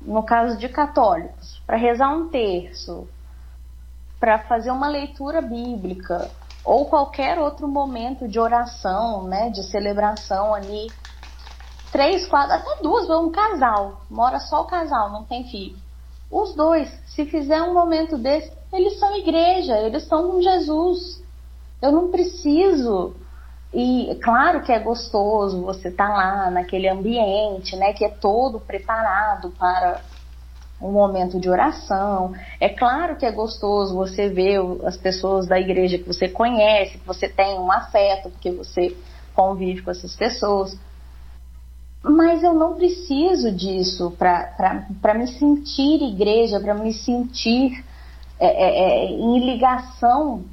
no 0.00 0.22
caso 0.22 0.58
de 0.58 0.70
católicos, 0.70 1.60
para 1.66 1.76
rezar 1.76 2.08
um 2.08 2.28
terço, 2.28 3.06
para 4.18 4.38
fazer 4.40 4.70
uma 4.70 4.88
leitura 4.88 5.42
bíblica 5.42 6.30
ou 6.64 6.86
qualquer 6.86 7.38
outro 7.38 7.68
momento 7.68 8.26
de 8.26 8.40
oração, 8.40 9.24
né, 9.24 9.50
de 9.50 9.62
celebração 9.64 10.54
ali, 10.54 10.86
três, 11.90 12.26
quatro, 12.26 12.54
até 12.54 12.82
duas, 12.82 13.10
um 13.10 13.30
casal, 13.30 14.00
mora 14.08 14.38
só 14.38 14.62
o 14.62 14.66
casal, 14.66 15.10
não 15.10 15.24
tem 15.24 15.44
filho. 15.44 15.76
Os 16.30 16.54
dois, 16.54 16.88
se 17.08 17.26
fizer 17.26 17.62
um 17.62 17.74
momento 17.74 18.16
desse, 18.16 18.50
eles 18.72 18.98
são 18.98 19.16
igreja, 19.16 19.78
eles 19.78 20.02
estão 20.02 20.30
com 20.30 20.40
Jesus. 20.40 21.22
Eu 21.80 21.92
não 21.92 22.10
preciso 22.10 23.14
e 23.72 24.18
claro 24.22 24.62
que 24.62 24.70
é 24.70 24.78
gostoso 24.78 25.62
você 25.62 25.88
estar 25.88 26.08
tá 26.08 26.12
lá 26.12 26.50
naquele 26.50 26.88
ambiente, 26.88 27.74
né, 27.76 27.94
que 27.94 28.04
é 28.04 28.10
todo 28.10 28.60
preparado 28.60 29.50
para 29.58 30.02
um 30.80 30.92
momento 30.92 31.40
de 31.40 31.48
oração. 31.48 32.34
É 32.60 32.68
claro 32.68 33.16
que 33.16 33.24
é 33.24 33.30
gostoso 33.30 33.94
você 33.94 34.28
ver 34.28 34.60
as 34.84 34.96
pessoas 34.96 35.46
da 35.46 35.58
igreja 35.58 35.96
que 35.96 36.06
você 36.06 36.28
conhece, 36.28 36.98
que 36.98 37.06
você 37.06 37.28
tem 37.28 37.58
um 37.58 37.72
afeto, 37.72 38.28
porque 38.30 38.50
você 38.50 38.94
convive 39.34 39.80
com 39.80 39.90
essas 39.90 40.14
pessoas. 40.16 40.76
Mas 42.02 42.42
eu 42.42 42.52
não 42.52 42.74
preciso 42.74 43.52
disso 43.52 44.10
para 44.18 45.14
me 45.14 45.28
sentir 45.28 46.02
igreja, 46.02 46.60
para 46.60 46.74
me 46.74 46.92
sentir 46.92 47.82
é, 48.42 48.46
é, 48.46 49.04
é, 49.04 49.10
em 49.12 49.38
ligação 49.38 50.44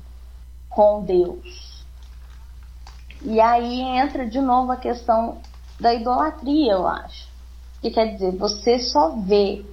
com 0.70 1.04
Deus. 1.04 1.84
E 3.24 3.42
aí 3.42 3.82
entra 3.82 4.28
de 4.28 4.40
novo 4.40 4.72
a 4.72 4.78
questão 4.78 5.40
da 5.80 5.92
idolatria, 5.92 6.74
eu 6.74 6.88
acho. 6.88 7.28
Que 7.82 7.90
quer 7.90 8.14
dizer, 8.14 8.36
você 8.38 8.78
só 8.78 9.16
vê 9.16 9.66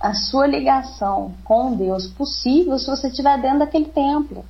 a 0.00 0.14
sua 0.14 0.46
ligação 0.46 1.34
com 1.44 1.76
Deus 1.76 2.06
possível 2.06 2.78
se 2.78 2.86
você 2.86 3.08
estiver 3.08 3.38
dentro 3.38 3.58
daquele 3.58 3.90
templo. 3.90 4.46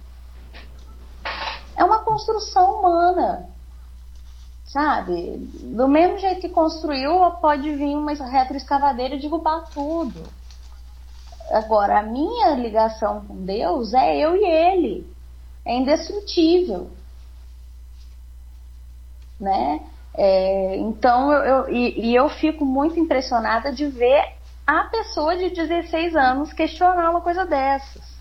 É 1.77 1.83
uma 1.83 1.99
construção 2.05 2.79
humana. 2.79 3.49
Sabe? 4.65 5.39
Do 5.75 5.89
mesmo 5.89 6.19
jeito 6.19 6.43
que 6.43 6.51
construiu, 6.51 7.19
pode 7.41 7.75
vir 7.75 7.97
uma 7.97 8.13
retroescavadeira 8.13 9.17
e 9.17 9.21
derrubar 9.21 9.65
tudo. 9.75 10.23
Agora, 11.51 11.99
a 11.99 12.03
minha 12.03 12.51
ligação 12.55 13.25
com 13.27 13.45
Deus 13.45 13.95
é 13.95 14.17
eu 14.17 14.37
e 14.37 14.45
Ele. 14.45 15.07
É 15.65 15.75
indestrutível 15.75 16.91
né? 19.41 19.81
É, 20.15 20.77
então 20.77 21.33
eu, 21.33 21.45
eu 21.45 21.75
e, 21.75 22.09
e, 22.09 22.15
eu 22.15 22.29
fico 22.29 22.65
muito 22.65 22.99
impressionada 22.99 23.73
de 23.73 23.87
ver 23.87 24.33
a 24.67 24.85
pessoa 24.85 25.37
de 25.37 25.51
16 25.51 26.17
anos 26.17 26.53
questionar 26.53 27.11
uma 27.11 27.21
coisa 27.21 27.47
dessas. 27.47 28.19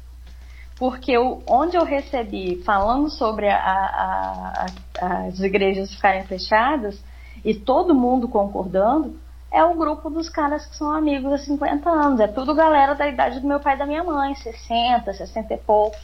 Porque 0.77 1.11
eu, 1.11 1.41
onde 1.47 1.75
eu 1.75 1.83
recebi 1.83 2.61
falando 2.63 3.09
sobre 3.09 3.49
a, 3.49 3.57
a, 3.57 4.65
a, 5.01 5.17
as 5.25 5.39
igrejas 5.39 5.91
ficarem 5.91 6.23
fechadas 6.25 7.01
e 7.43 7.55
todo 7.55 7.95
mundo 7.95 8.27
concordando, 8.27 9.19
é 9.51 9.63
o 9.63 9.75
grupo 9.75 10.09
dos 10.09 10.29
caras 10.29 10.65
que 10.65 10.75
são 10.75 10.91
amigos 10.91 11.31
há 11.31 11.37
50 11.37 11.89
anos. 11.89 12.19
É 12.19 12.27
tudo 12.27 12.53
galera 12.53 12.95
da 12.95 13.07
idade 13.07 13.39
do 13.39 13.47
meu 13.47 13.59
pai 13.59 13.75
e 13.75 13.79
da 13.79 13.85
minha 13.85 14.03
mãe, 14.03 14.35
60, 14.35 15.13
60 15.13 15.53
e 15.53 15.57
poucos. 15.57 15.99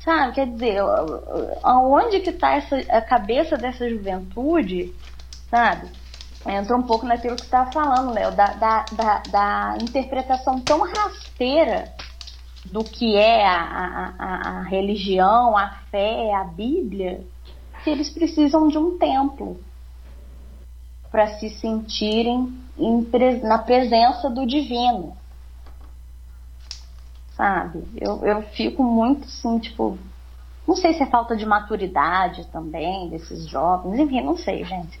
Sabe? 0.00 0.32
Quer 0.34 0.46
dizer, 0.46 0.80
aonde 1.62 2.20
que 2.20 2.30
está 2.30 2.56
a 2.90 3.00
cabeça 3.00 3.56
dessa 3.56 3.88
juventude, 3.88 4.94
sabe? 5.50 5.88
Entra 6.46 6.76
um 6.76 6.82
pouco 6.82 7.06
naquilo 7.06 7.36
que 7.36 7.40
você 7.40 7.46
estava 7.46 7.72
falando, 7.72 8.12
Léo, 8.12 8.30
da, 8.32 8.46
da, 8.48 8.84
da, 8.92 9.22
da, 9.30 9.78
interpretação 9.80 10.60
tão 10.60 10.80
rasteira 10.80 11.90
do 12.66 12.84
que 12.84 13.16
é 13.16 13.46
a, 13.46 14.12
a, 14.18 14.48
a 14.48 14.62
religião, 14.62 15.56
a 15.56 15.70
fé, 15.90 16.34
a 16.34 16.44
Bíblia, 16.44 17.24
que 17.82 17.88
eles 17.88 18.10
precisam 18.10 18.68
de 18.68 18.76
um 18.76 18.98
templo 18.98 19.58
para 21.14 21.38
se 21.38 21.48
sentirem 21.48 22.52
em, 22.76 23.08
na 23.44 23.58
presença 23.58 24.28
do 24.28 24.44
divino 24.44 25.16
sabe? 27.36 27.84
Eu, 28.00 28.24
eu 28.24 28.42
fico 28.42 28.82
muito 28.82 29.24
assim, 29.24 29.58
tipo. 29.58 29.98
Não 30.66 30.74
sei 30.74 30.94
se 30.94 31.02
é 31.02 31.06
falta 31.06 31.36
de 31.36 31.44
maturidade 31.44 32.46
também 32.46 33.10
desses 33.10 33.46
jovens, 33.46 34.00
enfim, 34.00 34.22
não 34.22 34.36
sei, 34.36 34.64
gente. 34.64 34.98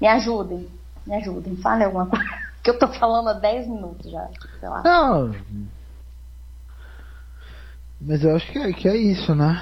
Me 0.00 0.08
ajudem, 0.08 0.68
me 1.06 1.14
ajudem, 1.14 1.56
fale 1.56 1.84
alguma 1.84 2.06
coisa. 2.06 2.24
Que 2.64 2.70
eu 2.70 2.78
tô 2.78 2.88
falando 2.88 3.28
há 3.28 3.34
10 3.34 3.68
minutos 3.68 4.10
já, 4.10 4.26
sei 4.58 4.68
lá. 4.70 4.82
Não. 4.82 5.34
Mas 8.00 8.24
eu 8.24 8.34
acho 8.34 8.50
que 8.50 8.58
é, 8.58 8.72
que 8.72 8.88
é 8.88 8.96
isso, 8.96 9.34
né? 9.34 9.60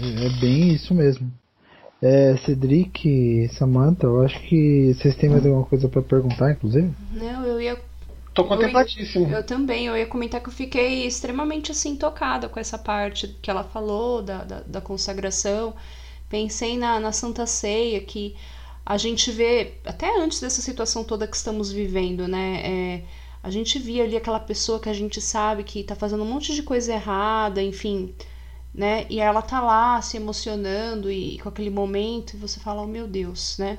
É, 0.00 0.26
é 0.26 0.40
bem 0.40 0.72
isso 0.72 0.94
mesmo. 0.94 1.30
É, 2.02 2.36
Cedric, 2.38 3.48
Samantha, 3.58 4.06
eu 4.06 4.22
acho 4.22 4.40
que 4.48 4.94
vocês 4.94 5.14
têm 5.16 5.28
mais 5.28 5.44
alguma 5.44 5.66
coisa 5.66 5.88
para 5.88 6.00
perguntar, 6.00 6.52
inclusive? 6.52 6.90
Não, 7.12 7.44
eu 7.44 7.60
ia 7.60 7.78
Tô 8.32 8.44
contempladíssimo. 8.44 9.26
Eu, 9.26 9.38
eu, 9.38 9.44
também, 9.44 9.86
eu 9.86 9.96
ia 9.96 10.06
comentar 10.06 10.40
que 10.40 10.48
eu 10.48 10.52
fiquei 10.52 11.06
extremamente 11.06 11.72
assim 11.72 11.96
tocada 11.96 12.48
com 12.48 12.60
essa 12.60 12.78
parte 12.78 13.28
que 13.42 13.50
ela 13.50 13.64
falou 13.64 14.22
da, 14.22 14.44
da, 14.44 14.60
da 14.60 14.80
consagração. 14.80 15.74
Pensei 16.28 16.78
na, 16.78 17.00
na 17.00 17.12
Santa 17.12 17.44
Ceia, 17.44 18.00
que 18.00 18.36
a 18.86 18.96
gente 18.96 19.30
vê, 19.30 19.74
até 19.84 20.20
antes 20.20 20.40
dessa 20.40 20.62
situação 20.62 21.04
toda 21.04 21.26
que 21.26 21.36
estamos 21.36 21.72
vivendo, 21.72 22.28
né? 22.28 22.62
É, 22.64 23.02
a 23.42 23.50
gente 23.50 23.78
via 23.78 24.04
ali 24.04 24.16
aquela 24.16 24.40
pessoa 24.40 24.78
que 24.78 24.88
a 24.88 24.92
gente 24.92 25.20
sabe 25.20 25.64
que 25.64 25.82
tá 25.82 25.96
fazendo 25.96 26.22
um 26.22 26.26
monte 26.26 26.54
de 26.54 26.62
coisa 26.62 26.92
errada, 26.92 27.60
enfim, 27.60 28.14
né? 28.74 29.06
E 29.10 29.20
ela 29.20 29.42
tá 29.42 29.60
lá 29.60 30.00
se 30.00 30.16
emocionando 30.16 31.10
e 31.10 31.38
com 31.40 31.48
aquele 31.48 31.70
momento, 31.70 32.34
e 32.34 32.36
você 32.36 32.60
fala, 32.60 32.82
oh 32.82 32.86
meu 32.86 33.06
Deus, 33.06 33.56
né? 33.58 33.78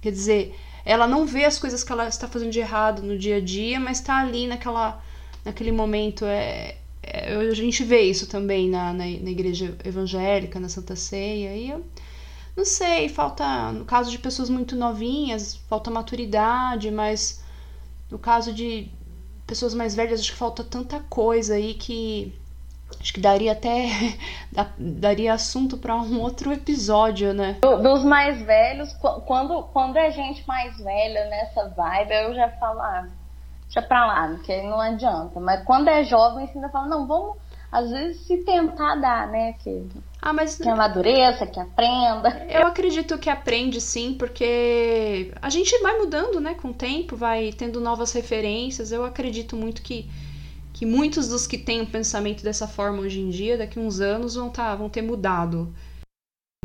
Quer 0.00 0.12
dizer, 0.12 0.54
ela 0.84 1.06
não 1.06 1.26
vê 1.26 1.44
as 1.44 1.58
coisas 1.58 1.82
que 1.82 1.92
ela 1.92 2.08
está 2.08 2.28
fazendo 2.28 2.50
de 2.50 2.60
errado 2.60 3.02
no 3.02 3.18
dia 3.18 3.36
a 3.36 3.40
dia, 3.40 3.80
mas 3.80 4.00
está 4.00 4.18
ali 4.18 4.46
naquela, 4.46 5.02
naquele 5.44 5.72
momento. 5.72 6.24
É, 6.26 6.76
é, 7.02 7.34
a 7.34 7.54
gente 7.54 7.84
vê 7.84 8.02
isso 8.02 8.26
também 8.26 8.68
na, 8.68 8.92
na, 8.92 9.04
na, 9.04 9.30
igreja 9.30 9.76
evangélica, 9.84 10.60
na 10.60 10.68
Santa 10.68 10.96
Ceia. 10.96 11.56
E 11.56 11.70
eu 11.70 11.84
não 12.56 12.64
sei, 12.64 13.08
falta. 13.08 13.72
No 13.72 13.84
caso 13.84 14.10
de 14.10 14.18
pessoas 14.18 14.50
muito 14.50 14.76
novinhas, 14.76 15.56
falta 15.68 15.90
maturidade, 15.90 16.90
mas 16.90 17.42
no 18.10 18.18
caso 18.18 18.52
de 18.52 18.90
pessoas 19.46 19.74
mais 19.74 19.94
velhas, 19.94 20.20
acho 20.20 20.32
que 20.32 20.38
falta 20.38 20.62
tanta 20.64 21.00
coisa 21.00 21.54
aí 21.54 21.74
que 21.74 22.34
Acho 23.00 23.12
que 23.12 23.20
daria 23.20 23.52
até 23.52 23.86
daria 24.78 25.34
assunto 25.34 25.76
para 25.76 25.94
um 25.96 26.20
outro 26.20 26.52
episódio, 26.52 27.34
né? 27.34 27.58
Dos 27.60 28.04
mais 28.04 28.40
velhos, 28.42 28.92
quando, 29.26 29.62
quando 29.64 29.96
é 29.96 30.10
gente 30.10 30.46
mais 30.46 30.76
velha 30.78 31.26
nessa 31.26 31.68
vibe, 31.68 32.12
eu 32.12 32.34
já 32.34 32.48
falo, 32.50 32.80
ah, 32.80 33.06
deixa 33.64 33.82
pra 33.82 34.06
lá, 34.06 34.28
porque 34.28 34.62
não 34.62 34.80
adianta. 34.80 35.40
Mas 35.40 35.64
quando 35.64 35.88
é 35.88 36.04
jovem, 36.04 36.46
você 36.46 36.58
ainda 36.58 36.68
fala, 36.70 36.86
não, 36.86 37.06
vamos 37.06 37.36
às 37.74 37.90
vezes 37.90 38.24
se 38.24 38.36
tentar 38.44 38.94
dar, 38.94 39.26
né? 39.26 39.54
Que, 39.54 39.84
ah, 40.22 40.32
mas... 40.32 40.56
que 40.56 40.68
amadureça, 40.68 41.44
que 41.44 41.58
aprenda. 41.58 42.46
Eu 42.48 42.68
acredito 42.68 43.18
que 43.18 43.28
aprende 43.28 43.80
sim, 43.80 44.14
porque 44.14 45.32
a 45.42 45.50
gente 45.50 45.76
vai 45.82 45.98
mudando, 45.98 46.40
né, 46.40 46.54
com 46.54 46.68
o 46.68 46.72
tempo, 46.72 47.16
vai 47.16 47.52
tendo 47.52 47.80
novas 47.80 48.12
referências. 48.12 48.92
Eu 48.92 49.04
acredito 49.04 49.56
muito 49.56 49.82
que, 49.82 50.08
que 50.74 50.84
muitos 50.84 51.28
dos 51.28 51.46
que 51.46 51.56
têm 51.56 51.80
o 51.80 51.84
um 51.84 51.86
pensamento 51.86 52.42
dessa 52.42 52.66
forma 52.66 53.00
hoje 53.00 53.20
em 53.20 53.30
dia, 53.30 53.56
daqui 53.56 53.78
uns 53.78 54.00
anos, 54.00 54.34
vão, 54.34 54.50
tá, 54.50 54.74
vão 54.74 54.90
ter 54.90 55.02
mudado. 55.02 55.72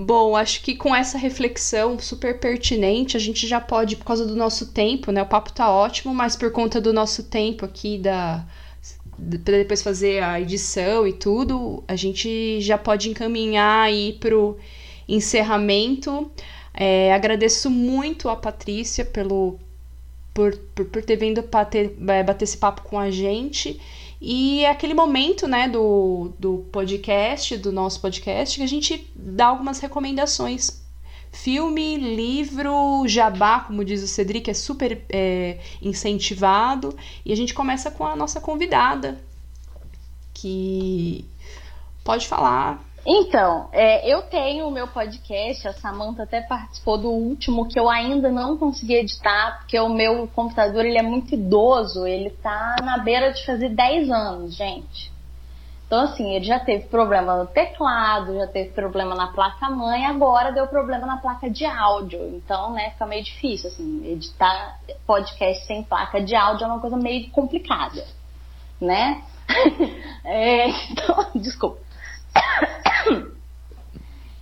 Bom, 0.02 0.36
acho 0.36 0.64
que 0.64 0.76
com 0.76 0.96
essa 0.96 1.18
reflexão 1.18 2.00
super 2.00 2.40
pertinente, 2.40 3.16
a 3.16 3.20
gente 3.20 3.46
já 3.46 3.62
pode, 3.62 3.96
por 3.98 4.06
causa 4.06 4.26
do 4.26 4.36
nosso 4.36 4.74
tempo, 4.74 5.12
né? 5.12 5.22
O 5.22 5.28
papo 5.28 5.54
tá 5.54 5.72
ótimo, 5.72 6.14
mas 6.14 6.36
por 6.36 6.52
conta 6.52 6.82
do 6.82 6.92
nosso 6.92 7.24
tempo 7.24 7.64
aqui 7.64 8.00
da 8.00 8.46
para 9.44 9.58
depois 9.58 9.82
fazer 9.82 10.24
a 10.24 10.40
edição 10.40 11.06
e 11.06 11.12
tudo, 11.12 11.84
a 11.86 11.96
gente 11.98 12.62
já 12.62 12.78
pode 12.78 13.10
encaminhar 13.10 13.84
aí 13.84 14.14
pro 14.14 14.58
encerramento. 15.08 16.32
É, 16.74 17.14
agradeço 17.14 17.70
muito 17.70 18.30
a 18.30 18.36
Patrícia 18.38 19.04
pelo 19.04 19.60
por, 20.34 20.56
por, 20.74 20.86
por 20.86 21.04
ter 21.04 21.18
vindo 21.18 21.42
bater, 21.42 21.94
é, 22.08 22.24
bater 22.24 22.46
esse 22.46 22.58
papo 22.58 22.84
com 22.84 22.98
a 22.98 23.12
gente. 23.12 23.80
E 24.22 24.66
é 24.66 24.70
aquele 24.70 24.94
momento, 24.94 25.48
né, 25.48 25.68
do, 25.68 26.34
do 26.38 26.66
podcast, 26.72 27.58
do 27.58 27.72
nosso 27.72 28.02
podcast, 28.02 28.58
que 28.58 28.64
a 28.64 28.68
gente 28.68 29.10
dá 29.16 29.48
algumas 29.48 29.80
recomendações 29.80 30.80
Filme, 31.32 31.96
livro, 31.96 33.08
jabá, 33.08 33.60
como 33.60 33.86
diz 33.86 34.02
o 34.02 34.08
Cedric, 34.08 34.50
é 34.50 34.54
super 34.54 35.06
é, 35.10 35.60
incentivado. 35.82 36.98
E 37.24 37.32
a 37.32 37.36
gente 37.36 37.54
começa 37.54 37.92
com 37.92 38.06
a 38.06 38.16
nossa 38.16 38.42
convidada, 38.42 39.22
que 40.34 41.24
pode 42.04 42.28
falar. 42.28 42.84
Então, 43.06 43.70
é, 43.72 44.08
eu 44.08 44.24
tenho 44.24 44.68
o 44.68 44.72
meu 44.72 44.88
podcast, 44.88 45.68
a 45.68 45.74
Samantha 45.74 46.24
até 46.24 46.42
participou 46.42 46.98
do 46.98 47.10
último, 47.10 47.68
que 47.68 47.80
eu 47.80 47.90
ainda 47.90 48.30
não 48.30 48.58
consegui 48.58 48.96
editar, 48.96 49.60
porque 49.60 49.80
o 49.80 49.90
meu 49.90 50.28
computador 50.28 50.86
ele 50.86 50.98
é 50.98 51.02
muito 51.02 51.34
idoso, 51.34 52.06
ele 52.06 52.30
tá 52.30 52.76
na 52.84 52.98
beira 52.98 53.32
de 53.32 53.46
fazer 53.46 53.70
10 53.70 54.10
anos, 54.10 54.56
gente. 54.56 55.12
Então, 55.90 56.02
assim, 56.02 56.36
ele 56.36 56.46
já 56.46 56.60
teve 56.60 56.86
problema 56.86 57.36
no 57.36 57.48
teclado, 57.48 58.36
já 58.36 58.46
teve 58.46 58.70
problema 58.74 59.16
na 59.16 59.28
placa-mãe, 59.28 60.06
agora 60.06 60.52
deu 60.52 60.68
problema 60.68 61.08
na 61.08 61.18
placa 61.18 61.50
de 61.50 61.66
áudio. 61.66 62.28
Então, 62.36 62.74
né, 62.74 62.92
fica 62.92 63.08
meio 63.08 63.24
difícil, 63.24 63.72
assim, 63.72 64.06
editar 64.06 64.78
podcast 65.08 65.66
sem 65.66 65.82
placa 65.82 66.22
de 66.22 66.36
áudio 66.36 66.66
é 66.66 66.68
uma 66.68 66.80
coisa 66.80 66.96
meio 66.96 67.28
complicada, 67.32 68.06
né? 68.80 69.24
é, 70.24 70.70
então, 70.70 71.32
desculpa. 71.34 71.80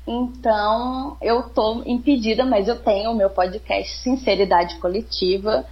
Então, 0.08 1.18
eu 1.22 1.44
tô 1.50 1.84
impedida, 1.86 2.46
mas 2.46 2.70
eu 2.70 2.82
tenho 2.82 3.12
o 3.12 3.16
meu 3.16 3.30
podcast 3.30 3.94
Sinceridade 3.98 4.78
Coletiva. 4.78 5.66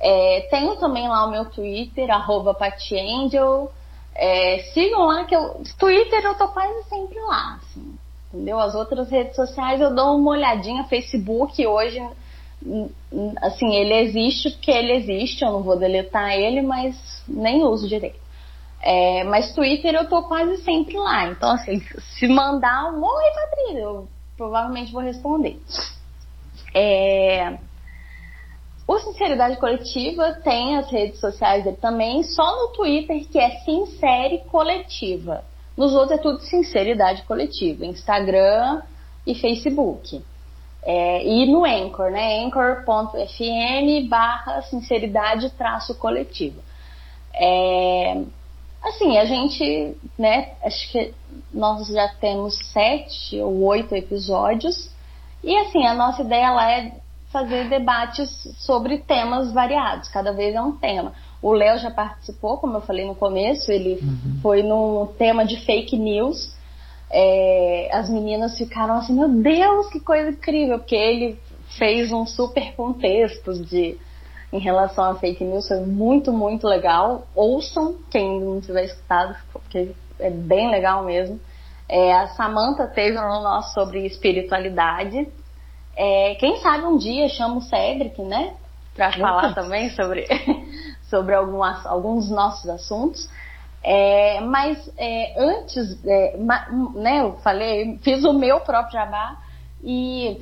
É, 0.00 0.48
tenho 0.50 0.76
também 0.76 1.06
lá 1.06 1.26
o 1.26 1.30
meu 1.30 1.44
Twitter, 1.44 2.10
arroba 2.10 2.54
Patiangel. 2.54 3.70
É, 4.14 4.60
sigam 4.72 5.06
lá 5.06 5.24
que 5.24 5.36
eu. 5.36 5.62
Twitter 5.78 6.24
eu 6.24 6.34
tô 6.34 6.48
quase 6.48 6.82
sempre 6.88 7.20
lá, 7.20 7.60
assim, 7.62 7.94
entendeu? 8.32 8.58
As 8.58 8.74
outras 8.74 9.10
redes 9.10 9.36
sociais 9.36 9.80
eu 9.80 9.94
dou 9.94 10.16
uma 10.16 10.30
olhadinha, 10.32 10.84
Facebook 10.84 11.66
hoje, 11.66 12.02
assim, 13.42 13.74
ele 13.74 13.94
existe 13.94 14.50
porque 14.50 14.70
ele 14.70 14.92
existe, 14.92 15.44
eu 15.44 15.52
não 15.52 15.62
vou 15.62 15.78
deletar 15.78 16.32
ele, 16.32 16.62
mas 16.62 17.22
nem 17.28 17.62
uso 17.62 17.88
direito. 17.88 18.21
É, 18.82 19.22
mas 19.24 19.54
Twitter 19.54 19.94
eu 19.94 20.08
tô 20.08 20.24
quase 20.24 20.56
sempre 20.64 20.96
lá. 20.98 21.28
Então, 21.28 21.50
assim, 21.52 21.80
se 22.18 22.26
mandar 22.26 22.92
um 22.92 23.02
oi, 23.02 23.24
Patrícia, 23.34 23.80
eu 23.80 24.08
provavelmente 24.36 24.92
vou 24.92 25.02
responder. 25.02 25.60
É, 26.74 27.58
o 28.86 28.98
Sinceridade 28.98 29.56
Coletiva 29.58 30.34
tem 30.42 30.76
as 30.76 30.90
redes 30.90 31.20
sociais 31.20 31.62
dele 31.62 31.76
também, 31.76 32.24
só 32.24 32.44
no 32.44 32.72
Twitter 32.72 33.24
que 33.28 33.38
é 33.38 33.50
Sincere 33.60 34.38
Coletiva. 34.50 35.44
Nos 35.76 35.94
outros 35.94 36.18
é 36.18 36.18
tudo 36.18 36.40
Sinceridade 36.40 37.22
Coletiva, 37.22 37.86
Instagram 37.86 38.82
e 39.26 39.34
Facebook. 39.34 40.22
É, 40.84 41.24
e 41.24 41.46
no 41.46 41.64
Anchor, 41.64 42.10
né? 42.10 42.44
anchor.fm 42.44 44.08
barra 44.08 44.62
sinceridade 44.62 45.50
traço 45.50 45.94
coletiva. 45.94 46.60
É, 47.32 48.20
assim, 48.82 49.16
a 49.18 49.24
gente, 49.24 49.96
né, 50.18 50.52
acho 50.64 50.90
que 50.90 51.14
nós 51.52 51.86
já 51.86 52.08
temos 52.20 52.58
sete 52.72 53.40
ou 53.40 53.62
oito 53.64 53.94
episódios. 53.94 54.90
E 55.42 55.56
assim, 55.58 55.86
a 55.86 55.94
nossa 55.94 56.22
ideia 56.22 56.50
lá 56.50 56.70
é 56.70 56.92
fazer 57.32 57.68
debates 57.68 58.28
sobre 58.58 58.98
temas 58.98 59.52
variados, 59.52 60.08
cada 60.08 60.32
vez 60.32 60.54
é 60.54 60.60
um 60.60 60.72
tema. 60.72 61.12
O 61.40 61.52
Léo 61.52 61.78
já 61.78 61.90
participou, 61.90 62.58
como 62.58 62.76
eu 62.76 62.82
falei 62.82 63.06
no 63.06 63.14
começo, 63.14 63.72
ele 63.72 63.98
uhum. 64.02 64.38
foi 64.42 64.62
no 64.62 65.08
tema 65.18 65.44
de 65.44 65.56
fake 65.64 65.96
news. 65.96 66.54
É, 67.10 67.90
as 67.92 68.08
meninas 68.08 68.56
ficaram 68.56 68.94
assim, 68.94 69.14
meu 69.14 69.28
Deus, 69.28 69.88
que 69.88 69.98
coisa 69.98 70.30
incrível, 70.30 70.78
porque 70.78 70.94
ele 70.94 71.38
fez 71.78 72.12
um 72.12 72.26
super 72.26 72.74
contexto 72.74 73.54
de 73.54 73.98
em 74.52 74.58
relação 74.58 75.04
a 75.04 75.14
fake 75.14 75.42
news, 75.42 75.66
foi 75.66 75.80
muito, 75.80 76.32
muito 76.32 76.66
legal. 76.66 77.26
Ouçam, 77.34 77.96
quem 78.10 78.40
não 78.40 78.60
tiver 78.60 78.84
escutado, 78.84 79.34
porque 79.52 79.92
é 80.18 80.30
bem 80.30 80.70
legal 80.70 81.04
mesmo. 81.04 81.40
É, 81.88 82.12
a 82.14 82.28
Samantha 82.28 82.86
teve 82.86 83.18
um 83.18 83.42
nosso 83.42 83.72
sobre 83.72 84.04
espiritualidade. 84.06 85.26
É, 85.96 86.34
quem 86.36 86.58
sabe 86.60 86.84
um 86.84 86.98
dia 86.98 87.28
chama 87.28 87.56
o 87.56 87.62
Cedric, 87.62 88.20
né? 88.22 88.54
Para 88.94 89.12
falar 89.12 89.54
também 89.54 89.88
sobre, 89.90 90.26
sobre 91.08 91.34
algumas, 91.34 91.84
alguns 91.86 92.30
nossos 92.30 92.68
assuntos. 92.68 93.28
É, 93.82 94.40
mas 94.40 94.90
é, 94.96 95.34
antes, 95.36 95.98
é, 96.04 96.36
né, 96.94 97.20
eu 97.20 97.32
falei, 97.38 97.98
fiz 98.02 98.22
o 98.24 98.32
meu 98.32 98.60
próprio 98.60 98.92
jabá 98.92 99.38
e 99.82 100.40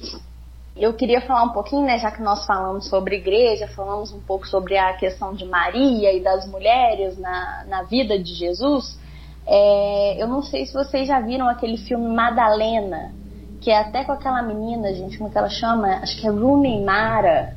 eu 0.80 0.94
queria 0.94 1.20
falar 1.20 1.44
um 1.44 1.50
pouquinho, 1.50 1.84
né, 1.84 1.98
já 1.98 2.10
que 2.10 2.22
nós 2.22 2.46
falamos 2.46 2.88
sobre 2.88 3.16
igreja, 3.16 3.68
falamos 3.68 4.12
um 4.12 4.20
pouco 4.20 4.48
sobre 4.48 4.78
a 4.78 4.94
questão 4.94 5.34
de 5.34 5.44
Maria 5.44 6.12
e 6.12 6.20
das 6.22 6.46
mulheres 6.46 7.18
na, 7.18 7.64
na 7.68 7.82
vida 7.82 8.18
de 8.18 8.32
Jesus. 8.34 8.98
É, 9.46 10.22
eu 10.22 10.26
não 10.26 10.42
sei 10.42 10.64
se 10.64 10.72
vocês 10.72 11.06
já 11.06 11.20
viram 11.20 11.48
aquele 11.48 11.76
filme 11.76 12.08
Madalena, 12.08 13.12
que 13.60 13.70
é 13.70 13.78
até 13.78 14.04
com 14.04 14.12
aquela 14.12 14.42
menina, 14.42 14.94
gente, 14.94 15.18
como 15.18 15.28
é 15.28 15.32
que 15.32 15.38
ela 15.38 15.50
chama? 15.50 15.88
Acho 15.96 16.18
que 16.18 16.26
é 16.26 16.30
Rooney 16.30 16.82
Mara, 16.82 17.54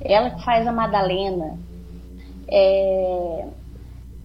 ela 0.00 0.30
que 0.30 0.44
faz 0.44 0.66
a 0.66 0.72
Madalena. 0.72 1.56
É... 2.50 3.46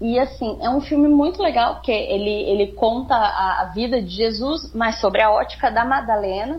E 0.02 0.18
assim, 0.18 0.58
é 0.62 0.70
um 0.70 0.82
filme 0.82 1.08
muito 1.08 1.44
legal, 1.44 1.76
porque 1.76 1.92
ele, 1.92 2.50
ele 2.50 2.68
conta 2.72 3.14
a, 3.14 3.62
a 3.62 3.66
vida 3.66 4.02
de 4.02 4.10
Jesus, 4.10 4.74
mas 4.74 5.00
sobre 5.00 5.22
a 5.22 5.30
ótica 5.30 5.70
da 5.70 5.84
Madalena. 5.84 6.56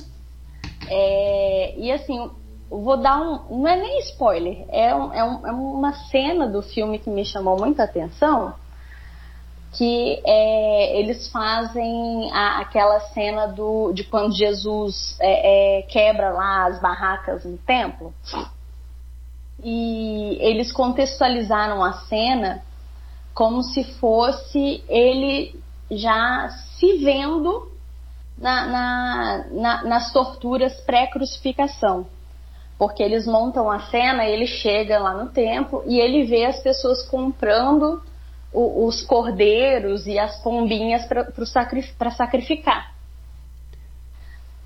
É... 0.90 1.74
E 1.78 1.92
assim, 1.92 2.30
vou 2.68 2.96
dar 2.96 3.20
um. 3.20 3.60
Não 3.60 3.68
é 3.68 3.76
nem 3.76 4.00
spoiler, 4.00 4.64
é, 4.68 4.94
um, 4.94 5.12
é, 5.12 5.24
um, 5.24 5.46
é 5.46 5.52
uma 5.52 5.92
cena 6.10 6.46
do 6.46 6.62
filme 6.62 6.98
que 6.98 7.08
me 7.08 7.24
chamou 7.24 7.58
muita 7.58 7.84
atenção 7.84 8.54
que 9.72 10.20
é, 10.26 10.98
eles 10.98 11.28
fazem 11.28 12.30
a, 12.32 12.60
aquela 12.60 13.00
cena 13.00 13.46
do, 13.46 13.92
de 13.92 14.04
quando 14.04 14.34
Jesus 14.34 15.16
é, 15.20 15.78
é, 15.78 15.82
quebra 15.82 16.30
lá 16.30 16.66
as 16.66 16.80
barracas 16.80 17.44
no 17.44 17.56
templo. 17.58 18.12
E 19.62 20.38
eles 20.40 20.72
contextualizaram 20.72 21.84
a 21.84 21.92
cena 21.92 22.62
como 23.32 23.62
se 23.62 23.84
fosse 23.98 24.82
ele 24.88 25.60
já 25.90 26.48
se 26.78 26.98
vendo 26.98 27.69
na, 28.40 28.66
na, 28.66 29.44
na, 29.50 29.84
nas 29.84 30.12
torturas 30.12 30.74
pré-crucificação. 30.80 32.06
Porque 32.78 33.02
eles 33.02 33.26
montam 33.26 33.70
a 33.70 33.80
cena, 33.80 34.24
ele 34.24 34.46
chega 34.46 34.98
lá 34.98 35.12
no 35.12 35.28
templo 35.28 35.84
e 35.86 36.00
ele 36.00 36.24
vê 36.24 36.46
as 36.46 36.60
pessoas 36.60 37.06
comprando 37.06 38.02
o, 38.52 38.86
os 38.86 39.02
cordeiros 39.02 40.06
e 40.06 40.18
as 40.18 40.42
pombinhas 40.42 41.04
para 41.04 41.46
sacrif 41.46 41.94
sacrificar. 42.16 42.94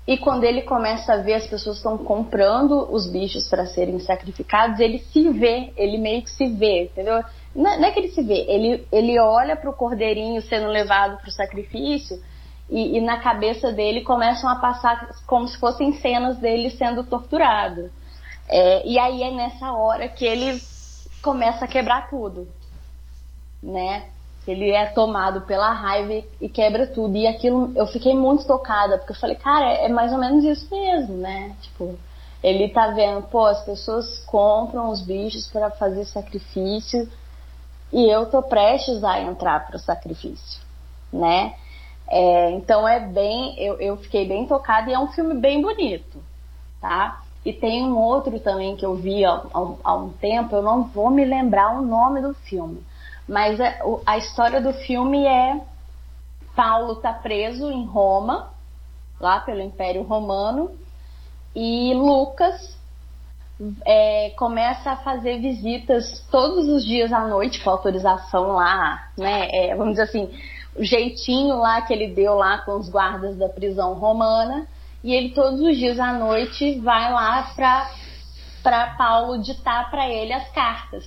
E 0.07 0.17
quando 0.17 0.43
ele 0.43 0.61
começa 0.61 1.13
a 1.13 1.17
ver 1.17 1.33
as 1.33 1.47
pessoas 1.47 1.77
estão 1.77 1.97
comprando 1.97 2.87
os 2.93 3.09
bichos 3.11 3.49
para 3.49 3.65
serem 3.65 3.99
sacrificados, 3.99 4.79
ele 4.79 4.99
se 4.99 5.29
vê, 5.29 5.73
ele 5.75 5.97
meio 5.97 6.21
que 6.21 6.29
se 6.29 6.47
vê, 6.47 6.83
entendeu? 6.83 7.23
Não, 7.55 7.71
é 7.71 7.91
que 7.91 7.99
ele 7.99 8.09
se 8.09 8.21
vê, 8.21 8.45
ele, 8.47 8.87
ele 8.91 9.19
olha 9.19 9.55
para 9.55 9.69
o 9.69 9.73
cordeirinho 9.73 10.41
sendo 10.43 10.67
levado 10.67 11.17
para 11.17 11.27
o 11.27 11.31
sacrifício 11.31 12.21
e, 12.69 12.97
e, 12.97 13.01
na 13.01 13.19
cabeça 13.19 13.71
dele 13.71 14.01
começam 14.01 14.49
a 14.49 14.55
passar 14.55 15.09
como 15.27 15.47
se 15.47 15.57
fossem 15.57 15.93
cenas 15.93 16.37
dele 16.37 16.69
sendo 16.71 17.03
torturado. 17.03 17.91
É, 18.47 18.87
e 18.87 18.97
aí 18.97 19.23
é 19.23 19.31
nessa 19.31 19.71
hora 19.71 20.07
que 20.07 20.25
ele 20.25 20.59
começa 21.21 21.65
a 21.65 21.67
quebrar 21.67 22.09
tudo 22.09 22.47
né? 23.65 24.05
Ele 24.47 24.69
é 24.69 24.85
tomado 24.85 25.41
pela 25.41 25.73
raiva 25.73 26.23
e 26.39 26.47
quebra 26.47 26.85
tudo. 26.85 27.17
E 27.17 27.25
aquilo 27.25 27.71
eu 27.75 27.87
fiquei 27.87 28.15
muito 28.15 28.45
tocada, 28.45 28.97
porque 28.97 29.11
eu 29.11 29.17
falei, 29.17 29.35
cara, 29.35 29.65
é 29.71 29.89
mais 29.89 30.11
ou 30.11 30.19
menos 30.19 30.43
isso 30.43 30.69
mesmo, 30.69 31.17
né? 31.17 31.55
Tipo, 31.61 31.97
ele 32.43 32.69
tá 32.69 32.89
vendo, 32.89 33.23
pô, 33.23 33.45
as 33.45 33.65
pessoas 33.65 34.19
compram 34.25 34.89
os 34.89 35.01
bichos 35.01 35.47
para 35.47 35.71
fazer 35.71 36.05
sacrifício 36.05 37.09
e 37.91 38.07
eu 38.07 38.27
tô 38.27 38.43
prestes 38.43 39.03
a 39.03 39.19
entrar 39.19 39.65
para 39.65 39.77
o 39.77 39.79
sacrifício, 39.79 40.61
né? 41.11 41.55
É, 42.07 42.51
então 42.51 42.87
é 42.87 42.99
bem, 42.99 43.59
eu, 43.59 43.79
eu 43.79 43.97
fiquei 43.97 44.27
bem 44.27 44.45
tocada 44.45 44.89
e 44.89 44.93
é 44.93 44.99
um 44.99 45.07
filme 45.07 45.33
bem 45.35 45.61
bonito, 45.61 46.21
tá? 46.79 47.21
E 47.43 47.51
tem 47.51 47.83
um 47.83 47.97
outro 47.97 48.39
também 48.39 48.75
que 48.75 48.85
eu 48.85 48.95
vi 48.95 49.25
há, 49.25 49.41
há, 49.83 49.95
um 49.95 50.09
tempo, 50.09 50.55
eu 50.55 50.61
não 50.61 50.83
vou 50.83 51.09
me 51.09 51.25
lembrar 51.25 51.77
o 51.77 51.81
nome 51.81 52.21
do 52.21 52.33
filme, 52.33 52.83
mas 53.27 53.59
a, 53.59 53.75
a 54.05 54.17
história 54.17 54.61
do 54.61 54.73
filme 54.73 55.25
é 55.25 55.61
Paulo 56.55 56.95
tá 56.95 57.11
preso 57.11 57.71
em 57.71 57.85
Roma, 57.85 58.49
lá 59.19 59.39
pelo 59.39 59.61
Império 59.61 60.03
Romano, 60.03 60.71
e 61.55 61.93
Lucas 61.93 62.75
é, 63.85 64.31
começa 64.31 64.91
a 64.91 64.97
fazer 64.97 65.39
visitas 65.39 66.25
todos 66.29 66.67
os 66.67 66.85
dias 66.85 67.11
à 67.13 67.27
noite 67.27 67.63
com 67.63 67.69
autorização 67.69 68.53
lá, 68.53 69.07
né? 69.17 69.49
É, 69.51 69.75
vamos 69.75 69.93
dizer 69.93 70.03
assim, 70.03 70.29
o 70.75 70.83
jeitinho 70.83 71.57
lá 71.57 71.81
que 71.81 71.93
ele 71.93 72.07
deu 72.07 72.35
lá 72.35 72.59
com 72.59 72.73
os 72.77 72.89
guardas 72.89 73.37
da 73.37 73.49
prisão 73.49 73.93
romana. 73.93 74.67
E 75.03 75.13
ele 75.13 75.29
todos 75.29 75.61
os 75.61 75.77
dias 75.77 75.99
à 75.99 76.13
noite 76.13 76.79
vai 76.79 77.11
lá 77.11 77.51
para 77.55 77.91
para 78.63 78.95
Paulo 78.95 79.37
ditar 79.37 79.91
para 79.91 80.09
ele 80.09 80.33
as 80.33 80.49
cartas. 80.49 81.05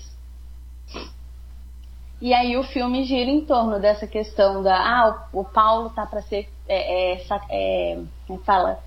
E 2.21 2.33
aí 2.33 2.57
o 2.57 2.63
filme 2.63 3.05
gira 3.05 3.31
em 3.31 3.45
torno 3.45 3.81
dessa 3.81 4.07
questão 4.07 4.63
da 4.63 4.77
ah 4.77 5.29
o, 5.33 5.41
o 5.41 5.45
Paulo 5.45 5.91
tá 5.91 6.07
para 6.07 6.23
ser 6.23 6.49
é, 6.69 7.15
é, 7.15 7.27
é, 7.51 7.99
é 7.99 8.39
fala 8.45 8.79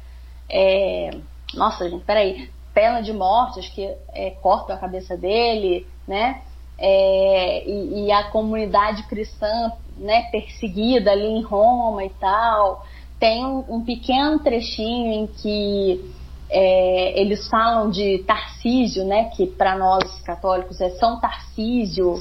é, 0.49 1.11
nossa 1.53 1.89
gente 1.89 2.03
peraí 2.03 2.49
pena 2.73 3.01
de 3.01 3.13
morte 3.13 3.59
acho 3.59 3.73
que 3.73 3.85
é, 4.13 4.31
corta 4.41 4.73
a 4.73 4.77
cabeça 4.77 5.15
dele 5.15 5.87
né 6.05 6.41
é, 6.77 7.63
e, 7.69 8.05
e, 8.05 8.11
a 8.11 8.31
comunidade 8.31 9.03
cristã 9.03 9.71
né, 10.01 10.23
perseguida 10.31 11.11
ali 11.11 11.27
em 11.27 11.43
Roma 11.43 12.03
e 12.03 12.09
tal. 12.09 12.85
Tem 13.19 13.45
um, 13.45 13.63
um 13.69 13.85
pequeno 13.85 14.39
trechinho 14.39 15.13
em 15.13 15.27
que 15.27 16.13
é, 16.49 17.21
eles 17.21 17.47
falam 17.47 17.89
de 17.89 18.19
Tarcísio, 18.25 19.05
né, 19.05 19.25
que 19.35 19.45
para 19.45 19.77
nós 19.77 20.19
católicos 20.23 20.81
é 20.81 20.89
São 20.91 21.19
Tarcísio, 21.19 22.15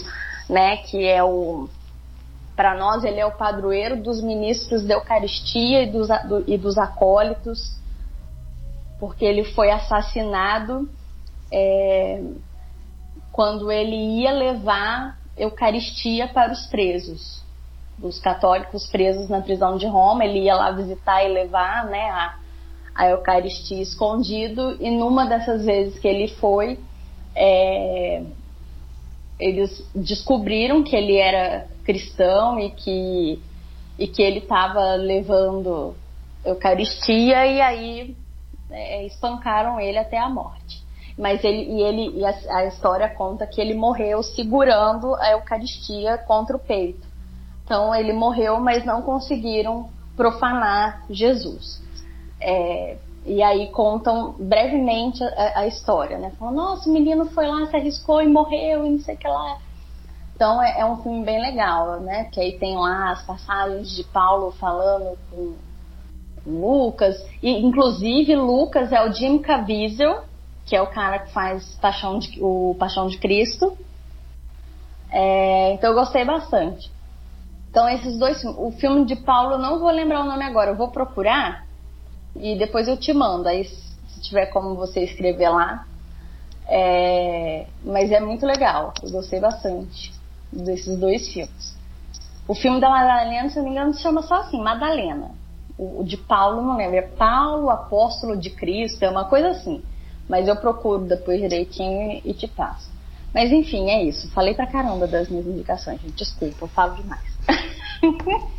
né, 0.49 0.77
que 0.77 1.07
é 1.07 1.25
o 1.25 1.69
para 2.55 2.77
nós 2.77 3.05
ele 3.05 3.19
é 3.19 3.25
o 3.25 3.33
padroeiro 3.33 4.03
dos 4.03 4.23
ministros 4.23 4.83
da 4.87 4.93
Eucaristia 4.93 5.83
e 5.83 5.91
dos, 5.91 6.09
do, 6.29 6.45
e 6.47 6.59
dos 6.59 6.77
acólitos, 6.77 7.59
porque 8.99 9.25
ele 9.25 9.45
foi 9.45 9.71
assassinado 9.71 10.87
é, 11.51 12.23
quando 13.33 13.73
ele 13.73 13.97
ia 13.97 14.31
levar 14.31 15.19
Eucaristia 15.39 16.29
para 16.29 16.53
os 16.53 16.67
presos 16.67 17.40
dos 18.01 18.19
católicos 18.19 18.87
presos 18.87 19.29
na 19.29 19.41
prisão 19.41 19.77
de 19.77 19.87
Roma. 19.87 20.25
Ele 20.25 20.41
ia 20.41 20.55
lá 20.55 20.71
visitar 20.73 21.23
e 21.23 21.29
levar 21.29 21.85
né, 21.87 22.11
a, 22.11 22.39
a 22.95 23.09
Eucaristia 23.09 23.83
escondido, 23.83 24.77
e 24.81 24.91
numa 24.91 25.27
dessas 25.27 25.65
vezes 25.65 25.99
que 25.99 26.09
ele 26.09 26.29
foi, 26.29 26.79
é, 27.35 28.23
eles 29.39 29.85
descobriram 29.95 30.83
que 30.83 30.97
ele 30.97 31.17
era 31.17 31.67
cristão 31.85 32.59
e 32.59 32.71
que, 32.71 33.41
e 33.99 34.07
que 34.07 34.23
ele 34.23 34.39
estava 34.39 34.95
levando 34.95 35.95
Eucaristia, 36.45 37.47
e 37.47 37.61
aí 37.61 38.17
é, 38.71 39.07
espancaram 39.07 39.79
ele 39.79 39.99
até 39.99 40.19
a 40.19 40.29
morte. 40.29 40.81
Mas 41.19 41.45
ele 41.45 41.65
e 41.65 41.83
ele 41.83 42.19
e 42.19 42.25
a, 42.25 42.35
a 42.57 42.65
história 42.67 43.09
conta 43.11 43.47
que 43.47 43.61
ele 43.61 43.75
morreu 43.75 44.23
segurando 44.23 45.15
a 45.17 45.33
Eucaristia 45.33 46.17
contra 46.17 46.57
o 46.57 46.59
peito. 46.59 47.10
Então 47.71 47.95
ele 47.95 48.13
morreu, 48.13 48.59
mas 48.59 48.85
não 48.85 49.01
conseguiram 49.01 49.89
profanar 50.17 51.05
Jesus. 51.09 51.81
É, 52.41 52.97
e 53.25 53.41
aí 53.45 53.69
contam 53.69 54.35
brevemente 54.41 55.23
a, 55.23 55.61
a 55.61 55.67
história, 55.69 56.19
né? 56.19 56.33
Falam, 56.37 56.53
nossa, 56.53 56.91
o 56.91 56.93
menino 56.93 57.27
foi 57.27 57.47
lá, 57.47 57.65
se 57.67 57.77
arriscou 57.77 58.21
e 58.21 58.27
morreu 58.27 58.85
e 58.85 58.91
não 58.91 58.99
sei 58.99 59.15
o 59.15 59.19
que 59.19 59.29
lá. 59.29 59.59
Então 60.35 60.61
é, 60.61 60.81
é, 60.81 60.85
um 60.85 61.01
filme 61.01 61.25
bem 61.25 61.41
legal, 61.41 62.01
né? 62.01 62.25
Que 62.25 62.41
aí 62.41 62.59
tem 62.59 62.77
lá 62.77 63.13
as 63.13 63.23
passagens 63.25 63.89
de 63.95 64.03
Paulo 64.03 64.51
falando 64.51 65.17
com 65.31 65.55
Lucas. 66.45 67.25
E 67.41 67.53
inclusive 67.65 68.35
Lucas 68.35 68.91
é 68.91 69.01
o 69.09 69.13
Jim 69.13 69.39
Caviezel, 69.39 70.25
que 70.67 70.75
é 70.75 70.83
o 70.83 70.89
cara 70.89 71.21
que 71.21 71.33
faz 71.33 71.79
Paixão 71.81 72.19
de, 72.19 72.37
o 72.43 72.75
Paixão 72.81 73.07
de 73.07 73.17
Cristo. 73.17 73.79
É, 75.09 75.75
então 75.75 75.91
eu 75.91 75.95
gostei 75.95 76.25
bastante. 76.25 76.91
Então, 77.71 77.89
esses 77.89 78.19
dois 78.19 78.45
O 78.45 78.73
filme 78.73 79.05
de 79.05 79.15
Paulo, 79.15 79.57
não 79.57 79.79
vou 79.79 79.91
lembrar 79.91 80.23
o 80.23 80.27
nome 80.27 80.45
agora, 80.45 80.71
eu 80.71 80.77
vou 80.77 80.89
procurar 80.89 81.65
e 82.35 82.57
depois 82.57 82.89
eu 82.89 82.97
te 82.97 83.13
mando. 83.13 83.49
Aí, 83.49 83.65
se 83.65 84.21
tiver 84.21 84.47
como 84.47 84.75
você 84.75 85.05
escrever 85.05 85.49
lá. 85.49 85.87
É... 86.67 87.67
Mas 87.85 88.11
é 88.11 88.21
muito 88.21 88.45
legal, 88.47 88.93
eu 89.03 89.11
gostei 89.11 89.41
bastante 89.41 90.13
desses 90.53 90.99
dois 90.99 91.33
filmes. 91.33 91.77
O 92.47 92.55
filme 92.55 92.81
da 92.81 92.91
Madalena, 92.91 93.49
se 93.49 93.57
não 93.57 93.65
me 93.65 93.71
engano, 93.71 93.95
se 93.95 94.03
chama 94.03 94.23
só 94.23 94.41
assim, 94.41 94.61
Madalena. 94.61 95.31
O, 95.79 96.03
de 96.05 96.17
Paulo, 96.17 96.63
não 96.63 96.77
lembro. 96.77 96.97
É 96.97 97.03
Paulo, 97.03 97.71
apóstolo 97.71 98.37
de 98.37 98.51
Cristo, 98.51 99.05
é 99.05 99.11
uma 99.11 99.25
coisa 99.25 99.51
assim. 99.51 99.83
Mas 100.29 100.49
eu 100.49 100.57
procuro 100.57 101.05
depois 101.05 101.41
direitinho 101.41 102.21
e 102.25 102.35
te 102.35 102.49
passo. 102.49 102.91
Mas 103.33 103.53
enfim, 103.53 103.89
é 103.91 104.03
isso. 104.03 104.29
Falei 104.33 104.55
pra 104.55 104.67
caramba 104.67 105.07
das 105.07 105.29
minhas 105.29 105.47
indicações, 105.47 106.01
gente. 106.01 106.17
Desculpa, 106.17 106.65
eu 106.65 106.69
falo 106.69 106.97
demais. 106.97 107.30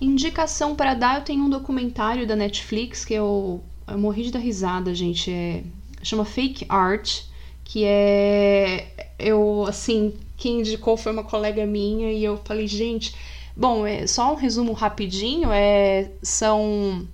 Indicação 0.00 0.74
para 0.74 0.94
dar, 0.94 1.18
eu 1.18 1.24
tenho 1.24 1.44
um 1.44 1.50
documentário 1.50 2.26
da 2.26 2.36
Netflix 2.36 3.04
que 3.04 3.14
eu, 3.14 3.62
eu 3.86 3.98
morri 3.98 4.24
de 4.24 4.32
dar 4.32 4.38
risada, 4.38 4.94
gente. 4.94 5.30
É, 5.30 5.62
chama 6.02 6.24
Fake 6.24 6.66
Art, 6.68 7.22
que 7.64 7.84
é. 7.84 8.92
Eu, 9.18 9.64
assim, 9.66 10.14
quem 10.36 10.60
indicou 10.60 10.96
foi 10.96 11.12
uma 11.12 11.24
colega 11.24 11.64
minha 11.64 12.12
e 12.12 12.22
eu 12.24 12.36
falei, 12.44 12.66
gente. 12.66 13.14
Bom, 13.56 13.86
é 13.86 14.06
só 14.06 14.32
um 14.32 14.36
resumo 14.36 14.72
rapidinho: 14.72 15.50
é, 15.52 16.10
são 16.22 17.06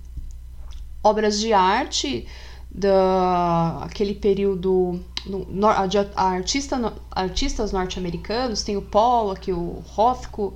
obras 1.03 1.39
de 1.39 1.53
arte 1.53 2.27
da 2.69 3.83
aquele 3.83 4.15
período 4.15 5.03
no, 5.25 5.67
artista, 6.15 6.93
artistas 7.11 7.71
norte-americanos, 7.71 8.63
tem 8.63 8.77
o 8.77 8.81
Pollock, 8.81 9.51
o 9.51 9.83
Rothko, 9.87 10.55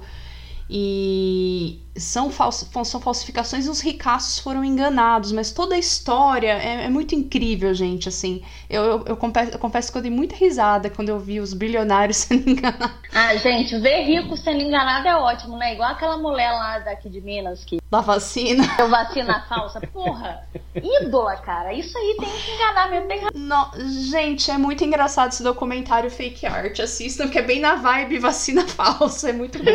e 0.69 1.84
são, 1.97 2.29
fals, 2.29 2.69
são 2.83 2.99
falsificações 2.99 3.65
e 3.65 3.69
os 3.69 3.79
ricaços 3.79 4.39
foram 4.39 4.65
enganados, 4.65 5.31
mas 5.31 5.51
toda 5.51 5.75
a 5.75 5.77
história 5.77 6.51
é, 6.51 6.85
é 6.85 6.89
muito 6.89 7.15
incrível, 7.15 7.73
gente, 7.73 8.09
assim, 8.09 8.43
eu, 8.69 8.83
eu, 8.83 9.05
eu, 9.05 9.17
confesso, 9.17 9.51
eu, 9.51 9.59
confesso, 9.59 9.91
que 9.91 9.97
eu 9.97 10.01
dei 10.01 10.11
muita 10.11 10.35
risada 10.35 10.89
quando 10.89 11.09
eu 11.09 11.19
vi 11.19 11.39
os 11.39 11.53
bilionários 11.53 12.17
sendo 12.25 12.49
enganados. 12.49 12.97
Ah, 13.13 13.35
gente, 13.37 13.77
ver 13.79 14.03
rico 14.03 14.35
sendo 14.35 14.61
enganado 14.61 15.07
é 15.07 15.15
ótimo, 15.15 15.57
né? 15.57 15.73
Igual 15.73 15.91
aquela 15.91 16.17
mulher 16.17 16.51
lá 16.51 16.79
daqui 16.79 17.09
de 17.09 17.21
Minas 17.21 17.63
que... 17.63 17.79
Da 17.89 18.01
vacina. 18.01 18.65
Deu 18.75 18.89
vacina 18.89 19.45
falsa, 19.47 19.79
porra, 19.93 20.43
ídola, 20.75 21.37
cara, 21.37 21.73
isso 21.73 21.97
aí 21.97 22.17
tem 22.19 22.29
que 22.29 22.51
enganar 22.51 22.89
mesmo. 22.89 23.07
Tem... 23.07 23.21
No, 23.33 23.71
gente, 24.11 24.51
é 24.51 24.57
muito 24.57 24.83
engraçado 24.83 25.31
esse 25.31 25.43
documentário 25.43 26.11
Fake 26.11 26.45
Art, 26.45 26.77
assistam, 26.79 27.29
que 27.29 27.39
é 27.39 27.41
bem 27.41 27.59
na 27.59 27.75
vibe 27.75 28.19
vacina 28.19 28.67
falsa, 28.67 29.29
é 29.29 29.33
muito 29.33 29.59
bom. 29.59 29.71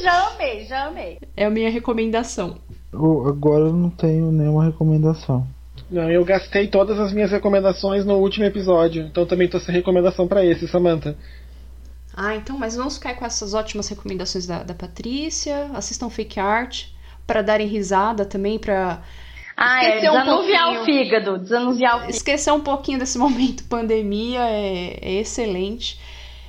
já 0.00 0.28
amei, 0.28 0.64
já 0.66 0.84
amei. 0.84 1.23
É 1.36 1.44
a 1.44 1.50
minha 1.50 1.70
recomendação. 1.70 2.58
agora 2.92 3.64
eu 3.64 3.72
não 3.72 3.90
tenho 3.90 4.30
nenhuma 4.30 4.64
recomendação. 4.64 5.46
Não, 5.90 6.10
eu 6.10 6.24
gastei 6.24 6.68
todas 6.68 6.98
as 6.98 7.12
minhas 7.12 7.30
recomendações 7.30 8.04
no 8.04 8.14
último 8.14 8.44
episódio, 8.44 9.02
então 9.02 9.26
também 9.26 9.48
tô 9.48 9.58
sem 9.60 9.74
recomendação 9.74 10.26
para 10.26 10.44
esse, 10.44 10.66
Samantha. 10.66 11.16
Ah, 12.16 12.36
então, 12.36 12.56
mas 12.56 12.76
vamos 12.76 12.96
ficar 12.96 13.14
com 13.14 13.24
essas 13.24 13.54
ótimas 13.54 13.88
recomendações 13.88 14.46
da, 14.46 14.62
da 14.62 14.74
Patrícia. 14.74 15.70
Assistam 15.74 16.08
Fake 16.08 16.38
Art, 16.38 16.86
para 17.26 17.42
darem 17.42 17.66
risada 17.66 18.24
também, 18.24 18.58
para 18.58 19.02
ah, 19.56 19.84
é, 19.84 20.00
desanuviar 20.00 20.70
um 20.70 20.82
o 20.82 20.84
fígado, 20.84 21.38
desanuviar 21.38 21.96
o 21.96 21.98
fígado. 22.00 22.16
Esquecer 22.16 22.52
um 22.52 22.60
pouquinho 22.60 22.98
desse 22.98 23.18
momento 23.18 23.64
pandemia 23.64 24.40
é, 24.48 24.98
é 25.00 25.12
excelente. 25.20 26.00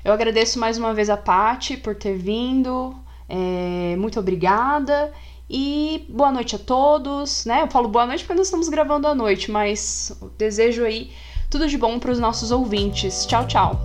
Eu 0.03 0.13
agradeço 0.13 0.59
mais 0.59 0.77
uma 0.77 0.93
vez 0.93 1.09
a 1.09 1.17
Pati 1.17 1.77
por 1.77 1.95
ter 1.95 2.15
vindo. 2.15 2.95
É, 3.27 3.95
muito 3.97 4.19
obrigada. 4.19 5.11
E 5.49 6.05
boa 6.09 6.31
noite 6.31 6.55
a 6.55 6.59
todos, 6.59 7.45
né? 7.45 7.61
Eu 7.61 7.67
falo 7.67 7.87
boa 7.87 8.05
noite 8.05 8.23
porque 8.23 8.33
nós 8.33 8.47
estamos 8.47 8.67
gravando 8.67 9.07
à 9.07 9.13
noite, 9.13 9.51
mas 9.51 10.11
desejo 10.37 10.83
aí 10.83 11.11
tudo 11.49 11.67
de 11.67 11.77
bom 11.77 11.99
para 11.99 12.11
os 12.11 12.19
nossos 12.19 12.51
ouvintes. 12.51 13.25
Tchau, 13.25 13.45
tchau. 13.47 13.79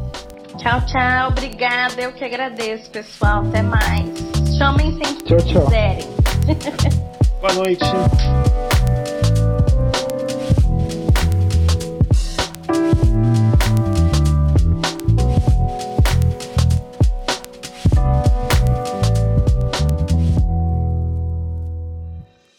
Tchau, 0.57 0.81
tchau. 0.87 1.29
Obrigada. 1.29 2.01
Eu 2.01 2.13
que 2.13 2.25
agradeço, 2.25 2.91
pessoal. 2.91 3.45
Até 3.47 3.63
mais. 3.63 4.09
Chamem 4.57 4.93
sempre 4.93 5.25
tchau, 5.25 5.37
que 5.39 5.61
quiserem. 5.61 6.09
Boa 7.41 7.53
noite. 7.55 8.70